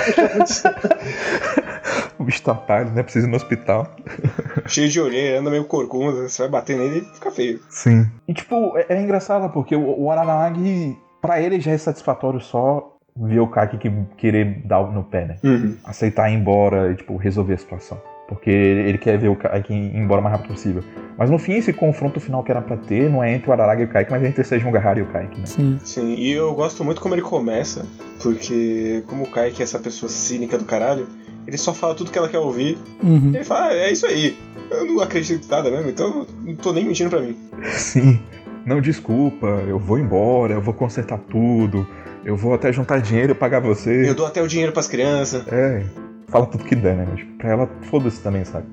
O 2.19 2.23
bicho 2.23 2.41
tá 2.41 2.53
pálido, 2.53 2.91
né? 2.91 3.03
Precisa 3.03 3.27
ir 3.27 3.29
no 3.29 3.35
hospital. 3.35 3.93
Cheio 4.67 4.89
de 4.89 4.99
orelha, 5.01 5.39
anda 5.39 5.49
meio 5.49 5.65
corcunda. 5.65 6.27
Você 6.27 6.41
vai 6.43 6.51
bater 6.51 6.77
nele 6.77 6.99
e 6.99 7.15
fica 7.15 7.31
feio. 7.31 7.59
Sim. 7.69 8.09
E, 8.27 8.33
tipo, 8.33 8.77
é, 8.77 8.85
é 8.89 9.01
engraçado 9.01 9.51
porque 9.51 9.75
o, 9.75 9.99
o 9.99 10.11
Aranagi, 10.11 10.97
pra 11.21 11.41
ele 11.41 11.59
já 11.59 11.71
é 11.71 11.77
satisfatório 11.77 12.39
só 12.39 12.95
ver 13.17 13.39
o 13.39 13.47
Kaki 13.47 13.77
que 13.77 13.91
querer 14.17 14.61
dar 14.65 14.83
no 14.91 15.03
pé, 15.03 15.25
né? 15.25 15.35
Uhum. 15.43 15.77
Aceitar 15.83 16.29
ir 16.29 16.35
embora 16.35 16.91
e, 16.91 16.95
tipo, 16.95 17.15
resolver 17.17 17.53
a 17.53 17.57
situação. 17.57 18.01
Porque 18.27 18.49
ele 18.49 18.97
quer 18.97 19.17
ver 19.17 19.29
o 19.29 19.35
Kaki 19.35 19.73
ir 19.73 19.95
embora 19.95 20.19
o 20.19 20.23
mais 20.23 20.35
rápido 20.35 20.53
possível. 20.53 20.83
Mas 21.17 21.29
no 21.29 21.37
fim, 21.37 21.53
esse 21.53 21.71
confronto 21.71 22.19
final 22.19 22.43
que 22.43 22.51
era 22.51 22.61
pra 22.61 22.75
ter 22.75 23.09
não 23.09 23.23
é 23.23 23.33
entre 23.33 23.49
o 23.49 23.53
Araraga 23.53 23.81
e 23.81 23.85
o 23.85 23.87
Kaique, 23.87 24.11
mas 24.11 24.23
é 24.23 24.27
entre 24.27 24.41
o 24.41 24.45
Sejun 24.45 24.71
Gahara 24.71 24.99
e 24.99 25.01
o 25.01 25.05
Kaique, 25.05 25.39
né? 25.39 25.45
Sim. 25.45 25.79
Sim, 25.83 26.15
e 26.15 26.31
eu 26.31 26.53
gosto 26.53 26.83
muito 26.83 26.99
como 26.99 27.15
ele 27.15 27.21
começa, 27.21 27.85
porque 28.21 29.03
como 29.07 29.23
o 29.23 29.29
Kaique 29.29 29.61
é 29.61 29.63
essa 29.63 29.79
pessoa 29.79 30.09
cínica 30.09 30.57
do 30.57 30.65
caralho, 30.65 31.07
ele 31.47 31.57
só 31.57 31.73
fala 31.73 31.95
tudo 31.95 32.11
que 32.11 32.17
ela 32.17 32.29
quer 32.29 32.39
ouvir. 32.39 32.77
Uhum. 33.03 33.31
Ele 33.33 33.43
fala, 33.43 33.67
ah, 33.67 33.73
é 33.73 33.91
isso 33.91 34.05
aí. 34.05 34.37
Eu 34.69 34.85
não 34.85 34.99
acredito 35.01 35.45
em 35.45 35.49
nada 35.49 35.69
mesmo, 35.69 35.89
então 35.89 36.25
não 36.43 36.55
tô 36.55 36.73
nem 36.73 36.85
mentindo 36.85 37.09
pra 37.09 37.21
mim. 37.21 37.37
Sim. 37.73 38.19
Não, 38.65 38.81
desculpa, 38.81 39.45
eu 39.67 39.77
vou 39.77 39.99
embora, 39.99 40.53
eu 40.53 40.61
vou 40.61 40.73
consertar 40.73 41.19
tudo, 41.19 41.87
eu 42.23 42.35
vou 42.35 42.55
até 42.55 42.73
juntar 42.73 42.99
dinheiro 42.99 43.31
e 43.31 43.35
pagar 43.35 43.59
você. 43.59 44.09
Eu 44.09 44.15
dou 44.15 44.25
até 44.25 44.41
o 44.41 44.47
dinheiro 44.47 44.71
pras 44.71 44.87
crianças. 44.87 45.47
É, 45.47 45.85
fala 46.27 46.47
tudo 46.47 46.63
que 46.63 46.75
der, 46.75 46.95
né? 46.95 47.07
Mas 47.07 47.23
pra 47.37 47.51
ela, 47.51 47.69
foda-se 47.83 48.19
também, 48.21 48.43
sabe? 48.43 48.65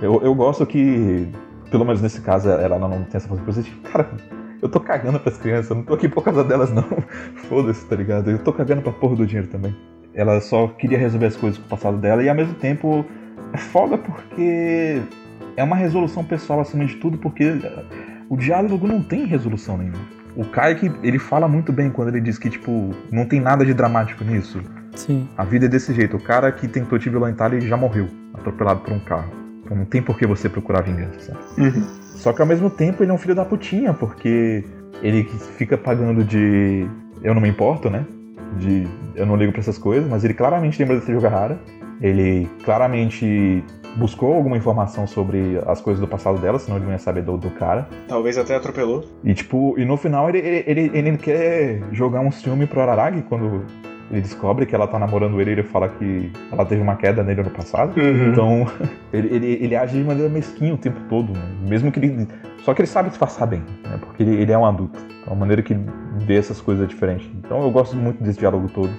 Eu, 0.00 0.22
eu 0.22 0.32
gosto 0.36 0.64
que, 0.64 1.26
pelo 1.68 1.84
menos 1.84 2.00
nesse 2.00 2.20
caso, 2.20 2.48
ela 2.48 2.78
não 2.78 2.90
tem 3.02 3.16
essa 3.16 3.26
força 3.26 3.42
positiva. 3.42 3.76
Cara, 3.90 4.08
eu 4.62 4.68
tô 4.68 4.78
cagando 4.78 5.18
pras 5.18 5.36
crianças, 5.36 5.70
eu 5.70 5.76
não 5.76 5.82
tô 5.82 5.94
aqui 5.94 6.08
por 6.08 6.22
causa 6.22 6.44
delas, 6.44 6.70
não. 6.70 6.84
Foda-se, 7.48 7.84
tá 7.86 7.96
ligado? 7.96 8.30
Eu 8.30 8.38
tô 8.38 8.52
cagando 8.52 8.82
pra 8.82 8.92
porra 8.92 9.16
do 9.16 9.26
dinheiro 9.26 9.48
também. 9.48 9.74
Ela 10.14 10.40
só 10.40 10.68
queria 10.68 10.98
resolver 10.98 11.26
as 11.26 11.36
coisas 11.36 11.58
com 11.58 11.66
o 11.66 11.68
passado 11.68 11.96
dela 11.98 12.22
e 12.22 12.28
ao 12.28 12.34
mesmo 12.34 12.54
tempo 12.54 13.04
é 13.52 13.58
foda 13.58 13.96
porque 13.96 15.00
é 15.56 15.62
uma 15.62 15.76
resolução 15.76 16.24
pessoal 16.24 16.60
acima 16.60 16.84
de 16.84 16.96
tudo, 16.96 17.18
porque 17.18 17.52
o 18.28 18.36
diálogo 18.36 18.86
não 18.86 19.02
tem 19.02 19.24
resolução 19.24 19.76
nenhuma. 19.76 19.98
O 20.36 20.44
Kaique, 20.44 20.90
ele 21.02 21.18
fala 21.18 21.48
muito 21.48 21.72
bem 21.72 21.90
quando 21.90 22.08
ele 22.08 22.20
diz 22.20 22.38
que, 22.38 22.48
tipo, 22.48 22.94
não 23.10 23.26
tem 23.26 23.40
nada 23.40 23.64
de 23.64 23.74
dramático 23.74 24.24
nisso. 24.24 24.60
Sim. 24.94 25.28
A 25.36 25.44
vida 25.44 25.66
é 25.66 25.68
desse 25.68 25.92
jeito. 25.92 26.16
O 26.16 26.22
cara 26.22 26.50
que 26.52 26.68
tentou 26.68 26.98
te 26.98 27.10
violentar, 27.10 27.52
ele 27.52 27.66
já 27.66 27.76
morreu, 27.76 28.08
atropelado 28.34 28.80
por 28.80 28.92
um 28.92 29.00
carro. 29.00 29.30
Então 29.64 29.76
não 29.76 29.84
tem 29.84 30.00
por 30.00 30.16
que 30.16 30.26
você 30.26 30.48
procurar 30.48 30.82
vingança, 30.82 31.20
sabe? 31.20 31.84
Só 32.02 32.32
que 32.32 32.40
ao 32.40 32.46
mesmo 32.46 32.70
tempo 32.70 33.02
ele 33.02 33.10
é 33.10 33.14
um 33.14 33.18
filho 33.18 33.34
da 33.34 33.44
putinha, 33.44 33.92
porque 33.92 34.64
ele 35.02 35.24
fica 35.56 35.76
pagando 35.76 36.24
de 36.24 36.86
eu 37.22 37.34
não 37.34 37.40
me 37.40 37.48
importo, 37.48 37.90
né? 37.90 38.04
De 38.58 38.86
eu 39.14 39.26
não 39.26 39.36
ligo 39.36 39.52
pra 39.52 39.60
essas 39.60 39.78
coisas, 39.78 40.08
mas 40.08 40.24
ele 40.24 40.34
claramente 40.34 40.78
lembra 40.78 40.96
desse 40.96 41.12
jogo 41.12 41.28
rara. 41.28 41.58
Ele 42.00 42.48
claramente 42.64 43.62
buscou 43.96 44.32
alguma 44.34 44.56
informação 44.56 45.06
sobre 45.06 45.60
as 45.66 45.80
coisas 45.80 46.00
do 46.00 46.08
passado 46.08 46.38
dela, 46.38 46.58
senão 46.58 46.78
ele 46.78 46.86
não 46.86 46.92
ia 46.92 46.98
saber 46.98 47.22
do, 47.22 47.36
do 47.36 47.50
cara. 47.50 47.88
Talvez 48.08 48.38
até 48.38 48.54
atropelou. 48.54 49.04
E 49.22 49.34
tipo, 49.34 49.74
e 49.78 49.84
no 49.84 49.96
final 49.96 50.28
ele, 50.28 50.38
ele, 50.38 50.64
ele, 50.66 50.98
ele 50.98 51.16
quer 51.18 51.82
jogar 51.92 52.20
um 52.20 52.30
ciúme 52.30 52.66
pro 52.66 52.80
Araragi 52.80 53.22
quando 53.28 53.64
ele 54.10 54.20
descobre 54.20 54.66
que 54.66 54.74
ela 54.74 54.88
tá 54.88 54.98
namorando 54.98 55.40
ele 55.40 55.50
e 55.50 55.52
ele 55.54 55.62
fala 55.62 55.88
que 55.88 56.32
ela 56.50 56.64
teve 56.64 56.82
uma 56.82 56.96
queda 56.96 57.22
nele 57.22 57.42
no 57.42 57.50
passado. 57.50 57.98
Uhum. 57.98 58.30
Então, 58.30 58.66
ele, 59.12 59.34
ele, 59.34 59.58
ele 59.62 59.76
age 59.76 59.98
de 59.98 60.04
maneira 60.04 60.28
mesquinha 60.28 60.74
o 60.74 60.78
tempo 60.78 61.00
todo, 61.08 61.32
né? 61.32 61.42
Mesmo 61.68 61.92
que 61.92 62.00
ele. 62.00 62.26
Só 62.64 62.74
que 62.74 62.82
ele 62.82 62.88
sabe 62.88 63.08
disfarçar 63.08 63.46
bem, 63.46 63.62
né? 63.84 63.98
Porque 64.00 64.22
ele, 64.22 64.42
ele 64.42 64.52
é 64.52 64.58
um 64.58 64.66
adulto. 64.66 64.98
Então, 65.22 65.32
a 65.32 65.36
maneira 65.36 65.62
que 65.62 65.72
ele 65.72 65.86
vê 66.18 66.36
essas 66.36 66.60
coisas 66.60 66.84
é 66.84 66.86
diferente. 66.86 67.30
Então, 67.38 67.62
eu 67.62 67.70
gosto 67.70 67.96
muito 67.96 68.22
desse 68.22 68.38
diálogo 68.38 68.68
todo. 68.68 68.90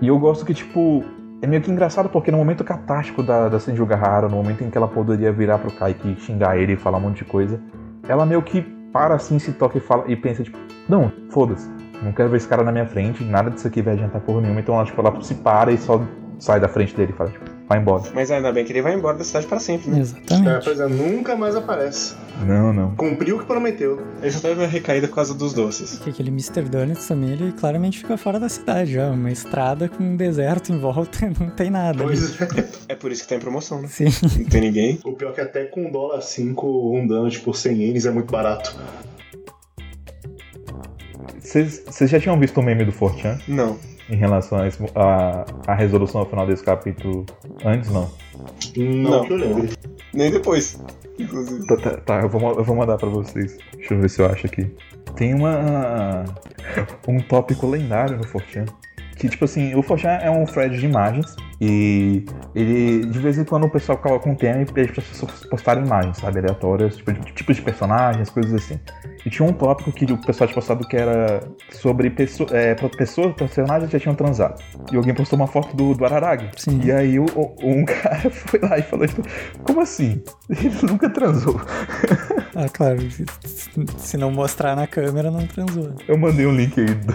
E 0.00 0.06
eu 0.06 0.18
gosto 0.18 0.44
que, 0.46 0.54
tipo. 0.54 1.04
É 1.42 1.46
meio 1.46 1.62
que 1.62 1.70
engraçado 1.70 2.10
porque 2.10 2.30
no 2.30 2.36
momento 2.36 2.62
catártico 2.62 3.22
da, 3.22 3.48
da 3.48 3.58
Senju 3.58 3.86
Gahara, 3.86 4.28
no 4.28 4.36
momento 4.36 4.62
em 4.62 4.68
que 4.68 4.76
ela 4.76 4.86
poderia 4.86 5.32
virar 5.32 5.56
pro 5.56 5.72
Kaique 5.72 6.14
xingar 6.20 6.58
ele 6.58 6.74
e 6.74 6.76
falar 6.76 6.98
um 6.98 7.00
monte 7.00 7.20
de 7.20 7.24
coisa, 7.24 7.58
ela 8.06 8.26
meio 8.26 8.42
que 8.42 8.60
para 8.92 9.14
assim, 9.14 9.38
se 9.38 9.52
toca 9.52 9.78
e 9.78 9.80
fala 9.80 10.04
e 10.06 10.14
pensa, 10.14 10.42
tipo, 10.42 10.58
não, 10.86 11.10
foda-se. 11.30 11.70
Não 12.02 12.12
quero 12.12 12.28
ver 12.30 12.38
esse 12.38 12.48
cara 12.48 12.62
na 12.62 12.72
minha 12.72 12.86
frente, 12.86 13.22
nada 13.24 13.50
disso 13.50 13.66
aqui 13.66 13.82
vai 13.82 13.94
adiantar 13.94 14.20
porra 14.20 14.40
nenhuma. 14.40 14.60
Então 14.60 14.74
ela, 14.74 14.84
tipo, 14.84 15.00
ela 15.00 15.20
se 15.22 15.34
para 15.34 15.70
e 15.72 15.78
só 15.78 16.02
sai 16.38 16.58
da 16.58 16.68
frente 16.68 16.96
dele 16.96 17.12
e 17.12 17.16
fala, 17.16 17.30
tipo, 17.30 17.44
vai 17.68 17.78
embora. 17.78 18.04
Mas 18.14 18.30
ainda 18.30 18.50
bem 18.50 18.64
que 18.64 18.72
ele 18.72 18.80
vai 18.80 18.94
embora 18.94 19.16
da 19.18 19.22
cidade 19.22 19.46
pra 19.46 19.60
sempre, 19.60 19.90
né? 19.90 19.98
É, 19.98 20.00
Exatamente. 20.00 20.64
pois 20.64 20.80
é, 20.80 20.88
nunca 20.88 21.36
mais 21.36 21.54
aparece. 21.54 22.14
Não, 22.46 22.72
não. 22.72 22.96
Cumpriu 22.96 23.36
o 23.36 23.38
que 23.40 23.44
prometeu. 23.44 24.00
Ele 24.22 24.30
só 24.30 24.40
teve 24.40 24.58
uma 24.60 24.66
recaída 24.66 25.06
por 25.06 25.16
causa 25.16 25.34
dos 25.34 25.52
doces. 25.52 25.96
Porque 25.96 26.08
aquele 26.10 26.30
Mr. 26.30 26.62
Donuts 26.62 27.06
também, 27.06 27.32
ele 27.32 27.52
claramente 27.52 27.98
fica 27.98 28.16
fora 28.16 28.40
da 28.40 28.48
cidade 28.48 28.94
já. 28.94 29.10
Uma 29.10 29.30
estrada 29.30 29.88
com 29.90 30.02
um 30.02 30.16
deserto 30.16 30.72
em 30.72 30.78
volta, 30.78 31.18
não 31.38 31.50
tem 31.50 31.68
nada. 31.70 32.02
ali. 32.02 32.16
Pois 32.16 32.40
é. 32.40 32.68
É 32.88 32.94
por 32.94 33.12
isso 33.12 33.22
que 33.22 33.28
tá 33.28 33.34
em 33.36 33.40
promoção, 33.40 33.82
né? 33.82 33.88
Sim. 33.88 34.06
Não 34.38 34.44
tem 34.46 34.62
ninguém. 34.62 34.98
O 35.04 35.12
pior 35.12 35.30
é 35.30 35.34
que 35.34 35.40
até 35.42 35.64
com 35.66 35.86
um 35.86 35.92
dólar 35.92 36.22
5, 36.22 36.96
um 36.96 37.06
donut 37.06 37.38
por 37.40 37.54
100 37.54 37.76
ienes 37.82 38.06
é 38.06 38.10
muito 38.10 38.32
barato. 38.32 38.74
Vocês 41.50 42.10
já 42.10 42.20
tinham 42.20 42.38
visto 42.38 42.58
o 42.58 42.62
meme 42.62 42.84
do 42.84 42.92
Fortran 42.92 43.36
Não. 43.48 43.76
em 44.08 44.14
relação 44.16 44.58
a, 44.58 44.68
esse- 44.68 44.82
a, 44.94 45.44
a 45.66 45.74
resolução 45.74 46.20
ao 46.20 46.26
final 46.28 46.46
desse 46.46 46.62
capítulo? 46.62 47.26
Antes, 47.64 47.90
não. 47.90 48.08
Não, 48.76 49.10
Não. 49.10 49.24
que 49.24 49.32
eu 49.32 49.36
lembre. 49.36 49.70
Nem 50.14 50.30
depois. 50.30 50.78
Inclusive. 51.18 51.66
Tá, 51.66 51.76
tá, 51.76 51.96
tá, 51.98 52.20
eu, 52.22 52.28
vou, 52.28 52.40
eu 52.56 52.64
vou 52.64 52.76
mandar 52.76 52.96
pra 52.96 53.08
vocês. 53.08 53.58
Deixa 53.76 53.94
eu 53.94 54.00
ver 54.00 54.08
se 54.08 54.20
eu 54.22 54.26
acho 54.26 54.46
aqui. 54.46 54.72
Tem 55.16 55.34
uma. 55.34 56.24
um 57.06 57.20
tópico 57.20 57.66
lendário 57.68 58.16
no 58.16 58.24
Fortran. 58.24 58.64
Que, 59.20 59.28
tipo 59.28 59.44
assim, 59.44 59.74
o 59.74 59.82
Fortran 59.82 60.12
é 60.22 60.30
um 60.30 60.44
thread 60.46 60.78
de 60.78 60.86
imagens. 60.86 61.36
E 61.60 62.24
ele, 62.54 63.04
de 63.04 63.18
vez 63.18 63.36
em 63.36 63.44
quando, 63.44 63.64
o 63.64 63.70
pessoal 63.70 63.98
coloca 63.98 64.26
um 64.26 64.34
tema 64.34 64.62
e 64.62 64.64
pede 64.64 64.92
para 64.92 65.02
as 65.02 65.08
pessoas 65.08 65.44
postarem 65.44 65.84
imagens, 65.84 66.16
sabe? 66.16 66.38
Aleatórias, 66.38 66.96
tipo, 66.96 67.12
de, 67.12 67.20
tipos 67.32 67.56
de 67.56 67.60
personagens, 67.62 68.30
coisas 68.30 68.54
assim. 68.54 68.80
E 69.26 69.28
tinha 69.28 69.46
um 69.46 69.52
tópico 69.52 69.92
que 69.92 70.10
o 70.10 70.16
pessoal 70.16 70.48
tinha 70.48 70.54
postado 70.54 70.88
que 70.88 70.96
era 70.96 71.42
sobre 71.70 72.08
pesso 72.08 72.46
é, 72.50 72.74
pessoas, 72.96 73.34
personagens 73.34 73.90
que 73.90 73.98
já 73.98 74.02
tinham 74.02 74.14
transado. 74.14 74.54
E 74.90 74.96
alguém 74.96 75.12
postou 75.12 75.38
uma 75.38 75.46
foto 75.46 75.76
do, 75.76 75.92
do 75.92 76.02
Araragi. 76.06 76.48
Sim. 76.56 76.80
E 76.82 76.90
aí 76.90 77.18
o, 77.18 77.26
o- 77.34 77.54
um 77.62 77.84
cara 78.02 78.30
foi 78.30 78.58
lá 78.60 78.78
e 78.78 78.82
falou, 78.82 79.06
tipo, 79.06 79.22
como 79.62 79.82
assim? 79.82 80.22
Ele 80.48 80.70
nunca 80.90 81.10
transou. 81.10 81.60
Ah, 82.62 82.68
claro. 82.68 82.98
se- 83.96 84.16
não 84.18 84.30
mostrar 84.30 84.76
na 84.76 84.86
câmera, 84.86 85.30
não 85.30 85.46
transou. 85.46 85.94
Eu 86.06 86.18
mandei 86.18 86.44
um 86.46 86.52
link 86.54 86.78
aí 86.78 86.94
da 86.94 87.14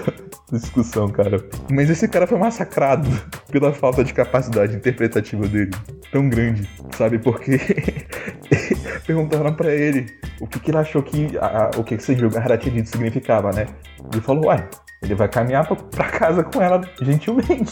discussão, 0.57 1.09
cara. 1.09 1.43
Mas 1.71 1.89
esse 1.89 2.07
cara 2.07 2.25
foi 2.25 2.37
massacrado 2.39 3.07
pela 3.51 3.71
falta 3.73 4.03
de 4.03 4.13
capacidade 4.13 4.75
interpretativa 4.75 5.47
dele. 5.47 5.71
Tão 6.11 6.27
grande, 6.29 6.67
sabe? 6.97 7.19
Porque 7.19 7.59
perguntaram 9.05 9.53
pra 9.53 9.71
ele 9.73 10.07
o 10.39 10.47
que, 10.47 10.59
que 10.59 10.71
ele 10.71 10.77
achou 10.77 11.03
que 11.03 11.37
a- 11.37 11.69
a- 11.75 11.79
o 11.79 11.83
que 11.83 11.95
esse 11.95 12.15
jogo 12.15 12.37
Haratinid 12.37 12.87
significava, 12.89 13.51
né? 13.51 13.67
Ele 14.11 14.21
falou, 14.21 14.45
uai, 14.45 14.67
ele 15.01 15.13
vai 15.15 15.27
caminhar 15.27 15.67
pra, 15.67 15.75
pra 15.75 16.09
casa 16.09 16.43
com 16.43 16.61
ela 16.61 16.81
gentilmente. 17.01 17.71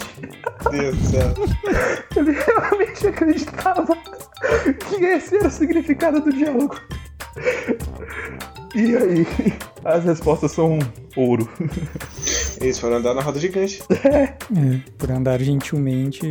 Deus 0.70 0.96
do 0.98 1.06
céu. 1.06 1.34
Ele 2.16 2.32
realmente 2.32 3.08
acreditava 3.08 3.98
que 4.88 5.04
esse 5.04 5.36
era 5.36 5.48
o 5.48 5.52
significado 5.52 6.22
do 6.22 6.32
diálogo. 6.32 6.80
E 8.76 8.98
aí, 8.98 9.28
as 9.86 10.04
respostas 10.04 10.52
são 10.52 10.80
ouro. 11.16 11.48
Eles 12.60 12.80
foram 12.80 12.98
andar 12.98 13.14
na 13.14 13.22
roda 13.22 13.40
gigante. 13.40 13.82
É, 14.56 14.80
por 14.98 15.10
andar 15.10 15.40
gentilmente, 15.42 16.26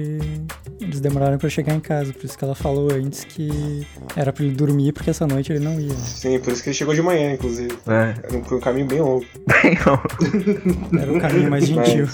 eles 0.80 1.00
demoraram 1.00 1.38
pra 1.38 1.48
chegar 1.48 1.74
em 1.74 1.80
casa. 1.80 2.12
Por 2.12 2.24
isso 2.24 2.38
que 2.38 2.44
ela 2.44 2.54
falou 2.54 2.92
antes 2.92 3.24
que 3.24 3.86
era 4.14 4.32
pra 4.32 4.44
ele 4.44 4.54
dormir, 4.54 4.92
porque 4.92 5.10
essa 5.10 5.26
noite 5.26 5.52
ele 5.52 5.64
não 5.64 5.80
ia. 5.80 5.94
Sim, 5.94 6.38
por 6.38 6.52
isso 6.52 6.62
que 6.62 6.68
ele 6.68 6.76
chegou 6.76 6.94
de 6.94 7.02
manhã, 7.02 7.32
inclusive. 7.32 7.76
É, 7.86 8.14
Era 8.22 8.36
um, 8.36 8.44
foi 8.44 8.58
um 8.58 8.60
caminho 8.60 8.86
bem 8.86 9.00
longo. 9.00 9.24
bem, 9.62 9.78
não. 9.84 11.00
Era 11.00 11.12
o 11.12 11.20
caminho 11.20 11.50
mais 11.50 11.66
gentil. 11.66 12.08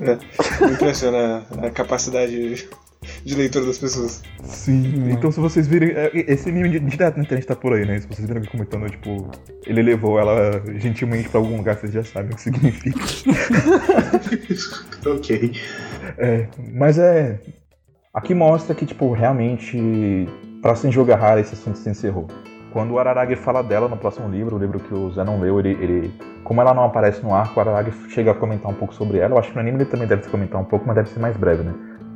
É, 0.00 0.18
me 0.66 0.72
impressiona 0.72 1.44
a 1.62 1.70
capacidade 1.70 2.66
de 3.24 3.34
leitura 3.34 3.66
das 3.66 3.78
pessoas. 3.78 4.22
Sim, 4.44 5.10
então 5.10 5.30
se 5.32 5.40
vocês 5.40 5.66
virem. 5.66 5.90
é, 5.90 6.10
Esse 6.14 6.50
meme 6.52 6.68
de- 6.70 6.80
direto 6.80 7.16
na 7.16 7.22
internet 7.24 7.46
tá 7.46 7.56
por 7.56 7.72
aí, 7.72 7.84
né? 7.84 8.00
Se 8.00 8.06
vocês 8.06 8.26
viram 8.26 8.36
alguém 8.40 8.50
comentando, 8.50 8.88
tipo, 8.90 9.30
ele 9.66 9.82
levou 9.82 10.18
ela 10.18 10.62
gentilmente 10.76 11.28
pra 11.28 11.40
algum 11.40 11.56
lugar, 11.56 11.76
vocês 11.76 11.92
já 11.92 12.04
sabem 12.04 12.32
o 12.32 12.36
que 12.36 12.42
significa. 12.42 12.98
ok. 15.06 15.52
É, 16.18 16.46
mas 16.74 16.98
é. 16.98 17.40
Aqui 18.14 18.34
mostra 18.34 18.74
que, 18.74 18.84
tipo, 18.84 19.10
realmente, 19.12 20.28
pra 20.60 20.74
Senju 20.74 21.04
Gahara 21.04 21.40
esse 21.40 21.54
assunto 21.54 21.78
se 21.78 21.88
encerrou. 21.88 22.26
Quando 22.70 22.92
o 22.92 22.98
Araragi 22.98 23.36
fala 23.36 23.62
dela 23.62 23.88
no 23.88 23.96
próximo 23.96 24.28
livro, 24.28 24.56
o 24.56 24.58
livro 24.58 24.78
que 24.80 24.92
o 24.94 25.10
Zé 25.12 25.24
não 25.24 25.40
leu, 25.40 25.58
ele, 25.58 25.70
ele- 25.80 26.12
Como 26.44 26.60
ela 26.60 26.74
não 26.74 26.84
aparece 26.84 27.22
no 27.22 27.34
arco, 27.34 27.58
o 27.58 27.60
Araragi 27.60 27.92
chega 28.10 28.32
a 28.32 28.34
comentar 28.34 28.70
um 28.70 28.74
pouco 28.74 28.94
sobre 28.94 29.18
ela. 29.18 29.34
Eu 29.34 29.38
acho 29.38 29.48
que 29.50 29.54
no 29.54 29.60
anime 29.60 29.78
ele 29.78 29.84
também 29.86 30.06
deve 30.06 30.28
comentar 30.28 30.60
um 30.60 30.64
pouco, 30.64 30.86
mas 30.86 30.96
deve 30.96 31.08
ser 31.08 31.20
mais 31.20 31.36
breve, 31.36 31.62
né? 31.62 31.72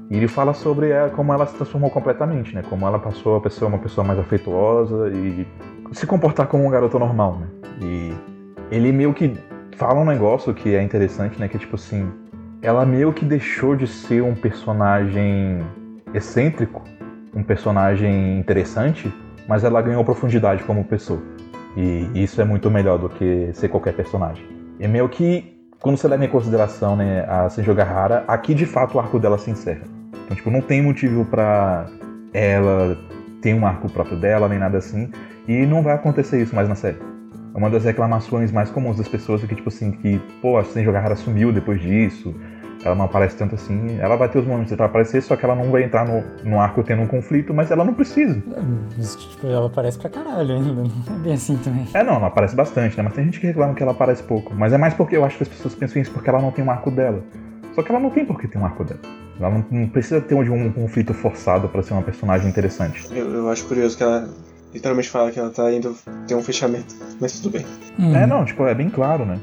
E 0.08 0.16
ele 0.16 0.28
fala 0.28 0.54
sobre 0.54 0.90
ela, 0.90 1.10
como 1.10 1.32
ela 1.32 1.46
se 1.46 1.54
transformou 1.54 1.90
completamente, 1.90 2.54
né? 2.54 2.62
Como 2.68 2.86
ela 2.86 2.98
passou 2.98 3.42
a 3.44 3.50
ser 3.50 3.64
uma 3.64 3.78
pessoa 3.78 4.06
mais 4.06 4.18
afetuosa 4.18 5.10
e 5.10 5.46
se 5.92 6.06
comportar 6.06 6.46
como 6.46 6.64
um 6.64 6.70
garoto 6.70 6.98
normal, 6.98 7.38
né? 7.40 7.46
E 7.82 8.14
ele 8.70 8.92
meio 8.92 9.12
que 9.12 9.36
fala 9.76 10.00
um 10.00 10.04
negócio 10.04 10.54
que 10.54 10.74
é 10.74 10.82
interessante, 10.82 11.40
né? 11.40 11.48
Que 11.48 11.56
é 11.56 11.60
tipo 11.60 11.74
assim, 11.74 12.08
ela 12.62 12.86
meio 12.86 13.12
que 13.12 13.24
deixou 13.24 13.74
de 13.74 13.86
ser 13.86 14.22
um 14.22 14.34
personagem 14.34 15.60
excêntrico, 16.14 16.82
um 17.34 17.42
personagem 17.42 18.38
interessante, 18.38 19.12
mas 19.48 19.64
ela 19.64 19.82
ganhou 19.82 20.04
profundidade 20.04 20.62
como 20.62 20.84
pessoa. 20.84 21.20
E 21.76 22.10
isso 22.14 22.40
é 22.40 22.44
muito 22.44 22.70
melhor 22.70 22.98
do 22.98 23.08
que 23.08 23.50
ser 23.52 23.68
qualquer 23.68 23.94
personagem. 23.94 24.46
E 24.78 24.86
meio 24.86 25.08
que, 25.08 25.58
quando 25.80 25.96
você 25.96 26.08
leva 26.08 26.24
em 26.24 26.28
consideração 26.28 26.96
né, 26.96 27.24
a 27.28 27.48
Senjo 27.50 27.74
Gahara, 27.74 28.24
aqui 28.26 28.54
de 28.54 28.64
fato 28.64 28.96
o 28.96 29.00
arco 29.00 29.18
dela 29.18 29.36
se 29.36 29.50
encerra. 29.50 29.95
Então, 30.24 30.36
tipo, 30.36 30.50
não 30.50 30.60
tem 30.60 30.82
motivo 30.82 31.24
pra 31.24 31.86
ela 32.32 32.96
ter 33.40 33.54
um 33.54 33.66
arco 33.66 33.88
próprio 33.88 34.16
dela, 34.16 34.48
nem 34.48 34.58
nada 34.58 34.78
assim. 34.78 35.10
E 35.46 35.64
não 35.64 35.82
vai 35.82 35.94
acontecer 35.94 36.42
isso 36.42 36.54
mais 36.54 36.68
na 36.68 36.74
série. 36.74 36.98
É 37.54 37.58
uma 37.58 37.70
das 37.70 37.84
reclamações 37.84 38.52
mais 38.52 38.70
comuns 38.70 38.98
das 38.98 39.08
pessoas 39.08 39.42
é 39.42 39.46
que, 39.46 39.54
tipo 39.54 39.68
assim, 39.68 39.92
que, 39.92 40.18
pô, 40.42 40.58
a 40.58 40.64
Senjo 40.64 40.92
Gahara 40.92 41.16
sumiu 41.16 41.52
depois 41.52 41.80
disso. 41.80 42.34
Ela 42.84 42.94
não 42.94 43.06
aparece 43.06 43.36
tanto 43.36 43.54
assim. 43.54 43.98
Ela 43.98 44.14
vai 44.16 44.28
ter 44.28 44.38
os 44.38 44.46
momentos 44.46 44.74
pra 44.74 44.86
aparecer, 44.86 45.22
só 45.22 45.34
que 45.34 45.44
ela 45.44 45.54
não 45.54 45.70
vai 45.70 45.82
entrar 45.82 46.06
no, 46.06 46.22
no 46.44 46.60
arco 46.60 46.82
tendo 46.82 47.02
um 47.02 47.06
conflito, 47.06 47.54
mas 47.54 47.70
ela 47.70 47.84
não 47.84 47.94
precisa. 47.94 48.40
Mas, 48.96 49.16
tipo, 49.16 49.46
ela 49.46 49.66
aparece 49.66 49.98
pra 49.98 50.10
caralho 50.10 50.54
ainda. 50.54 50.82
Não 50.82 50.84
é 50.84 51.18
bem 51.18 51.32
assim 51.32 51.56
também. 51.56 51.86
É, 51.94 52.04
não, 52.04 52.16
ela 52.16 52.26
aparece 52.26 52.54
bastante, 52.54 52.96
né? 52.96 53.02
Mas 53.02 53.14
tem 53.14 53.24
gente 53.24 53.40
que 53.40 53.46
reclama 53.46 53.74
que 53.74 53.82
ela 53.82 53.92
aparece 53.92 54.22
pouco. 54.22 54.54
Mas 54.54 54.72
é 54.72 54.78
mais 54.78 54.94
porque 54.94 55.16
eu 55.16 55.24
acho 55.24 55.36
que 55.36 55.42
as 55.42 55.48
pessoas 55.48 55.74
pensam 55.74 56.00
isso 56.00 56.12
porque 56.12 56.28
ela 56.28 56.40
não 56.40 56.50
tem 56.50 56.64
um 56.64 56.70
arco 56.70 56.90
dela. 56.90 57.24
Só 57.76 57.82
que 57.82 57.92
ela 57.92 58.00
não 58.00 58.08
tem 58.08 58.24
por 58.24 58.40
que 58.40 58.48
ter 58.48 58.56
um 58.56 58.64
arco 58.64 58.82
dela. 58.82 59.00
Ela 59.38 59.50
não, 59.50 59.64
não 59.70 59.88
precisa 59.88 60.18
ter 60.18 60.34
um, 60.34 60.66
um 60.66 60.72
conflito 60.72 61.12
forçado 61.12 61.68
pra 61.68 61.82
ser 61.82 61.92
uma 61.92 62.00
personagem 62.00 62.48
interessante. 62.48 63.06
Eu, 63.14 63.30
eu 63.30 63.50
acho 63.50 63.66
curioso 63.66 63.94
que 63.98 64.02
ela 64.02 64.26
literalmente 64.72 65.10
fala 65.10 65.30
que 65.30 65.38
ela 65.38 65.50
tá 65.50 65.70
indo 65.70 65.94
ter 66.26 66.34
um 66.34 66.42
fechamento. 66.42 66.94
Mas 67.20 67.38
tudo 67.38 67.52
bem. 67.52 67.66
Hum. 67.98 68.16
É, 68.16 68.26
não, 68.26 68.46
tipo, 68.46 68.64
é 68.66 68.74
bem 68.74 68.88
claro, 68.88 69.26
né? 69.26 69.38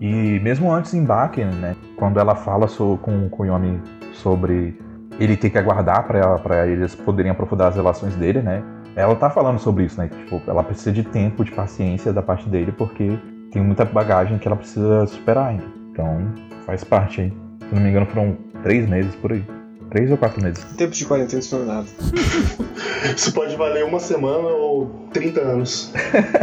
E 0.00 0.38
mesmo 0.38 0.72
antes 0.72 0.94
em 0.94 1.02
Bakken, 1.02 1.46
né? 1.46 1.74
Quando 1.96 2.20
ela 2.20 2.36
fala 2.36 2.68
so, 2.68 2.96
com, 3.02 3.28
com 3.28 3.42
o 3.42 3.46
Yomi 3.46 3.82
sobre 4.12 4.78
ele 5.18 5.36
ter 5.36 5.50
que 5.50 5.58
aguardar 5.58 6.06
pra, 6.06 6.38
pra 6.38 6.68
eles 6.68 6.94
poderem 6.94 7.32
aprofundar 7.32 7.70
as 7.70 7.74
relações 7.74 8.14
dele, 8.14 8.40
né? 8.40 8.62
Ela 8.94 9.16
tá 9.16 9.28
falando 9.28 9.58
sobre 9.58 9.82
isso, 9.82 10.00
né? 10.00 10.08
Tipo, 10.08 10.40
ela 10.46 10.62
precisa 10.62 10.92
de 10.92 11.02
tempo, 11.02 11.44
de 11.44 11.50
paciência 11.50 12.12
da 12.12 12.22
parte 12.22 12.48
dele, 12.48 12.70
porque 12.70 13.18
tem 13.50 13.60
muita 13.60 13.84
bagagem 13.84 14.38
que 14.38 14.46
ela 14.46 14.56
precisa 14.56 15.08
superar 15.08 15.48
ainda. 15.48 15.64
Então, 15.90 16.32
faz 16.64 16.84
parte 16.84 17.20
aí. 17.20 17.43
Se 17.74 17.76
não 17.76 17.82
me 17.82 17.90
engano, 17.90 18.06
foram 18.06 18.38
três 18.62 18.88
meses 18.88 19.12
por 19.16 19.32
aí. 19.32 19.42
Três 19.90 20.08
ou 20.08 20.16
quatro 20.16 20.40
meses. 20.40 20.64
Em 20.72 20.76
tempos 20.76 20.96
de 20.96 21.04
quarentena 21.06 21.40
isso 21.40 21.56
não 21.56 21.64
é 21.64 21.66
nada. 21.66 21.86
Isso 23.16 23.32
pode 23.32 23.54
valer 23.56 23.84
uma 23.84 23.98
semana 23.98 24.48
ou 24.48 25.08
30 25.12 25.40
anos. 25.40 25.92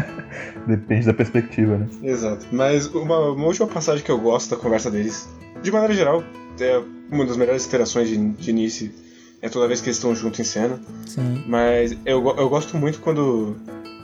Depende 0.68 1.06
da 1.06 1.14
perspectiva, 1.14 1.78
né? 1.78 1.88
Exato. 2.03 2.45
Mas 2.52 2.86
uma, 2.88 3.32
uma 3.32 3.48
última 3.48 3.66
passagem 3.66 4.03
que 4.03 4.12
eu 4.12 4.20
gosto 4.20 4.49
da 4.52 4.58
conversa 4.58 4.91
deles, 4.91 5.28
de 5.64 5.72
maneira 5.72 5.94
geral, 5.94 6.24
é 6.60 6.82
uma 7.10 7.26
das 7.26 7.36
melhores 7.38 7.66
interações 7.66 8.10
de, 8.10 8.18
de 8.18 8.49
início. 8.49 8.91
É 9.41 9.49
toda 9.49 9.68
vez 9.68 9.82
que 9.82 9.88
eles 9.88 9.98
estão 9.98 10.14
juntos 10.14 10.40
em 10.40 10.44
cena. 10.44 10.80
Sim. 11.08 11.44
Mas 11.48 11.98
eu, 12.06 12.24
eu 12.38 12.49
gosto 12.49 12.78
muito 12.78 12.99
quando 12.99 13.56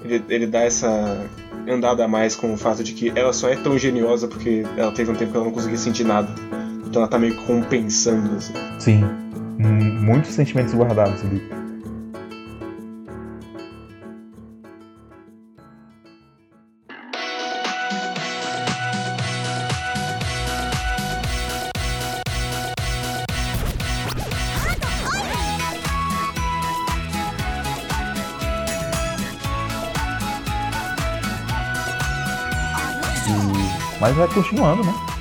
ele, 0.03 0.23
ele 0.29 0.47
dá 0.47 0.61
essa 0.61 1.27
andada 1.67 2.05
a 2.05 2.07
mais 2.07 2.35
com 2.35 2.53
o 2.53 2.57
fato 2.57 2.83
de 2.83 2.93
que 2.93 3.11
ela 3.13 3.33
só 3.33 3.49
é 3.49 3.55
tão 3.55 3.77
geniosa 3.77 4.27
porque 4.27 4.63
ela 4.77 4.91
teve 4.91 5.11
um 5.11 5.15
tempo 5.15 5.31
que 5.31 5.37
ela 5.37 5.45
não 5.45 5.53
conseguia 5.53 5.77
sentir 5.77 6.05
nada. 6.05 6.33
Então 6.87 7.01
ela 7.01 7.11
tá 7.11 7.19
meio 7.19 7.35
compensando. 7.45 8.37
Assim. 8.37 8.53
Sim. 8.79 9.03
Hum, 9.59 9.99
Muitos 10.05 10.31
sentimentos 10.31 10.73
guardados 10.73 11.21
ali. 11.25 11.41
Mas 33.99 34.15
vai 34.15 34.27
continuando, 34.27 34.83
né? 34.83 35.16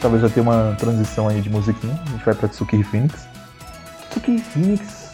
Talvez 0.00 0.22
vai 0.22 0.30
ter 0.30 0.40
uma 0.40 0.76
transição 0.78 1.28
aí 1.28 1.40
de 1.40 1.50
musiquinha. 1.50 2.00
A 2.06 2.10
gente 2.10 2.24
vai 2.24 2.34
pra 2.34 2.48
Tsukiri 2.48 2.84
Phoenix. 2.84 3.26
Tsukiri 4.10 4.38
Phoenix, 4.38 5.10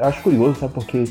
acho 0.00 0.22
curioso, 0.22 0.60
sabe? 0.60 0.74
Porque 0.74 1.04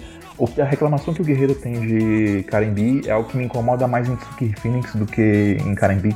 a 0.61 0.65
reclamação 0.65 1.13
que 1.13 1.21
o 1.21 1.25
Guerreiro 1.25 1.55
tem 1.55 1.81
de 1.81 2.43
Karenbi 2.43 3.01
é 3.07 3.11
algo 3.11 3.29
que 3.29 3.37
me 3.37 3.45
incomoda 3.45 3.87
mais 3.87 4.07
em 4.07 4.15
Tsukiri 4.15 4.53
Phoenix 4.59 4.95
do 4.95 5.05
que 5.05 5.57
em 5.65 5.73
Karenbi. 5.75 6.15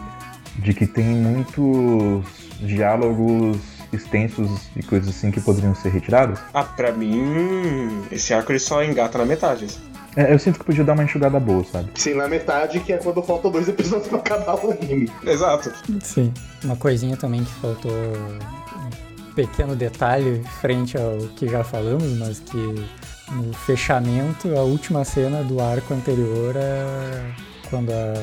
De 0.58 0.74
que 0.74 0.86
tem 0.86 1.06
muitos 1.06 2.26
diálogos 2.60 3.58
extensos 3.94 4.70
e 4.76 4.84
coisas 4.84 5.10
assim 5.10 5.32
que 5.32 5.40
poderiam 5.42 5.74
ser 5.74 5.90
retirados. 5.90 6.40
Ah, 6.54 6.64
pra 6.64 6.92
mim, 6.92 8.06
esse 8.12 8.34
arco 8.34 8.52
ele 8.52 8.60
só 8.60 8.84
engata 8.84 9.18
na 9.18 9.26
metade. 9.26 9.66
assim. 9.66 9.89
É, 10.16 10.34
eu 10.34 10.40
sinto 10.40 10.60
que 10.60 10.66
podia 10.66 10.84
dar 10.84 10.94
uma 10.94 11.04
enxugada 11.04 11.40
boa, 11.40 11.64
sabe? 11.64 11.90
Sim, 11.96 12.16
na 12.16 12.28
metade, 12.28 12.80
que 12.80 12.94
é 12.94 12.98
quando 12.98 13.22
faltam 13.22 13.52
dois 13.52 13.68
episódios 13.68 14.08
pra 14.08 14.20
acabar 14.20 14.56
o 14.56 14.72
anime. 14.72 15.12
Exato. 15.26 15.72
Sim. 16.02 16.34
Uma 16.64 16.76
coisinha 16.76 17.16
também 17.16 17.44
que 17.44 17.52
faltou. 17.54 17.92
Um 17.92 19.34
pequeno 19.34 19.76
detalhe 19.76 20.44
frente 20.60 20.98
ao 20.98 21.18
que 21.36 21.48
já 21.48 21.64
falamos, 21.64 22.18
mas 22.18 22.40
que 22.40 22.86
no 23.32 23.54
fechamento, 23.54 24.54
a 24.58 24.62
última 24.64 25.06
cena 25.06 25.44
do 25.44 25.62
arco 25.62 25.94
anterior 25.94 26.56
é 26.58 27.32
quando 27.70 27.92
a 27.92 28.14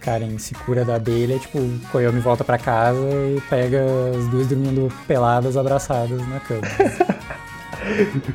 Karen 0.00 0.36
se 0.38 0.52
cura 0.54 0.84
da 0.84 0.96
abelha, 0.96 1.38
tipo, 1.38 1.58
o 1.58 1.80
Koyomi 1.92 2.20
volta 2.20 2.42
pra 2.42 2.58
casa 2.58 2.98
e 3.00 3.40
pega 3.48 3.80
as 4.18 4.28
duas 4.28 4.48
dormindo 4.48 4.92
peladas, 5.06 5.56
abraçadas 5.56 6.26
na 6.28 6.40
cama. 6.40 6.62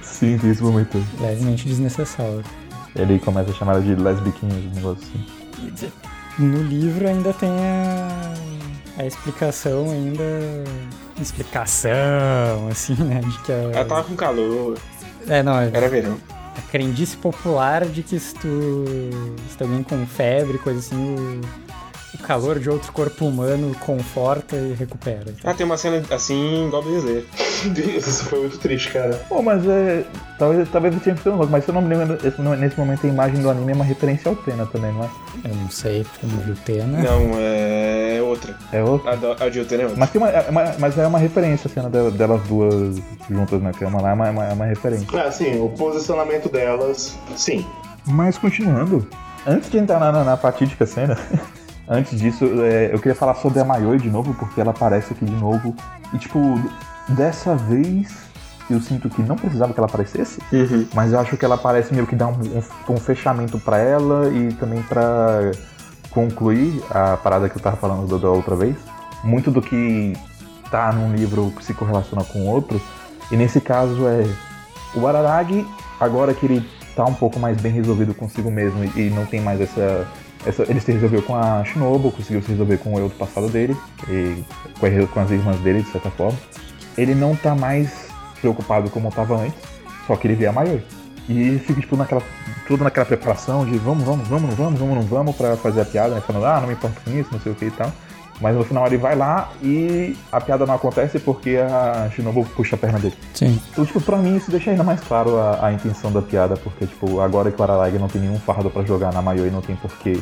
Sim, 0.02 0.38
tem 0.38 0.52
esse 0.52 0.64
momento. 0.64 1.04
Levemente 1.20 1.68
desnecessário. 1.68 2.42
Ele 2.96 3.20
começa 3.20 3.52
a 3.52 3.54
chamar 3.54 3.74
ela 3.74 3.82
de 3.82 3.96
lesbiquinhas, 3.96 4.66
um 4.66 4.76
negócio 4.76 5.04
assim. 5.04 5.92
No 6.40 6.62
livro 6.64 7.08
ainda 7.08 7.32
tem 7.34 7.50
a, 7.50 8.34
a 9.02 9.06
explicação 9.06 9.90
ainda. 9.92 10.24
Explicação, 11.20 12.68
assim, 12.70 12.96
né? 12.96 13.22
De 13.22 13.38
que 13.40 13.52
a, 13.52 13.56
Ela 13.56 13.86
tava 13.86 14.04
com 14.04 14.16
calor, 14.16 14.78
É, 15.28 15.42
não, 15.44 15.58
é 15.60 15.70
era 15.74 15.88
verão. 15.88 16.18
a 16.58 16.62
crendice 16.72 17.16
popular 17.18 17.86
de 17.86 18.04
que 18.04 18.20
se 18.20 18.34
tu. 18.36 18.86
Se 19.50 19.58
tem 19.58 19.68
alguém 19.68 19.84
com 19.84 20.06
febre, 20.06 20.58
coisa 20.58 20.80
assim, 20.80 21.16
o 21.16 21.42
calor 22.22 22.60
de 22.60 22.70
outro 22.70 22.92
corpo 22.92 23.26
humano 23.26 23.76
conforta 23.80 24.56
e 24.56 24.74
recupera. 24.74 25.34
Ah, 25.44 25.54
tem 25.54 25.66
uma 25.66 25.78
cena 25.78 26.02
assim 26.12 26.66
em 26.66 26.70
Goblin 26.70 26.98
Slayer. 26.98 27.26
Isso 27.98 28.26
foi 28.26 28.40
muito 28.42 28.58
triste, 28.58 28.92
cara. 28.92 29.14
Pô, 29.30 29.42
mas 29.42 29.66
é. 29.68 30.04
Talvez, 30.40 30.68
talvez 30.72 30.94
eu 30.96 31.00
tinha 31.00 31.16
ficado 31.16 31.36
louco, 31.36 31.52
mas 31.52 31.64
se 31.64 31.70
eu 31.70 31.76
não 31.76 31.82
me 31.84 31.94
lembro, 31.96 32.16
esse- 32.26 32.42
nesse 32.42 32.80
momento 32.80 33.06
a 33.06 33.10
imagem 33.10 33.42
do 33.44 33.50
anime 33.50 33.72
é 33.72 33.76
uma 33.76 33.86
referência 33.86 34.30
ao 34.30 34.36
Tena 34.36 34.66
também, 34.66 34.92
não 34.92 35.04
é? 35.04 35.10
Eu 35.46 35.56
não 35.56 35.70
sei, 35.70 36.04
porque 36.04 36.26
eu 36.26 36.30
não 36.32 36.38
vi 36.40 36.52
o 36.52 36.56
Tena. 36.56 36.98
Não, 37.04 37.32
é 37.38 38.20
outra. 38.24 38.56
É 38.74 38.84
outra. 38.84 39.12
A, 39.12 39.16
do- 39.16 39.44
a 39.44 39.50
de 39.50 39.60
Utena 39.60 39.84
é 39.84 39.86
outra. 39.86 40.00
Mas, 40.00 40.10
tem 40.10 40.20
uma, 40.22 40.30
é 40.32 40.50
uma- 40.50 40.76
mas 40.80 40.98
é 40.98 41.06
uma 41.06 41.20
referência 41.20 41.68
a 41.70 41.72
cena 41.72 41.90
dela- 41.92 42.10
delas 42.10 42.42
duas 42.48 42.98
juntas 43.30 43.62
na 43.62 43.72
cama 43.72 44.02
lá, 44.02 44.10
é 44.10 44.14
uma, 44.14 44.28
é 44.28 44.32
uma, 44.32 44.46
é 44.48 44.54
uma 44.54 44.66
referência. 44.66 45.06
É, 45.16 45.28
assim, 45.28 45.60
o 45.62 45.70
posicionamento 45.70 46.50
delas, 46.50 47.16
sim. 47.36 47.64
Mas 48.08 48.36
continuando, 48.40 49.08
antes 49.46 49.70
de 49.70 49.78
entrar 49.78 50.00
na, 50.00 50.12
na, 50.12 50.24
na 50.24 50.38
fatídica 50.38 50.88
cena, 50.88 51.16
antes 51.92 52.18
disso, 52.20 52.46
é, 52.64 52.90
eu 52.94 52.98
queria 52.98 53.14
falar 53.16 53.36
sobre 53.36 53.60
a 53.60 53.66
Mayoi 53.66 53.98
de 54.00 54.10
novo, 54.10 54.34
porque 54.34 54.60
ela 54.62 54.72
aparece 54.72 55.14
aqui 55.14 55.26
de 55.26 55.36
novo. 55.36 55.76
E 56.14 56.18
tipo, 56.18 56.40
dessa 57.10 57.56
vez 57.56 58.08
eu 58.70 58.80
sinto 58.80 59.10
que 59.10 59.22
não 59.22 59.36
precisava 59.36 59.74
que 59.74 59.80
ela 59.80 59.88
aparecesse, 59.88 60.40
Uhum. 60.54 60.88
mas 60.94 61.12
eu 61.12 61.20
acho 61.20 61.36
que 61.36 61.44
ela 61.44 61.56
aparece 61.56 61.94
meio 61.94 62.08
que 62.08 62.16
dá 62.16 62.28
um, 62.28 62.32
um- 62.40 62.94
um 62.94 62.98
fechamento 62.98 63.60
pra 63.60 63.78
ela 63.78 64.30
e 64.30 64.54
também 64.54 64.82
pra 64.84 65.52
concluir 66.10 66.82
a 66.90 67.18
parada 67.18 67.50
que 67.50 67.58
eu 67.58 67.62
tava 67.62 67.76
falando 67.78 68.18
da, 68.18 68.30
outra 68.30 68.56
vez. 68.56 68.76
Muito 69.24 69.52
do 69.52 69.62
que 69.62 70.14
tá 70.70 70.92
num 70.94 71.14
livro 71.14 71.54
se 71.62 71.74
correlaciona 71.74 72.24
com 72.24 72.40
o 72.40 72.48
outro. 72.48 72.82
E 73.30 73.36
nesse 73.36 73.60
caso 73.62 74.08
é 74.08 74.26
o 74.96 75.06
Araragi, 75.08 75.66
agora 76.00 76.34
que 76.34 76.46
ele 76.46 76.70
tá 76.96 77.06
um 77.06 77.14
pouco 77.14 77.40
mais 77.40 77.60
bem 77.62 77.72
resolvido 77.72 78.14
consigo 78.14 78.50
mesmo 78.52 78.84
e, 78.84 79.08
e 79.08 79.10
não 79.10 79.26
tem 79.26 79.40
mais 79.42 79.60
essa, 79.62 80.06
essa. 80.46 80.64
Ele 80.64 80.80
se 80.80 80.92
resolveu 80.92 81.22
com 81.22 81.36
a 81.36 81.64
Shinobu, 81.64 82.12
conseguiu 82.12 82.42
se 82.42 82.50
resolver 82.50 82.78
com 82.78 82.94
o 82.94 83.00
eu 83.00 83.10
do 83.10 83.16
passado 83.16 83.50
dele, 83.50 83.76
e 84.10 84.44
com, 84.80 85.08
com 85.08 85.20
as 85.20 85.32
irmãs 85.32 85.58
dele, 85.60 85.84
de 85.84 85.92
certa 85.92 86.10
forma. 86.12 86.38
Ele 86.98 87.16
não 87.16 87.36
tá 87.36 87.56
mais 87.56 88.10
preocupado 88.40 88.90
como 88.90 89.10
estava 89.10 89.36
antes, 89.38 89.60
só 90.08 90.16
que 90.16 90.28
ele 90.28 90.36
vê 90.36 90.48
a 90.48 90.52
Mayoi. 90.52 90.84
E 91.30 91.60
fica, 91.60 91.80
tipo, 91.80 91.96
naquela, 91.96 92.22
tudo 92.68 92.84
naquela 92.84 93.06
preparação 93.06 93.66
de 93.66 93.78
vamos, 93.78 94.04
vamos, 94.04 94.28
vamos, 94.28 94.50
não 94.50 94.56
vamos, 94.56 94.80
vamos, 94.80 94.96
não 94.96 95.04
vamos, 95.04 95.36
pra 95.36 95.56
fazer 95.56 95.82
a 95.82 95.86
piada, 95.86 96.16
né? 96.16 96.22
Falando, 96.22 96.46
ah, 96.46 96.60
não 96.60 96.68
me 96.68 96.74
importo 96.74 97.00
com 97.02 97.12
isso, 97.12 97.30
não 97.32 97.40
sei 97.40 97.52
o 97.52 97.56
que 97.56 97.66
e 97.66 97.72
tal. 97.72 97.92
Mas 98.42 98.56
no 98.56 98.64
final 98.64 98.86
ele 98.88 98.98
vai 98.98 99.16
lá 99.16 99.52
e 99.62 100.18
a 100.32 100.42
piada 100.42 100.66
não 100.66 100.74
acontece 100.74 101.20
porque 101.20 101.58
a 101.58 102.10
Shinobu 102.10 102.44
puxa 102.56 102.76
a 102.76 102.80
perna 102.80 103.00
dele. 103.00 103.16
Sim. 103.34 103.62
Então, 103.72 103.86
tipo, 103.86 104.02
pra 104.02 104.18
mim 104.18 104.36
isso 104.36 104.50
deixa 104.50 104.72
ainda 104.72 104.84
mais 104.84 105.00
claro 105.00 105.38
a, 105.38 105.68
a 105.68 105.72
intenção 105.72 106.12
da 106.12 106.22
piada, 106.22 106.58
porque, 106.58 106.88
tipo, 106.88 107.22
agora 107.22 107.52
que 107.52 107.62
o 107.62 107.64
Araragi 107.64 108.00
não 108.00 108.08
tem 108.08 108.22
nenhum 108.22 108.40
fardo 108.40 108.70
pra 108.72 108.84
jogar 108.84 109.14
na 109.14 109.22
Mayoi, 109.22 109.52
não 109.52 109.62
tem 109.62 109.76
por 109.76 109.92
que 110.00 110.22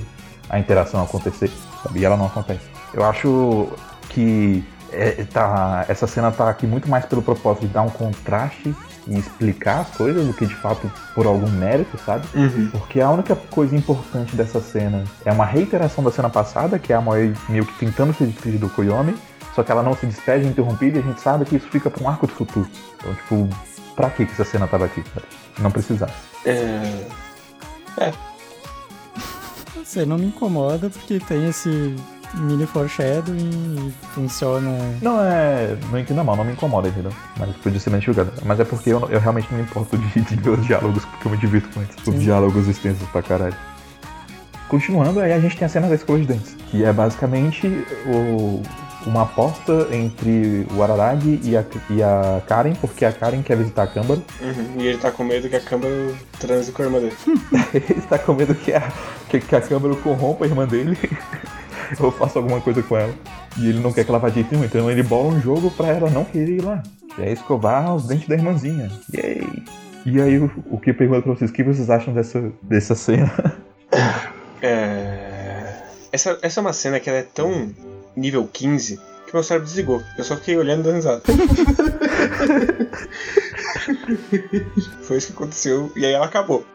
a 0.49 0.59
interação 0.59 1.01
acontecer, 1.01 1.49
sabe? 1.81 1.99
E 1.99 2.05
ela 2.05 2.17
não 2.17 2.25
acontece. 2.25 2.65
Eu 2.93 3.05
acho 3.05 3.69
que 4.09 4.63
é, 4.91 5.23
tá, 5.23 5.85
essa 5.87 6.07
cena 6.07 6.31
tá 6.31 6.49
aqui 6.49 6.67
muito 6.67 6.89
mais 6.89 7.05
pelo 7.05 7.21
propósito 7.21 7.67
de 7.67 7.73
dar 7.73 7.83
um 7.83 7.89
contraste 7.89 8.75
e 9.09 9.17
explicar 9.17 9.81
as 9.81 9.89
coisas 9.89 10.25
do 10.25 10.33
que 10.33 10.45
de 10.45 10.55
fato 10.55 10.89
por 11.15 11.25
algum 11.25 11.49
mérito, 11.49 11.97
sabe? 12.05 12.25
Uhum. 12.35 12.69
Porque 12.71 13.01
a 13.01 13.09
única 13.09 13.35
coisa 13.35 13.75
importante 13.75 14.35
dessa 14.35 14.61
cena 14.61 15.03
é 15.25 15.31
uma 15.31 15.45
reiteração 15.45 16.03
da 16.03 16.11
cena 16.11 16.29
passada, 16.29 16.77
que 16.77 16.93
é 16.93 16.95
a 16.95 17.01
Moe 17.01 17.33
meio 17.49 17.65
que 17.65 17.73
tentando 17.79 18.13
se 18.13 18.25
despedir 18.25 18.59
do 18.59 18.69
Koyomi, 18.69 19.15
só 19.55 19.63
que 19.63 19.71
ela 19.71 19.83
não 19.83 19.95
se 19.95 20.05
despede, 20.05 20.45
é 20.45 20.49
interrompida, 20.49 20.99
e 20.99 21.01
a 21.01 21.03
gente 21.03 21.19
sabe 21.19 21.43
que 21.43 21.55
isso 21.55 21.67
fica 21.67 21.89
pra 21.89 22.03
um 22.03 22.09
arco 22.09 22.27
do 22.27 22.33
futuro. 22.33 22.69
Então, 22.97 23.13
tipo, 23.15 23.49
pra 23.95 24.09
que 24.09 24.25
que 24.25 24.31
essa 24.31 24.45
cena 24.45 24.67
tava 24.67 24.85
aqui? 24.85 25.03
sabe? 25.13 25.25
Não 25.59 25.71
precisava. 25.71 26.13
É, 26.45 27.07
Você 29.83 30.05
não 30.05 30.17
me 30.17 30.27
incomoda 30.27 30.89
porque 30.89 31.19
tem 31.19 31.49
esse 31.49 31.95
mini 32.35 32.65
foreshadowing 32.65 33.89
e 33.89 33.93
funciona. 34.13 34.69
Não 35.01 35.23
é. 35.23 35.75
Não 35.91 35.99
entenda 35.99 36.23
mal, 36.23 36.35
não 36.35 36.43
me 36.43 36.53
incomoda, 36.53 36.87
entendeu? 36.87 37.11
Mas 37.37 37.55
podia 37.57 37.79
ser 37.79 37.89
bem 37.89 38.01
julgado. 38.01 38.31
Mas 38.45 38.59
é 38.59 38.65
porque 38.65 38.91
eu, 38.91 39.07
eu 39.09 39.19
realmente 39.19 39.47
não 39.51 39.57
me 39.57 39.63
importo 39.63 39.97
de, 39.97 40.21
de 40.21 40.35
ver 40.35 40.51
os 40.51 40.65
diálogos, 40.65 41.05
porque 41.05 41.27
eu 41.27 41.31
me 41.31 41.37
divirto 41.37 41.69
com 41.69 41.81
eles. 41.81 41.95
Os 42.05 42.19
diálogos 42.19 42.67
extensos 42.67 43.07
pra 43.09 43.21
caralho. 43.21 43.55
Continuando, 44.67 45.19
aí 45.19 45.33
a 45.33 45.39
gente 45.39 45.57
tem 45.57 45.65
a 45.65 45.69
cena 45.69 45.87
da 45.87 45.95
escova 45.95 46.19
de 46.19 46.27
dentes, 46.27 46.55
que 46.69 46.83
é 46.83 46.93
basicamente 46.93 47.67
o, 48.05 48.61
uma 49.07 49.23
aposta 49.23 49.87
entre 49.91 50.67
o 50.75 50.83
Araragi 50.83 51.39
e 51.43 51.57
a, 51.57 51.65
e 51.89 52.03
a 52.03 52.41
Karen, 52.47 52.73
porque 52.75 53.03
a 53.03 53.11
Karen 53.11 53.41
quer 53.41 53.57
visitar 53.57 53.83
a 53.83 53.87
Câmbaro. 53.87 54.23
Uhum. 54.39 54.75
E 54.77 54.87
ele 54.87 54.97
tá 54.99 55.09
com 55.09 55.23
medo 55.23 55.49
que 55.49 55.55
a 55.55 55.59
Câmbaro 55.59 56.15
transe 56.39 56.71
com 56.71 56.83
a 56.83 56.85
irmã 56.85 56.99
dele. 56.99 57.15
ele 57.73 58.01
tá 58.01 58.19
com 58.19 58.33
medo 58.33 58.53
que 58.53 58.71
a, 58.71 58.91
que, 59.27 59.39
que 59.39 59.55
a 59.55 59.61
Câmbaro 59.61 59.95
corrompa 59.97 60.45
a 60.45 60.47
irmã 60.47 60.67
dele. 60.67 60.97
ou 61.99 62.11
faça 62.11 62.39
alguma 62.39 62.61
coisa 62.61 62.81
com 62.83 62.97
ela. 62.97 63.13
E 63.57 63.67
ele 63.67 63.79
não 63.79 63.91
quer 63.91 64.03
que 64.03 64.11
ela 64.11 64.19
vá 64.19 64.29
de 64.29 64.43
nenhum, 64.43 64.63
então 64.63 64.89
ele 64.89 65.03
bola 65.03 65.29
um 65.29 65.41
jogo 65.41 65.71
pra 65.71 65.87
ela 65.87 66.09
não 66.09 66.23
querer 66.23 66.57
ir 66.57 66.63
lá. 66.63 66.83
Que 67.15 67.21
é 67.23 67.31
escovar 67.31 67.95
os 67.95 68.07
dentes 68.07 68.27
da 68.27 68.35
irmãzinha. 68.35 68.91
Yay! 69.13 69.63
E 70.05 70.21
aí, 70.21 70.39
o, 70.39 70.51
o 70.71 70.79
que 70.79 70.91
eu 70.91 70.95
pergunto 70.95 71.23
pra 71.23 71.33
vocês, 71.33 71.51
o 71.51 71.53
que 71.53 71.63
vocês 71.63 71.89
acham 71.89 72.13
dessa, 72.13 72.51
dessa 72.61 72.95
cena? 72.95 73.31
É... 74.61 75.83
Essa, 76.11 76.37
essa 76.41 76.59
é 76.59 76.61
uma 76.61 76.73
cena 76.73 76.99
que 76.99 77.09
ela 77.09 77.19
é 77.19 77.23
tão 77.23 77.73
nível 78.13 78.45
15 78.51 78.99
que 79.29 79.33
meu 79.33 79.43
cérebro 79.43 79.67
desligou. 79.67 80.03
Eu 80.17 80.23
só 80.23 80.35
fiquei 80.35 80.57
olhando 80.57 80.83
dando 80.83 80.95
risada. 80.95 81.21
Foi 85.03 85.17
isso 85.17 85.27
que 85.27 85.33
aconteceu 85.33 85.91
e 85.95 86.05
aí 86.05 86.13
ela 86.13 86.25
acabou. 86.25 86.65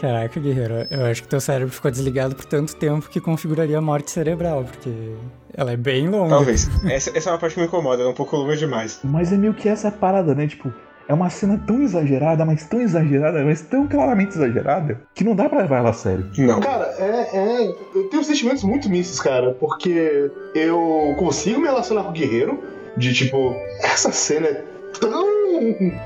Caraca, 0.00 0.38
guerreiro, 0.38 0.86
eu 0.90 1.06
acho 1.06 1.22
que 1.22 1.28
teu 1.28 1.40
cérebro 1.40 1.72
ficou 1.72 1.90
desligado 1.90 2.34
por 2.34 2.44
tanto 2.44 2.76
tempo 2.76 3.08
que 3.08 3.20
configuraria 3.20 3.78
a 3.78 3.80
morte 3.80 4.10
cerebral, 4.10 4.64
porque 4.64 5.14
ela 5.54 5.72
é 5.72 5.76
bem 5.76 6.08
longa. 6.08 6.30
Talvez. 6.30 6.68
Essa, 6.84 7.16
essa 7.16 7.30
é 7.30 7.32
uma 7.32 7.38
parte 7.38 7.54
que 7.54 7.60
me 7.60 7.66
incomoda, 7.66 8.02
ela 8.02 8.10
é 8.10 8.12
um 8.12 8.16
pouco 8.16 8.36
longa 8.36 8.56
demais. 8.56 9.00
Mas 9.02 9.32
é 9.32 9.36
meio 9.36 9.54
que 9.54 9.68
essa 9.68 9.90
parada, 9.90 10.34
né? 10.34 10.46
Tipo, 10.46 10.72
é 11.08 11.14
uma 11.14 11.30
cena 11.30 11.62
tão 11.66 11.82
exagerada, 11.82 12.44
mas 12.44 12.66
tão 12.66 12.80
exagerada, 12.80 13.44
mas 13.44 13.62
tão 13.62 13.86
claramente 13.86 14.34
exagerada, 14.34 15.00
que 15.14 15.24
não 15.24 15.34
dá 15.34 15.48
pra 15.48 15.60
levar 15.60 15.78
ela 15.78 15.90
a 15.90 15.94
sério. 15.94 16.30
Não. 16.36 16.60
Cara, 16.60 16.94
é, 16.98 17.36
é. 17.36 17.74
Eu 17.94 18.08
tenho 18.10 18.24
sentimentos 18.24 18.64
muito 18.64 18.88
mistos, 18.88 19.20
cara, 19.20 19.54
porque 19.54 20.30
eu 20.54 21.14
consigo 21.18 21.60
me 21.60 21.66
relacionar 21.66 22.02
com 22.02 22.10
o 22.10 22.12
guerreiro, 22.12 22.62
de 22.96 23.12
tipo, 23.14 23.54
essa 23.82 24.10
cena 24.10 24.48
é 24.48 24.64
tão. 25.00 25.26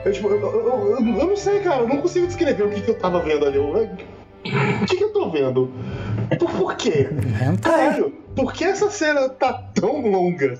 Eu, 0.04 0.12
tipo, 0.12 0.28
eu, 0.28 0.40
eu, 0.40 0.96
eu, 0.96 1.26
não 1.26 1.36
sei, 1.36 1.60
cara, 1.60 1.82
eu 1.82 1.88
não 1.88 1.98
consigo 1.98 2.26
descrever 2.26 2.64
o 2.64 2.70
que, 2.70 2.82
que 2.82 2.90
eu 2.90 2.98
tava 2.98 3.20
vendo 3.20 3.46
ali. 3.46 3.58
O 3.58 4.86
que, 4.86 4.96
que 4.96 5.04
eu 5.04 5.12
tô 5.12 5.30
vendo? 5.30 5.70
Por, 6.38 6.50
por 6.50 6.76
quê? 6.76 7.08
Caralho, 7.62 8.12
por 8.34 8.52
que 8.52 8.64
essa 8.64 8.90
cena 8.90 9.28
tá 9.28 9.52
tão 9.74 10.00
longa? 10.00 10.58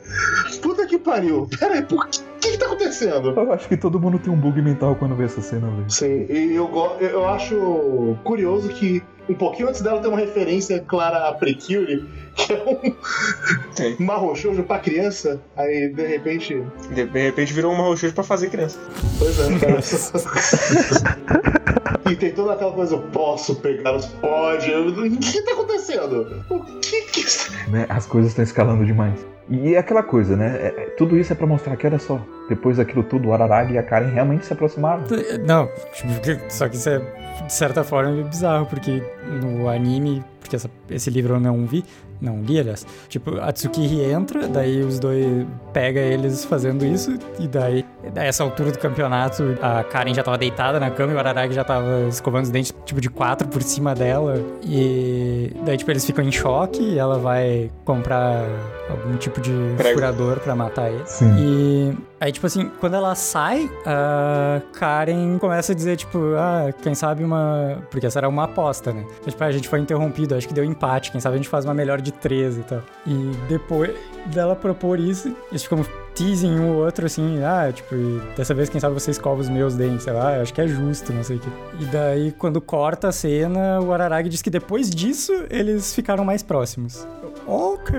Puta 0.61 0.87
que 0.87 0.99
pariu. 0.99 1.49
Pera 1.59 1.75
aí, 1.75 1.83
por 1.83 2.07
que? 2.09 2.21
O 2.51 2.53
que, 2.53 2.59
que 2.59 2.59
tá 2.59 2.67
acontecendo? 2.67 3.31
Eu 3.31 3.53
acho 3.53 3.69
que 3.69 3.77
todo 3.77 4.01
mundo 4.01 4.19
tem 4.19 4.33
um 4.33 4.37
bug 4.37 4.61
mental 4.61 4.97
quando 4.97 5.15
vê 5.15 5.23
essa 5.25 5.41
cena, 5.41 5.71
velho. 5.71 5.89
Sim, 5.89 6.27
e 6.29 6.53
eu, 6.57 6.69
eu 7.01 7.29
acho 7.29 8.17
curioso 8.25 8.69
que 8.71 9.01
um 9.29 9.35
pouquinho 9.35 9.69
antes 9.69 9.81
dela 9.81 10.01
tem 10.01 10.11
uma 10.11 10.19
referência 10.19 10.81
clara 10.81 11.29
a 11.29 11.33
Precure, 11.33 12.05
que 12.35 12.53
é 12.53 13.95
um 14.01 14.35
shoujo 14.35 14.65
pra 14.65 14.81
criança, 14.81 15.41
aí 15.57 15.93
de 15.95 16.05
repente. 16.07 16.61
De, 16.93 17.05
de 17.05 17.21
repente 17.21 17.53
virou 17.53 17.73
uma 17.73 17.85
roxinha 17.85 18.11
pra 18.11 18.25
fazer 18.25 18.51
criança. 18.51 18.81
Pois 19.19 19.39
é, 19.39 19.59
cara. 19.61 19.79
e 22.11 22.17
tem 22.17 22.33
toda 22.33 22.55
aquela 22.55 22.73
coisa, 22.73 22.97
eu 22.97 23.03
posso 23.13 23.55
pegar 23.57 23.95
os 23.95 24.07
pode. 24.07 24.69
eu- 24.73 24.89
O 24.89 25.11
que, 25.19 25.33
que 25.33 25.43
tá 25.43 25.53
acontecendo? 25.53 26.43
O 26.51 26.59
que 26.81 27.03
que. 27.03 27.25
Né? 27.71 27.87
As 27.89 28.07
coisas 28.07 28.33
estão 28.33 28.43
escalando 28.43 28.85
demais. 28.85 29.25
E 29.51 29.75
é 29.75 29.79
aquela 29.79 30.03
coisa, 30.03 30.37
né? 30.37 30.57
É- 30.63 30.67
é- 30.69 30.91
tudo 30.97 31.19
isso 31.19 31.33
é 31.33 31.37
pra 31.37 31.47
mostrar 31.47 31.77
que, 31.77 31.85
olha 31.87 31.99
só, 31.99 32.21
depois 32.49 32.77
daquilo 32.77 33.03
tudo, 33.03 33.29
o 33.29 33.33
Araragi 33.35 33.73
e 33.75 33.79
a 33.79 33.83
Karen 33.83 34.09
realmente 34.09 34.47
se 34.47 34.53
aproximaram. 34.53 35.03
Não, 35.45 35.69
tipo, 35.93 36.41
só 36.49 36.69
que 36.69 36.77
isso 36.77 36.89
é, 36.89 36.99
de 37.45 37.53
certa 37.53 37.83
forma, 37.83 38.13
meio 38.13 38.25
bizarro, 38.27 38.67
porque 38.67 39.03
no 39.43 39.69
anime, 39.69 40.25
porque 40.41 40.57
essa- 40.57 40.71
esse 40.91 41.11
livro 41.11 41.35
eu 41.35 41.41
não 41.41 41.65
vi, 41.67 41.85
não 42.21 42.43
li, 42.43 42.59
aliás, 42.59 42.87
tipo, 43.09 43.39
a 43.41 43.53
Tsukiri 43.53 44.03
entra, 44.03 44.49
daí 44.49 44.83
os 44.83 44.99
dois 44.99 45.47
pega 45.73 46.01
eles 46.01 46.45
fazendo 46.45 46.85
isso, 46.85 47.17
e 47.39 47.47
daí, 47.47 47.85
a 48.17 48.25
essa 48.25 48.43
altura 48.43 48.73
do 48.73 48.79
campeonato, 48.79 49.57
a 49.63 49.85
Karen 49.85 50.13
já 50.13 50.23
tava 50.23 50.37
deitada 50.37 50.79
na 50.81 50.91
cama 50.91 51.13
e 51.13 51.17
o 51.17 51.19
Araragi 51.19 51.55
já 51.55 51.65
tava 51.65 52.07
escovando 52.09 52.45
os 52.45 52.51
dentes, 52.51 52.75
tipo, 52.85 53.01
de 53.01 53.09
quatro 53.09 53.47
por 53.49 53.63
cima 53.63 53.95
dela, 53.95 54.43
e 54.63 55.53
daí, 55.65 55.77
tipo, 55.77 55.91
eles 55.91 56.05
ficam 56.05 56.25
em 56.25 56.33
choque, 56.33 56.83
e 56.83 56.99
ela 56.99 57.19
vai 57.19 57.71
comprar 57.85 58.45
algum 58.91 59.17
tipo 59.17 59.41
de 59.41 59.53
Prego. 59.77 59.95
furador 59.95 60.41
pra 60.41 60.55
matar 60.55 60.91
ele. 60.91 61.03
Sim. 61.07 61.35
E 61.39 62.10
aí, 62.21 62.31
tipo 62.31 62.47
assim, 62.47 62.71
quando 62.79 62.95
ela 62.95 63.15
sai, 63.15 63.71
a 63.87 64.61
Karen 64.73 65.39
começa 65.39 65.73
a 65.73 65.75
dizer, 65.75 65.97
tipo, 65.97 66.19
ah, 66.37 66.73
quem 66.83 66.95
sabe 66.95 67.25
uma. 67.25 67.83
Porque 67.91 68.07
essa 68.07 68.19
era 68.19 68.29
uma 68.29 68.45
aposta, 68.45 68.93
né? 68.93 69.05
Tipo, 69.27 69.43
ah, 69.43 69.47
a 69.47 69.53
gente 69.53 69.69
foi 69.69 69.81
interrompido, 69.81 70.35
acho 70.35 70.47
que 70.47 70.55
deu 70.55 70.65
empate, 70.65 71.11
quem 71.11 71.21
sabe 71.21 71.35
a 71.35 71.37
gente 71.39 71.49
faz 71.49 71.65
uma 71.65 71.75
melhor 71.75 72.01
de 72.01 72.13
13 72.13 72.61
e 72.61 72.63
tal. 72.65 72.83
E 73.07 73.33
depois 73.49 73.97
dela 74.27 74.55
propor 74.55 75.01
isso, 75.01 75.35
eles 75.51 75.63
ficam 75.63 75.85
teasing 76.15 76.59
um 76.59 76.75
ou 76.75 76.85
outro 76.85 77.07
assim, 77.07 77.43
ah, 77.43 77.73
tipo, 77.73 77.95
dessa 78.37 78.53
vez 78.53 78.69
quem 78.69 78.81
sabe 78.81 78.93
você 78.93 79.11
escova 79.11 79.41
os 79.41 79.49
meus 79.49 79.75
dentes, 79.75 80.05
sei 80.05 80.13
lá, 80.13 80.41
acho 80.41 80.53
que 80.53 80.61
é 80.61 80.69
justo, 80.69 81.13
não 81.13 81.25
sei 81.25 81.37
o 81.37 81.41
quê. 81.41 81.49
E 81.81 81.85
daí, 81.87 82.33
quando 82.33 82.61
corta 82.61 83.09
a 83.09 83.13
cena, 83.13 83.81
o 83.81 83.93
Araragi 83.93 84.29
diz 84.29 84.43
que 84.43 84.51
depois 84.51 84.91
disso 84.91 85.33
eles 85.49 85.95
ficaram 85.95 86.25
mais 86.25 86.43
próximos. 86.43 87.07
Ok. 87.47 87.97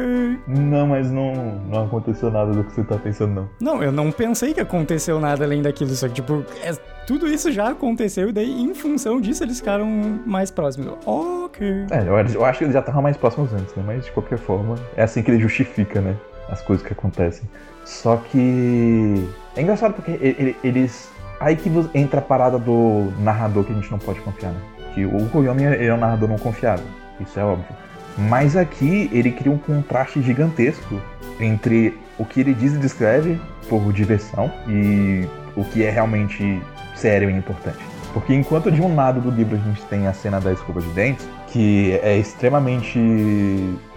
Não, 0.48 0.88
mas 0.88 1.12
não, 1.12 1.34
não 1.70 1.86
aconteceu 1.86 2.32
nada 2.32 2.52
do 2.52 2.64
que 2.64 2.74
você 2.74 2.84
tá 2.84 2.98
pensando, 2.98 3.34
não. 3.34 3.50
Não, 3.60 3.84
eu 3.84 3.92
não 3.92 4.12
pensei 4.12 4.54
que 4.54 4.62
aconteceu 4.62 5.20
nada 5.20 5.44
além 5.44 5.62
daquilo, 5.62 5.92
só 5.92 6.08
que, 6.08 6.16
tipo, 6.16 6.44
é- 6.64 6.74
tudo 7.08 7.28
isso 7.28 7.52
já 7.52 7.70
aconteceu 7.70 8.30
e 8.30 8.32
daí, 8.32 8.62
em 8.62 8.74
função 8.74 9.20
disso, 9.20 9.44
eles 9.44 9.60
ficaram 9.60 9.86
mais 10.26 10.50
próximos. 10.52 10.94
Ok. 11.06 11.86
É, 11.90 12.02
eu, 12.08 12.18
eu 12.36 12.46
acho 12.46 12.60
que 12.60 12.66
eles 12.66 12.74
já 12.74 12.80
estavam 12.80 13.02
mais 13.02 13.18
próximos 13.18 13.52
antes, 13.54 13.76
né? 13.76 13.84
Mas 13.86 14.06
de 14.06 14.12
qualquer 14.12 14.38
forma, 14.38 14.76
é 14.96 15.04
assim 15.04 15.22
que 15.22 15.32
ele 15.32 15.40
justifica, 15.40 16.00
né? 16.00 16.16
As 16.50 16.62
coisas 16.62 16.86
que 16.86 16.94
acontecem. 16.94 17.50
Só 17.86 18.18
que. 18.18 19.28
É 19.56 19.62
engraçado 19.62 19.94
porque 19.94 20.12
eles. 20.64 21.10
Aí 21.40 21.56
que 21.56 21.70
entra 21.96 22.20
a 22.20 22.24
parada 22.24 22.60
do 22.60 23.12
narrador 23.20 23.64
que 23.64 23.72
a 23.72 23.76
gente 23.76 23.90
não 23.92 23.98
pode 23.98 24.22
confiar, 24.22 24.52
né? 24.52 24.62
Que 24.94 25.06
o 25.06 25.28
Koyomi 25.30 25.64
ele 25.64 25.86
é 25.88 25.94
um 25.94 25.98
narrador 25.98 26.30
não 26.30 26.38
confiável. 26.38 26.86
Isso 27.20 27.40
é 27.40 27.44
óbvio. 27.44 27.66
Mas 28.18 28.56
aqui 28.56 29.10
ele 29.12 29.32
cria 29.32 29.52
um 29.52 29.58
contraste 29.58 30.22
gigantesco 30.22 31.02
entre 31.40 31.98
o 32.18 32.26
que 32.26 32.40
ele 32.40 32.54
diz 32.54 32.74
e 32.74 32.78
descreve 32.78 33.40
por 33.68 33.92
diversão 33.92 34.52
e 34.68 35.28
o 35.56 35.64
que 35.64 35.84
é 35.84 35.90
realmente 35.90 36.62
sério 36.96 37.30
e 37.30 37.34
importante. 37.34 37.80
Porque 38.14 38.34
enquanto 38.34 38.72
de 38.72 38.82
um 38.82 38.96
lado 38.96 39.22
do 39.22 39.32
livro 39.32 39.56
a 39.56 39.60
gente 39.60 39.82
tem 39.86 40.08
a 40.08 40.14
cena 40.14 40.40
da 40.40 40.52
escova 40.52 40.82
de 40.82 40.90
dentes, 40.90 41.28
que 41.48 42.00
é 42.04 42.18
extremamente 42.18 43.00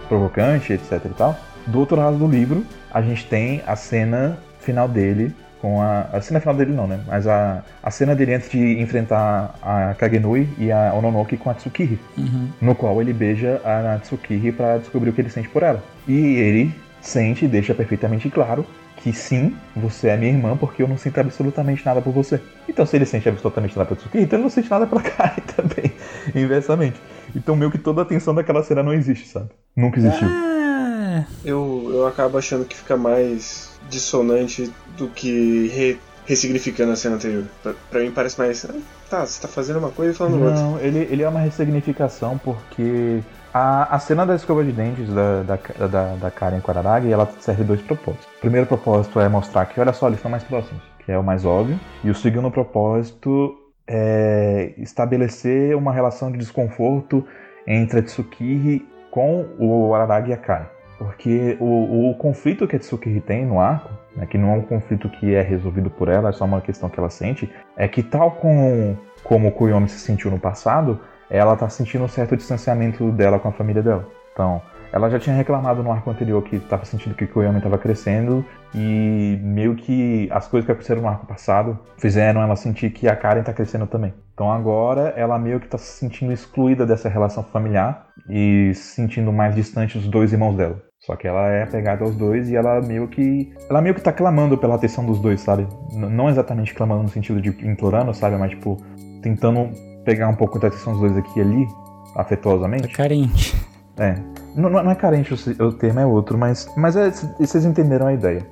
provocante, 0.07 0.73
etc 0.73 1.01
e 1.05 1.09
tal, 1.09 1.37
do 1.67 1.79
outro 1.79 1.97
lado 1.97 2.17
do 2.17 2.27
livro 2.27 2.65
a 2.91 3.01
gente 3.01 3.25
tem 3.25 3.61
a 3.67 3.75
cena 3.75 4.37
final 4.59 4.87
dele 4.87 5.35
com 5.65 5.81
a. 5.81 6.01
A 6.13 6.21
cena 6.21 6.39
final 6.39 6.55
dele 6.55 6.73
não, 6.73 6.85
né? 6.87 6.99
Mas 7.07 7.25
a, 7.27 7.63
a 7.81 7.89
cena 7.91 8.15
dele 8.15 8.35
antes 8.35 8.49
de 8.51 8.79
enfrentar 8.79 9.55
a 9.61 9.95
Kagenui 9.95 10.47
e 10.59 10.71
a 10.71 10.93
Ononoki 10.93 11.37
com 11.37 11.49
a 11.49 11.53
Tsukiri 11.55 11.99
Uhum. 12.17 12.49
no 12.61 12.75
qual 12.75 13.01
ele 13.01 13.13
beija 13.13 13.59
a 13.65 13.97
Tsukiri 13.99 14.51
para 14.51 14.77
descobrir 14.77 15.09
o 15.09 15.13
que 15.13 15.21
ele 15.21 15.29
sente 15.29 15.49
por 15.49 15.63
ela. 15.63 15.83
E 16.07 16.13
ele 16.37 16.71
sente 17.01 17.45
e 17.45 17.47
deixa 17.47 17.73
perfeitamente 17.73 18.29
claro 18.29 18.65
que 18.97 19.11
sim, 19.13 19.55
você 19.75 20.09
é 20.09 20.17
minha 20.17 20.31
irmã 20.31 20.55
porque 20.57 20.81
eu 20.81 20.87
não 20.87 20.97
sinto 20.97 21.19
absolutamente 21.19 21.85
nada 21.85 22.01
por 22.01 22.11
você. 22.13 22.39
Então 22.69 22.85
se 22.85 22.95
ele 22.95 23.05
sente 23.05 23.27
absolutamente 23.29 23.75
nada 23.77 23.87
pela 23.87 23.99
Tsukiri, 23.99 24.23
então 24.23 24.37
ele 24.37 24.43
não 24.43 24.49
sente 24.49 24.69
nada 24.69 24.85
pela 24.87 25.01
Karen 25.03 25.41
também, 25.55 25.91
inversamente. 26.35 26.99
Então 27.35 27.55
meio 27.55 27.71
que 27.71 27.77
toda 27.77 28.01
a 28.01 28.03
atenção 28.03 28.33
daquela 28.35 28.63
cena 28.63 28.83
não 28.83 28.93
existe, 28.93 29.27
sabe? 29.27 29.49
Nunca 29.75 29.99
existiu. 29.99 30.27
Ah, 30.27 31.25
Eu, 31.43 31.89
eu 31.93 32.07
acabo 32.07 32.37
achando 32.37 32.65
que 32.65 32.75
fica 32.75 32.97
mais 32.97 33.73
dissonante 33.89 34.71
do 34.97 35.07
que 35.09 35.67
re- 35.67 35.97
ressignificando 36.25 36.91
a 36.91 36.95
cena 36.95 37.15
anterior. 37.15 37.43
Pra, 37.89 37.99
mim 37.99 38.11
parece 38.11 38.37
mais. 38.37 38.65
ah, 38.65 38.73
tá, 39.09 39.25
você 39.25 39.41
tá 39.41 39.47
fazendo 39.47 39.79
uma 39.79 39.91
coisa 39.91 40.11
e 40.13 40.15
falando 40.15 40.41
outra. 40.43 40.59
Não, 40.61 40.79
ele, 40.79 40.99
ele 41.11 41.23
é 41.23 41.29
uma 41.29 41.39
ressignificação 41.39 42.37
porque 42.37 43.21
a, 43.53 43.95
a 43.95 43.99
cena 43.99 44.25
da 44.25 44.35
escova 44.35 44.63
de 44.63 44.71
dentes 44.71 45.07
da, 45.13 45.43
da, 45.43 45.87
da, 45.87 46.15
da 46.15 46.31
Karen 46.31 46.59
com 46.59 46.71
a 46.71 46.73
Araragi, 46.73 47.11
ela 47.11 47.29
serve 47.39 47.63
dois 47.63 47.81
propósitos. 47.81 48.25
O 48.37 48.41
primeiro 48.41 48.65
propósito 48.67 49.19
é 49.19 49.29
mostrar 49.29 49.65
que, 49.67 49.79
olha 49.79 49.93
só, 49.93 50.07
eles 50.07 50.17
estão 50.17 50.31
mais 50.31 50.43
próximos, 50.43 50.81
que 51.05 51.11
é 51.11 51.17
o 51.17 51.23
mais 51.23 51.45
óbvio. 51.45 51.79
E 52.03 52.09
o 52.09 52.15
segundo 52.15 52.49
propósito 52.51 53.55
é 53.87 54.73
estabelecer 54.77 55.75
uma 55.75 55.93
relação 55.93 56.31
de 56.31 56.37
desconforto 56.37 57.23
entre 57.67 57.99
a 57.99 58.03
Tsukiri 58.03 58.85
com 59.11 59.45
o 59.59 59.93
Araragi 59.93 60.31
e 60.31 60.33
a 60.33 60.37
Karen. 60.37 60.65
Porque 60.97 61.55
o, 61.59 62.09
o 62.09 62.15
conflito 62.15 62.67
que 62.67 62.75
a 62.75 62.79
Tsukiri 62.79 63.21
tem 63.21 63.45
no 63.45 63.59
arco, 63.59 63.89
né, 64.15 64.25
que 64.25 64.37
não 64.37 64.51
é 64.51 64.57
um 64.57 64.61
conflito 64.61 65.09
que 65.09 65.33
é 65.33 65.41
resolvido 65.41 65.89
por 65.89 66.07
ela, 66.07 66.29
é 66.29 66.31
só 66.31 66.45
uma 66.45 66.61
questão 66.61 66.89
que 66.89 66.99
ela 66.99 67.09
sente, 67.09 67.51
é 67.75 67.87
que 67.87 68.01
tal 68.01 68.31
com, 68.31 68.95
como 69.23 69.47
o 69.47 69.51
Kuyomi 69.51 69.89
se 69.89 69.99
sentiu 69.99 70.31
no 70.31 70.39
passado, 70.39 70.99
ela 71.29 71.55
tá 71.55 71.67
sentindo 71.69 72.03
um 72.03 72.07
certo 72.07 72.35
distanciamento 72.35 73.11
dela 73.11 73.39
com 73.39 73.47
a 73.47 73.51
família 73.51 73.81
dela. 73.81 74.07
Então, 74.31 74.61
ela 74.95 75.09
já 75.09 75.19
tinha 75.19 75.35
reclamado 75.35 75.83
no 75.83 75.91
arco 75.91 76.09
anterior 76.09 76.41
que 76.41 76.55
estava 76.55 76.85
sentindo 76.85 77.15
que 77.15 77.25
o 77.25 77.27
Koyami 77.27 77.57
estava 77.57 77.77
crescendo 77.77 78.45
e 78.73 79.37
meio 79.43 79.75
que 79.75 80.29
as 80.31 80.47
coisas 80.47 80.65
que 80.65 80.71
aconteceram 80.71 81.01
no 81.01 81.07
arco 81.09 81.25
passado 81.25 81.77
fizeram 81.97 82.41
ela 82.41 82.55
sentir 82.55 82.91
que 82.91 83.07
a 83.07 83.15
Karen 83.15 83.41
está 83.41 83.51
crescendo 83.51 83.87
também. 83.87 84.13
Então 84.33 84.49
agora 84.49 85.13
ela 85.17 85.37
meio 85.37 85.59
que 85.59 85.65
está 85.65 85.77
se 85.77 85.99
sentindo 85.99 86.31
excluída 86.31 86.85
dessa 86.85 87.09
relação 87.09 87.43
familiar 87.43 88.07
e 88.29 88.71
se 88.73 88.95
sentindo 88.95 89.33
mais 89.33 89.53
distante 89.53 89.97
dos 89.97 90.07
dois 90.07 90.31
irmãos 90.31 90.55
dela. 90.55 90.81
Só 91.05 91.15
que 91.15 91.27
ela 91.27 91.47
é 91.49 91.63
apegada 91.63 92.03
aos 92.03 92.15
dois 92.15 92.49
e 92.49 92.55
ela 92.55 92.81
meio 92.81 93.07
que. 93.07 93.53
Ela 93.69 93.81
meio 93.81 93.93
que 93.93 94.01
tá 94.01 94.11
clamando 94.11 94.57
pela 94.57 94.75
atenção 94.75 95.05
dos 95.05 95.19
dois, 95.19 95.39
sabe? 95.39 95.67
N 95.91 96.09
não 96.09 96.29
exatamente 96.29 96.73
clamando 96.73 97.03
no 97.03 97.09
sentido 97.09 97.39
de 97.39 97.49
implorando, 97.65 98.11
sabe? 98.13 98.35
Mas 98.37 98.51
tipo, 98.51 98.77
tentando 99.21 99.69
pegar 100.03 100.27
um 100.27 100.35
pouco 100.35 100.57
da 100.57 100.67
atenção 100.67 100.93
dos 100.93 101.01
dois 101.01 101.17
aqui 101.17 101.39
e 101.39 101.41
ali, 101.41 101.67
afetuosamente. 102.15 102.85
É 102.85 102.89
carente. 102.89 103.55
É. 103.97 104.15
Não, 104.55 104.69
não 104.69 104.89
é 104.89 104.95
carente, 104.95 105.33
o 105.33 105.71
termo 105.73 105.99
é 105.99 106.05
outro, 106.05 106.37
mas, 106.37 106.71
mas 106.77 106.95
é, 106.95 107.11
vocês 107.11 107.65
entenderam 107.65 108.07
a 108.07 108.13
ideia. 108.13 108.45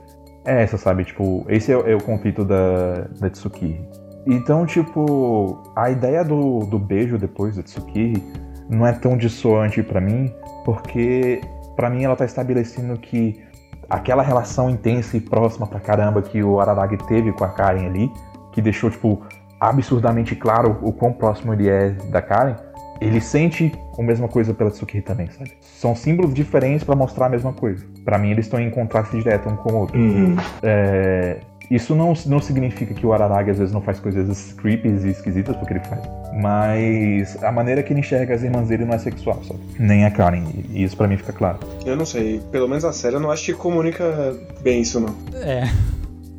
É 0.46 0.64
essa, 0.64 0.78
sabe? 0.78 1.06
Tipo, 1.06 1.46
esse 1.48 1.72
é, 1.72 1.76
é 1.76 1.96
o 1.96 2.04
conflito 2.04 2.44
da, 2.44 3.08
da 3.20 3.30
Tsukiri. 3.30 3.82
Então, 4.28 4.66
tipo, 4.66 5.62
a 5.76 5.90
ideia 5.90 6.24
do, 6.24 6.60
do 6.60 6.78
beijo 6.78 7.18
depois 7.18 7.56
da 7.56 7.64
Tsukiri 7.64 8.22
não 8.70 8.86
é 8.86 8.92
tão 8.92 9.18
dissoante 9.18 9.82
para 9.82 10.02
mim, 10.02 10.32
porque 10.66 11.42
para 11.76 11.90
mim 11.90 12.04
ela 12.04 12.16
tá 12.16 12.26
estabelecendo 12.26 12.98
que 12.98 13.41
aquela 13.90 14.24
relação 14.24 14.70
intensa 14.70 15.18
e 15.18 15.20
próxima 15.22 15.68
pra 15.68 15.80
caramba 15.80 16.22
que 16.22 16.44
o 16.44 16.60
Araragi 16.60 16.98
teve 17.08 17.32
com 17.32 17.44
a 17.44 17.50
Karen 17.50 17.86
ali, 17.86 18.12
que 18.52 18.62
deixou, 18.62 18.90
tipo, 18.90 19.22
absurdamente 19.60 20.36
claro 20.36 20.80
o 20.82 20.91
quão 20.91 21.14
próximo 21.14 21.54
ele 21.54 21.70
é 21.70 21.90
da 22.10 22.22
Karen, 22.22 22.56
ele 23.02 23.20
sente 23.20 23.72
a 23.98 24.02
mesma 24.02 24.28
coisa 24.28 24.54
pela 24.54 24.72
Tsukiri 24.72 25.02
também, 25.02 25.30
sabe? 25.32 25.52
São 25.62 25.95
símbolos 25.95 26.34
diferentes 26.34 26.84
para 26.84 26.95
mostrar 26.95 27.26
a 27.26 27.30
mesma 27.30 27.52
coisa. 27.52 27.86
Para 28.06 28.18
mim, 28.18 28.32
eles 28.32 28.45
estão 28.45 28.60
em 28.60 28.70
contraste 28.70 29.18
direto 29.18 29.50
um 29.50 29.56
com 29.56 29.74
o 29.74 29.76
outro. 29.80 30.00
Uhum. 30.00 30.36
É, 30.62 31.40
isso 31.74 31.95
não, 31.95 32.14
não 32.26 32.40
significa 32.40 32.94
que 32.94 33.06
o 33.06 33.14
Araragi 33.14 33.52
às 33.52 33.58
vezes 33.58 33.74
não 33.74 33.82
faz 33.82 34.00
coisas 34.00 34.54
creepy 34.54 34.90
e 34.90 35.10
esquisitas, 35.10 35.56
porque 35.56 35.74
ele 35.74 35.80
faz. 35.82 36.02
Mas 36.34 37.41
a 37.44 37.52
maneira 37.52 37.84
que 37.84 37.94
ele 37.94 38.00
enxerga 38.00 38.34
as 38.34 38.44
irmãs 38.44 38.68
dele 38.68 38.86
não 38.86 38.94
é 38.94 39.00
sexual, 39.00 39.41
sabe? 39.44 39.60
Nem 39.80 40.06
a 40.06 40.12
Karen. 40.12 40.45
E 40.70 40.84
isso 40.84 40.98
para 40.98 41.08
mim 41.08 41.18
fica 41.18 41.34
claro. 41.34 41.60
Eu 41.86 41.95
não 41.95 42.06
sei. 42.06 42.41
Pelo 42.52 42.68
menos 42.68 42.86
a 42.86 42.94
série 42.94 43.16
eu 43.16 43.20
não 43.20 43.32
acho 43.32 43.45
que 43.45 43.54
comunica 43.54 44.36
bem 44.62 44.82
isso, 44.82 45.00
não. 45.00 45.16
É. 45.40 45.70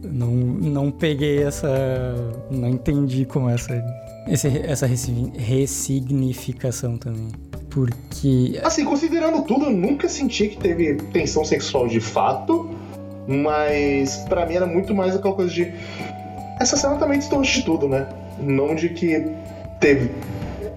Não, 0.03 0.29
não 0.29 0.91
peguei 0.91 1.43
essa. 1.43 2.15
Não 2.51 2.69
entendi 2.69 3.25
como 3.25 3.49
essa 3.49 3.75
esse, 4.29 4.49
essa 4.49 4.87
ressignificação 4.87 6.97
também. 6.97 7.29
Porque. 7.71 8.59
Assim, 8.63 8.85
considerando 8.85 9.43
tudo, 9.43 9.67
eu 9.67 9.71
nunca 9.71 10.09
senti 10.09 10.49
que 10.49 10.57
teve 10.57 10.95
tensão 11.13 11.45
sexual 11.45 11.87
de 11.89 12.01
fato. 12.01 12.71
Mas 13.27 14.19
para 14.29 14.47
mim 14.47 14.55
era 14.55 14.67
muito 14.67 14.95
mais 14.95 15.15
aquela 15.15 15.35
coisa 15.35 15.53
de. 15.53 15.73
Essa 16.61 16.77
cena 16.77 16.97
também 16.97 17.19
distorce 17.19 17.55
de 17.55 17.65
tudo, 17.65 17.89
né? 17.89 18.09
Não 18.39 18.75
de 18.75 18.91
que 18.91 19.27
teve 19.81 20.11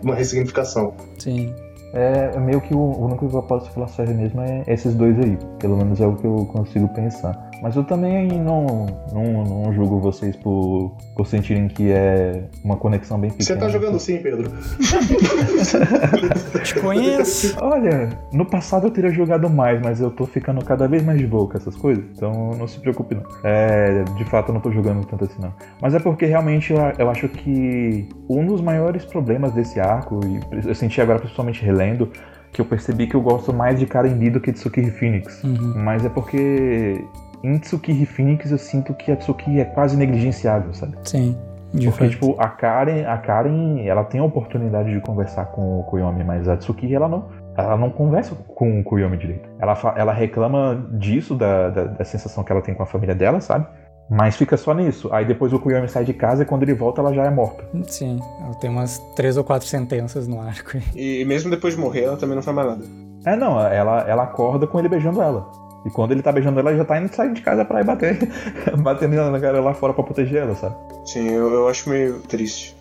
uma 0.02 0.16
ressignificação. 0.16 0.94
Sim. 1.20 1.54
É 1.94 2.38
meio 2.40 2.60
que 2.62 2.74
o 2.74 3.06
único 3.06 3.28
que 3.28 3.36
eu 3.36 3.44
posso 3.44 3.72
falar 3.72 3.88
sério 3.88 4.14
mesmo 4.14 4.42
é 4.42 4.64
esses 4.68 4.94
dois 4.94 5.18
aí. 5.20 5.38
Pelo 5.60 5.78
menos 5.78 6.00
é 6.02 6.06
o 6.06 6.16
que 6.16 6.26
eu 6.26 6.46
consigo 6.52 6.88
pensar. 6.90 7.47
Mas 7.62 7.76
eu 7.76 7.84
também 7.84 8.28
não, 8.28 8.86
não, 9.12 9.44
não 9.44 9.74
julgo 9.74 10.00
vocês 10.00 10.36
por, 10.36 10.96
por 11.16 11.26
sentirem 11.26 11.68
que 11.68 11.92
é 11.92 12.44
uma 12.64 12.78
conexão 12.78 13.20
bem 13.20 13.32
pequena. 13.32 13.46
Você 13.46 13.56
tá 13.56 13.70
jogando 13.70 14.00
sim, 14.00 14.18
Pedro. 14.18 14.52
Te 16.64 16.80
conheço. 16.80 17.58
Olha, 17.62 18.10
no 18.32 18.46
passado 18.46 18.88
eu 18.88 18.92
teria 18.92 19.12
jogado 19.12 19.50
mais, 19.50 19.82
mas 19.82 20.00
eu 20.00 20.12
tô 20.12 20.26
ficando 20.26 20.64
cada 20.64 20.88
vez 20.88 21.04
mais 21.04 21.20
de 21.20 21.26
boa 21.26 21.48
com 21.48 21.58
essas 21.58 21.76
coisas. 21.76 22.04
Então 22.16 22.52
não 22.58 22.68
se 22.68 22.80
preocupe 22.80 23.16
não. 23.16 23.24
É, 23.44 24.04
de 24.04 24.26
fato 24.26 24.50
eu 24.50 24.54
não 24.54 24.62
tô 24.62 24.72
jogando 24.72 25.06
tanto 25.06 25.26
assim 25.26 25.42
não. 25.42 25.54
Mas 25.82 25.96
é 25.96 26.00
porque 26.00 26.26
realmente 26.26 26.72
eu, 26.72 26.80
eu 26.98 27.10
acho 27.10 27.28
que 27.30 28.08
um 28.30 28.46
dos 28.46 28.62
maiores 28.62 29.06
problemas 29.06 29.54
desse 29.54 29.80
arco, 29.80 30.20
e 30.26 30.68
eu 30.68 30.76
senti 30.76 31.02
agora 31.02 31.20
principalmente 31.20 31.64
relendo, 31.64 32.12
que 32.52 32.62
eu 32.62 32.66
percebi 32.66 33.08
que 33.08 33.16
eu 33.16 33.22
gosto 33.22 33.54
mais 33.54 33.80
de 33.80 33.86
Karen 33.86 34.18
do 34.30 34.40
que 34.40 34.52
de 34.52 34.60
Tsukiri 34.60 34.92
Phoenix. 34.92 35.44
Uhum. 35.44 35.74
Mas 35.76 36.06
é 36.06 36.10
porque 36.10 37.04
em 37.48 37.58
Tsukiri 37.60 38.06
Phoenix 38.06 38.52
eu 38.52 38.58
sinto 38.58 38.94
que 38.94 39.12
a 39.12 39.16
Tsuki 39.16 39.60
é 39.60 39.66
quase 39.66 39.96
negligenciável, 39.96 40.74
sabe? 40.74 40.98
Sim. 41.04 41.38
De 41.74 41.88
Porque, 41.88 42.06
fato. 42.06 42.12
tipo, 42.12 42.36
a 42.40 42.48
Karen, 42.48 43.06
a 43.06 43.18
Karen, 43.18 43.86
ela 43.86 44.04
tem 44.04 44.20
a 44.20 44.24
oportunidade 44.24 44.94
de 44.94 45.02
conversar 45.02 45.46
com 45.48 45.80
o 45.80 45.84
Koyomi, 45.84 46.24
mas 46.24 46.48
a 46.48 46.56
Tsuki, 46.56 46.94
ela 46.94 47.08
não, 47.08 47.26
ela 47.58 47.78
não 47.78 47.90
conversa 47.90 48.36
com 48.36 48.80
o 48.80 48.84
Koyomi 48.84 49.18
direito. 49.18 49.50
Ela, 49.60 49.78
ela 49.98 50.14
reclama 50.14 50.88
disso, 50.94 51.36
da, 51.36 51.70
da, 51.70 51.84
da 51.86 52.06
sensação 52.06 52.44
que 52.44 52.52
ela 52.52 52.62
tem 52.62 52.74
com 52.74 52.84
a 52.84 52.86
família 52.86 53.14
dela, 53.14 53.42
sabe? 53.42 53.68
Mas 54.10 54.38
fica 54.38 54.56
só 54.56 54.74
nisso. 54.74 55.10
Aí 55.12 55.26
depois 55.26 55.52
o 55.52 55.60
Koyomi 55.60 55.90
sai 55.90 56.06
de 56.06 56.14
casa 56.14 56.44
e 56.44 56.46
quando 56.46 56.64
ele 56.64 56.74
volta 56.74 57.02
ela 57.02 57.14
já 57.14 57.26
é 57.26 57.30
morta. 57.30 57.66
Sim, 57.88 58.20
ela 58.42 58.56
tem 58.56 58.70
umas 58.70 58.98
três 59.16 59.36
ou 59.36 59.44
quatro 59.44 59.68
sentenças 59.68 60.26
no 60.28 60.40
arco. 60.40 60.78
E 60.96 61.26
mesmo 61.26 61.52
depois 61.52 61.76
de 61.76 61.82
morrer, 61.82 62.04
ela 62.04 62.18
também 62.18 62.36
não 62.36 62.42
faz 62.42 62.56
mais 62.56 62.70
nada. 62.70 62.84
É, 63.26 63.36
não, 63.36 63.60
ela, 63.60 64.02
ela 64.08 64.24
acorda 64.24 64.66
com 64.66 64.80
ele 64.80 64.88
beijando 64.88 65.22
ela. 65.22 65.67
E 65.88 65.90
quando 65.90 66.12
ele 66.12 66.22
tá 66.22 66.34
beijando 66.34 66.60
ela, 66.60 66.70
ele 66.70 66.80
já 66.80 66.86
tá 66.86 67.00
indo 67.00 67.14
sair 67.16 67.34
de 67.34 67.42
casa 67.42 67.64
pra 67.64 67.80
ir 67.80 67.86
bater, 67.86 68.20
bater 68.78 69.08
na 69.08 69.40
cara 69.40 69.62
lá 69.62 69.74
fora 69.74 69.94
pra 69.94 70.04
proteger 70.04 70.44
ela, 70.44 70.54
sabe? 70.54 70.76
Sim, 71.06 71.30
eu, 71.30 71.52
eu 71.54 71.68
acho 71.70 71.90
meio 71.90 72.20
triste. 72.20 72.76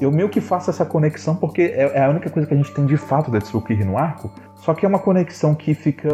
Eu 0.00 0.12
meio 0.12 0.28
que 0.28 0.40
faço 0.40 0.70
essa 0.70 0.84
conexão 0.84 1.34
porque 1.34 1.62
é 1.62 1.92
é 1.94 2.04
a 2.04 2.08
única 2.08 2.30
coisa 2.30 2.46
que 2.46 2.54
a 2.54 2.56
gente 2.56 2.72
tem 2.72 2.86
de 2.86 2.96
fato 2.96 3.30
da 3.30 3.40
Tsukiri 3.40 3.84
no 3.84 3.98
arco. 3.98 4.30
Só 4.54 4.72
que 4.72 4.86
é 4.86 4.88
uma 4.88 4.98
conexão 4.98 5.54
que 5.54 5.74
fica 5.74 6.08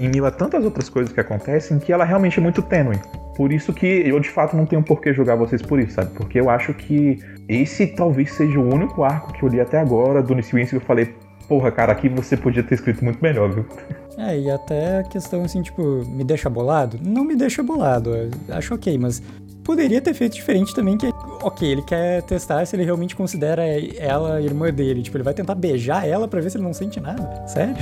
em 0.00 0.08
meio 0.08 0.24
a 0.24 0.30
tantas 0.30 0.64
outras 0.64 0.88
coisas 0.88 1.12
que 1.12 1.20
acontecem 1.20 1.78
que 1.78 1.92
ela 1.92 2.04
realmente 2.04 2.40
é 2.40 2.42
muito 2.42 2.62
tênue. 2.62 2.98
Por 3.36 3.52
isso 3.52 3.72
que 3.72 3.86
eu 3.86 4.18
de 4.18 4.28
fato 4.28 4.56
não 4.56 4.66
tenho 4.66 4.82
por 4.82 5.00
que 5.00 5.12
julgar 5.12 5.36
vocês 5.36 5.62
por 5.62 5.78
isso, 5.78 5.92
sabe? 5.92 6.10
Porque 6.14 6.40
eu 6.40 6.50
acho 6.50 6.74
que 6.74 7.18
esse 7.48 7.86
talvez 7.86 8.32
seja 8.32 8.58
o 8.58 8.74
único 8.74 9.04
arco 9.04 9.32
que 9.32 9.42
eu 9.42 9.48
li 9.48 9.60
até 9.60 9.78
agora 9.78 10.22
do 10.22 10.34
Wince 10.34 10.70
que 10.70 10.76
eu 10.76 10.80
falei, 10.80 11.14
porra, 11.46 11.70
cara, 11.70 11.92
aqui 11.92 12.08
você 12.08 12.36
podia 12.36 12.62
ter 12.62 12.74
escrito 12.74 13.04
muito 13.04 13.22
melhor, 13.22 13.50
viu? 13.50 13.66
É, 14.18 14.38
e 14.38 14.50
até 14.50 14.98
a 14.98 15.02
questão 15.02 15.42
assim, 15.42 15.62
tipo, 15.62 15.82
me 16.06 16.24
deixa 16.24 16.50
bolado? 16.50 16.98
Não 17.02 17.24
me 17.24 17.34
deixa 17.34 17.62
bolado, 17.62 18.10
acho 18.50 18.74
ok, 18.74 18.98
mas 18.98 19.22
poderia 19.64 20.00
ter 20.00 20.12
feito 20.12 20.34
diferente 20.34 20.74
também, 20.74 20.96
que, 20.98 21.08
ok, 21.42 21.66
ele 21.66 21.82
quer 21.82 22.22
testar 22.22 22.64
se 22.66 22.76
ele 22.76 22.84
realmente 22.84 23.16
considera 23.16 23.62
ela 23.96 24.34
a 24.36 24.40
irmã 24.40 24.72
dele, 24.72 25.02
tipo, 25.02 25.16
ele 25.16 25.24
vai 25.24 25.34
tentar 25.34 25.54
beijar 25.54 26.06
ela 26.06 26.28
pra 26.28 26.40
ver 26.40 26.50
se 26.50 26.56
ele 26.56 26.64
não 26.64 26.72
sente 26.72 27.00
nada, 27.00 27.46
sério? 27.46 27.76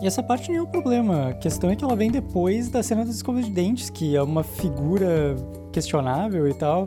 E 0.00 0.06
essa 0.06 0.22
parte 0.22 0.48
nem 0.48 0.58
é 0.58 0.62
o 0.62 0.66
problema, 0.66 1.28
a 1.28 1.34
questão 1.34 1.70
é 1.70 1.76
que 1.76 1.84
ela 1.84 1.96
vem 1.96 2.10
depois 2.10 2.68
da 2.68 2.82
cena 2.82 3.04
das 3.04 3.16
escovas 3.16 3.44
de 3.44 3.50
dentes, 3.50 3.90
que 3.90 4.16
é 4.16 4.22
uma 4.22 4.42
figura 4.42 5.36
questionável 5.72 6.48
e 6.48 6.54
tal, 6.54 6.86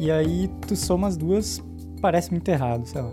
e 0.00 0.10
aí 0.10 0.50
tu 0.66 0.74
soma 0.74 1.06
as 1.06 1.16
duas, 1.16 1.62
parece 2.00 2.30
muito 2.30 2.48
errado, 2.48 2.86
sei 2.86 3.02
lá. 3.02 3.10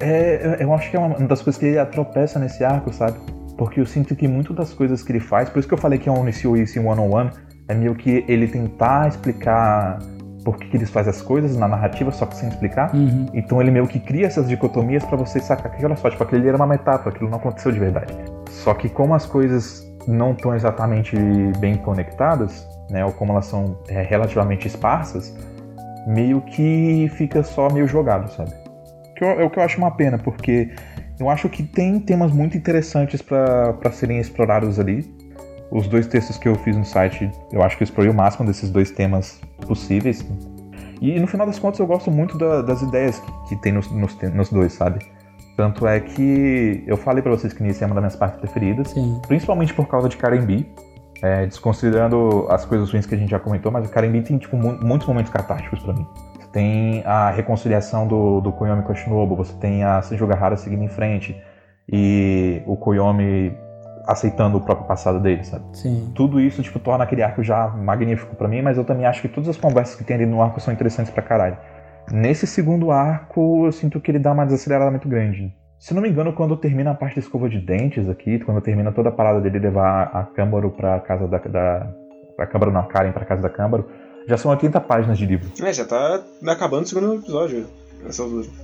É, 0.00 0.58
eu 0.60 0.72
acho 0.72 0.90
que 0.90 0.96
é 0.96 1.00
uma 1.00 1.26
das 1.26 1.42
coisas 1.42 1.58
que 1.58 1.66
ele 1.66 1.84
tropeça 1.86 2.38
nesse 2.38 2.62
arco, 2.62 2.92
sabe? 2.92 3.18
Porque 3.56 3.80
eu 3.80 3.86
sinto 3.86 4.14
que 4.14 4.28
muito 4.28 4.52
das 4.52 4.72
coisas 4.72 5.02
que 5.02 5.12
ele 5.12 5.20
faz, 5.20 5.48
por 5.48 5.58
isso 5.58 5.68
que 5.68 5.74
eu 5.74 5.78
falei 5.78 5.98
que 5.98 6.08
é 6.08 6.12
um 6.12 6.22
Nisio 6.24 6.56
Isi 6.56 6.78
One 6.78 7.00
on 7.00 7.10
One, 7.10 7.30
é 7.68 7.74
meio 7.74 7.94
que 7.94 8.24
ele 8.28 8.46
tentar 8.46 9.08
explicar 9.08 9.98
por 10.44 10.56
que, 10.58 10.68
que 10.68 10.76
eles 10.76 10.90
fazem 10.90 11.10
as 11.10 11.20
coisas 11.22 11.56
na 11.56 11.66
narrativa, 11.66 12.12
só 12.12 12.24
que 12.26 12.36
sem 12.36 12.48
explicar. 12.48 12.94
Uhum. 12.94 13.26
Então 13.34 13.60
ele 13.60 13.70
meio 13.70 13.86
que 13.88 13.98
cria 13.98 14.26
essas 14.26 14.48
dicotomias 14.48 15.04
pra 15.04 15.16
você 15.16 15.40
sacar 15.40 15.72
que, 15.72 15.84
olha 15.84 15.96
só, 15.96 16.08
tipo, 16.08 16.22
ali 16.22 16.46
era 16.46 16.56
uma 16.56 16.66
metáfora, 16.66 17.10
aquilo 17.10 17.28
não 17.30 17.38
aconteceu 17.38 17.72
de 17.72 17.78
verdade. 17.80 18.14
Só 18.50 18.72
que 18.74 18.88
como 18.88 19.14
as 19.14 19.26
coisas 19.26 19.84
não 20.06 20.32
estão 20.32 20.54
exatamente 20.54 21.16
bem 21.58 21.74
conectadas, 21.76 22.64
né, 22.90 23.04
ou 23.04 23.10
como 23.10 23.32
elas 23.32 23.46
são 23.46 23.76
é, 23.88 24.02
relativamente 24.02 24.68
esparsas, 24.68 25.34
meio 26.06 26.40
que 26.42 27.10
fica 27.16 27.42
só 27.42 27.68
meio 27.68 27.88
jogado, 27.88 28.30
sabe? 28.30 28.52
Que 29.16 29.24
eu- 29.24 29.40
É 29.40 29.44
o 29.44 29.50
que 29.50 29.58
eu 29.58 29.64
acho 29.64 29.78
uma 29.78 29.90
pena, 29.90 30.16
porque 30.16 30.70
eu 31.18 31.28
acho 31.30 31.48
que 31.48 31.62
tem 31.62 31.98
temas 32.00 32.30
muito 32.32 32.56
interessantes 32.56 33.22
pra 33.22 33.72
pra 33.74 33.90
serem 33.92 34.18
explorados 34.18 34.78
ali. 34.78 35.04
Os 35.70 35.88
dois 35.88 36.06
textos 36.06 36.38
que 36.38 36.46
eu 36.48 36.54
fiz 36.56 36.76
no 36.76 36.84
site, 36.84 37.28
eu 37.52 37.60
acho 37.62 37.76
que 37.76 37.82
eu 37.82 37.86
explorei 37.86 38.10
o 38.10 38.14
máximo 38.14 38.46
desses 38.46 38.70
dois 38.70 38.90
temas 38.92 39.40
possíveis. 39.66 40.24
E 41.00 41.18
no 41.18 41.26
final 41.26 41.46
das 41.46 41.58
contas 41.58 41.80
eu 41.80 41.86
gosto 41.86 42.10
muito 42.10 42.38
da- 42.38 42.62
das 42.62 42.80
ideias 42.82 43.18
que, 43.18 43.32
que 43.48 43.56
tem 43.56 43.72
nos, 43.72 43.90
nos, 43.90 44.16
nos 44.32 44.48
dois, 44.50 44.72
sabe? 44.72 45.04
Tanto 45.56 45.86
é 45.86 45.98
que 46.00 46.84
eu 46.86 46.96
falei 46.96 47.20
pra 47.22 47.32
vocês 47.32 47.52
que 47.52 47.62
Nice 47.62 47.82
é 47.82 47.86
uma 47.86 47.94
das 47.94 48.02
minhas 48.02 48.16
partes 48.16 48.38
preferidas, 48.40 48.90
Sim. 48.90 49.20
principalmente 49.26 49.74
por 49.74 49.88
causa 49.88 50.08
de 50.08 50.16
Karen 50.16 50.42
B. 50.46 50.64
É, 51.22 51.46
desconsiderando 51.46 52.46
as 52.50 52.64
coisas 52.64 52.90
ruins 52.90 53.06
que 53.06 53.14
a 53.14 53.18
gente 53.18 53.30
já 53.30 53.38
comentou, 53.38 53.72
mas 53.72 53.88
Karen 53.90 54.10
B 54.10 54.20
tem 54.22 54.36
tipo, 54.38 54.56
mu- 54.56 54.78
muitos 54.82 55.08
momentos 55.08 55.32
catárticos 55.32 55.80
pra 55.80 55.94
mim. 55.94 56.06
Você 56.38 56.48
tem 56.48 57.02
a 57.06 57.30
reconciliação 57.30 58.06
do, 58.06 58.40
do 58.40 58.52
Koyomi 58.52 58.82
com 58.82 58.92
a 58.92 58.94
Shinobu, 58.94 59.34
você 59.34 59.54
tem 59.54 59.82
a 59.82 60.02
Sejogahara 60.02 60.56
seguindo 60.56 60.82
em 60.82 60.88
frente 60.88 61.34
e 61.90 62.62
o 62.66 62.76
Koyomi 62.76 63.56
aceitando 64.06 64.58
o 64.58 64.60
próprio 64.60 64.86
passado 64.86 65.18
dele, 65.20 65.42
sabe? 65.42 65.64
Sim. 65.72 66.12
Tudo 66.14 66.40
isso 66.40 66.62
tipo 66.62 66.78
torna 66.78 67.04
aquele 67.04 67.22
arco 67.22 67.42
já 67.42 67.66
magnífico 67.68 68.36
pra 68.36 68.46
mim, 68.46 68.62
mas 68.62 68.76
eu 68.76 68.84
também 68.84 69.04
acho 69.06 69.20
que 69.22 69.28
todas 69.28 69.48
as 69.48 69.56
conversas 69.56 69.96
que 69.96 70.04
tem 70.04 70.16
ali 70.16 70.26
no 70.26 70.40
arco 70.42 70.60
são 70.60 70.72
interessantes 70.72 71.12
pra 71.12 71.22
caralho. 71.22 71.56
Nesse 72.12 72.46
segundo 72.46 72.92
arco, 72.92 73.66
eu 73.66 73.72
sinto 73.72 74.00
que 74.00 74.10
ele 74.10 74.18
dá 74.20 74.30
uma 74.32 74.44
desacelerada 74.44 74.90
muito 74.92 75.08
grande. 75.08 75.52
Se 75.78 75.94
não 75.94 76.02
me 76.02 76.08
engano, 76.08 76.32
quando 76.32 76.56
termina 76.56 76.90
a 76.90 76.94
parte 76.94 77.16
da 77.16 77.20
escova 77.20 77.48
de 77.48 77.60
dentes 77.60 78.08
aqui, 78.08 78.38
quando 78.40 78.60
termina 78.60 78.92
toda 78.92 79.10
a 79.10 79.12
parada 79.12 79.40
dele 79.40 79.58
levar 79.58 80.10
a 80.12 80.24
Câmbaro 80.24 80.70
pra 80.70 81.00
casa 81.00 81.26
da. 81.28 81.38
da 81.38 81.92
a 82.38 82.46
Câmbaro 82.46 82.70
na 82.70 82.82
Karen 82.82 83.12
pra 83.12 83.24
casa 83.24 83.42
da 83.42 83.48
Câmbaro, 83.48 83.88
já 84.26 84.36
são 84.36 84.50
80 84.50 84.80
páginas 84.80 85.16
de 85.16 85.24
livro. 85.24 85.50
É, 85.62 85.72
já 85.72 85.84
tá 85.84 86.22
acabando 86.46 86.84
o 86.84 86.88
segundo 86.88 87.14
episódio. 87.14 87.66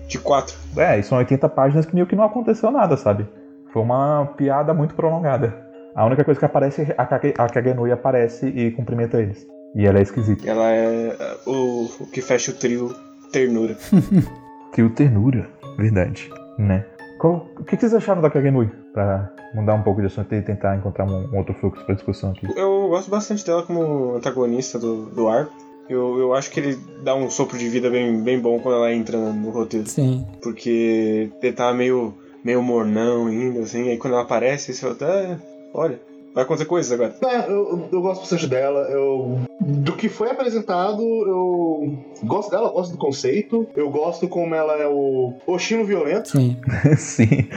De 0.06 0.18
quatro. 0.18 0.54
É, 0.76 0.98
e 0.98 1.02
são 1.02 1.16
80 1.18 1.48
páginas 1.48 1.86
que 1.86 1.94
meio 1.94 2.06
que 2.06 2.14
não 2.14 2.24
aconteceu 2.24 2.70
nada, 2.70 2.96
sabe? 2.96 3.26
Foi 3.72 3.82
uma 3.82 4.26
piada 4.36 4.74
muito 4.74 4.94
prolongada. 4.94 5.54
A 5.94 6.04
única 6.04 6.24
coisa 6.24 6.38
que 6.38 6.46
aparece 6.46 6.82
é 6.82 6.94
a, 6.96 7.06
Kage, 7.06 7.34
a 7.36 7.46
Kagenui 7.48 7.92
aparece 7.92 8.46
e 8.46 8.70
cumprimenta 8.70 9.20
eles. 9.20 9.46
E 9.74 9.86
ela 9.86 9.98
é 9.98 10.02
esquisita. 10.02 10.48
Ela 10.48 10.70
é 10.70 11.16
o, 11.46 11.88
o 12.00 12.06
que 12.10 12.20
fecha 12.20 12.50
o 12.50 12.54
trio 12.54 12.94
ternura. 13.30 13.76
trio 14.72 14.90
ternura, 14.90 15.48
verdade, 15.78 16.30
né? 16.58 16.84
Qual, 17.22 17.48
o 17.56 17.62
que 17.62 17.76
vocês 17.76 17.94
acharam 17.94 18.20
da 18.20 18.28
Kagenui? 18.28 18.68
Pra 18.92 19.32
mudar 19.54 19.74
um 19.74 19.82
pouco 19.84 20.00
de 20.00 20.08
assunto 20.08 20.34
e 20.34 20.42
tentar 20.42 20.76
encontrar 20.76 21.04
um, 21.04 21.32
um 21.32 21.38
outro 21.38 21.54
fluxo 21.54 21.84
pra 21.84 21.94
discussão 21.94 22.32
aqui. 22.32 22.48
Eu 22.56 22.88
gosto 22.88 23.08
bastante 23.08 23.46
dela 23.46 23.62
como 23.62 24.16
antagonista 24.16 24.76
do, 24.76 25.06
do 25.06 25.28
arco. 25.28 25.52
Eu, 25.88 26.18
eu 26.18 26.34
acho 26.34 26.50
que 26.50 26.58
ele 26.58 26.76
dá 27.04 27.14
um 27.14 27.30
sopro 27.30 27.56
de 27.56 27.68
vida 27.68 27.88
bem, 27.88 28.20
bem 28.20 28.40
bom 28.40 28.58
quando 28.58 28.74
ela 28.74 28.92
entra 28.92 29.16
no 29.16 29.50
roteiro. 29.50 29.88
Sim. 29.88 30.26
Porque 30.42 31.30
ele 31.40 31.52
tá 31.52 31.72
meio, 31.72 32.12
meio 32.44 32.60
mornão 32.60 33.28
ainda, 33.28 33.60
assim. 33.60 33.88
Aí 33.88 33.98
quando 33.98 34.14
ela 34.14 34.24
aparece, 34.24 34.74
você 34.74 34.80
fala, 34.80 34.96
ah, 35.02 35.36
olha, 35.72 36.00
vai 36.34 36.44
acontecer 36.44 36.66
coisas 36.66 36.92
agora. 36.92 37.14
É, 37.24 37.50
eu, 37.50 37.88
eu 37.92 38.00
gosto 38.00 38.20
bastante 38.20 38.46
dela. 38.46 38.80
Eu, 38.90 39.40
do 39.60 39.92
que 39.92 40.08
foi 40.08 40.30
apresentado, 40.30 41.02
eu 41.02 41.98
gosto 42.24 42.50
dela, 42.50 42.70
gosto 42.70 42.92
do 42.92 42.98
conceito. 42.98 43.66
Eu 43.74 43.90
gosto 43.90 44.28
como 44.28 44.54
ela 44.54 44.74
é 44.74 44.86
o 44.86 45.34
Oshino 45.46 45.84
violento. 45.84 46.30
Sim. 46.30 46.56
Sim. 46.96 47.48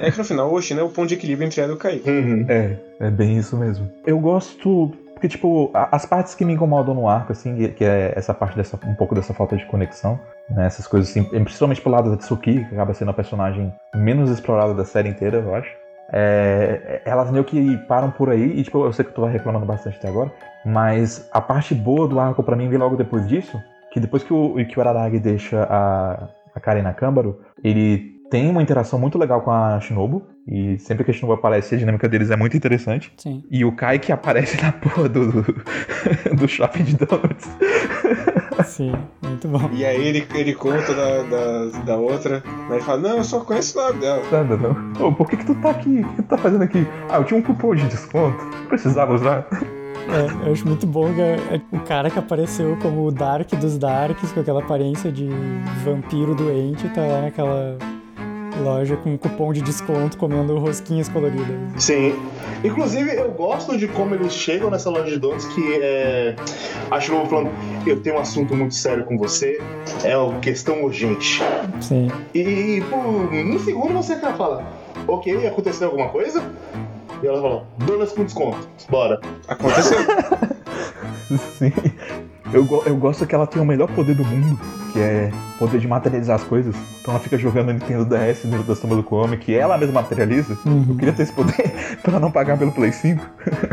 É 0.00 0.10
que 0.10 0.18
no 0.18 0.24
final 0.24 0.50
o 0.50 0.54
Oshino 0.54 0.80
é 0.80 0.84
o 0.84 0.90
ponto 0.90 1.08
de 1.08 1.14
equilíbrio 1.14 1.46
entre 1.46 1.60
ela 1.60 1.72
e 1.72 1.74
o 1.74 1.78
Kai. 1.78 2.02
Uhum. 2.04 2.46
É, 2.48 2.76
é 3.00 3.10
bem 3.10 3.36
isso 3.36 3.56
mesmo. 3.56 3.90
Eu 4.06 4.18
gosto 4.18 4.92
porque, 5.16 5.28
tipo, 5.28 5.70
as 5.72 6.04
partes 6.04 6.34
que 6.34 6.44
me 6.44 6.52
incomodam 6.52 6.94
no 6.94 7.08
arco, 7.08 7.32
assim, 7.32 7.72
que 7.72 7.82
é 7.82 8.12
essa 8.14 8.34
parte 8.34 8.54
dessa, 8.54 8.78
um 8.86 8.94
pouco 8.94 9.14
dessa 9.14 9.32
falta 9.32 9.56
de 9.56 9.64
conexão, 9.64 10.20
né? 10.50 10.66
Essas 10.66 10.86
coisas 10.86 11.08
assim, 11.08 11.24
principalmente 11.24 11.80
pro 11.80 11.90
lado 11.90 12.10
da 12.10 12.18
Tsuki, 12.18 12.66
que 12.66 12.74
acaba 12.74 12.92
sendo 12.92 13.12
a 13.12 13.14
personagem 13.14 13.72
menos 13.94 14.28
explorada 14.30 14.74
da 14.74 14.84
série 14.84 15.08
inteira, 15.08 15.38
eu 15.38 15.54
acho. 15.54 15.70
É, 16.12 17.02
elas 17.04 17.30
meio 17.30 17.44
que 17.44 17.76
param 17.88 18.10
por 18.10 18.30
aí, 18.30 18.58
e 18.58 18.62
tipo, 18.62 18.84
eu 18.84 18.92
sei 18.92 19.04
que 19.04 19.12
tu 19.12 19.22
vai 19.22 19.32
reclamando 19.32 19.66
bastante 19.66 19.96
até 19.98 20.08
agora, 20.08 20.32
mas 20.64 21.28
a 21.32 21.40
parte 21.40 21.74
boa 21.74 22.06
do 22.06 22.20
arco 22.20 22.42
para 22.42 22.56
mim 22.56 22.68
vem 22.68 22.78
logo 22.78 22.96
depois 22.96 23.26
disso, 23.26 23.60
que 23.92 24.00
depois 24.00 24.22
que 24.22 24.32
o, 24.32 24.54
que 24.66 24.78
o 24.78 24.80
Araragi 24.80 25.18
deixa 25.18 25.62
a, 25.64 26.28
a 26.54 26.60
Karen 26.60 26.82
na 26.82 26.92
Câmbaro, 26.92 27.40
ele 27.62 28.16
tem 28.30 28.48
uma 28.50 28.62
interação 28.62 28.98
muito 28.98 29.18
legal 29.18 29.40
com 29.40 29.50
a 29.50 29.80
Shinobu. 29.80 30.26
E 30.46 30.78
sempre 30.78 31.04
que 31.04 31.10
a 31.10 31.14
Shinobu 31.14 31.32
aparece, 31.34 31.74
a 31.74 31.78
dinâmica 31.78 32.08
deles 32.08 32.30
é 32.30 32.36
muito 32.36 32.56
interessante. 32.56 33.12
Sim. 33.16 33.42
E 33.50 33.64
o 33.64 33.72
Kai 33.72 33.98
que 33.98 34.12
aparece 34.12 34.60
na 34.62 34.72
porra 34.72 35.08
do, 35.08 35.42
do 36.36 36.48
shopping 36.48 36.84
de 36.84 36.96
donuts. 36.96 37.48
Sim, 38.76 38.92
muito 39.22 39.48
bom. 39.48 39.70
E 39.72 39.86
aí 39.86 40.06
ele, 40.06 40.28
ele 40.34 40.52
conta 40.52 40.92
da, 40.92 41.22
da, 41.22 41.64
da 41.82 41.96
outra, 41.96 42.42
mas 42.68 42.72
ele 42.72 42.80
fala, 42.82 43.00
não, 43.00 43.16
eu 43.16 43.24
só 43.24 43.40
conheço 43.40 43.78
o 43.78 43.82
nome 43.82 44.00
dela. 44.00 44.22
Nada, 44.30 44.54
não. 44.54 45.06
Ô, 45.06 45.12
por 45.14 45.30
que, 45.30 45.38
que 45.38 45.46
tu 45.46 45.54
tá 45.54 45.70
aqui? 45.70 46.00
O 46.00 46.08
que 46.10 46.16
tu 46.16 46.28
tá 46.28 46.36
fazendo 46.36 46.62
aqui? 46.62 46.86
Ah, 47.08 47.16
eu 47.16 47.24
tinha 47.24 47.40
um 47.40 47.42
cupom 47.42 47.74
de 47.74 47.88
desconto. 47.88 48.36
Precisava 48.68 49.14
usar. 49.14 49.48
É, 49.50 50.46
eu 50.46 50.52
acho 50.52 50.68
muito 50.68 50.86
bom 50.86 51.10
que 51.14 51.22
é, 51.22 51.36
é 51.52 51.60
o 51.74 51.80
cara 51.80 52.10
que 52.10 52.18
apareceu 52.18 52.76
como 52.82 53.06
o 53.06 53.10
Dark 53.10 53.50
dos 53.54 53.78
Darks, 53.78 54.30
com 54.32 54.40
aquela 54.40 54.60
aparência 54.60 55.10
de 55.10 55.26
vampiro 55.82 56.34
doente, 56.34 56.86
tá 56.90 57.00
lá 57.00 57.22
naquela 57.22 57.78
loja 58.60 58.96
com 58.96 59.16
cupom 59.16 59.52
de 59.52 59.62
desconto 59.62 60.16
comendo 60.16 60.58
rosquinhas 60.58 61.08
coloridas. 61.08 61.56
Sim. 61.76 62.14
Inclusive, 62.64 63.14
eu 63.14 63.30
gosto 63.30 63.76
de 63.76 63.86
como 63.88 64.14
eles 64.14 64.32
chegam 64.32 64.70
nessa 64.70 64.90
loja 64.90 65.10
de 65.10 65.18
donuts 65.18 65.46
que 65.46 65.78
é. 65.80 66.34
Acho 66.90 67.06
que 67.06 67.12
eu 67.12 67.18
vou 67.18 67.26
falando, 67.26 67.50
eu 67.86 68.00
tenho 68.00 68.16
um 68.16 68.20
assunto 68.20 68.54
muito 68.54 68.74
sério 68.74 69.04
com 69.04 69.16
você, 69.18 69.60
é 70.04 70.16
uma 70.16 70.40
questão 70.40 70.84
urgente. 70.84 71.42
Sim. 71.80 72.10
E 72.34 72.82
por 72.88 72.98
um 72.98 73.58
segundo 73.58 73.94
você 73.94 74.16
fala, 74.16 74.64
ok, 75.06 75.46
aconteceu 75.46 75.88
alguma 75.88 76.08
coisa? 76.08 76.42
E 77.22 77.26
ela 77.26 77.40
fala, 77.40 77.66
donuts 77.78 78.12
com 78.12 78.24
desconto, 78.24 78.68
bora. 78.88 79.20
Aconteceu. 79.48 79.98
Sim. 81.58 81.72
Eu, 82.56 82.82
eu 82.86 82.96
gosto 82.96 83.26
que 83.26 83.34
ela 83.34 83.46
tem 83.46 83.60
o 83.60 83.66
melhor 83.66 83.86
poder 83.88 84.14
do 84.14 84.24
mundo, 84.24 84.58
que 84.90 84.98
é 84.98 85.30
poder 85.58 85.78
de 85.78 85.86
materializar 85.86 86.36
as 86.36 86.42
coisas. 86.42 86.74
Então 87.02 87.12
ela 87.12 87.22
fica 87.22 87.36
jogando 87.36 87.70
Nintendo 87.70 88.06
DS 88.06 88.44
dentro 88.44 88.62
da 88.62 88.74
sombra 88.74 88.96
do 88.96 89.02
Kwame, 89.02 89.36
que 89.36 89.54
ela 89.54 89.76
mesma 89.76 90.00
materializa. 90.00 90.56
Uhum. 90.64 90.86
Eu 90.88 90.96
queria 90.96 91.12
ter 91.12 91.24
esse 91.24 91.32
poder 91.34 91.74
pra 92.02 92.18
não 92.18 92.30
pagar 92.30 92.56
pelo 92.56 92.72
Play 92.72 92.92
5. 92.92 93.22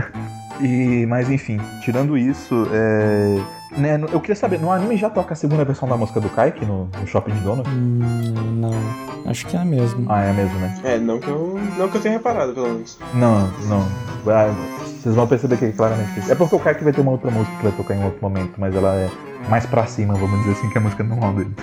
e, 0.60 1.06
mas 1.06 1.30
enfim, 1.30 1.62
tirando 1.82 2.18
isso, 2.18 2.68
é, 2.74 3.40
né, 3.78 4.00
eu 4.12 4.20
queria 4.20 4.36
saber, 4.36 4.60
no 4.60 4.72
anime 4.72 4.98
já 4.98 5.10
toca 5.10 5.34
a 5.34 5.36
segunda 5.36 5.64
versão 5.66 5.88
da 5.88 5.98
música 5.98 6.20
do 6.20 6.30
Kaiki 6.30 6.66
no, 6.66 6.86
no 7.00 7.08
Shopping 7.08 7.34
de 7.34 7.40
Donuts? 7.42 7.72
Hum, 7.72 8.60
não, 8.60 9.30
acho 9.30 9.46
que 9.48 9.56
é 9.56 9.60
a 9.60 9.66
mesma. 9.66 10.06
Ah, 10.14 10.24
é 10.24 10.32
a 10.32 10.34
mesma, 10.34 10.60
né? 10.60 10.80
É, 10.84 10.98
não 10.98 11.20
que 11.20 11.28
eu, 11.28 11.60
não 11.78 11.88
que 11.90 11.98
eu 11.98 12.02
tenha 12.02 12.14
reparado, 12.18 12.54
pelo 12.54 12.68
menos. 12.68 12.98
Não, 13.14 13.48
não. 13.68 13.88
Ah, 14.28 14.54
vocês 15.02 15.16
vão 15.16 15.28
perceber 15.28 15.58
que 15.58 15.66
é 15.66 15.72
claramente 15.72 16.32
É 16.32 16.36
porque 16.36 16.56
o 16.56 16.60
Kaiki 16.60 16.84
vai 16.84 16.94
ter 16.94 17.02
uma 17.02 17.12
outra 17.12 17.30
música 17.30 17.56
que 17.58 17.64
vai 17.64 17.72
tocar 17.74 17.96
em 17.96 18.04
outro 18.04 18.20
momento, 18.22 18.54
mas 18.58 18.76
ela 18.76 18.94
é 18.96 19.10
mais 19.50 19.66
pra 19.66 19.86
cima, 19.86 20.14
vamos 20.14 20.40
dizer 20.40 20.54
assim, 20.54 20.70
que 20.70 20.78
a 20.78 20.82
música 20.82 21.04
normal 21.04 21.34
dele. 21.36 21.54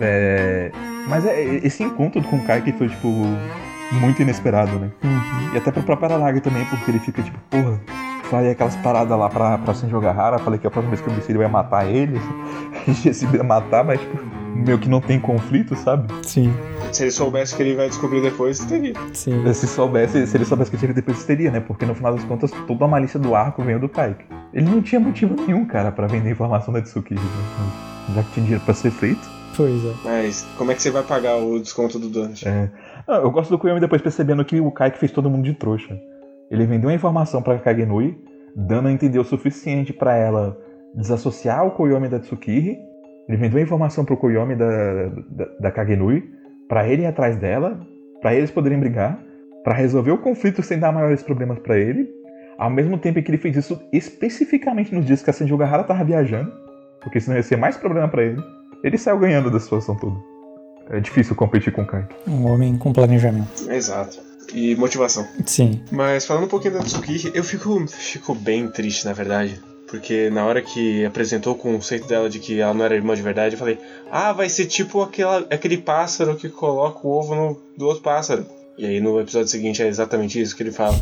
é, 0.00 0.70
mas 1.08 1.24
é, 1.24 1.42
esse 1.42 1.82
encontro 1.82 2.22
com 2.22 2.36
o 2.36 2.44
Kaiki 2.44 2.72
foi, 2.72 2.88
tipo, 2.88 3.08
muito 3.92 4.20
inesperado, 4.20 4.78
né? 4.78 4.90
Uhum. 5.02 5.54
E 5.54 5.56
até 5.56 5.70
pro 5.70 5.82
próprio 5.82 6.06
Aralagi 6.12 6.40
também, 6.40 6.64
porque 6.66 6.90
ele 6.90 6.98
fica 6.98 7.22
tipo, 7.22 7.38
porra, 7.50 7.80
falei 8.26 8.50
aquelas 8.50 8.76
paradas 8.76 9.18
lá 9.18 9.28
pra, 9.28 9.58
pra 9.58 9.74
Senjo 9.74 10.00
Gahara, 10.00 10.38
falei 10.38 10.58
que 10.58 10.66
a 10.66 10.70
próxima 10.70 10.94
vez 10.94 11.00
que 11.00 11.08
eu 11.08 11.14
vi 11.14 11.22
ele 11.28 11.38
ia 11.40 11.48
matar 11.48 11.86
ele, 11.86 12.20
a 12.86 12.90
gente 12.90 13.24
ia 13.34 13.42
matar, 13.42 13.84
mas 13.84 14.00
tipo, 14.00 14.18
meio 14.54 14.78
que 14.78 14.88
não 14.88 15.00
tem 15.00 15.20
conflito, 15.20 15.76
sabe? 15.76 16.12
Sim. 16.22 16.52
Se 16.92 17.04
ele 17.04 17.10
soubesse 17.10 17.54
que 17.54 17.62
ele 17.62 17.74
vai 17.74 17.88
descobrir 17.88 18.22
depois, 18.22 18.58
teria. 18.60 18.94
Sim. 19.12 19.52
Se 19.52 19.66
soubesse, 19.66 20.26
se 20.26 20.36
ele 20.36 20.44
soubesse 20.44 20.70
que 20.70 20.84
ele 20.84 20.92
depois 20.92 21.24
teria, 21.24 21.50
né? 21.50 21.60
Porque 21.60 21.84
no 21.84 21.94
final 21.94 22.14
das 22.14 22.24
contas, 22.24 22.50
toda 22.66 22.84
a 22.84 22.88
malícia 22.88 23.18
do 23.18 23.34
arco 23.34 23.62
veio 23.62 23.78
do 23.78 23.88
Kaique. 23.88 24.24
Ele 24.52 24.66
não 24.66 24.80
tinha 24.80 25.00
motivo 25.00 25.34
nenhum, 25.34 25.66
cara, 25.66 25.92
pra 25.92 26.06
vender 26.06 26.30
informação 26.30 26.72
da 26.72 26.80
Tsukiji, 26.80 27.20
né? 27.20 28.14
Já 28.14 28.22
que 28.22 28.32
tinha 28.32 28.44
dinheiro 28.44 28.64
pra 28.64 28.74
ser 28.74 28.90
feito. 28.90 29.36
Pois 29.56 29.84
é. 29.84 29.92
Mas 30.04 30.46
como 30.56 30.70
é 30.70 30.74
que 30.74 30.82
você 30.82 30.90
vai 30.90 31.02
pagar 31.02 31.36
o 31.36 31.58
desconto 31.58 31.98
do 31.98 32.08
Donut? 32.08 32.46
É. 32.46 32.70
Ah, 33.08 33.16
eu 33.16 33.30
gosto 33.30 33.50
do 33.50 33.58
Koyomi 33.58 33.80
depois 33.80 34.02
percebendo 34.02 34.44
que 34.44 34.60
o 34.60 34.70
Kaique 34.70 34.98
fez 34.98 35.12
todo 35.12 35.30
mundo 35.30 35.44
de 35.44 35.54
trouxa. 35.54 35.98
Ele 36.50 36.66
vendeu 36.66 36.90
a 36.90 36.94
informação 36.94 37.42
pra 37.42 37.58
Kagenui, 37.58 38.16
dando 38.54 38.88
a 38.88 38.92
entender 38.92 39.18
o 39.18 39.24
suficiente 39.24 39.92
para 39.92 40.16
ela 40.16 40.56
desassociar 40.94 41.66
o 41.66 41.72
Koyomi 41.72 42.08
da 42.08 42.18
Tsukiri. 42.18 42.78
Ele 43.28 43.36
vendeu 43.36 43.58
a 43.58 43.62
informação 43.62 44.04
pro 44.04 44.16
Koyomi 44.16 44.54
da, 44.54 45.08
da, 45.28 45.44
da 45.60 45.70
Kagenui, 45.70 46.24
para 46.68 46.88
ele 46.88 47.02
ir 47.02 47.06
atrás 47.06 47.36
dela, 47.36 47.80
para 48.20 48.34
eles 48.34 48.50
poderem 48.50 48.78
brigar, 48.78 49.20
para 49.64 49.74
resolver 49.74 50.12
o 50.12 50.18
conflito 50.18 50.62
sem 50.62 50.78
dar 50.78 50.92
maiores 50.92 51.22
problemas 51.22 51.58
para 51.58 51.78
ele. 51.78 52.08
Ao 52.56 52.70
mesmo 52.70 52.96
tempo 52.96 53.20
que 53.22 53.30
ele 53.30 53.38
fez 53.38 53.56
isso 53.56 53.80
especificamente 53.92 54.94
nos 54.94 55.04
dias 55.04 55.22
que 55.22 55.28
a 55.28 55.32
Senju 55.32 55.56
Gahara 55.56 55.84
tava 55.84 56.04
viajando, 56.04 56.50
porque 57.02 57.20
senão 57.20 57.36
ia 57.36 57.42
ser 57.42 57.56
mais 57.56 57.76
problema 57.76 58.08
para 58.08 58.22
ele. 58.22 58.40
Ele 58.82 58.96
saiu 58.96 59.18
ganhando 59.18 59.50
da 59.50 59.60
situação 59.60 59.96
toda. 59.96 60.16
É 60.90 61.00
difícil 61.00 61.34
competir 61.34 61.72
com 61.72 61.82
o 61.82 61.86
Kai. 61.86 62.06
Um 62.26 62.46
homem 62.46 62.78
com 62.78 62.92
planejamento. 62.92 63.68
Exato. 63.68 64.25
E 64.52 64.74
motivação. 64.76 65.26
Sim. 65.44 65.80
Mas 65.90 66.24
falando 66.24 66.44
um 66.44 66.48
pouquinho 66.48 66.74
da 66.74 66.80
Tsukiri, 66.80 67.32
eu 67.34 67.44
fico, 67.44 67.86
fico 67.88 68.34
bem 68.34 68.68
triste, 68.68 69.04
na 69.04 69.12
verdade. 69.12 69.60
Porque 69.88 70.30
na 70.30 70.44
hora 70.44 70.60
que 70.60 71.04
apresentou 71.04 71.54
o 71.54 71.58
conceito 71.58 72.08
dela 72.08 72.28
de 72.28 72.40
que 72.40 72.60
ela 72.60 72.74
não 72.74 72.84
era 72.84 72.96
irmã 72.96 73.14
de 73.14 73.22
verdade, 73.22 73.54
eu 73.54 73.58
falei: 73.58 73.78
Ah, 74.10 74.32
vai 74.32 74.48
ser 74.48 74.66
tipo 74.66 75.00
aquela, 75.00 75.46
aquele 75.50 75.78
pássaro 75.78 76.36
que 76.36 76.48
coloca 76.48 77.06
o 77.06 77.10
ovo 77.10 77.34
no, 77.34 77.62
do 77.76 77.86
outro 77.86 78.02
pássaro. 78.02 78.46
E 78.78 78.84
aí 78.84 79.00
no 79.00 79.18
episódio 79.18 79.48
seguinte 79.48 79.82
é 79.82 79.86
exatamente 79.86 80.40
isso 80.40 80.54
que 80.54 80.62
ele 80.62 80.70
fala. 80.70 80.96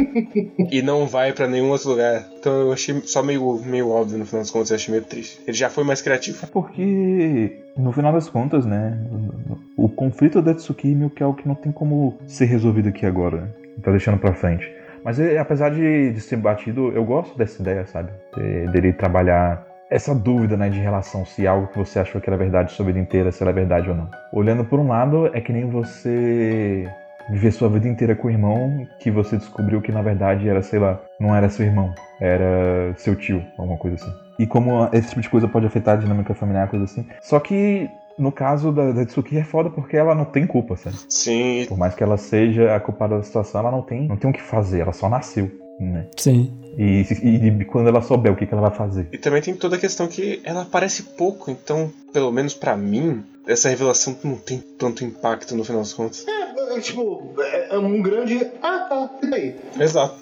e 0.70 0.80
não 0.80 1.06
vai 1.06 1.32
para 1.32 1.46
nenhum 1.46 1.70
outro 1.70 1.90
lugar. 1.90 2.26
Então 2.38 2.52
eu 2.52 2.72
achei 2.72 3.00
só 3.04 3.22
meio, 3.22 3.60
meio 3.64 3.90
óbvio 3.90 4.18
no 4.18 4.24
final 4.24 4.40
das 4.40 4.50
contas, 4.50 4.70
eu 4.70 4.76
achei 4.76 4.92
meio 4.92 5.04
triste. 5.04 5.40
Ele 5.46 5.56
já 5.56 5.68
foi 5.68 5.84
mais 5.84 6.00
criativo. 6.00 6.38
É 6.42 6.46
porque, 6.46 7.58
no 7.76 7.92
final 7.92 8.12
das 8.12 8.28
contas, 8.28 8.64
né, 8.64 8.98
o 9.76 9.88
conflito 9.88 10.40
da 10.40 10.54
Tsukimi 10.54 11.10
que 11.10 11.22
é 11.22 11.26
o 11.26 11.34
que 11.34 11.46
não 11.46 11.54
tem 11.54 11.70
como 11.70 12.18
ser 12.26 12.46
resolvido 12.46 12.88
aqui 12.88 13.04
agora. 13.04 13.42
Né? 13.42 13.48
Tá 13.82 13.90
deixando 13.90 14.18
pra 14.18 14.32
frente. 14.32 14.70
Mas 15.04 15.18
apesar 15.20 15.70
de, 15.70 16.12
de 16.12 16.20
ser 16.20 16.36
batido, 16.36 16.92
eu 16.92 17.04
gosto 17.04 17.36
dessa 17.36 17.60
ideia, 17.60 17.84
sabe? 17.86 18.10
De, 18.36 18.68
dele 18.68 18.92
trabalhar 18.92 19.66
essa 19.90 20.14
dúvida, 20.14 20.56
né, 20.56 20.70
de 20.70 20.78
relação 20.78 21.26
se 21.26 21.46
algo 21.46 21.66
que 21.66 21.76
você 21.76 21.98
achou 21.98 22.18
que 22.18 22.30
era 22.30 22.36
verdade 22.36 22.72
sua 22.72 22.86
vida 22.86 22.98
inteira, 22.98 23.30
se 23.30 23.42
era 23.42 23.52
verdade 23.52 23.90
ou 23.90 23.94
não. 23.94 24.08
Olhando 24.32 24.64
por 24.64 24.78
um 24.78 24.88
lado, 24.88 25.26
é 25.34 25.40
que 25.40 25.52
nem 25.52 25.68
você 25.68 26.88
viver 27.30 27.52
sua 27.52 27.68
vida 27.68 27.88
inteira 27.88 28.14
com 28.14 28.28
o 28.28 28.30
irmão 28.30 28.86
que 28.98 29.10
você 29.10 29.36
descobriu 29.36 29.80
que 29.80 29.92
na 29.92 30.02
verdade 30.02 30.48
era, 30.48 30.62
sei 30.62 30.78
lá, 30.78 31.00
não 31.18 31.34
era 31.34 31.48
seu 31.48 31.64
irmão, 31.64 31.94
era 32.20 32.94
seu 32.96 33.14
tio, 33.14 33.44
alguma 33.58 33.78
coisa 33.78 33.96
assim. 33.96 34.12
E 34.38 34.46
como 34.46 34.88
esse 34.92 35.08
tipo 35.08 35.20
de 35.20 35.28
coisa 35.28 35.46
pode 35.46 35.66
afetar 35.66 35.96
a 35.96 36.00
dinâmica 36.00 36.34
familiar, 36.34 36.68
coisa 36.68 36.84
assim. 36.84 37.06
Só 37.20 37.38
que 37.38 37.88
no 38.18 38.30
caso 38.30 38.72
da, 38.72 38.92
da 38.92 39.04
Tsuki 39.04 39.38
é 39.38 39.44
foda 39.44 39.70
porque 39.70 39.96
ela 39.96 40.14
não 40.14 40.24
tem 40.24 40.46
culpa, 40.46 40.76
sabe? 40.76 40.96
Sim. 41.08 41.66
Por 41.68 41.78
mais 41.78 41.94
que 41.94 42.02
ela 42.02 42.16
seja 42.16 42.74
a 42.74 42.80
culpada 42.80 43.16
da 43.16 43.22
situação, 43.22 43.60
ela 43.60 43.70
não 43.70 43.82
tem, 43.82 44.06
não 44.08 44.16
tem 44.16 44.30
o 44.30 44.32
que 44.32 44.42
fazer, 44.42 44.80
ela 44.80 44.92
só 44.92 45.08
nasceu, 45.08 45.50
né? 45.80 46.06
Sim. 46.16 46.52
E, 46.76 47.04
e, 47.22 47.48
e 47.48 47.64
quando 47.64 47.88
ela 47.88 48.00
souber 48.00 48.32
o 48.32 48.36
que, 48.36 48.46
que 48.46 48.54
ela 48.54 48.68
vai 48.68 48.76
fazer. 48.76 49.08
E 49.12 49.18
também 49.18 49.42
tem 49.42 49.54
toda 49.54 49.76
a 49.76 49.78
questão 49.78 50.06
que 50.06 50.40
ela 50.44 50.62
aparece 50.62 51.02
pouco, 51.02 51.50
então, 51.50 51.90
pelo 52.12 52.30
menos 52.32 52.54
pra 52.54 52.76
mim, 52.76 53.22
essa 53.46 53.68
revelação 53.68 54.16
não 54.22 54.36
tem 54.36 54.62
tanto 54.78 55.04
impacto 55.04 55.54
no 55.56 55.64
final 55.64 55.82
das 55.82 55.92
contas. 55.92 56.24
É, 56.72 56.78
é, 56.78 56.80
tipo, 56.80 57.34
é 57.70 57.78
um 57.78 58.02
grande. 58.02 58.46
Ah, 58.62 58.86
tá, 58.88 59.10
e 59.22 59.30
daí? 59.30 59.56
Exato. 59.78 60.14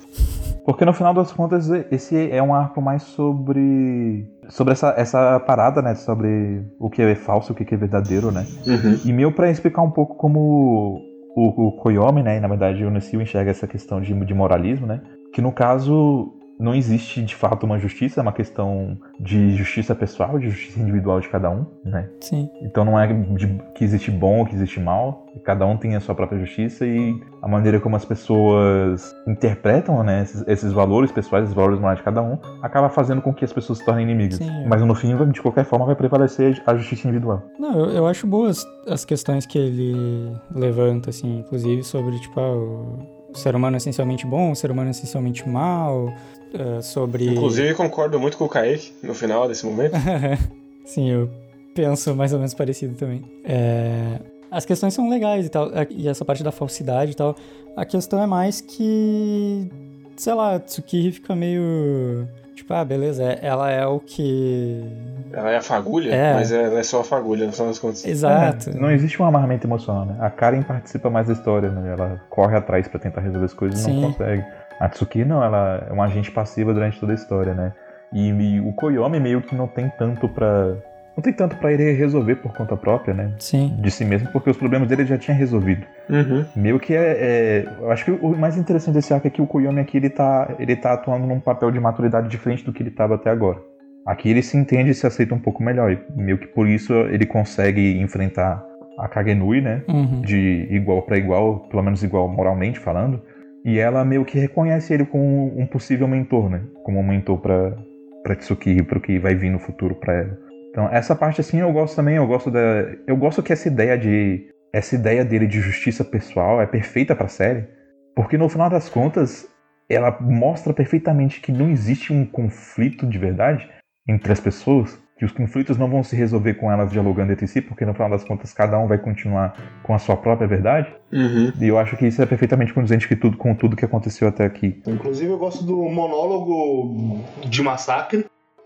Porque 0.64 0.84
no 0.84 0.92
final 0.92 1.14
das 1.14 1.32
contas, 1.32 1.68
esse 1.90 2.30
é 2.30 2.42
um 2.42 2.54
arco 2.54 2.80
mais 2.80 3.02
sobre. 3.02 4.26
Sobre 4.48 4.72
essa, 4.72 4.94
essa 4.96 5.40
parada, 5.40 5.80
né? 5.80 5.94
Sobre 5.94 6.64
o 6.78 6.90
que 6.90 7.02
é 7.02 7.14
falso, 7.14 7.52
o 7.52 7.56
que 7.56 7.74
é 7.74 7.76
verdadeiro, 7.76 8.30
né? 8.30 8.46
Uhum. 8.66 9.00
E 9.04 9.12
meio 9.12 9.32
pra 9.32 9.50
explicar 9.50 9.82
um 9.82 9.90
pouco 9.90 10.16
como 10.16 11.00
o, 11.36 11.68
o 11.68 11.72
Koyomi, 11.72 12.22
né? 12.22 12.36
E 12.36 12.40
na 12.40 12.48
verdade 12.48 12.84
o 12.84 12.90
Nessil 12.90 13.20
enxerga 13.20 13.50
essa 13.50 13.66
questão 13.66 14.00
de, 14.00 14.12
de 14.12 14.34
moralismo, 14.34 14.86
né? 14.86 15.00
Que 15.32 15.40
no 15.40 15.52
caso 15.52 16.34
não 16.60 16.74
existe 16.74 17.22
de 17.22 17.34
fato 17.34 17.64
uma 17.64 17.78
justiça, 17.78 18.20
é 18.20 18.22
uma 18.22 18.32
questão 18.32 18.98
de 19.18 19.56
justiça 19.56 19.94
pessoal, 19.94 20.38
de 20.38 20.50
justiça 20.50 20.78
individual 20.78 21.18
de 21.18 21.28
cada 21.28 21.50
um, 21.50 21.64
né? 21.82 22.08
Sim. 22.20 22.50
Então 22.60 22.84
não 22.84 23.00
é 23.00 23.06
de, 23.06 23.46
que 23.74 23.82
existe 23.82 24.10
bom 24.10 24.40
ou 24.40 24.46
que 24.46 24.54
existe 24.54 24.78
mal, 24.78 25.26
cada 25.42 25.64
um 25.64 25.78
tem 25.78 25.96
a 25.96 26.00
sua 26.00 26.14
própria 26.14 26.38
justiça 26.38 26.86
e 26.86 27.18
a 27.40 27.48
maneira 27.48 27.80
como 27.80 27.96
as 27.96 28.04
pessoas 28.04 29.14
interpretam 29.26 30.02
né, 30.04 30.22
esses, 30.22 30.46
esses 30.46 30.72
valores 30.72 31.10
pessoais, 31.10 31.44
esses 31.44 31.56
valores 31.56 31.80
morais 31.80 31.98
de 31.98 32.04
cada 32.04 32.22
um, 32.22 32.38
acaba 32.60 32.90
fazendo 32.90 33.22
com 33.22 33.32
que 33.32 33.44
as 33.44 33.52
pessoas 33.52 33.78
se 33.78 33.84
tornem 33.84 34.04
inimigas. 34.04 34.38
Sim. 34.38 34.66
Mas 34.68 34.82
no 34.82 34.94
fim, 34.94 35.16
de 35.32 35.40
qualquer 35.40 35.64
forma, 35.64 35.86
vai 35.86 35.94
prevalecer 35.94 36.62
a 36.66 36.76
justiça 36.76 37.08
individual. 37.08 37.42
Não, 37.58 37.86
eu, 37.86 37.90
eu 37.90 38.06
acho 38.06 38.26
boas 38.26 38.66
as 38.86 39.04
questões 39.04 39.46
que 39.46 39.56
ele 39.56 40.36
levanta, 40.54 41.08
assim, 41.08 41.38
inclusive 41.38 41.82
sobre, 41.82 42.18
tipo, 42.18 42.38
ah, 42.38 42.52
o 42.52 43.20
o 43.32 43.38
ser 43.38 43.54
humano 43.54 43.76
é 43.76 43.78
essencialmente 43.78 44.26
bom, 44.26 44.50
o 44.50 44.56
ser 44.56 44.70
humano 44.70 44.88
é 44.88 44.90
essencialmente 44.90 45.48
mal, 45.48 46.12
uh, 46.54 46.82
sobre... 46.82 47.28
Inclusive, 47.28 47.74
concordo 47.74 48.18
muito 48.18 48.36
com 48.36 48.44
o 48.44 48.48
Kaique 48.48 48.92
no 49.02 49.14
final 49.14 49.46
desse 49.48 49.64
momento. 49.66 49.94
Sim, 50.84 51.10
eu 51.10 51.30
penso 51.74 52.14
mais 52.14 52.32
ou 52.32 52.38
menos 52.38 52.54
parecido 52.54 52.94
também. 52.94 53.24
É... 53.44 54.18
As 54.50 54.64
questões 54.64 54.92
são 54.92 55.08
legais 55.08 55.46
e 55.46 55.48
tal, 55.48 55.70
e 55.90 56.08
essa 56.08 56.24
parte 56.24 56.42
da 56.42 56.50
falsidade 56.50 57.12
e 57.12 57.14
tal. 57.14 57.36
A 57.76 57.84
questão 57.84 58.20
é 58.20 58.26
mais 58.26 58.60
que, 58.60 59.70
sei 60.16 60.34
lá, 60.34 60.58
Tsukiri 60.58 61.12
fica 61.12 61.36
meio... 61.36 62.26
Tipo, 62.56 62.74
ah, 62.74 62.84
beleza, 62.84 63.22
ela 63.24 63.70
é 63.70 63.86
o 63.86 64.00
que... 64.00 64.84
Ela 65.32 65.52
é 65.52 65.56
a 65.56 65.62
fagulha, 65.62 66.12
É. 66.12 66.34
mas 66.34 66.52
ela 66.52 66.78
é 66.78 66.82
só 66.82 67.00
a 67.00 67.04
fagulha, 67.04 67.46
no 67.46 67.52
final 67.52 67.68
das 67.68 67.78
contas. 67.78 68.04
Exato. 68.04 68.70
É, 68.70 68.74
não 68.74 68.90
existe 68.90 69.22
um 69.22 69.24
amarramento 69.24 69.66
emocional, 69.66 70.04
né? 70.04 70.16
A 70.20 70.28
Karen 70.28 70.62
participa 70.62 71.08
mais 71.08 71.28
da 71.28 71.32
história, 71.32 71.70
né? 71.70 71.92
Ela 71.92 72.20
corre 72.28 72.56
atrás 72.56 72.86
pra 72.88 72.98
tentar 73.00 73.22
resolver 73.22 73.46
as 73.46 73.54
coisas 73.54 73.80
e 73.80 73.84
Sim. 73.84 74.00
não 74.00 74.12
consegue. 74.12 74.44
A 74.80 74.88
Tsuki 74.88 75.24
não, 75.24 75.44
ela 75.44 75.86
é 75.88 75.92
uma 75.92 76.04
agente 76.06 76.30
passiva 76.30 76.72
durante 76.72 76.98
toda 76.98 77.12
a 77.12 77.14
história, 77.14 77.52
né? 77.54 77.72
E, 78.12 78.28
e 78.30 78.60
o 78.60 78.72
Koyomi 78.72 79.20
meio 79.20 79.42
que 79.42 79.54
não 79.54 79.68
tem 79.68 79.88
tanto 79.98 80.28
pra. 80.28 80.74
Não 81.16 81.22
tem 81.22 81.32
tanto 81.32 81.56
pra 81.56 81.70
ele 81.72 81.92
resolver 81.92 82.36
por 82.36 82.54
conta 82.54 82.76
própria, 82.76 83.12
né? 83.12 83.34
Sim. 83.38 83.76
De 83.78 83.90
si 83.90 84.04
mesmo, 84.04 84.28
porque 84.32 84.48
os 84.48 84.56
problemas 84.56 84.88
dele 84.88 85.02
ele 85.02 85.08
já 85.08 85.18
tinha 85.18 85.36
resolvido. 85.36 85.84
Uhum. 86.08 86.44
Meio 86.56 86.80
que 86.80 86.94
é, 86.94 87.10
é- 87.20 87.64
Eu 87.80 87.90
acho 87.90 88.04
que 88.06 88.10
o 88.10 88.34
mais 88.36 88.56
interessante 88.56 88.94
desse 88.94 89.12
arco 89.12 89.26
é 89.26 89.30
que 89.30 89.42
o 89.42 89.46
Koyomi 89.46 89.80
aqui 89.80 89.98
ele 89.98 90.08
tá, 90.08 90.54
ele 90.58 90.74
tá 90.76 90.94
atuando 90.94 91.26
num 91.26 91.38
papel 91.40 91.70
de 91.70 91.78
maturidade 91.78 92.28
diferente 92.28 92.64
do 92.64 92.72
que 92.72 92.82
ele 92.82 92.90
tava 92.90 93.16
até 93.16 93.28
agora. 93.28 93.58
Aqui 94.06 94.30
ele 94.30 94.42
se 94.42 94.56
entende 94.56 94.90
e 94.90 94.94
se 94.94 95.06
aceita 95.06 95.34
um 95.34 95.38
pouco 95.38 95.62
melhor. 95.62 95.92
E 95.92 95.98
meio 96.16 96.38
que 96.38 96.46
por 96.46 96.66
isso 96.66 96.94
ele 96.94 97.26
consegue 97.26 98.00
enfrentar 98.00 98.64
a 98.98 99.06
Kagenui, 99.08 99.60
né? 99.60 99.82
Uhum. 99.88 100.22
De 100.22 100.66
igual 100.70 101.02
pra 101.02 101.18
igual, 101.18 101.60
pelo 101.68 101.82
menos 101.82 102.02
igual 102.02 102.28
moralmente 102.28 102.78
falando. 102.78 103.20
E 103.64 103.78
ela 103.78 104.04
meio 104.04 104.24
que 104.24 104.38
reconhece 104.38 104.92
ele 104.92 105.04
como 105.04 105.58
um 105.58 105.66
possível 105.66 106.08
mentor, 106.08 106.48
né? 106.48 106.62
Como 106.82 106.98
um 106.98 107.06
mentor 107.06 107.38
pra, 107.38 107.76
pra 108.22 108.36
Tsuki 108.36 108.70
e 108.70 108.82
pro 108.82 109.00
que 109.00 109.18
vai 109.18 109.34
vir 109.34 109.50
no 109.50 109.58
futuro 109.58 109.94
pra 109.94 110.14
ela. 110.14 110.38
Então, 110.70 110.88
essa 110.90 111.14
parte 111.14 111.40
assim 111.40 111.58
eu 111.60 111.72
gosto 111.72 111.96
também, 111.96 112.16
eu 112.16 112.26
gosto 112.26 112.50
da. 112.50 112.60
Eu 113.06 113.16
gosto 113.16 113.42
que 113.42 113.52
essa 113.52 113.68
ideia 113.68 113.98
de. 113.98 114.48
Essa 114.72 114.94
ideia 114.94 115.24
dele 115.24 115.46
de 115.46 115.60
justiça 115.60 116.04
pessoal 116.04 116.62
é 116.62 116.66
perfeita 116.66 117.14
pra 117.14 117.28
série. 117.28 117.66
Porque 118.14 118.38
no 118.38 118.48
final 118.48 118.70
das 118.70 118.88
contas, 118.88 119.48
ela 119.88 120.16
mostra 120.20 120.72
perfeitamente 120.72 121.40
que 121.40 121.50
não 121.50 121.68
existe 121.70 122.12
um 122.12 122.24
conflito 122.24 123.06
de 123.06 123.18
verdade 123.18 123.68
entre 124.08 124.32
as 124.32 124.40
pessoas. 124.40 124.96
Que 125.20 125.26
os 125.26 125.32
conflitos 125.32 125.76
não 125.76 125.86
vão 125.86 126.02
se 126.02 126.16
resolver 126.16 126.54
com 126.54 126.72
elas 126.72 126.90
dialogando 126.90 127.30
entre 127.30 127.46
si, 127.46 127.60
porque 127.60 127.84
no 127.84 127.92
final 127.92 128.08
das 128.08 128.24
contas 128.24 128.54
cada 128.54 128.78
um 128.78 128.86
vai 128.86 128.96
continuar 128.96 129.54
com 129.82 129.92
a 129.92 129.98
sua 129.98 130.16
própria 130.16 130.48
verdade. 130.48 130.88
Uhum. 131.12 131.52
E 131.60 131.68
eu 131.68 131.78
acho 131.78 131.94
que 131.98 132.06
isso 132.06 132.22
é 132.22 132.24
perfeitamente 132.24 132.72
condizente 132.72 133.06
que 133.06 133.14
tudo, 133.14 133.36
com 133.36 133.54
tudo 133.54 133.76
que 133.76 133.84
aconteceu 133.84 134.26
até 134.28 134.46
aqui. 134.46 134.80
Inclusive, 134.86 135.30
eu 135.30 135.36
gosto 135.36 135.62
do 135.62 135.76
monólogo 135.76 137.22
de 137.44 137.62
massacre 137.62 138.24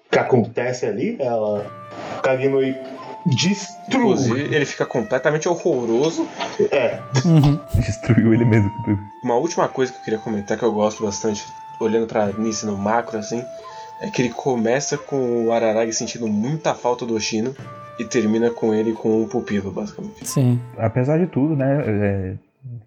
que 0.08 0.16
acontece 0.16 0.86
ali. 0.86 1.16
Ela. 1.18 1.66
Kaginoi 2.22 2.76
destrui. 3.26 3.72
Inclusive, 3.88 4.54
ele 4.54 4.64
fica 4.64 4.86
completamente 4.86 5.48
horroroso. 5.48 6.24
É, 6.70 7.00
Uhum. 7.24 7.58
Destruiu 7.82 8.32
ele 8.32 8.44
mesmo. 8.44 8.70
Uma 9.24 9.34
última 9.34 9.66
coisa 9.66 9.90
que 9.90 9.98
eu 9.98 10.04
queria 10.04 10.18
comentar 10.20 10.56
que 10.56 10.64
eu 10.64 10.72
gosto 10.72 11.04
bastante, 11.04 11.44
olhando 11.80 12.06
pra 12.06 12.26
Nice 12.26 12.64
no 12.64 12.78
macro, 12.78 13.18
assim, 13.18 13.42
é 14.04 14.10
que 14.10 14.20
ele 14.20 14.30
começa 14.30 14.98
com 14.98 15.46
o 15.46 15.52
Araragi 15.52 15.92
sentindo 15.92 16.28
muita 16.28 16.74
falta 16.74 17.06
do 17.06 17.14
Oshino 17.14 17.54
e 17.98 18.04
termina 18.04 18.50
com 18.50 18.74
ele 18.74 18.92
com 18.92 19.22
um 19.22 19.28
pupilo, 19.28 19.70
basicamente. 19.70 20.26
Sim. 20.26 20.60
Apesar 20.76 21.18
de 21.18 21.26
tudo, 21.26 21.56
né? 21.56 21.82
é, 21.86 22.34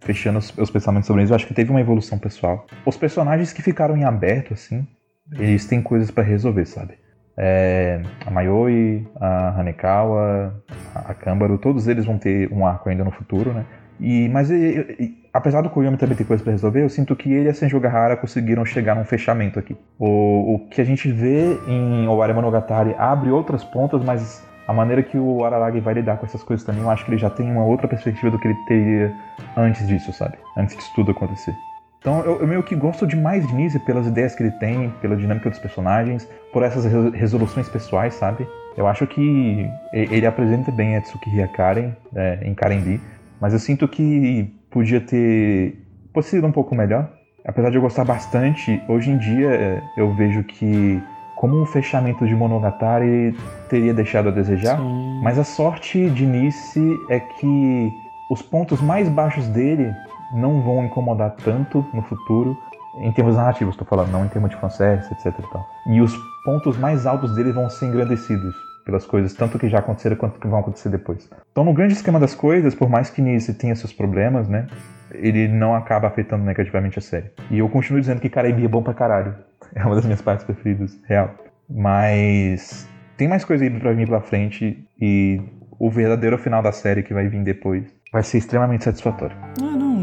fechando 0.02 0.38
os, 0.38 0.56
os 0.58 0.70
pensamentos 0.70 1.08
sobre 1.08 1.24
isso, 1.24 1.32
eu 1.32 1.36
acho 1.36 1.48
que 1.48 1.54
teve 1.54 1.72
uma 1.72 1.82
evolução 1.82 2.20
pessoal. 2.20 2.68
Os 2.86 2.98
personagens 2.98 3.52
que 3.52 3.62
ficaram 3.62 3.98
em 3.98 4.04
aberto, 4.04 4.54
assim, 4.54 4.86
eles 5.34 5.66
têm 5.66 5.82
coisas 5.82 6.12
pra 6.12 6.24
resolver, 6.24 6.66
sabe? 6.66 6.94
É, 7.36 8.02
a 8.26 8.32
Mayoi, 8.32 9.08
a 9.20 9.60
Hanekawa, 9.60 10.56
a 10.94 11.14
Kambaro, 11.14 11.58
todos 11.58 11.88
eles 11.88 12.06
vão 12.06 12.18
ter 12.18 12.52
um 12.52 12.66
arco 12.66 12.90
ainda 12.90 13.04
no 13.04 13.12
futuro, 13.12 13.54
né? 13.54 13.66
E, 14.00 14.30
mas 14.30 14.50
e- 14.52 14.96
e- 15.00 15.18
apesar 15.34 15.62
do 15.62 15.70
Koyomi 15.70 15.98
também 15.98 16.16
ter 16.16 16.24
coisas 16.24 16.44
pra 16.44 16.52
resolver, 16.52 16.84
eu 16.84 16.90
sinto 16.90 17.16
que 17.16 17.32
ele 17.32 17.48
e 17.48 17.50
a 17.50 17.54
Senjogahara 17.54 18.16
conseguiram 18.16 18.64
chegar 18.66 18.96
num 18.96 19.04
fechamento 19.04 19.58
aqui. 19.58 19.76
O, 20.00 20.56
o 20.56 20.60
que 20.70 20.80
a 20.82 20.84
gente 20.86 21.12
vê 21.12 21.58
em 21.68 22.08
Owari 22.08 22.34
Monogatari 22.34 22.96
abre 22.98 23.32
outras 23.32 23.64
pontas, 23.64 24.04
mas 24.04 24.46
a 24.68 24.74
maneira 24.74 25.02
que 25.02 25.18
o 25.18 25.44
Araragi 25.46 25.80
vai 25.80 25.94
lidar 25.94 26.18
com 26.18 26.26
essas 26.26 26.44
coisas 26.44 26.66
também, 26.66 26.82
eu 26.84 26.90
acho 26.90 27.06
que 27.06 27.12
ele 27.12 27.18
já 27.18 27.30
tem 27.30 27.50
uma 27.52 27.64
outra 27.66 27.88
perspectiva 27.88 28.30
do 28.30 28.38
que 28.38 28.48
ele 28.50 28.58
teria 28.68 29.14
antes 29.56 29.88
disso, 29.88 30.12
sabe? 30.14 30.36
Antes 30.56 30.76
disso 30.76 30.92
tudo 30.94 31.12
acontecer. 31.12 31.56
Então 32.00 32.20
eu, 32.24 32.40
eu 32.42 32.48
meio 32.48 32.62
que 32.64 32.76
gosto 32.76 33.08
demais 33.08 33.48
de 33.48 33.54
Nise 33.56 33.80
pelas 33.80 34.06
ideias 34.08 34.36
que 34.36 34.44
ele 34.44 34.52
tem, 34.52 34.94
pela 35.02 35.16
dinâmica 35.16 35.50
dos 35.50 35.58
personagens, 35.60 36.28
por 36.54 36.64
essas 36.64 36.86
re- 36.86 37.10
resoluções 37.18 37.68
pessoais, 37.68 38.14
sabe? 38.14 38.48
Eu 38.78 38.86
acho 38.88 39.08
que 39.08 39.68
ele 39.92 40.26
apresenta 40.28 40.72
bem 40.72 40.96
a 40.96 41.02
Tsukiri 41.02 41.48
Karen 41.48 41.92
é, 42.16 42.40
em 42.44 42.54
Karen 42.54 42.80
B, 42.80 43.00
mas 43.40 43.54
eu 43.54 43.60
sinto 43.60 43.88
que 43.88 44.54
podia 44.70 45.02
ter 45.02 45.84
ser 46.22 46.44
um 46.44 46.52
pouco 46.52 46.74
melhor. 46.76 47.10
Apesar 47.46 47.70
de 47.70 47.78
eu 47.78 47.82
gostar 47.82 48.04
bastante, 48.04 48.82
hoje 48.88 49.12
em 49.12 49.18
dia 49.18 49.50
é, 49.50 49.82
eu 49.96 50.14
vejo 50.14 50.44
que 50.44 51.02
como 51.36 51.62
um 51.62 51.66
fechamento 51.66 52.26
de 52.26 52.36
Monogatari 52.36 53.38
teria 53.70 53.94
deixado 53.94 54.30
a 54.30 54.32
desejar, 54.32 54.78
Sim. 54.78 55.22
mas 55.22 55.38
a 55.38 55.44
sorte 55.44 56.10
de 56.10 56.26
Nice 56.26 57.00
é 57.10 57.20
que 57.20 57.92
os 58.32 58.42
pontos 58.42 58.82
mais 58.82 59.08
baixos 59.08 59.48
dele 59.50 59.94
não 60.34 60.62
vão 60.62 60.84
incomodar 60.84 61.36
tanto 61.44 61.86
no 61.94 62.02
futuro, 62.02 62.58
em 63.00 63.12
termos 63.12 63.36
narrativos, 63.36 63.76
estou 63.76 63.88
falando, 63.88 64.12
não 64.12 64.26
em 64.26 64.28
termos 64.28 64.50
de 64.50 64.58
fanservice, 64.58 65.14
etc 65.14 65.28
e 65.28 65.52
tal. 65.52 65.66
E 65.86 66.02
os 66.02 66.14
pontos 66.44 66.76
mais 66.78 67.06
altos 67.06 67.36
dele 67.36 67.52
vão 67.52 67.70
ser 67.70 67.86
engrandecidos 67.86 68.67
pelas 68.88 69.06
coisas, 69.06 69.34
tanto 69.34 69.60
que 69.60 69.68
já 69.68 69.80
aconteceram 69.80 70.16
quanto 70.16 70.40
que 70.40 70.48
vão 70.48 70.60
acontecer 70.60 70.90
depois. 70.90 71.30
Então, 71.52 71.66
no 71.66 71.74
grande 71.74 71.94
esquema 71.94 72.20
das 72.20 72.34
coisas, 72.34 72.74
por 72.74 72.90
mais 72.90 73.10
que 73.10 73.22
Nice 73.22 73.54
tenha 73.54 73.76
seus 73.76 73.92
problemas, 73.92 74.48
né, 74.48 74.66
ele 75.12 75.48
não 75.50 75.76
acaba 75.76 76.08
afetando 76.08 76.46
negativamente 76.46 76.98
a 76.98 77.02
série. 77.02 77.32
E 77.52 77.60
eu 77.60 77.68
continuo 77.68 78.00
dizendo 78.00 78.22
que 78.22 78.30
Caribe 78.30 78.64
é 78.64 78.68
bom 78.68 78.82
pra 78.82 78.94
caralho. 78.94 79.36
É 79.76 79.84
uma 79.84 79.94
das 79.94 80.06
minhas 80.06 80.22
partes 80.22 80.46
preferidas, 80.46 80.98
real. 81.06 81.36
Mas 81.70 82.88
tem 83.18 83.28
mais 83.28 83.44
coisa 83.44 83.66
aí 83.66 83.70
pra 83.70 83.92
vir 83.92 84.08
pela 84.08 84.22
frente 84.22 84.88
e 85.00 85.42
o 85.78 85.92
verdadeiro 85.92 86.38
final 86.38 86.64
da 86.64 86.72
série 86.72 87.04
que 87.04 87.14
vai 87.14 87.28
vir 87.28 87.44
depois 87.44 87.84
vai 88.12 88.24
ser 88.24 88.38
extremamente 88.38 88.86
satisfatório. 88.86 89.36
Ah, 89.62 89.76
não. 89.76 89.98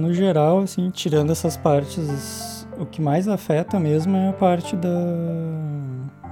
No 0.00 0.12
geral, 0.12 0.60
assim, 0.60 0.90
tirando 0.90 1.30
essas 1.30 1.56
partes, 1.56 2.66
o 2.78 2.84
que 2.84 3.00
mais 3.00 3.28
afeta 3.28 3.78
mesmo 3.78 4.16
é 4.16 4.28
a 4.28 4.32
parte 4.32 4.74
da 4.76 4.88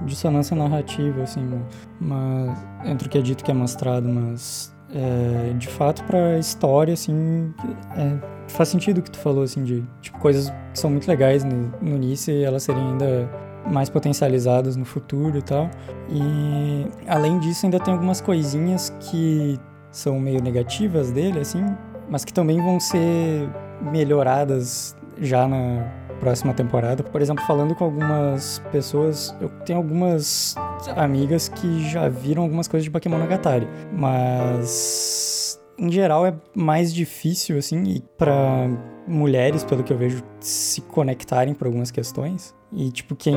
dissonância 0.05 0.55
narrativa, 0.55 1.23
assim, 1.23 1.61
mas 1.99 2.65
entre 2.85 3.07
o 3.07 3.09
que 3.11 3.17
é 3.17 3.21
dito 3.21 3.41
e 3.41 3.43
o 3.43 3.45
que 3.45 3.51
é 3.51 3.53
mostrado, 3.53 4.07
mas 4.07 4.73
é, 4.93 5.53
de 5.53 5.67
fato 5.67 6.03
pra 6.03 6.37
história, 6.37 6.93
assim, 6.93 7.53
é, 7.97 8.17
faz 8.47 8.69
sentido 8.69 8.99
o 8.99 9.01
que 9.01 9.11
tu 9.11 9.19
falou, 9.19 9.43
assim, 9.43 9.63
de 9.63 9.83
tipo, 10.01 10.19
coisas 10.19 10.49
que 10.71 10.79
são 10.79 10.89
muito 10.89 11.07
legais 11.07 11.43
no, 11.43 11.73
no 11.81 11.95
início 11.95 12.33
e 12.33 12.43
elas 12.43 12.63
serem 12.63 12.81
ainda 12.81 13.29
mais 13.71 13.89
potencializadas 13.89 14.75
no 14.75 14.85
futuro 14.85 15.37
e 15.37 15.41
tal. 15.41 15.69
E 16.09 16.87
além 17.07 17.39
disso, 17.39 17.65
ainda 17.65 17.79
tem 17.79 17.93
algumas 17.93 18.21
coisinhas 18.21 18.93
que 18.99 19.59
são 19.89 20.19
meio 20.19 20.41
negativas 20.41 21.11
dele, 21.11 21.39
assim, 21.39 21.63
mas 22.09 22.25
que 22.25 22.33
também 22.33 22.61
vão 22.61 22.79
ser 22.79 23.49
melhoradas 23.81 24.95
já 25.19 25.47
na 25.47 26.02
próxima 26.23 26.53
temporada. 26.53 27.03
Por 27.03 27.21
exemplo, 27.21 27.43
falando 27.45 27.75
com 27.75 27.83
algumas 27.83 28.59
pessoas, 28.71 29.35
eu 29.41 29.49
tenho 29.65 29.79
algumas 29.79 30.55
amigas 30.95 31.49
que 31.49 31.89
já 31.89 32.07
viram 32.07 32.43
algumas 32.43 32.65
coisas 32.65 32.85
de 32.85 32.89
Bakemonogatari, 32.89 33.67
mas 33.91 35.59
em 35.77 35.91
geral 35.91 36.25
é 36.25 36.33
mais 36.55 36.93
difícil 36.93 37.57
assim 37.57 37.83
e 37.83 38.01
para 38.17 38.69
mulheres, 39.05 39.65
pelo 39.65 39.83
que 39.83 39.91
eu 39.91 39.97
vejo, 39.97 40.23
se 40.39 40.79
conectarem 40.79 41.53
por 41.53 41.67
algumas 41.67 41.91
questões. 41.91 42.55
E 42.71 42.89
tipo 42.89 43.17
quem 43.17 43.35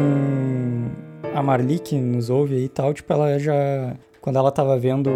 a 1.35 1.43
Marli 1.43 1.81
que 1.81 1.97
nos 1.97 2.31
ouve 2.31 2.55
aí 2.55 2.65
e 2.67 2.69
tal, 2.69 2.95
tipo 2.95 3.13
ela 3.13 3.37
já 3.39 3.97
quando 4.21 4.37
ela 4.37 4.53
tava 4.53 4.79
vendo 4.79 5.11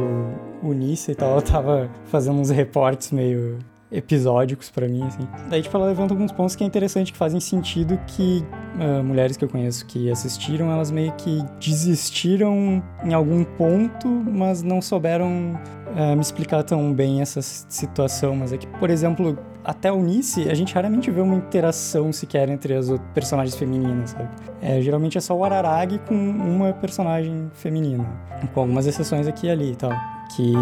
o 0.61 0.73
Nice 0.73 1.13
e 1.13 1.15
tal, 1.15 1.33
ela 1.33 1.43
tava 1.43 1.89
fazendo 2.07 2.41
uns 2.41 2.51
reportes 2.51 3.13
meio 3.13 3.59
episódicos 3.91 4.71
para 4.71 4.87
mim, 4.87 5.03
assim. 5.03 5.27
Daí, 5.49 5.63
tipo, 5.63 5.77
ela 5.77 5.87
levanta 5.87 6.15
alguns 6.15 6.33
pontos 6.33 6.55
que 6.55 6.63
é 6.63 6.67
interessante, 6.67 7.13
que 7.13 7.19
fazem 7.19 7.41
sentido 7.41 7.99
que 8.07 8.45
uh, 8.77 9.03
mulheres 9.03 9.37
que 9.37 9.45
eu 9.45 9.49
conheço 9.49 9.85
que 9.87 10.11
assistiram, 10.11 10.71
elas 10.71 10.91
meio 10.91 11.13
que 11.13 11.43
desistiram 11.59 12.83
em 13.05 13.13
algum 13.13 13.45
ponto, 13.45 14.09
mas 14.09 14.63
não 14.63 14.81
souberam 14.81 15.59
uh, 15.97 16.15
me 16.15 16.21
explicar 16.21 16.63
tão 16.63 16.93
bem 16.93 17.21
essa 17.21 17.43
situação. 17.43 18.37
Mas 18.37 18.53
é 18.53 18.59
que, 18.59 18.67
por 18.67 18.91
exemplo, 18.91 19.37
até 19.65 19.91
o 19.91 20.01
Nice, 20.03 20.49
a 20.49 20.55
gente 20.55 20.75
raramente 20.75 21.11
vê 21.11 21.21
uma 21.21 21.35
interação 21.35 22.13
sequer 22.13 22.49
entre 22.49 22.75
as 22.75 22.89
personagens 23.13 23.57
femininas, 23.57 24.11
sabe? 24.11 24.29
É, 24.63 24.81
geralmente 24.81 25.19
é 25.19 25.21
só 25.21 25.35
o 25.37 25.45
Araragi 25.45 25.99
com 26.07 26.15
uma 26.15 26.73
personagem 26.73 27.51
feminina, 27.55 28.07
com 28.55 28.61
algumas 28.61 28.87
exceções 28.87 29.27
aqui 29.27 29.47
e 29.47 29.51
ali 29.51 29.73
e 29.73 29.77
tal. 29.77 29.93
Que, 30.37 30.53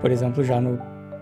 por 0.00 0.10
exemplo, 0.10 0.42
já 0.42 0.60
no 0.60 0.78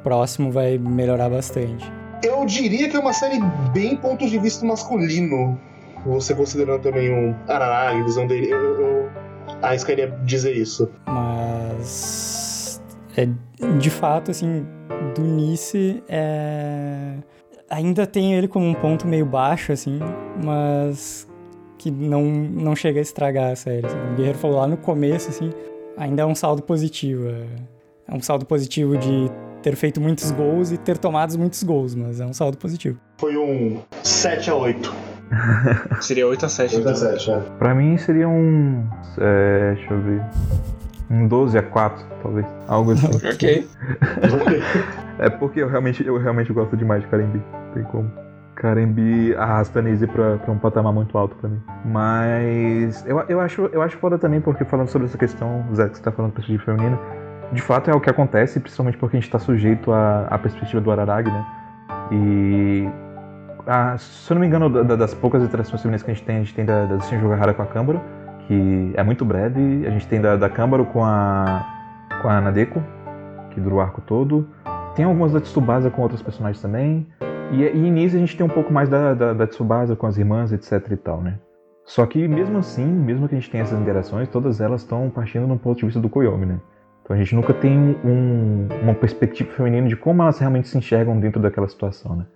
próximo 0.07 0.53
vai 0.53 0.79
melhorar 0.79 1.29
bastante. 1.29 1.93
Eu 2.23 2.47
diria 2.47 2.89
que 2.89 2.97
é 2.97 3.01
uma 3.01 3.13
série 3.13 3.41
bem 3.75 3.97
ponto 3.97 4.25
de 4.25 4.39
vista 4.39 4.65
masculino. 4.65 5.61
Você 6.07 6.33
considerando 6.33 6.81
também 6.81 7.11
o 7.11 7.35
Arará, 7.49 7.91
a 7.91 8.05
visão 8.05 8.25
dele. 8.25 8.53
Eu, 8.53 8.81
eu 8.81 9.11
arriscaria 9.61 10.07
dizer 10.25 10.57
isso. 10.57 10.89
Mas. 11.07 12.81
É, 13.17 13.27
de 13.81 13.91
fato, 13.91 14.31
assim, 14.31 14.65
do 15.17 15.23
Nice 15.23 16.01
é. 16.09 17.15
Ainda 17.69 18.07
tem 18.07 18.35
ele 18.35 18.47
como 18.47 18.65
um 18.65 18.75
ponto 18.75 19.09
meio 19.09 19.27
baixo, 19.27 19.73
assim, 19.73 19.99
mas 20.41 21.27
que 21.79 21.91
não, 21.91 22.23
não 22.23 22.77
chega 22.77 23.01
a 23.01 23.03
estragar 23.03 23.51
a 23.51 23.57
série. 23.57 23.85
Assim. 23.85 23.99
O 24.13 24.15
Guerreiro 24.15 24.39
falou 24.39 24.59
lá 24.59 24.69
no 24.69 24.77
começo, 24.77 25.31
assim, 25.31 25.51
ainda 25.97 26.23
é 26.23 26.27
um 26.27 26.37
saldo 26.37 26.63
positivo. 26.63 27.29
É, 27.29 27.45
é 28.07 28.15
um 28.15 28.21
saldo 28.21 28.47
positivo 28.47 28.97
de 28.97 29.29
ter 29.63 29.77
feito 29.77 30.01
muitos 30.01 30.31
gols 30.31 30.73
e 30.73 30.79
ter 30.79 30.99
tomado 30.99 31.39
muitos 31.39 31.63
gols, 31.63 31.95
mas 31.95 32.21
é 32.21 32.27
um 32.27 32.33
saldo 32.33 32.57
positivo. 32.57 32.99
Foi 33.19 33.37
um 33.37 33.81
7 34.03 34.51
a 34.51 34.55
8 34.55 35.17
seria 36.01 36.27
8 36.27 36.47
a 36.47 36.49
7 36.49 36.77
8 36.77 36.89
a 36.89 36.95
7 36.95 37.23
então. 37.23 37.39
é. 37.39 37.59
Pra 37.59 37.75
mim 37.75 37.97
seria 37.99 38.29
um. 38.29 38.87
É, 39.19 39.75
deixa 39.75 39.93
eu 39.93 40.01
ver. 40.01 40.23
Um 41.11 41.29
12 41.29 41.59
a 41.59 41.63
4, 41.63 42.05
talvez. 42.23 42.47
Algo 42.67 42.93
assim. 42.93 43.07
ok. 43.29 43.69
é 45.19 45.31
porque 45.31 45.61
eu 45.61 45.69
realmente, 45.69 46.05
eu 46.05 46.19
realmente 46.19 46.53
gosto 46.53 46.77
demais 46.77 47.03
de 47.03 47.09
Carimbi. 47.09 47.43
Tem 47.75 47.83
como. 47.85 48.11
Carimbi 48.55 49.35
arrasta 49.35 49.81
a 49.81 49.83
Nise 49.83 50.07
pra, 50.07 50.39
pra 50.39 50.53
um 50.53 50.59
patamar 50.59 50.93
muito 50.93 51.17
alto 51.17 51.37
pra 51.37 51.49
mim. 51.49 51.61
Mas 51.85 53.05
eu, 53.07 53.21
eu, 53.29 53.41
acho, 53.41 53.67
eu 53.73 53.83
acho 53.83 53.99
foda 53.99 54.19
também, 54.19 54.41
porque 54.41 54.65
falando 54.65 54.89
sobre 54.89 55.07
essa 55.07 55.19
questão, 55.19 55.65
Zé, 55.75 55.89
que 55.89 55.99
você 55.99 56.03
tá 56.03 56.11
falando 56.11 56.33
perspectiva 56.33 56.65
feminina, 56.65 56.99
de 57.53 57.63
fato 57.63 57.91
é 57.91 57.95
o 57.95 58.01
que 58.01 58.11
acontece, 58.11 58.61
principalmente 58.61 58.97
porque 58.97 59.17
a 59.17 59.21
gente 59.21 59.29
está 59.29 59.39
sujeito 59.39 59.93
à, 59.93 60.27
à, 60.29 60.39
perspectiva 60.39 60.81
do 60.81 60.91
Araragi, 60.91 61.31
né? 61.31 61.47
E 62.11 62.89
a, 63.67 63.97
se 63.99 64.31
eu 64.31 64.35
não 64.35 64.41
me 64.41 64.47
engano, 64.47 64.69
da, 64.85 64.97
das 64.97 65.15
poucas 65.15 65.43
interações 65.43 65.81
femininas 65.81 66.03
que 66.03 66.11
a 66.11 66.15
gente 66.15 66.25
tem, 66.25 66.37
a 66.37 66.39
gente 66.41 66.55
tem 66.55 66.65
da, 66.65 66.87
da 66.87 67.01
Shin 67.01 67.21
Jogahara 67.21 67.55
com 67.55 67.63
a 67.63 67.67
Câmbaro, 67.67 68.01
que 68.47 68.93
é 68.95 69.03
muito 69.03 69.25
breve, 69.25 69.87
a 69.87 69.91
gente 69.91 70.07
tem 70.07 70.21
da, 70.21 70.37
da 70.37 70.49
Câmbaro 70.49 70.85
com 70.87 71.05
a, 71.05 71.65
com 72.23 72.29
a 72.29 72.41
Nadeko, 72.41 72.83
que 73.51 73.61
dura 73.61 73.75
o 73.75 73.81
arco 73.81 74.01
todo. 74.01 74.49
Tem 74.95 75.05
algumas 75.05 75.33
da 75.33 75.41
Tsubasa 75.41 75.91
com 75.91 76.03
outros 76.03 76.23
personagens 76.23 76.61
também. 76.61 77.07
E, 77.53 77.63
e 77.63 77.87
início 77.87 78.17
a 78.17 78.21
gente 78.21 78.37
tem 78.37 78.45
um 78.45 78.51
pouco 78.51 78.73
mais 78.73 78.89
da, 78.89 79.15
da, 79.15 79.33
da 79.33 79.47
Tsubasa 79.47 79.95
com 79.95 80.07
as 80.07 80.17
irmãs, 80.17 80.53
etc 80.53 80.91
e 80.91 80.97
tal, 80.97 81.21
né? 81.21 81.39
Só 81.85 82.05
que 82.05 82.27
mesmo 82.27 82.59
assim, 82.59 82.85
mesmo 82.85 83.29
que 83.29 83.37
a 83.37 83.39
gente 83.39 83.51
tenha 83.51 83.63
essas 83.63 83.81
interações, 83.81 84.29
todas 84.29 84.61
elas 84.61 84.81
estão 84.81 85.09
partindo 85.09 85.47
do 85.47 85.57
ponto 85.57 85.79
de 85.79 85.85
vista 85.85 86.01
do 86.01 86.09
Koyomi, 86.09 86.47
né? 86.47 86.59
Então 87.07 87.15
a 87.15 87.19
gente 87.21 87.37
nunca 87.37 87.55
tem 87.55 87.97
um, 88.05 88.67
uma 88.83 88.93
perspectiva 88.93 89.49
feminina 89.53 89.87
de 89.87 89.95
como 89.95 90.23
elas 90.23 90.41
realmente 90.41 90.67
se 90.67 90.77
enxergam 90.77 91.21
dentro 91.21 91.41
daquela 91.41 91.69
situação, 91.69 92.17
né? 92.17 92.27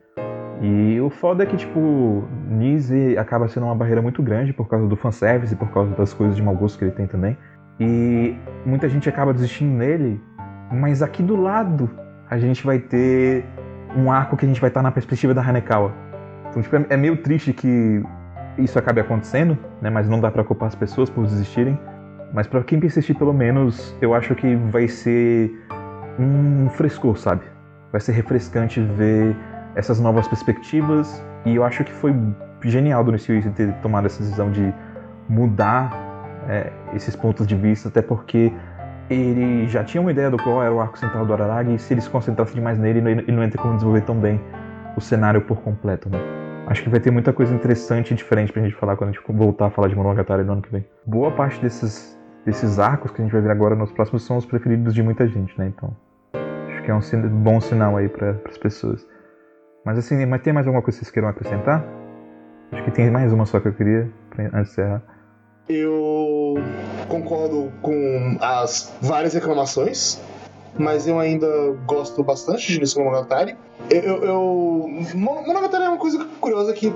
E 0.62 1.00
o 1.00 1.10
foda 1.10 1.42
é 1.42 1.46
que, 1.46 1.56
tipo, 1.56 2.22
Nise 2.48 3.18
acaba 3.18 3.48
sendo 3.48 3.66
uma 3.66 3.74
barreira 3.74 4.00
muito 4.00 4.22
grande 4.22 4.52
por 4.52 4.68
causa 4.68 4.86
do 4.86 4.94
fanservice 4.94 5.54
e 5.54 5.56
por 5.56 5.70
causa 5.70 5.92
das 5.96 6.14
coisas 6.14 6.36
de 6.36 6.42
mau 6.42 6.54
gosto 6.54 6.78
que 6.78 6.84
ele 6.84 6.92
tem 6.92 7.08
também. 7.08 7.36
E 7.80 8.36
muita 8.64 8.88
gente 8.88 9.08
acaba 9.08 9.32
desistindo 9.34 9.76
nele, 9.76 10.20
mas 10.70 11.02
aqui 11.02 11.20
do 11.20 11.34
lado 11.34 11.90
a 12.28 12.38
gente 12.38 12.64
vai 12.64 12.78
ter 12.78 13.44
um 13.96 14.12
arco 14.12 14.36
que 14.36 14.44
a 14.44 14.48
gente 14.48 14.60
vai 14.60 14.70
estar 14.70 14.82
na 14.82 14.92
perspectiva 14.92 15.34
da 15.34 15.42
Hanekawa. 15.42 15.92
Então, 16.48 16.62
tipo, 16.62 16.76
é 16.76 16.96
meio 16.96 17.16
triste 17.16 17.52
que 17.52 18.04
isso 18.56 18.78
acabe 18.78 19.00
acontecendo, 19.00 19.58
né? 19.82 19.90
Mas 19.90 20.08
não 20.08 20.20
dá 20.20 20.30
pra 20.30 20.44
culpar 20.44 20.68
as 20.68 20.76
pessoas 20.76 21.10
por 21.10 21.24
desistirem. 21.24 21.76
Mas 22.32 22.46
para 22.46 22.62
quem 22.62 22.78
persistir, 22.78 23.16
pelo 23.16 23.32
menos, 23.32 23.96
eu 24.00 24.14
acho 24.14 24.34
que 24.34 24.54
vai 24.56 24.86
ser 24.86 25.52
um 26.18 26.68
frescor, 26.70 27.16
sabe? 27.16 27.42
Vai 27.90 28.00
ser 28.00 28.12
refrescante 28.12 28.80
ver 28.80 29.34
essas 29.74 30.00
novas 30.00 30.28
perspectivas. 30.28 31.22
E 31.44 31.56
eu 31.56 31.64
acho 31.64 31.82
que 31.82 31.92
foi 31.92 32.14
genial 32.62 33.02
do 33.02 33.12
Nishio 33.12 33.42
ter 33.52 33.72
tomado 33.80 34.06
essa 34.06 34.22
decisão 34.22 34.50
de 34.50 34.72
mudar 35.28 35.90
é, 36.48 36.70
esses 36.94 37.16
pontos 37.16 37.46
de 37.46 37.56
vista, 37.56 37.88
até 37.88 38.02
porque 38.02 38.52
ele 39.08 39.66
já 39.66 39.82
tinha 39.82 40.00
uma 40.00 40.10
ideia 40.10 40.30
do 40.30 40.36
qual 40.36 40.62
era 40.62 40.72
o 40.72 40.80
arco 40.80 40.98
central 40.98 41.26
do 41.26 41.32
Araragi, 41.32 41.74
e 41.74 41.78
se 41.78 41.94
ele 41.94 42.00
se 42.00 42.10
concentrasse 42.10 42.54
demais 42.54 42.78
nele, 42.78 42.98
ele 42.98 43.32
não 43.32 43.48
ter 43.48 43.58
como 43.58 43.74
desenvolver 43.74 44.02
tão 44.02 44.16
bem 44.16 44.40
o 44.96 45.00
cenário 45.00 45.40
por 45.40 45.60
completo, 45.60 46.08
né? 46.08 46.18
Acho 46.66 46.84
que 46.84 46.88
vai 46.88 47.00
ter 47.00 47.10
muita 47.10 47.32
coisa 47.32 47.52
interessante 47.52 48.12
e 48.12 48.14
diferente 48.14 48.52
pra 48.52 48.62
gente 48.62 48.74
falar 48.76 48.96
quando 48.96 49.10
a 49.10 49.12
gente 49.12 49.22
voltar 49.28 49.66
a 49.66 49.70
falar 49.70 49.88
de 49.88 49.96
Monogatari 49.96 50.44
no 50.44 50.52
ano 50.52 50.62
que 50.62 50.70
vem. 50.70 50.86
Boa 51.04 51.32
parte 51.32 51.60
desses 51.60 52.19
desses 52.44 52.78
arcos 52.78 53.10
que 53.10 53.20
a 53.20 53.24
gente 53.24 53.32
vai 53.32 53.42
ver 53.42 53.50
agora 53.50 53.74
nos 53.74 53.92
próximos 53.92 54.24
são 54.24 54.36
os 54.36 54.46
preferidos 54.46 54.94
de 54.94 55.02
muita 55.02 55.26
gente, 55.26 55.56
né? 55.58 55.72
Então, 55.74 55.94
acho 56.68 56.82
que 56.82 56.90
é 56.90 56.94
um 56.94 57.28
bom 57.28 57.60
sinal 57.60 57.96
aí 57.96 58.08
para 58.08 58.36
as 58.48 58.58
pessoas. 58.58 59.06
Mas 59.84 59.98
assim, 59.98 60.24
mas 60.26 60.42
tem 60.42 60.52
mais 60.52 60.66
alguma 60.66 60.82
coisa 60.82 60.98
que 60.98 61.04
vocês 61.04 61.12
queiram 61.12 61.28
acrescentar? 61.28 61.84
Acho 62.72 62.84
que 62.84 62.90
tem 62.90 63.10
mais 63.10 63.32
uma 63.32 63.46
só 63.46 63.58
que 63.58 63.68
eu 63.68 63.72
queria, 63.72 64.10
antes 64.52 64.74
de 64.74 64.80
encerrar. 64.80 65.02
Eu 65.68 66.54
concordo 67.08 67.72
com 67.80 68.36
as 68.40 68.96
várias 69.00 69.34
reclamações, 69.34 70.20
mas 70.78 71.06
eu 71.06 71.18
ainda 71.18 71.46
gosto 71.86 72.22
bastante 72.22 72.72
de 72.72 72.80
Nissan 72.80 73.04
Monogatari. 73.04 73.56
Eu, 73.88 74.02
eu, 74.02 74.24
eu, 74.24 74.90
Monogatari 75.14 75.84
é 75.84 75.88
uma 75.88 75.98
coisa 75.98 76.24
curiosa 76.40 76.72
que 76.72 76.92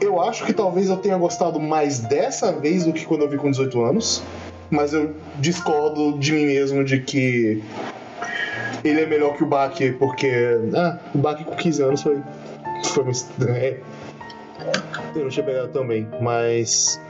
eu 0.00 0.20
acho 0.20 0.44
que 0.46 0.52
talvez 0.52 0.88
eu 0.88 0.96
tenha 0.96 1.16
gostado 1.16 1.58
mais 1.58 2.00
dessa 2.00 2.52
vez 2.52 2.84
do 2.84 2.92
que 2.92 3.04
quando 3.04 3.22
eu 3.22 3.28
vi 3.28 3.36
com 3.36 3.50
18 3.50 3.84
anos 3.84 4.22
mas 4.70 4.92
eu 4.92 5.14
discordo 5.38 6.18
de 6.18 6.32
mim 6.32 6.46
mesmo 6.46 6.84
de 6.84 7.00
que 7.00 7.62
ele 8.84 9.00
é 9.00 9.06
melhor 9.06 9.34
que 9.36 9.42
o 9.42 9.46
Baki, 9.46 9.92
porque 9.92 10.30
ah, 10.74 10.98
o 11.14 11.18
Baki 11.18 11.44
com 11.44 11.56
15 11.56 11.82
anos 11.82 12.02
foi. 12.02 12.18
foi 12.84 13.04
é, 13.56 13.80
eu 15.14 15.22
não 15.22 15.28
tinha 15.28 15.44
pegado 15.44 15.68
também, 15.68 16.08
mas. 16.20 17.00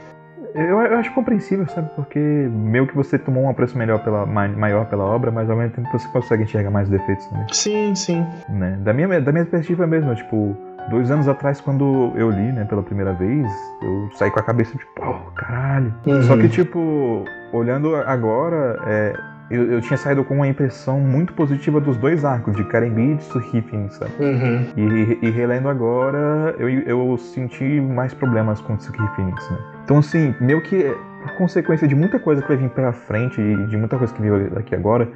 Eu, 0.55 0.79
eu, 0.79 0.97
acho 0.97 1.13
compreensível, 1.13 1.67
sabe? 1.67 1.89
Porque 1.95 2.17
meio 2.17 2.87
que 2.87 2.95
você 2.95 3.19
tomou 3.19 3.43
um 3.43 3.49
apreço 3.49 3.77
melhor 3.77 4.03
pela, 4.03 4.25
maior 4.25 4.85
pela 4.89 5.03
obra, 5.03 5.29
mas 5.29 5.47
ao 5.49 5.55
mesmo 5.55 5.75
tempo 5.75 5.89
você 5.91 6.07
consegue 6.07 6.43
enxergar 6.43 6.71
mais 6.71 6.89
defeitos 6.89 7.25
também. 7.27 7.45
Sim, 7.51 7.93
sim. 7.93 8.25
Né? 8.49 8.79
Da, 8.81 8.91
minha, 8.91 9.21
da 9.21 9.31
minha 9.31 9.45
perspectiva 9.45 9.85
mesmo, 9.85 10.15
tipo, 10.15 10.57
Dois 10.89 11.11
anos 11.11 11.27
atrás, 11.27 11.61
quando 11.61 12.11
eu 12.15 12.29
li, 12.29 12.51
né, 12.51 12.65
pela 12.65 12.81
primeira 12.81 13.13
vez, 13.13 13.47
eu 13.81 14.09
saí 14.13 14.31
com 14.31 14.39
a 14.39 14.43
cabeça 14.43 14.77
tipo, 14.77 14.91
oh, 14.99 15.31
caralho. 15.31 15.93
Uhum. 16.05 16.23
Só 16.23 16.35
que, 16.35 16.49
tipo, 16.49 17.25
olhando 17.53 17.95
agora, 17.95 18.79
é, 18.87 19.13
eu, 19.51 19.71
eu, 19.71 19.81
tinha 19.81 19.97
saído 19.97 20.23
com 20.23 20.35
uma 20.35 20.47
impressão 20.47 20.99
muito 20.99 21.33
positiva 21.33 21.81
dos 21.81 21.97
dois 21.97 22.23
arcos, 22.23 22.55
de 22.55 22.63
Karembi 22.65 23.13
e 23.13 23.15
de 23.15 23.93
sabe? 23.93 24.11
Uhum. 24.19 24.65
E, 24.77 25.19
e, 25.21 25.29
relendo 25.29 25.67
agora, 25.67 26.55
eu, 26.57 26.69
eu 26.69 27.17
senti 27.17 27.81
mais 27.81 28.13
problemas 28.13 28.61
com 28.61 28.75
Tsukihifin, 28.75 29.25
né? 29.25 29.57
Então, 29.83 29.97
assim, 29.97 30.35
meio 30.39 30.61
que 30.61 30.95
por 31.21 31.33
consequência 31.33 31.87
de 31.87 31.95
muita 31.95 32.19
coisa 32.19 32.41
que 32.41 32.47
vai 32.47 32.57
vir 32.57 32.69
pela 32.69 32.93
frente 32.93 33.41
e 33.41 33.67
de 33.67 33.77
muita 33.77 33.97
coisa 33.97 34.13
que 34.13 34.21
veio 34.21 34.57
aqui 34.57 34.73
agora, 34.73 35.09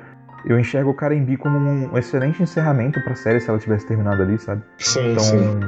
eu 0.45 0.60
enxergo 0.60 0.90
o 0.91 0.94
Karembi 0.94 1.38
como 1.38 1.57
um 1.57 1.98
excelente 1.98 2.41
encerramento 2.41 3.02
pra 3.02 3.15
série 3.15 3.40
se 3.40 3.49
ela 3.49 3.60
tivesse 3.60 3.86
terminado 3.86 4.22
ali, 4.22 4.38
sabe? 4.40 4.61
Sim, 4.78 5.11
então, 5.11 5.24
sim. 5.24 5.60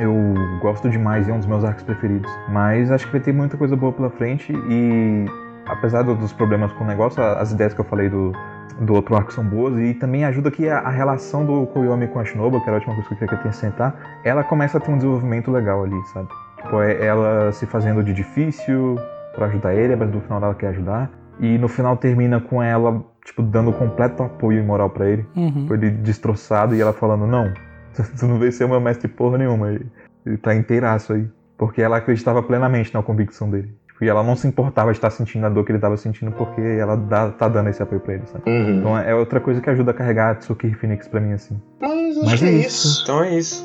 Eu 0.00 0.14
gosto 0.60 0.90
demais, 0.90 1.28
é 1.28 1.32
um 1.32 1.38
dos 1.38 1.46
meus 1.46 1.64
arcos 1.64 1.84
preferidos. 1.84 2.30
Mas 2.48 2.90
acho 2.90 3.06
que 3.06 3.12
vai 3.12 3.20
ter 3.20 3.32
muita 3.32 3.56
coisa 3.56 3.76
boa 3.76 3.92
pela 3.92 4.10
frente 4.10 4.52
e 4.68 5.24
apesar 5.66 6.02
dos 6.02 6.32
problemas 6.32 6.72
com 6.72 6.84
o 6.84 6.86
negócio, 6.86 7.22
as 7.22 7.52
ideias 7.52 7.72
que 7.72 7.80
eu 7.80 7.84
falei 7.84 8.08
do, 8.08 8.32
do 8.80 8.94
outro 8.94 9.14
arco 9.14 9.32
são 9.32 9.44
boas 9.44 9.78
e 9.78 9.94
também 9.94 10.24
ajuda 10.24 10.50
que 10.50 10.68
a, 10.68 10.78
a 10.80 10.90
relação 10.90 11.44
do 11.44 11.66
Koyomi 11.68 12.08
com 12.08 12.18
a 12.18 12.24
Shinobu, 12.24 12.60
que 12.60 12.68
era 12.68 12.76
a 12.76 12.78
última 12.78 12.94
coisa 12.94 13.08
que 13.08 13.14
eu 13.14 13.28
queria 13.28 13.42
que 13.42 13.48
eu 13.48 13.52
sentar, 13.52 14.20
ela 14.24 14.42
começa 14.42 14.78
a 14.78 14.80
ter 14.80 14.90
um 14.90 14.96
desenvolvimento 14.96 15.50
legal 15.50 15.84
ali, 15.84 16.00
sabe? 16.12 16.28
Tipo, 16.56 16.80
é 16.80 17.04
ela 17.04 17.52
se 17.52 17.66
fazendo 17.66 18.02
de 18.02 18.12
difícil 18.12 18.96
para 19.34 19.46
ajudar 19.46 19.74
ele, 19.74 19.94
mas 19.96 20.10
no 20.10 20.20
final 20.20 20.42
ela 20.42 20.54
quer 20.54 20.68
ajudar. 20.68 21.10
E 21.40 21.58
no 21.58 21.68
final 21.68 21.96
termina 21.96 22.40
com 22.40 22.62
ela, 22.62 23.04
tipo, 23.24 23.42
dando 23.42 23.72
completo 23.72 24.22
apoio 24.22 24.58
e 24.58 24.62
moral 24.62 24.90
para 24.90 25.08
ele. 25.08 25.26
Uhum. 25.36 25.66
Foi 25.66 25.76
ele 25.76 25.90
destroçado 25.90 26.74
e 26.74 26.80
ela 26.80 26.92
falando, 26.92 27.26
não, 27.26 27.52
tu 28.18 28.26
não 28.26 28.38
veio 28.38 28.52
ser 28.52 28.64
o 28.64 28.68
meu 28.68 28.80
mestre 28.80 29.08
porra 29.08 29.38
nenhuma. 29.38 29.70
Ele, 29.70 29.86
ele 30.26 30.36
tá 30.36 30.54
inteiraço 30.54 31.12
aí. 31.12 31.26
Porque 31.56 31.80
ela 31.80 31.96
acreditava 31.96 32.42
plenamente 32.42 32.92
na 32.92 33.02
convicção 33.02 33.48
dele. 33.48 33.72
Tipo, 33.86 34.04
e 34.04 34.08
ela 34.08 34.24
não 34.24 34.34
se 34.34 34.46
importava 34.48 34.90
de 34.90 34.98
estar 34.98 35.10
sentindo 35.10 35.46
a 35.46 35.48
dor 35.48 35.64
que 35.64 35.70
ele 35.70 35.78
estava 35.78 35.96
sentindo 35.96 36.32
porque 36.32 36.60
ela 36.60 36.96
dá, 36.96 37.30
tá 37.30 37.48
dando 37.48 37.70
esse 37.70 37.80
apoio 37.80 38.00
pra 38.00 38.14
ele, 38.14 38.26
sabe? 38.26 38.50
Uhum. 38.50 38.78
Então 38.78 38.98
é 38.98 39.14
outra 39.14 39.38
coisa 39.38 39.60
que 39.60 39.70
ajuda 39.70 39.92
a 39.92 39.94
carregar 39.94 40.32
a 40.32 40.34
Tsukiri 40.34 40.74
Phoenix 40.74 41.06
pra 41.06 41.20
mim, 41.20 41.32
assim. 41.32 41.60
Mas 41.80 42.16
acho 42.16 42.26
Mas 42.26 42.40
que 42.40 42.46
é 42.46 42.48
é 42.48 42.52
isso. 42.52 42.88
isso. 42.88 43.02
Então 43.04 43.22
é 43.22 43.38
isso. 43.38 43.64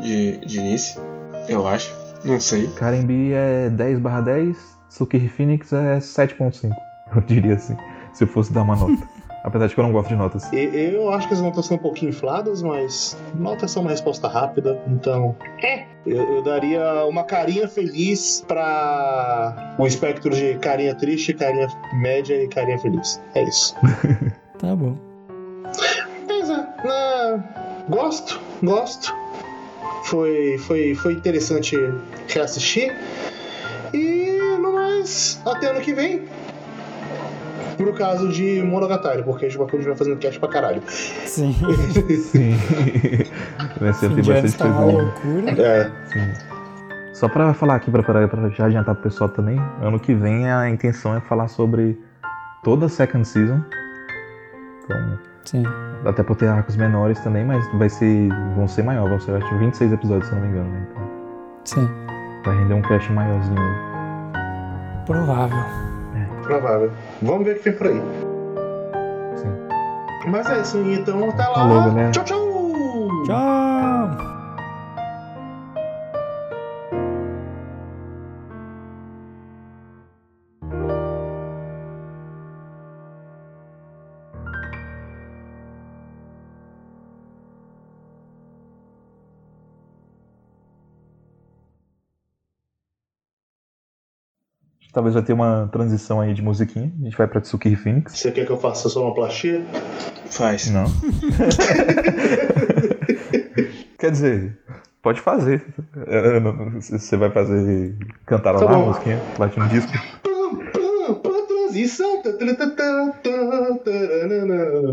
De, 0.00 0.38
de 0.46 0.58
início, 0.60 1.02
eu 1.48 1.66
acho. 1.66 1.92
Não 2.24 2.38
sei. 2.38 2.68
Karen 2.78 3.04
B 3.04 3.32
é 3.32 3.68
10 3.70 3.98
barra 3.98 4.20
10, 4.20 4.56
Tsukiri 4.88 5.28
Phoenix 5.28 5.72
é 5.72 5.98
7.5, 5.98 6.70
eu 7.16 7.20
diria 7.22 7.54
assim, 7.54 7.76
se 8.12 8.24
eu 8.24 8.28
fosse 8.28 8.52
dar 8.52 8.62
uma 8.62 8.76
nota. 8.76 9.02
Apesar 9.42 9.68
de 9.68 9.74
que 9.74 9.80
eu 9.80 9.84
não 9.84 9.92
gosto 9.92 10.08
de 10.10 10.16
notas. 10.16 10.52
E- 10.52 10.92
Eu 10.94 11.10
acho 11.10 11.26
que 11.26 11.32
as 11.32 11.40
notas 11.40 11.64
são 11.64 11.78
um 11.78 11.80
pouquinho 11.80 12.10
infladas, 12.10 12.60
mas 12.62 13.16
notas 13.34 13.70
são 13.70 13.80
uma 13.80 13.90
resposta 13.90 14.28
rápida, 14.28 14.78
então. 14.86 15.34
É. 15.62 15.84
Eu, 16.06 16.36
eu 16.36 16.42
daria 16.42 17.06
uma 17.06 17.24
carinha 17.24 17.66
feliz 17.66 18.44
pra 18.46 19.74
o 19.78 19.86
espectro 19.86 20.30
de 20.30 20.56
carinha 20.58 20.94
triste, 20.94 21.32
carinha 21.32 21.68
média 21.94 22.34
e 22.42 22.48
carinha 22.48 22.78
feliz. 22.78 23.20
É 23.34 23.42
isso. 23.44 23.74
Tá 24.58 24.76
bom. 24.76 24.94
Mas 26.28 26.50
é, 26.50 26.56
né, 26.56 27.44
gosto, 27.88 28.38
gosto. 28.62 29.14
Foi, 30.04 30.58
foi, 30.58 30.94
foi 30.94 31.14
interessante 31.14 31.76
reassistir. 32.28 32.94
E 33.94 34.38
no 34.60 34.74
mais, 34.74 35.40
até 35.46 35.68
ano 35.68 35.80
que 35.80 35.94
vem. 35.94 36.24
Pro 37.80 37.92
caso 37.94 38.28
de 38.28 38.62
Monogatari, 38.62 39.22
porque 39.22 39.46
a 39.46 39.48
gente 39.48 39.58
vai 39.58 39.96
fazendo 39.96 40.16
cast 40.18 40.38
pra 40.38 40.48
caralho. 40.48 40.82
Sim. 40.88 41.54
Sim. 42.18 42.56
Vai 43.80 43.92
ser 43.94 44.06
ano 44.06 44.16
bastante 44.16 44.46
está 44.46 44.66
uma 44.66 44.82
coisa. 44.82 44.98
loucura. 45.02 45.62
É. 45.62 45.90
Sim. 46.06 46.50
Só 47.14 47.28
pra 47.28 47.52
falar 47.52 47.74
aqui, 47.76 47.90
pra, 47.90 48.02
pra, 48.02 48.26
pra 48.28 48.48
já 48.48 48.66
adiantar 48.66 48.94
pro 48.94 49.04
pessoal 49.04 49.28
também, 49.28 49.60
ano 49.82 49.98
que 50.00 50.14
vem 50.14 50.50
a 50.50 50.68
intenção 50.70 51.14
é 51.14 51.20
falar 51.20 51.48
sobre 51.48 52.00
toda 52.62 52.86
a 52.86 52.88
second 52.88 53.26
season. 53.26 53.60
Então, 54.84 55.18
Sim. 55.44 55.64
até 56.04 56.22
por 56.22 56.36
ter 56.36 56.48
arcos 56.48 56.76
menores 56.76 57.20
também, 57.20 57.44
mas 57.44 57.66
vai 57.74 57.88
ser, 57.88 58.28
vão 58.56 58.66
ser 58.66 58.82
maior, 58.82 59.08
vão 59.08 59.20
ser 59.20 59.32
acho, 59.34 59.48
que 59.48 59.54
26 59.56 59.92
episódios, 59.92 60.28
se 60.28 60.34
eu 60.34 60.40
não 60.40 60.46
me 60.46 60.52
engano. 60.52 60.70
Né? 60.70 60.86
Então, 60.90 61.08
Sim. 61.64 61.90
vai 62.44 62.56
render 62.56 62.74
um 62.74 62.82
cast 62.82 63.12
maiorzinho. 63.12 63.74
Provável. 65.06 65.64
Provável. 66.42 66.90
Vamos 67.22 67.44
ver 67.44 67.56
o 67.56 67.58
que 67.58 67.70
vem 67.70 67.78
por 67.78 67.86
aí. 67.86 68.02
Sim. 69.36 70.30
Mas 70.30 70.50
é 70.50 70.60
isso, 70.60 70.78
então 70.78 71.28
até 71.28 71.46
lá. 71.46 71.54
Falou. 71.54 72.10
Tchau, 72.10 72.24
tchau! 72.24 73.08
Tchau! 73.26 73.69
Talvez 95.00 95.14
vai 95.14 95.22
ter 95.22 95.32
uma 95.32 95.66
transição 95.72 96.20
aí 96.20 96.34
de 96.34 96.42
musiquinha. 96.42 96.92
A 97.00 97.04
gente 97.04 97.16
vai 97.16 97.26
pra 97.26 97.40
Tsukiri 97.40 97.74
Phoenix. 97.74 98.18
Você 98.18 98.30
quer 98.30 98.44
que 98.44 98.52
eu 98.52 98.58
faça 98.58 98.86
sonoplastia? 98.90 99.64
Faz. 100.28 100.68
Não. 100.70 100.84
Quer 103.98 104.10
dizer, 104.10 104.58
pode 105.02 105.22
fazer. 105.22 105.64
Você 106.82 107.16
vai 107.16 107.30
fazer 107.30 107.96
cantar 108.26 108.52
Tá 108.58 108.64
lá 108.66 108.72
a 108.72 108.74
bom. 108.74 108.88
musiquinha, 108.88 109.18
bate 109.38 109.58
no 109.58 109.66
disco. 109.68 109.90
Transição. 111.48 112.20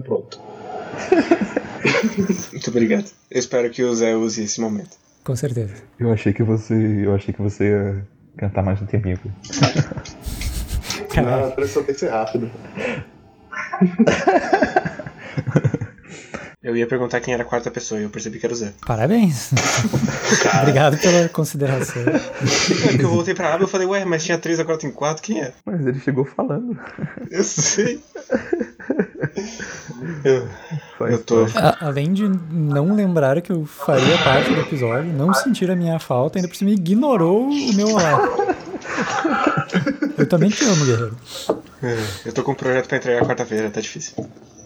Pronto. 0.06 0.40
Muito 2.54 2.70
obrigado. 2.70 3.12
Eu 3.30 3.40
espero 3.40 3.70
que 3.70 3.84
o 3.84 3.94
Zé 3.94 4.16
use 4.16 4.42
esse 4.42 4.62
momento. 4.62 4.92
Com 5.26 5.36
certeza. 5.36 5.74
Eu 6.00 6.14
achei 6.14 6.32
que 6.32 6.44
você. 6.44 6.74
Eu 6.74 7.14
achei 7.14 7.34
que 7.34 7.42
você 7.42 7.66
ia 7.66 8.08
cantar 8.38 8.64
mais 8.64 8.82
um 8.82 8.86
tempinho. 8.86 9.20
Não, 11.18 11.48
a 11.48 11.52
transição 11.52 11.84
tem 11.84 11.96
que 11.96 12.00
ser 12.00 12.10
rápida. 12.10 12.50
Eu 16.68 16.76
ia 16.76 16.86
perguntar 16.86 17.22
quem 17.22 17.34
era 17.34 17.44
a 17.44 17.46
quarta 17.46 17.72
pessoa 17.72 17.98
e 17.98 18.04
eu 18.04 18.10
percebi 18.10 18.40
que 18.40 18.46
era 18.46 18.52
o 18.54 18.58
Zé. 18.58 18.74
Parabéns. 18.86 19.52
Obrigado 20.62 20.98
pela 20.98 21.30
consideração. 21.30 22.02
É 22.04 22.98
que 22.98 23.04
eu 23.06 23.10
voltei 23.10 23.34
pra 23.34 23.54
aba 23.54 23.60
e 23.60 23.64
eu 23.64 23.68
falei, 23.70 23.88
ué, 23.88 24.04
mas 24.04 24.26
tinha 24.26 24.38
três, 24.38 24.60
agora 24.60 24.78
tem 24.78 24.92
quatro, 24.92 25.24
quem 25.24 25.42
é? 25.42 25.54
Mas 25.66 25.88
ele 25.88 25.98
chegou 26.02 26.26
falando. 26.26 26.78
Eu 27.32 27.44
sei. 27.44 28.02
Eu, 30.26 30.48
eu 31.08 31.24
tô. 31.24 31.46
A- 31.56 31.78
além 31.88 32.12
de 32.12 32.28
não 32.52 32.94
lembrar 32.94 33.42
que 33.42 33.52
eu 33.52 33.66
faria 33.66 34.18
parte 34.18 34.54
do 34.54 34.60
episódio, 34.60 35.14
não 35.14 35.34
sentir 35.34 35.72
a 35.72 35.76
minha 35.76 36.00
falta, 36.00 36.38
ainda 36.38 36.50
por 36.50 36.56
cima 36.58 36.72
ignorou 36.72 37.48
o 37.48 37.74
meu 37.76 37.88
olá. 37.94 38.20
Eu 40.18 40.28
também 40.28 40.50
te 40.50 40.66
amo, 40.66 40.84
guerreiro. 40.86 41.18
Eu 42.26 42.34
tô 42.34 42.44
com 42.44 42.52
um 42.52 42.56
projeto 42.56 42.88
pra 42.90 42.98
entregar 42.98 43.26
quarta-feira, 43.26 43.70
tá 43.70 43.80
difícil. 43.80 44.14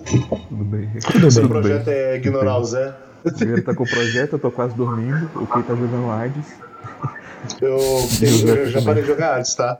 Tudo 0.05 0.63
bem. 0.65 0.89
Tudo 1.11 1.31
Seu 1.31 1.43
bem. 1.43 1.49
projeto 1.51 1.87
é 1.89 2.15
ignorar 2.17 2.57
o 2.57 2.63
Zé. 2.65 2.95
O 3.23 3.31
Guerreiro 3.31 3.63
tá 3.63 3.75
com 3.75 3.83
o 3.83 3.87
projeto, 3.89 4.33
eu 4.33 4.39
tô 4.39 4.51
quase 4.51 4.73
dormindo. 4.75 5.29
O 5.35 5.45
Kei 5.47 5.61
tá 5.63 5.75
jogando 5.75 6.09
AIDS. 6.11 6.45
Eu, 7.61 7.77
eu- 8.49 8.55
eu 8.55 8.69
já 8.69 8.81
parei 8.81 9.03
de 9.03 9.09
jogar 9.09 9.37
antes, 9.39 9.53
tá? 9.55 9.79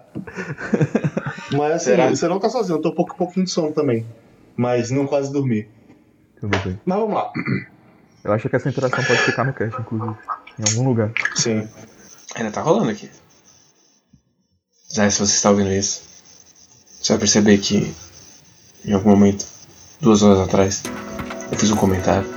Mas 1.51 1.73
assim, 1.73 1.85
Será? 1.85 2.09
você 2.09 2.27
não 2.27 2.39
tá 2.39 2.49
sozinho, 2.49 2.77
eu 2.77 2.81
tô 2.81 2.89
um 2.89 2.95
pouco, 2.95 3.15
pouquinho 3.15 3.45
de 3.45 3.51
sono 3.51 3.71
também. 3.71 4.05
Mas 4.55 4.91
não 4.91 5.07
quase 5.07 5.31
dormi. 5.33 5.67
Tudo 6.39 6.57
bem. 6.59 6.79
Mas 6.85 6.99
vamos 6.99 7.15
lá. 7.15 7.31
Eu 8.23 8.31
acho 8.33 8.47
que 8.49 8.55
essa 8.55 8.69
interação 8.69 9.03
pode 9.03 9.19
ficar 9.21 9.43
no 9.43 9.53
cast, 9.53 9.79
inclusive. 9.81 10.15
Em 10.59 10.69
algum 10.71 10.87
lugar. 10.89 11.11
Sim. 11.35 11.67
Ainda 12.35 12.51
tá 12.51 12.61
rolando 12.61 12.91
aqui. 12.91 13.09
Zé, 14.93 15.09
se 15.09 15.19
você 15.19 15.35
está 15.35 15.49
ouvindo 15.49 15.71
isso, 15.71 16.03
você 17.01 17.13
vai 17.13 17.19
perceber 17.19 17.57
que 17.57 17.93
em 18.85 18.93
algum 18.93 19.09
momento, 19.11 19.45
duas 20.01 20.23
horas 20.23 20.39
atrás, 20.39 20.83
eu 21.51 21.57
fiz 21.57 21.71
um 21.71 21.75
comentário. 21.75 22.27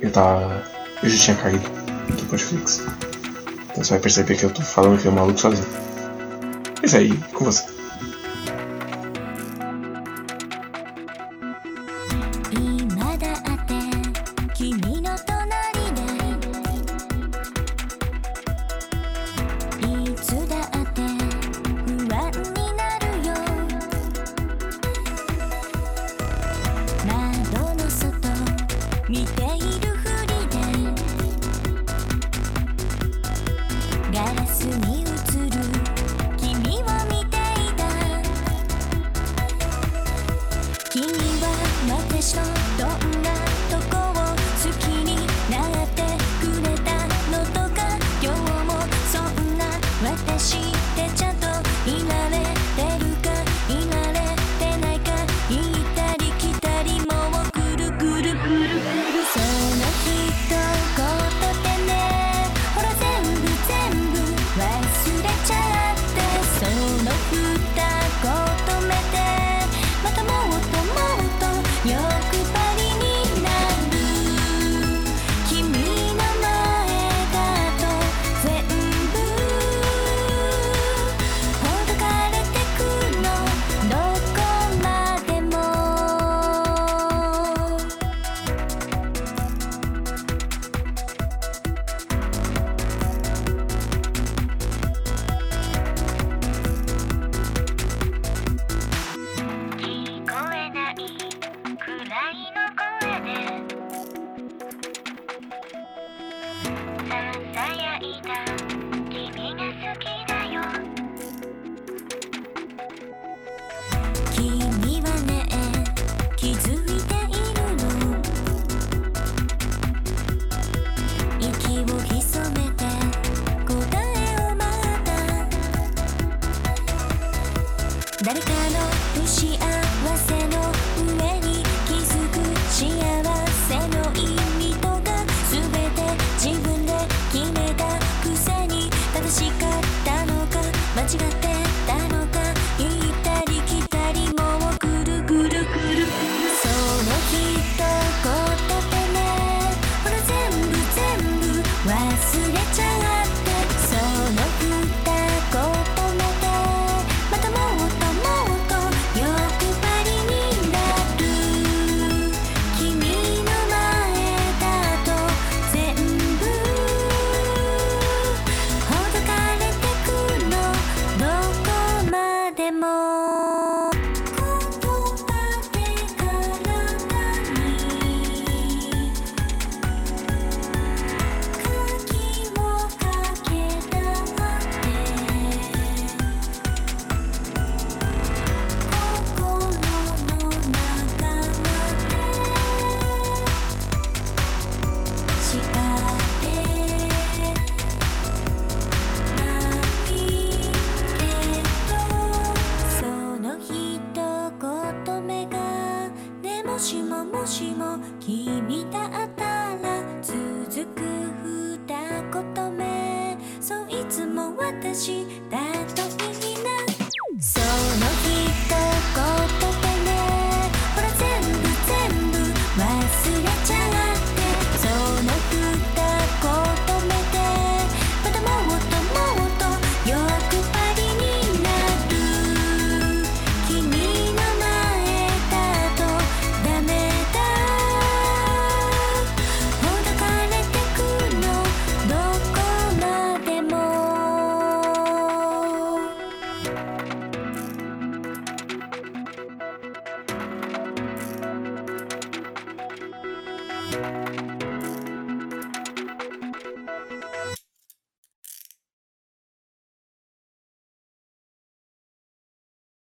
Eu 0.00 0.10
tava. 0.10 0.62
Eu 1.02 1.08
já 1.08 1.18
tinha 1.18 1.36
caído 1.36 1.68
do 1.68 2.32
Netflix. 2.32 2.82
Então 3.70 3.84
você 3.84 3.90
vai 3.90 4.00
perceber 4.00 4.36
que 4.36 4.44
eu 4.44 4.50
tô 4.50 4.62
falando 4.62 5.00
que 5.00 5.06
é 5.06 5.10
um 5.10 5.14
maluco 5.14 5.38
sozinho. 5.38 5.66
Isso 6.82 6.96
aí, 6.96 7.16
com 7.34 7.44
você. 7.44 7.64